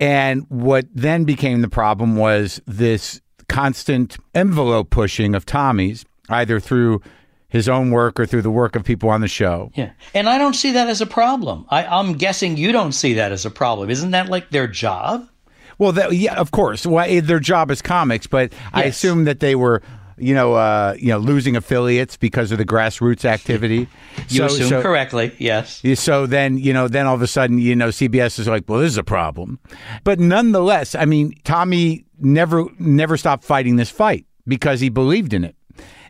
And 0.00 0.46
what 0.48 0.86
then 0.94 1.24
became 1.24 1.60
the 1.60 1.68
problem 1.68 2.16
was 2.16 2.60
this 2.66 3.20
constant 3.48 4.16
envelope 4.34 4.90
pushing 4.90 5.34
of 5.34 5.44
Tommy's, 5.44 6.04
either 6.30 6.58
through 6.58 7.02
his 7.48 7.68
own 7.68 7.90
work 7.90 8.18
or 8.18 8.24
through 8.24 8.42
the 8.42 8.50
work 8.50 8.76
of 8.76 8.84
people 8.84 9.10
on 9.10 9.20
the 9.20 9.28
show. 9.28 9.70
Yeah. 9.74 9.90
And 10.14 10.28
I 10.28 10.38
don't 10.38 10.54
see 10.54 10.72
that 10.72 10.88
as 10.88 11.00
a 11.00 11.06
problem. 11.06 11.66
I, 11.68 11.84
I'm 11.84 12.14
guessing 12.14 12.56
you 12.56 12.72
don't 12.72 12.92
see 12.92 13.14
that 13.14 13.32
as 13.32 13.44
a 13.44 13.50
problem. 13.50 13.90
Isn't 13.90 14.12
that 14.12 14.28
like 14.28 14.50
their 14.50 14.68
job? 14.68 15.28
Well, 15.76 15.92
that, 15.92 16.12
yeah, 16.12 16.34
of 16.34 16.52
course. 16.52 16.86
Well, 16.86 17.04
eh, 17.08 17.20
their 17.20 17.40
job 17.40 17.70
is 17.70 17.82
comics, 17.82 18.26
but 18.26 18.52
I 18.72 18.84
assume 18.84 19.24
that 19.24 19.40
they 19.40 19.54
were, 19.54 19.82
you 20.20 20.34
know, 20.34 20.54
uh, 20.54 20.94
you 20.98 21.08
know, 21.08 21.18
losing 21.18 21.56
affiliates 21.56 22.16
because 22.16 22.52
of 22.52 22.58
the 22.58 22.64
grassroots 22.64 23.24
activity. 23.24 23.88
You 24.28 24.44
assume 24.44 24.82
correctly, 24.82 25.34
yes. 25.38 25.82
So 25.94 26.26
then, 26.26 26.58
you 26.58 26.72
know, 26.72 26.88
then 26.88 27.06
all 27.06 27.14
of 27.14 27.22
a 27.22 27.26
sudden, 27.26 27.58
you 27.58 27.74
know, 27.74 27.88
CBS 27.88 28.38
is 28.38 28.46
like, 28.46 28.64
well, 28.68 28.80
this 28.80 28.90
is 28.90 28.98
a 28.98 29.04
problem. 29.04 29.58
But 30.04 30.20
nonetheless, 30.20 30.94
I 30.94 31.04
mean, 31.04 31.34
Tommy 31.44 32.04
never 32.18 32.66
never 32.78 33.16
stopped 33.16 33.44
fighting 33.44 33.76
this 33.76 33.90
fight 33.90 34.26
because 34.46 34.80
he 34.80 34.88
believed 34.88 35.32
in 35.32 35.44
it. 35.44 35.56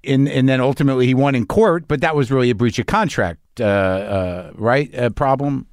And, 0.03 0.29
and 0.29 0.49
then 0.49 0.61
ultimately 0.61 1.07
he 1.07 1.15
won 1.15 1.35
in 1.35 1.47
court, 1.47 1.87
but 1.87 2.01
that 2.01 2.17
was 2.17 2.31
really 2.31 2.49
a 2.49 2.55
breach 2.55 2.79
of 2.79 2.87
contract, 2.87 3.61
uh, 3.61 3.65
uh, 3.65 4.53
right? 4.55 4.93
Uh, 4.95 5.11
problem. 5.11 5.67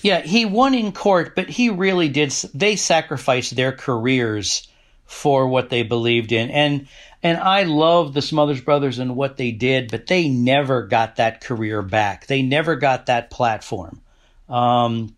Yeah, 0.00 0.20
he 0.20 0.44
won 0.44 0.74
in 0.74 0.92
court, 0.92 1.34
but 1.36 1.48
he 1.48 1.70
really 1.70 2.08
did. 2.08 2.30
They 2.54 2.76
sacrificed 2.76 3.56
their 3.56 3.72
careers 3.72 4.68
for 5.04 5.48
what 5.48 5.70
they 5.70 5.82
believed 5.82 6.32
in, 6.32 6.50
and 6.50 6.88
and 7.24 7.38
I 7.38 7.62
love 7.62 8.12
the 8.12 8.20
Smothers 8.20 8.60
Brothers 8.60 8.98
and 8.98 9.16
what 9.16 9.38
they 9.38 9.50
did, 9.50 9.90
but 9.90 10.06
they 10.06 10.28
never 10.28 10.82
got 10.82 11.16
that 11.16 11.40
career 11.40 11.80
back. 11.80 12.26
They 12.26 12.42
never 12.42 12.76
got 12.76 13.06
that 13.06 13.30
platform. 13.30 14.02
Um, 14.46 15.16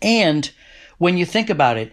and 0.00 0.48
when 0.98 1.18
you 1.18 1.26
think 1.26 1.50
about 1.50 1.76
it, 1.76 1.92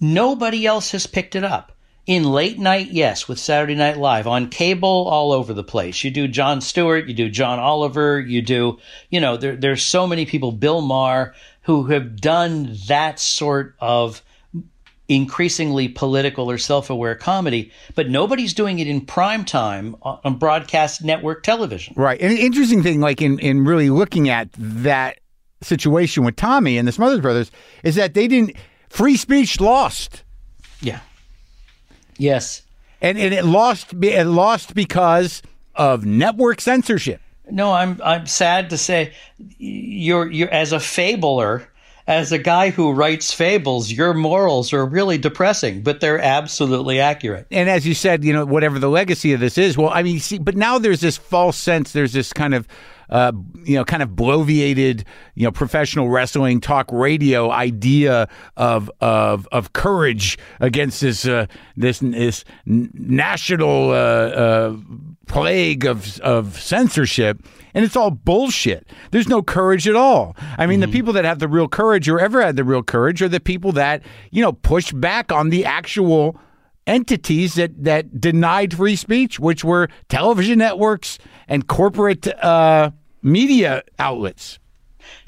nobody 0.00 0.66
else 0.66 0.92
has 0.92 1.06
picked 1.06 1.36
it 1.36 1.44
up. 1.44 1.72
In 2.06 2.24
late 2.24 2.58
night, 2.58 2.88
yes, 2.92 3.28
with 3.28 3.38
Saturday 3.38 3.74
Night 3.74 3.98
Live. 3.98 4.26
On 4.26 4.48
cable, 4.48 5.06
all 5.08 5.32
over 5.32 5.52
the 5.52 5.64
place. 5.64 6.02
You 6.02 6.10
do 6.10 6.26
Jon 6.26 6.62
Stewart, 6.62 7.06
you 7.06 7.14
do 7.14 7.28
John 7.28 7.58
Oliver, 7.58 8.18
you 8.18 8.40
do, 8.40 8.78
you 9.10 9.20
know, 9.20 9.36
there, 9.36 9.56
there's 9.56 9.82
so 9.82 10.06
many 10.06 10.24
people, 10.24 10.50
Bill 10.50 10.80
Maher, 10.80 11.34
who 11.62 11.84
have 11.86 12.16
done 12.20 12.76
that 12.88 13.20
sort 13.20 13.74
of 13.80 14.22
increasingly 15.08 15.88
political 15.88 16.50
or 16.50 16.56
self-aware 16.56 17.14
comedy, 17.14 17.70
but 17.94 18.08
nobody's 18.08 18.54
doing 18.54 18.78
it 18.78 18.86
in 18.86 19.00
prime 19.00 19.44
time 19.44 19.94
on 20.02 20.18
on 20.24 20.38
broadcast 20.38 21.04
network 21.04 21.42
television. 21.42 21.94
Right. 21.96 22.20
And 22.20 22.32
an 22.32 22.38
interesting 22.38 22.82
thing, 22.82 23.00
like 23.00 23.20
in, 23.20 23.38
in 23.38 23.64
really 23.64 23.90
looking 23.90 24.28
at 24.28 24.48
that 24.52 25.18
situation 25.62 26.24
with 26.24 26.36
Tommy 26.36 26.78
and 26.78 26.88
the 26.88 26.92
Smothers 26.92 27.20
Brothers, 27.20 27.50
is 27.82 27.96
that 27.96 28.14
they 28.14 28.28
didn't, 28.28 28.56
free 28.88 29.16
speech 29.16 29.60
lost. 29.60 30.24
Yeah. 30.80 31.00
Yes. 32.16 32.62
And, 33.00 33.18
and 33.18 33.34
it 33.34 33.44
lost, 33.44 33.92
it 33.92 34.24
lost 34.24 34.74
because 34.74 35.42
of 35.74 36.06
network 36.06 36.60
censorship. 36.60 37.20
No, 37.50 37.72
I'm 37.72 38.00
I'm 38.02 38.26
sad 38.26 38.70
to 38.70 38.78
say 38.78 39.12
you're 39.58 40.30
you're 40.30 40.50
as 40.50 40.72
a 40.72 40.78
fabler, 40.78 41.66
as 42.06 42.32
a 42.32 42.38
guy 42.38 42.70
who 42.70 42.92
writes 42.92 43.32
fables, 43.32 43.90
your 43.90 44.12
morals 44.12 44.72
are 44.72 44.84
really 44.84 45.16
depressing, 45.16 45.82
but 45.82 46.00
they're 46.00 46.20
absolutely 46.20 47.00
accurate. 47.00 47.46
and 47.50 47.68
as 47.70 47.86
you 47.86 47.94
said, 47.94 48.24
you 48.24 48.32
know, 48.32 48.44
whatever 48.44 48.78
the 48.78 48.90
legacy 48.90 49.32
of 49.32 49.40
this 49.40 49.56
is, 49.56 49.78
well, 49.78 49.90
I 49.90 50.02
mean, 50.02 50.20
see, 50.20 50.38
but 50.38 50.56
now 50.56 50.78
there's 50.78 51.00
this 51.00 51.16
false 51.16 51.56
sense, 51.56 51.92
there's 51.92 52.12
this 52.12 52.32
kind 52.32 52.54
of, 52.54 52.68
uh, 53.14 53.30
you 53.62 53.76
know, 53.76 53.84
kind 53.84 54.02
of 54.02 54.10
bloviated, 54.10 55.04
you 55.36 55.44
know, 55.44 55.52
professional 55.52 56.08
wrestling 56.08 56.60
talk 56.60 56.90
radio 56.90 57.48
idea 57.48 58.28
of 58.56 58.90
of 59.00 59.46
of 59.52 59.72
courage 59.72 60.36
against 60.58 61.00
this 61.00 61.24
uh, 61.24 61.46
this 61.76 62.00
this 62.00 62.44
national 62.66 63.90
uh, 63.90 63.94
uh, 63.94 64.76
plague 65.28 65.86
of 65.86 66.18
of 66.22 66.60
censorship. 66.60 67.46
And 67.72 67.84
it's 67.84 67.94
all 67.94 68.10
bullshit. 68.10 68.88
There's 69.12 69.28
no 69.28 69.42
courage 69.42 69.86
at 69.86 69.94
all. 69.94 70.36
I 70.58 70.66
mean, 70.66 70.80
the 70.80 70.88
people 70.88 71.12
that 71.12 71.24
have 71.24 71.38
the 71.38 71.48
real 71.48 71.68
courage 71.68 72.08
or 72.08 72.18
ever 72.18 72.42
had 72.42 72.56
the 72.56 72.64
real 72.64 72.82
courage 72.82 73.22
are 73.22 73.28
the 73.28 73.40
people 73.40 73.70
that, 73.72 74.02
you 74.32 74.42
know, 74.42 74.52
push 74.52 74.92
back 74.92 75.30
on 75.30 75.50
the 75.50 75.64
actual 75.64 76.36
entities 76.86 77.54
that 77.54 77.84
that 77.84 78.20
denied 78.20 78.74
free 78.74 78.96
speech, 78.96 79.38
which 79.38 79.62
were 79.62 79.88
television 80.08 80.58
networks 80.58 81.18
and 81.46 81.68
corporate 81.68 82.26
uh, 82.44 82.90
media 83.24 83.82
outlets. 83.98 84.60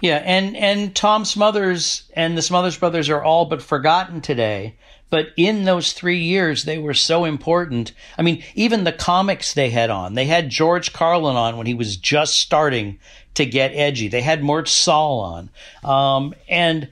Yeah, 0.01 0.23
and 0.24 0.56
and 0.56 0.94
Tom 0.94 1.24
Smothers 1.24 2.05
and 2.14 2.36
the 2.36 2.43
Smothers 2.43 2.78
brothers 2.78 3.09
are 3.09 3.23
all 3.23 3.47
but 3.47 3.62
forgotten 3.62 4.20
today. 4.20 4.77
But 5.09 5.28
in 5.36 5.64
those 5.64 5.93
three 5.93 6.18
years, 6.18 6.64
they 6.64 6.78
were 6.78 6.94
so 6.94 7.24
important. 7.24 7.93
I 8.18 8.23
mean, 8.23 8.43
even 8.56 8.82
the 8.82 8.93
comics 8.93 9.55
they 9.55 9.70
had 9.70 9.89
on. 9.89 10.14
They 10.14 10.27
had 10.27 10.51
George 10.51 10.93
Carlin 10.93 11.36
on 11.36 11.56
when 11.56 11.66
he 11.66 11.74
was 11.74 11.97
just 11.97 12.36
starting 12.36 12.98
to 13.35 13.47
get 13.47 13.73
edgy. 13.74 14.09
They 14.09 14.23
had 14.23 14.43
Mort 14.43 14.68
Sahl 14.68 15.20
on, 15.20 15.51
um, 15.85 16.35
and 16.48 16.89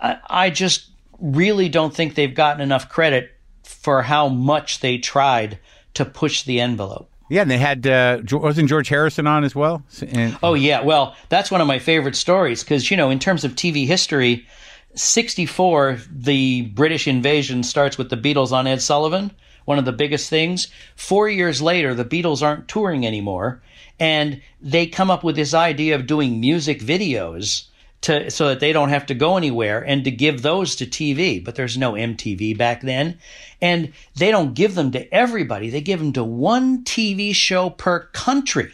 I, 0.00 0.18
I 0.28 0.50
just 0.50 0.90
really 1.20 1.68
don't 1.68 1.94
think 1.94 2.14
they've 2.14 2.34
gotten 2.34 2.60
enough 2.60 2.88
credit 2.88 3.30
for 3.62 4.02
how 4.02 4.28
much 4.28 4.80
they 4.80 4.98
tried 4.98 5.60
to 5.94 6.04
push 6.04 6.42
the 6.42 6.60
envelope. 6.60 7.10
Yeah, 7.28 7.42
and 7.42 7.50
they 7.50 7.58
had 7.58 7.86
uh, 7.86 8.20
wasn't 8.30 8.68
George 8.68 8.88
Harrison 8.88 9.26
on 9.26 9.44
as 9.44 9.54
well? 9.54 9.82
And, 10.12 10.38
Oh 10.42 10.54
yeah, 10.54 10.82
well, 10.82 11.16
that's 11.28 11.50
one 11.50 11.60
of 11.60 11.66
my 11.66 11.78
favorite 11.78 12.16
stories 12.16 12.62
because 12.62 12.90
you 12.90 12.96
know, 12.96 13.10
in 13.10 13.18
terms 13.18 13.44
of 13.44 13.52
TV 13.52 13.86
history, 13.86 14.46
64 14.94 15.98
the 16.10 16.62
British 16.62 17.08
invasion 17.08 17.62
starts 17.62 17.98
with 17.98 18.10
the 18.10 18.16
Beatles 18.16 18.52
on 18.52 18.66
Ed 18.66 18.80
Sullivan, 18.80 19.32
one 19.64 19.78
of 19.78 19.84
the 19.84 19.92
biggest 19.92 20.30
things. 20.30 20.68
4 20.94 21.28
years 21.28 21.60
later, 21.60 21.94
the 21.94 22.04
Beatles 22.04 22.42
aren't 22.42 22.68
touring 22.68 23.06
anymore 23.06 23.60
and 23.98 24.40
they 24.60 24.86
come 24.86 25.10
up 25.10 25.24
with 25.24 25.36
this 25.36 25.54
idea 25.54 25.94
of 25.94 26.06
doing 26.06 26.40
music 26.40 26.80
videos 26.80 27.64
to 28.06 28.30
so 28.30 28.48
that 28.48 28.60
they 28.60 28.72
don't 28.72 28.88
have 28.88 29.06
to 29.06 29.14
go 29.14 29.36
anywhere 29.36 29.80
and 29.80 30.04
to 30.04 30.10
give 30.10 30.42
those 30.42 30.76
to 30.76 30.86
TV, 30.86 31.44
but 31.44 31.56
there's 31.56 31.76
no 31.76 31.92
MTV 31.92 32.56
back 32.56 32.80
then. 32.82 33.18
And 33.60 33.92
they 34.14 34.30
don't 34.30 34.54
give 34.54 34.74
them 34.74 34.92
to 34.92 35.12
everybody. 35.12 35.70
They 35.70 35.80
give 35.80 35.98
them 35.98 36.12
to 36.12 36.24
one 36.24 36.84
TV 36.84 37.34
show 37.34 37.68
per 37.68 38.06
country 38.12 38.72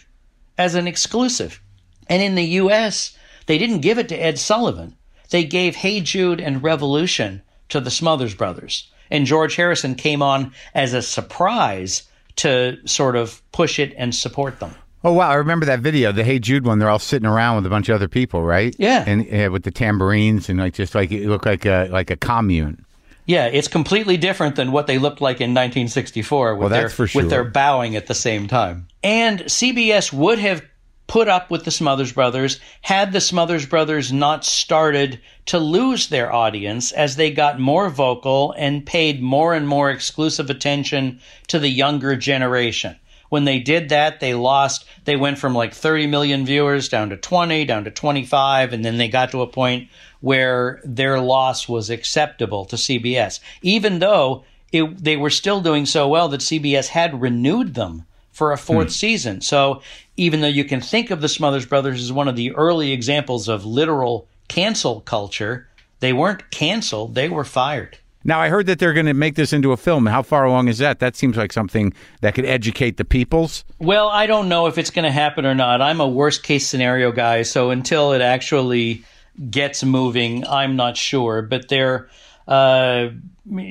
as 0.59 0.75
an 0.75 0.87
exclusive. 0.87 1.61
And 2.09 2.23
in 2.23 2.35
the 2.35 2.61
US, 2.61 3.17
they 3.47 3.57
didn't 3.57 3.81
give 3.81 3.99
it 3.99 4.09
to 4.11 4.17
Ed 4.17 4.39
Sullivan. 4.39 4.97
They 5.31 5.45
gave 5.45 5.77
Hey 5.77 6.01
Jude 6.01 6.41
and 6.41 6.63
Revolution 6.63 7.43
to 7.71 7.81
the 7.81 7.91
Smothers 7.91 8.35
Brothers. 8.35 8.91
And 9.11 9.27
George 9.27 9.57
Harrison 9.57 9.95
came 9.95 10.21
on 10.21 10.53
as 10.75 10.93
a 10.93 11.01
surprise 11.01 12.03
to 12.37 12.87
sort 12.87 13.17
of 13.17 13.41
push 13.51 13.79
it 13.79 13.95
and 13.97 14.15
support 14.15 14.61
them. 14.61 14.75
Oh 15.05 15.13
wow, 15.13 15.31
I 15.31 15.35
remember 15.35 15.67
that 15.67 15.81
video, 15.81 16.13
the 16.13 16.25
Hey 16.25 16.39
Jude 16.39 16.65
one. 16.65 16.79
They're 16.79 16.91
all 16.91 16.99
sitting 16.99 17.27
around 17.29 17.57
with 17.57 17.67
a 17.67 17.71
bunch 17.71 17.89
of 17.89 17.95
other 17.95 18.09
people, 18.09 18.43
right? 18.43 18.75
Yeah. 18.79 19.05
and 19.07 19.27
yeah, 19.27 19.49
with 19.49 19.65
the 19.65 19.71
tambourines 19.71 20.49
and 20.49 20.59
like 20.59 20.75
just 20.75 20.95
like 20.95 21.11
it 21.13 21.27
looked 21.29 21.47
like 21.47 21.65
a 21.67 21.89
like 21.91 22.11
a 22.11 22.17
commune. 22.17 22.85
Yeah, 23.25 23.47
it's 23.47 23.69
completely 23.69 24.17
different 24.17 24.57
than 24.57 24.73
what 24.73 24.89
they 24.89 24.99
looked 24.99 25.21
like 25.21 25.37
in 25.37 25.51
1964 25.51 26.57
with, 26.57 26.61
Well, 26.61 26.69
their, 26.69 26.89
sure. 26.89 27.09
with 27.15 27.31
their 27.31 27.45
bowing 27.45 27.95
at 27.95 28.09
the 28.09 28.15
same 28.15 28.49
time. 28.49 28.89
And 29.05 29.41
CBS 29.43 30.13
would 30.13 30.41
have 30.41 30.63
put 31.07 31.29
up 31.29 31.51
with 31.51 31.65
the 31.65 31.71
Smothers 31.71 32.13
Brothers 32.13 32.59
had 32.81 33.13
the 33.13 33.21
Smothers 33.21 33.67
Brothers 33.67 34.13
not 34.13 34.45
started 34.45 35.21
to 35.47 35.59
lose 35.59 36.09
their 36.09 36.33
audience 36.33 36.91
as 36.91 37.17
they 37.17 37.31
got 37.31 37.61
more 37.61 37.91
vocal 37.91 38.55
and 38.57 38.87
paid 38.87 39.23
more 39.23 39.55
and 39.55 39.69
more 39.69 39.91
exclusive 39.91 40.49
attention 40.51 41.21
to 41.49 41.59
the 41.59 41.69
younger 41.69 42.17
generation. 42.17 42.97
When 43.33 43.47
they 43.47 43.61
did 43.61 43.89
that, 43.89 44.21
they 44.21 44.35
lost, 44.35 44.85
they 45.07 45.17
went 45.17 45.39
from 45.39 45.55
like 45.55 45.73
30 45.73 46.07
million 46.07 46.45
viewers 46.45 46.91
down 46.91 47.09
to 47.09 47.17
20, 47.17 47.65
down 47.65 47.85
to 47.85 47.91
25, 47.91 48.75
and 48.75 48.85
then 48.85 48.99
they 48.99 49.09
got 49.09 49.31
to 49.31 49.41
a 49.41 49.47
point 49.47 49.89
where 50.21 50.83
their 50.85 51.19
loss 51.19 51.67
was 51.67 51.89
acceptable 51.89 52.67
to 52.67 52.77
CBS, 52.77 53.41
even 53.63 54.01
though 54.01 54.45
it, 54.71 55.03
they 55.03 55.17
were 55.17 55.31
still 55.31 55.63
doing 55.63 55.87
so 55.87 56.09
well 56.09 56.29
that 56.29 56.43
CBS 56.43 56.89
had 56.89 57.23
renewed 57.23 57.73
them 57.73 58.05
for 58.33 58.53
a 58.53 58.59
fourth 58.59 58.89
hmm. 58.89 58.91
season. 58.91 59.41
So 59.41 59.81
even 60.19 60.43
though 60.43 60.47
you 60.47 60.65
can 60.67 60.83
think 60.83 61.11
of 61.11 61.23
the 61.23 61.29
Smothers 61.31 61.65
Brothers 61.65 62.03
as 62.03 62.13
one 62.13 62.29
of 62.29 62.37
the 62.37 62.53
early 62.55 62.93
examples 62.93 63.49
of 63.49 63.65
literal 63.65 64.29
cancel 64.49 65.01
culture, 65.01 65.69
they 66.01 66.13
weren't 66.13 66.51
canceled, 66.51 67.15
they 67.15 67.31
were 67.31 67.45
fired. 67.45 67.97
Now 68.25 68.41
I 68.41 68.49
heard 68.49 68.67
that 68.67 68.79
they're 68.79 68.93
going 68.93 69.07
to 69.07 69.15
make 69.15 69.35
this 69.35 69.53
into 69.53 69.73
a 69.73 69.77
film. 69.77 70.07
How 70.07 70.23
far 70.23 70.45
along 70.45 70.69
is 70.69 70.79
that? 70.79 70.99
That 71.01 71.17
seems 71.17 71.37
like 71.37 71.53
something 71.53 71.93
that 72.21 72.35
could 72.35 72.45
educate 72.45 72.97
the 72.97 73.05
peoples. 73.05 73.65
Well, 73.79 74.09
I 74.09 74.27
don't 74.27 74.49
know 74.49 74.67
if 74.67 74.79
it's 74.79 74.91
going 74.91 75.05
to 75.05 75.11
happen 75.11 75.47
or 75.47 75.55
not. 75.55 75.83
I'm 75.83 76.01
a 76.01 76.09
worst 76.09 76.43
case 76.43 76.67
scenario 76.67 77.13
guy, 77.13 77.43
so 77.43 77.71
until 77.71 78.13
it 78.13 78.21
actually 78.21 79.05
gets 79.51 79.83
moving, 79.83 80.47
I'm 80.47 80.77
not 80.77 80.97
sure. 80.97 81.43
But 81.43 81.69
they're 81.69 82.09
uh, 82.47 83.11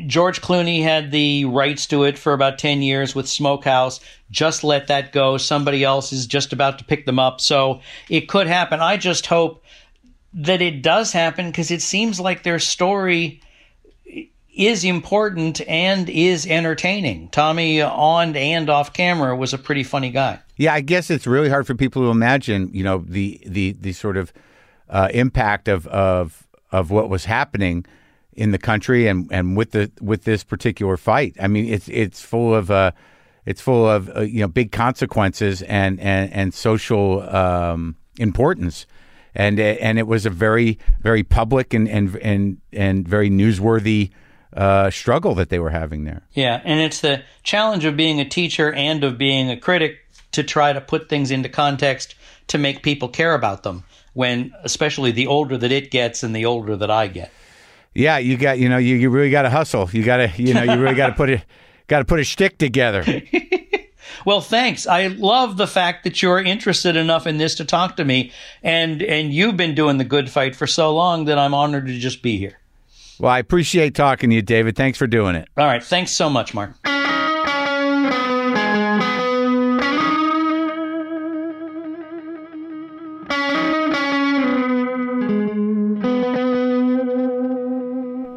George 0.07 0.41
Clooney 0.41 0.83
had 0.83 1.11
the 1.11 1.45
rights 1.45 1.87
to 1.87 2.03
it 2.03 2.17
for 2.17 2.33
about 2.33 2.59
10 2.59 2.81
years 2.81 3.15
with 3.15 3.27
Smokehouse. 3.27 3.99
Just 4.29 4.63
let 4.63 4.87
that 4.87 5.11
go. 5.11 5.37
Somebody 5.37 5.83
else 5.83 6.11
is 6.11 6.25
just 6.27 6.51
about 6.51 6.79
to 6.79 6.85
pick 6.85 7.05
them 7.05 7.19
up. 7.19 7.39
So 7.39 7.81
it 8.09 8.27
could 8.27 8.47
happen. 8.47 8.81
I 8.81 8.97
just 8.97 9.25
hope 9.25 9.63
that 10.33 10.61
it 10.61 10.81
does 10.81 11.11
happen 11.11 11.47
because 11.47 11.71
it 11.71 11.81
seems 11.81 12.19
like 12.19 12.43
their 12.43 12.59
story 12.59 13.41
is 14.53 14.83
important 14.83 15.61
and 15.67 16.09
is 16.09 16.45
entertaining. 16.45 17.29
Tommy 17.29 17.81
on 17.81 18.35
and 18.35 18.69
off 18.69 18.93
camera 18.93 19.35
was 19.35 19.53
a 19.53 19.57
pretty 19.57 19.83
funny 19.83 20.11
guy. 20.11 20.39
Yeah, 20.57 20.73
I 20.73 20.81
guess 20.81 21.09
it's 21.09 21.25
really 21.25 21.49
hard 21.49 21.65
for 21.65 21.73
people 21.73 22.01
to 22.03 22.09
imagine, 22.09 22.69
you 22.73 22.83
know, 22.83 23.03
the 23.07 23.41
the 23.45 23.73
the 23.73 23.93
sort 23.93 24.17
of 24.17 24.33
uh, 24.89 25.09
impact 25.13 25.67
of 25.67 25.87
of 25.87 26.47
of 26.71 26.91
what 26.91 27.09
was 27.09 27.25
happening 27.25 27.85
in 28.33 28.51
the 28.51 28.57
country 28.57 29.07
and 29.07 29.27
and 29.31 29.55
with 29.55 29.71
the 29.71 29.91
with 30.01 30.23
this 30.25 30.43
particular 30.43 30.97
fight. 30.97 31.35
I 31.39 31.47
mean, 31.47 31.65
it's 31.65 31.87
it's 31.87 32.21
full 32.21 32.53
of 32.53 32.69
uh, 32.69 32.91
it's 33.45 33.61
full 33.61 33.87
of 33.87 34.09
uh, 34.15 34.21
you 34.21 34.41
know 34.41 34.47
big 34.47 34.71
consequences 34.71 35.61
and 35.63 35.99
and 35.99 36.31
and 36.33 36.53
social 36.53 37.21
um, 37.35 37.95
importance. 38.19 38.85
And 39.33 39.61
and 39.61 39.97
it 39.97 40.07
was 40.07 40.25
a 40.25 40.29
very 40.29 40.77
very 40.99 41.23
public 41.23 41.73
and 41.73 41.87
and 41.87 42.17
and 42.17 42.57
and 42.73 43.07
very 43.07 43.29
newsworthy 43.29 44.11
uh, 44.55 44.89
struggle 44.89 45.35
that 45.35 45.49
they 45.49 45.59
were 45.59 45.69
having 45.69 46.03
there. 46.03 46.21
Yeah, 46.33 46.61
and 46.63 46.79
it's 46.79 47.01
the 47.01 47.23
challenge 47.43 47.85
of 47.85 47.95
being 47.95 48.19
a 48.19 48.27
teacher 48.27 48.73
and 48.73 49.03
of 49.03 49.17
being 49.17 49.49
a 49.49 49.57
critic 49.57 49.99
to 50.33 50.43
try 50.43 50.73
to 50.73 50.81
put 50.81 51.09
things 51.09 51.31
into 51.31 51.49
context 51.49 52.15
to 52.47 52.57
make 52.57 52.83
people 52.83 53.07
care 53.07 53.33
about 53.33 53.63
them. 53.63 53.83
When, 54.13 54.53
especially 54.63 55.11
the 55.11 55.27
older 55.27 55.57
that 55.57 55.71
it 55.71 55.89
gets 55.89 56.21
and 56.21 56.35
the 56.35 56.45
older 56.45 56.75
that 56.75 56.91
I 56.91 57.07
get. 57.07 57.31
Yeah, 57.93 58.17
you 58.17 58.35
got 58.35 58.59
you 58.59 58.67
know 58.67 58.77
you, 58.77 58.95
you 58.95 59.09
really 59.09 59.31
got 59.31 59.43
to 59.43 59.49
hustle. 59.49 59.89
You 59.91 60.03
got 60.03 60.17
to 60.17 60.31
you 60.41 60.53
know 60.53 60.63
you 60.63 60.81
really 60.81 60.95
got 60.95 61.07
to 61.07 61.13
put 61.13 61.29
it 61.29 61.43
got 61.87 61.99
to 61.99 62.05
put 62.05 62.19
a 62.19 62.23
shtick 62.23 62.57
together. 62.57 63.05
Well, 64.25 64.41
thanks. 64.41 64.85
I 64.85 65.07
love 65.07 65.57
the 65.57 65.67
fact 65.67 66.03
that 66.03 66.21
you're 66.21 66.39
interested 66.39 66.95
enough 66.95 67.25
in 67.25 67.37
this 67.37 67.55
to 67.55 67.65
talk 67.65 67.97
to 67.97 68.05
me, 68.05 68.31
and 68.61 69.01
and 69.01 69.33
you've 69.33 69.57
been 69.57 69.75
doing 69.75 69.97
the 69.97 70.03
good 70.03 70.29
fight 70.29 70.55
for 70.55 70.67
so 70.67 70.93
long 70.93 71.25
that 71.25 71.39
I'm 71.39 71.53
honored 71.53 71.87
to 71.87 71.97
just 71.97 72.21
be 72.21 72.37
here. 72.37 72.59
Well, 73.21 73.31
I 73.31 73.37
appreciate 73.37 73.93
talking 73.93 74.31
to 74.31 74.35
you, 74.35 74.41
David. 74.41 74.75
Thanks 74.75 74.97
for 74.97 75.05
doing 75.05 75.35
it. 75.35 75.47
All 75.55 75.67
right, 75.67 75.83
thanks 75.83 76.11
so 76.11 76.27
much, 76.27 76.55
Marc. 76.55 76.71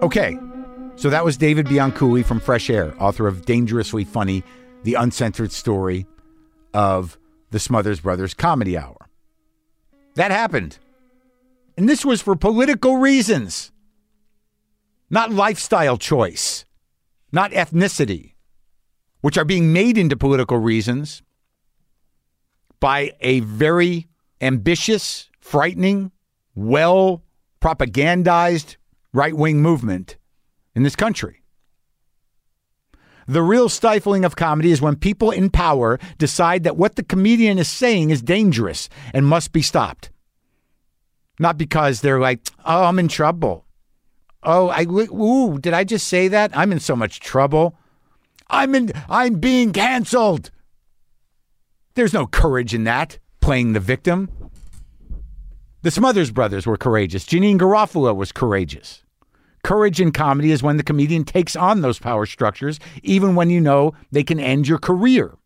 Okay, 0.02 0.38
so 0.96 1.08
that 1.08 1.24
was 1.24 1.38
David 1.38 1.64
Bianculli 1.64 2.22
from 2.22 2.38
Fresh 2.38 2.68
Air, 2.68 2.94
author 3.00 3.26
of 3.26 3.46
Dangerously 3.46 4.04
Funny, 4.04 4.44
the 4.82 4.94
uncensored 4.94 5.50
story 5.50 6.06
of 6.74 7.16
the 7.52 7.58
Smothers 7.58 8.00
Brothers 8.00 8.34
Comedy 8.34 8.76
Hour. 8.76 9.08
That 10.16 10.30
happened. 10.30 10.76
And 11.78 11.88
this 11.88 12.04
was 12.04 12.20
for 12.20 12.36
political 12.36 12.98
reasons, 12.98 13.72
not 15.10 15.30
lifestyle 15.30 15.96
choice, 15.96 16.64
not 17.32 17.50
ethnicity, 17.52 18.34
which 19.20 19.38
are 19.38 19.44
being 19.44 19.72
made 19.72 19.98
into 19.98 20.16
political 20.16 20.58
reasons 20.58 21.22
by 22.80 23.12
a 23.20 23.40
very 23.40 24.06
ambitious, 24.40 25.30
frightening, 25.40 26.12
well 26.54 27.22
propagandized 27.60 28.76
right 29.12 29.34
wing 29.34 29.62
movement 29.62 30.16
in 30.74 30.82
this 30.82 30.96
country. 30.96 31.42
The 33.26 33.42
real 33.42 33.70
stifling 33.70 34.24
of 34.24 34.36
comedy 34.36 34.70
is 34.70 34.82
when 34.82 34.96
people 34.96 35.30
in 35.30 35.48
power 35.48 35.98
decide 36.18 36.64
that 36.64 36.76
what 36.76 36.96
the 36.96 37.02
comedian 37.02 37.58
is 37.58 37.68
saying 37.68 38.10
is 38.10 38.20
dangerous 38.20 38.90
and 39.14 39.24
must 39.24 39.52
be 39.52 39.62
stopped. 39.62 40.10
Not 41.38 41.56
because 41.56 42.00
they're 42.00 42.20
like, 42.20 42.40
oh, 42.66 42.84
I'm 42.84 42.98
in 42.98 43.08
trouble. 43.08 43.64
Oh, 44.44 44.68
I 44.68 44.82
ooh, 44.84 45.58
did 45.58 45.72
I 45.72 45.84
just 45.84 46.08
say 46.08 46.28
that? 46.28 46.56
I'm 46.56 46.72
in 46.72 46.80
so 46.80 46.94
much 46.94 47.20
trouble. 47.20 47.76
I'm 48.48 48.74
in 48.74 48.92
I'm 49.08 49.40
being 49.40 49.72
canceled. 49.72 50.50
There's 51.94 52.12
no 52.12 52.26
courage 52.26 52.74
in 52.74 52.84
that, 52.84 53.18
playing 53.40 53.72
the 53.72 53.80
victim. 53.80 54.28
The 55.82 55.90
Smothers 55.90 56.30
Brothers 56.30 56.66
were 56.66 56.76
courageous. 56.76 57.24
Janeane 57.24 57.58
Garofalo 57.58 58.14
was 58.16 58.32
courageous. 58.32 59.04
Courage 59.62 60.00
in 60.00 60.12
comedy 60.12 60.50
is 60.50 60.62
when 60.62 60.76
the 60.76 60.82
comedian 60.82 61.24
takes 61.24 61.56
on 61.56 61.80
those 61.80 61.98
power 61.98 62.26
structures, 62.26 62.78
even 63.02 63.34
when 63.34 63.48
you 63.48 63.60
know 63.60 63.94
they 64.10 64.22
can 64.22 64.38
end 64.38 64.68
your 64.68 64.78
career. 64.78 65.36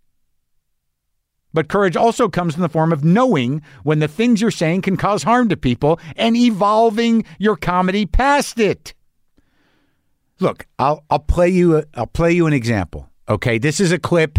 But 1.58 1.66
courage 1.66 1.96
also 1.96 2.28
comes 2.28 2.54
in 2.54 2.60
the 2.60 2.68
form 2.68 2.92
of 2.92 3.02
knowing 3.02 3.62
when 3.82 3.98
the 3.98 4.06
things 4.06 4.40
you're 4.40 4.52
saying 4.52 4.82
can 4.82 4.96
cause 4.96 5.24
harm 5.24 5.48
to 5.48 5.56
people 5.56 5.98
and 6.14 6.36
evolving 6.36 7.24
your 7.40 7.56
comedy 7.56 8.06
past 8.06 8.60
it. 8.60 8.94
Look, 10.38 10.68
I'll 10.78 11.02
I'll 11.10 11.18
play 11.18 11.48
you 11.48 11.78
a, 11.78 11.84
I'll 11.94 12.06
play 12.06 12.30
you 12.30 12.46
an 12.46 12.52
example. 12.52 13.10
Okay, 13.28 13.58
this 13.58 13.80
is 13.80 13.90
a 13.90 13.98
clip 13.98 14.38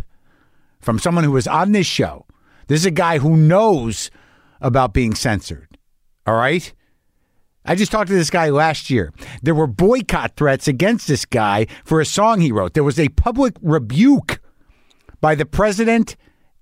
from 0.80 0.98
someone 0.98 1.26
who 1.26 1.34
was 1.34 1.46
on 1.46 1.74
this 1.74 1.86
show. 1.86 2.26
This 2.68 2.80
is 2.80 2.86
a 2.86 2.92
guy 2.92 3.18
who 3.18 3.36
knows 3.36 4.10
about 4.62 4.94
being 4.94 5.14
censored. 5.14 5.78
All 6.26 6.36
right? 6.36 6.74
I 7.66 7.76
just 7.76 7.92
talked 7.92 8.08
to 8.08 8.16
this 8.16 8.30
guy 8.30 8.48
last 8.48 8.90
year. 8.90 9.12
There 9.44 9.54
were 9.54 9.68
boycott 9.68 10.38
threats 10.38 10.70
against 10.70 11.10
this 11.10 11.26
guy 11.26 11.68
for 11.84 12.00
a 12.00 12.06
song 12.06 12.40
he 12.40 12.54
wrote. 12.54 12.76
There 12.76 12.84
was 12.86 12.98
a 12.98 13.10
public 13.10 13.58
rebuke 13.62 14.40
by 15.20 15.36
the 15.36 15.46
president 15.46 16.16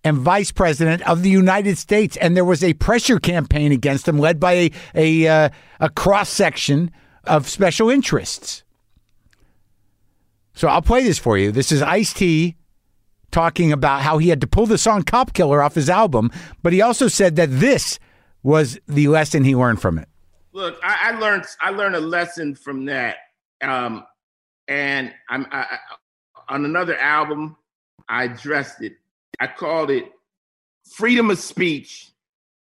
and 0.08 0.18
vice 0.18 0.52
president 0.52 1.08
of 1.08 1.22
the 1.22 1.30
United 1.30 1.78
States, 1.78 2.18
and 2.18 2.36
there 2.36 2.46
was 2.46 2.64
a 2.64 2.74
pressure 2.76 3.20
campaign 3.20 3.72
against 3.72 4.08
him 4.08 4.18
led 4.18 4.40
by 4.40 4.54
a 4.54 4.72
a, 4.96 5.28
uh, 5.28 5.50
a 5.80 5.90
cross 5.90 6.30
section 6.30 6.90
of 7.26 7.48
special 7.48 7.90
interests. 7.90 8.64
So 10.54 10.68
I'll 10.68 10.82
play 10.82 11.04
this 11.04 11.20
for 11.20 11.38
you. 11.38 11.52
This 11.52 11.72
is 11.72 11.82
Ice 11.82 12.14
T 12.14 12.56
talking 13.30 13.72
about 13.72 14.02
how 14.02 14.18
he 14.18 14.30
had 14.30 14.42
to 14.42 14.48
pull 14.48 14.66
the 14.66 14.78
song 14.78 15.04
"Cop 15.04 15.34
Killer" 15.34 15.62
off 15.62 15.76
his 15.76 15.90
album, 15.90 16.32
but 16.64 16.74
he 16.74 16.82
also 16.82 17.08
said 17.08 17.36
that 17.36 17.50
this 17.52 18.00
was 18.44 18.80
the 18.88 19.10
lesson 19.10 19.44
he 19.44 19.56
learned 19.56 19.82
from 19.82 20.00
it. 20.00 20.08
Look, 20.54 20.80
I, 20.82 21.12
I 21.12 21.20
learned 21.20 21.46
I 21.62 21.70
learned 21.72 21.96
a 21.96 22.00
lesson 22.00 22.56
from 22.56 22.86
that, 22.86 23.18
um, 23.62 24.06
and 24.68 25.14
I'm 25.30 25.46
I, 25.52 25.60
I, 25.60 25.78
on 26.50 26.66
another 26.66 26.98
album. 26.98 27.58
I 28.10 28.24
addressed 28.24 28.82
it. 28.82 28.94
I 29.40 29.48
called 29.48 29.92
it 29.92 30.12
"Freedom 30.96 31.30
of 31.30 31.40
Speech." 31.40 32.12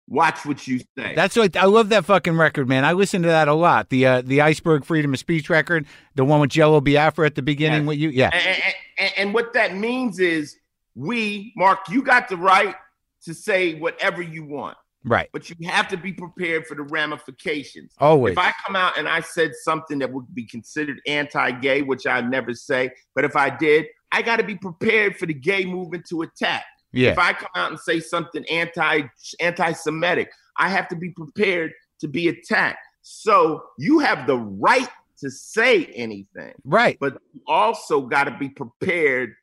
Watch 0.08 0.46
what 0.46 0.68
you 0.68 0.78
say. 0.96 1.16
That's 1.16 1.34
what 1.34 1.56
I 1.56 1.64
love 1.64 1.88
that 1.88 2.04
fucking 2.04 2.36
record, 2.36 2.68
man. 2.68 2.84
I 2.84 2.92
listen 2.92 3.22
to 3.22 3.28
that 3.28 3.48
a 3.48 3.54
lot. 3.54 3.90
The 3.90 4.06
uh, 4.06 4.22
the 4.22 4.40
Iceberg 4.40 4.84
Freedom 4.84 5.12
of 5.12 5.18
Speech 5.18 5.50
record, 5.50 5.84
the 6.14 6.24
one 6.24 6.40
with 6.40 6.50
Jello 6.50 6.80
Biafra 6.80 7.26
at 7.26 7.34
the 7.34 7.42
beginning. 7.42 7.86
With 7.86 7.98
you, 7.98 8.10
yeah. 8.10 8.30
And, 8.32 8.62
and, 8.98 9.12
and 9.16 9.34
what 9.34 9.52
that 9.54 9.74
means 9.74 10.20
is, 10.20 10.58
we, 10.94 11.52
Marc, 11.56 11.88
you 11.88 12.02
got 12.02 12.28
the 12.28 12.36
right 12.36 12.76
to 13.24 13.34
say 13.34 13.80
whatever 13.80 14.22
you 14.22 14.44
want. 14.44 14.76
Right. 15.04 15.28
But 15.32 15.50
you 15.50 15.68
have 15.68 15.88
to 15.88 15.96
be 15.96 16.12
prepared 16.12 16.68
for 16.68 16.76
the 16.76 16.82
ramifications. 16.82 17.92
Always. 17.98 18.32
If 18.32 18.38
I 18.38 18.52
come 18.64 18.76
out 18.76 18.96
and 18.96 19.08
I 19.08 19.20
said 19.20 19.56
something 19.56 19.98
that 19.98 20.12
would 20.12 20.32
be 20.34 20.44
considered 20.44 21.00
anti-gay, 21.08 21.82
which 21.82 22.06
I 22.06 22.20
never 22.20 22.54
say, 22.54 22.90
but 23.14 23.24
if 23.24 23.34
I 23.34 23.50
did, 23.50 23.86
I 24.16 24.22
got 24.22 24.36
to 24.36 24.42
be 24.44 24.54
prepared 24.56 25.16
for 25.18 25.26
the 25.26 25.34
gay 25.34 25.66
movement 25.66 26.06
to 26.08 26.22
attack. 26.22 26.64
Yeah. 26.92 27.10
If 27.10 27.18
I 27.18 27.34
come 27.34 27.50
out 27.54 27.70
and 27.70 27.78
say 27.78 28.00
something 28.00 28.44
anti 28.50 29.02
anti-Semitic, 29.40 30.30
I 30.58 30.70
have 30.70 30.88
to 30.88 30.96
be 30.96 31.10
prepared 31.10 31.72
to 32.00 32.08
be 32.08 32.28
attacked. 32.28 32.78
So 33.02 33.62
you 33.78 33.98
have 33.98 34.26
the 34.26 34.38
right 34.38 34.88
to 35.20 35.30
say 35.30 35.84
anything, 35.94 36.54
Right. 36.64 36.96
but 36.98 37.18
you 37.34 37.40
also 37.46 38.00
got 38.02 38.24
to 38.24 38.36
be 38.38 38.48
prepared 38.48 39.34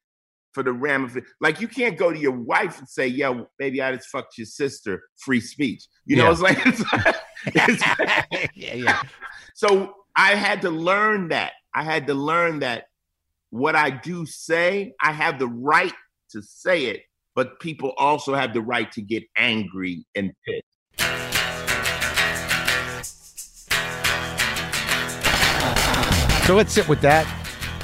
for 0.54 0.64
the 0.64 0.72
ramifications. 0.74 1.34
Like 1.40 1.62
you 1.62 1.68
can't 1.68 1.98
go 1.98 2.12
to 2.12 2.18
your 2.20 2.32
wife 2.32 2.80
and 2.80 2.88
say, 2.90 3.08
"Yo, 3.08 3.48
baby, 3.60 3.82
I 3.82 3.96
just 3.96 4.10
fucked 4.10 4.38
your 4.40 4.46
sister." 4.46 5.04
Free 5.18 5.40
speech. 5.40 5.84
You 6.06 6.16
know, 6.18 6.26
Yeah. 6.26 6.32
it's 6.32 6.42
like, 6.42 6.66
it's 6.66 6.94
like- 6.94 7.16
it's- 7.70 8.50
yeah, 8.56 8.74
yeah. 8.74 9.02
so 9.54 9.94
I 10.16 10.36
had 10.36 10.62
to 10.64 10.70
learn 10.72 11.30
that. 11.30 11.54
I 11.76 11.84
had 11.84 12.08
to 12.08 12.14
learn 12.16 12.60
that 12.60 12.86
what 13.54 13.76
I 13.76 13.92
do 13.92 14.26
say, 14.26 14.96
I 15.00 15.12
have 15.12 15.38
the 15.38 15.48
right 15.48 15.94
to 16.32 16.42
say 16.42 16.86
it, 16.86 17.02
but 17.36 17.60
people 17.60 17.94
also 18.00 18.34
have 18.34 18.52
the 18.52 18.62
right 18.62 18.92
to 18.94 19.02
get 19.02 19.24
angry 19.38 20.08
and 20.16 20.32
pissed. 20.44 20.64
So 26.48 26.56
let's 26.56 26.74
sit 26.74 26.90
with 26.90 27.02
that. 27.02 27.32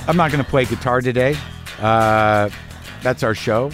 I'm 0.07 0.17
not 0.17 0.31
going 0.31 0.43
to 0.43 0.49
play 0.49 0.65
guitar 0.65 1.01
today. 1.01 1.37
Uh, 1.77 2.49
that's 3.03 3.21
our 3.21 3.35
show. 3.35 3.69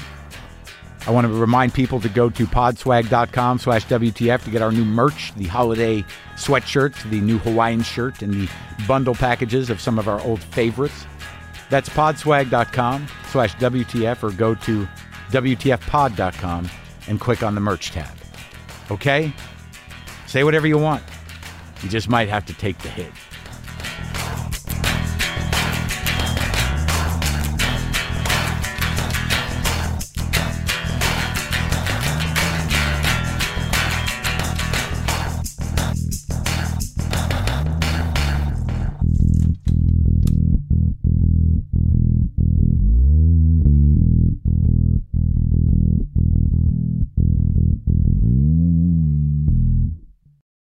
I 1.07 1.11
want 1.11 1.27
to 1.27 1.33
remind 1.33 1.73
people 1.73 2.01
to 2.01 2.09
go 2.09 2.29
to 2.29 2.45
podswag.com 2.45 3.59
slash 3.59 3.85
WTF 3.85 4.43
to 4.43 4.49
get 4.49 4.61
our 4.61 4.73
new 4.73 4.83
merch, 4.83 5.33
the 5.35 5.45
holiday 5.45 6.03
sweatshirt, 6.35 7.09
the 7.09 7.21
new 7.21 7.37
Hawaiian 7.37 7.83
shirt, 7.83 8.21
and 8.21 8.33
the 8.33 8.49
bundle 8.85 9.15
packages 9.15 9.69
of 9.69 9.79
some 9.79 9.97
of 9.97 10.09
our 10.09 10.19
old 10.21 10.41
favorites. 10.41 11.05
That's 11.69 11.89
podswag.com 11.89 13.07
slash 13.31 13.55
WTF 13.55 14.23
or 14.23 14.31
go 14.31 14.55
to 14.55 14.87
WTFpod.com 15.31 16.69
and 17.07 17.19
click 17.19 17.43
on 17.43 17.55
the 17.55 17.61
merch 17.61 17.91
tab. 17.91 18.15
Okay? 18.91 19.33
Say 20.27 20.43
whatever 20.43 20.67
you 20.67 20.77
want. 20.77 21.03
You 21.81 21.89
just 21.89 22.09
might 22.09 22.29
have 22.29 22.45
to 22.45 22.53
take 22.53 22.77
the 22.79 22.89
hit. 22.89 23.11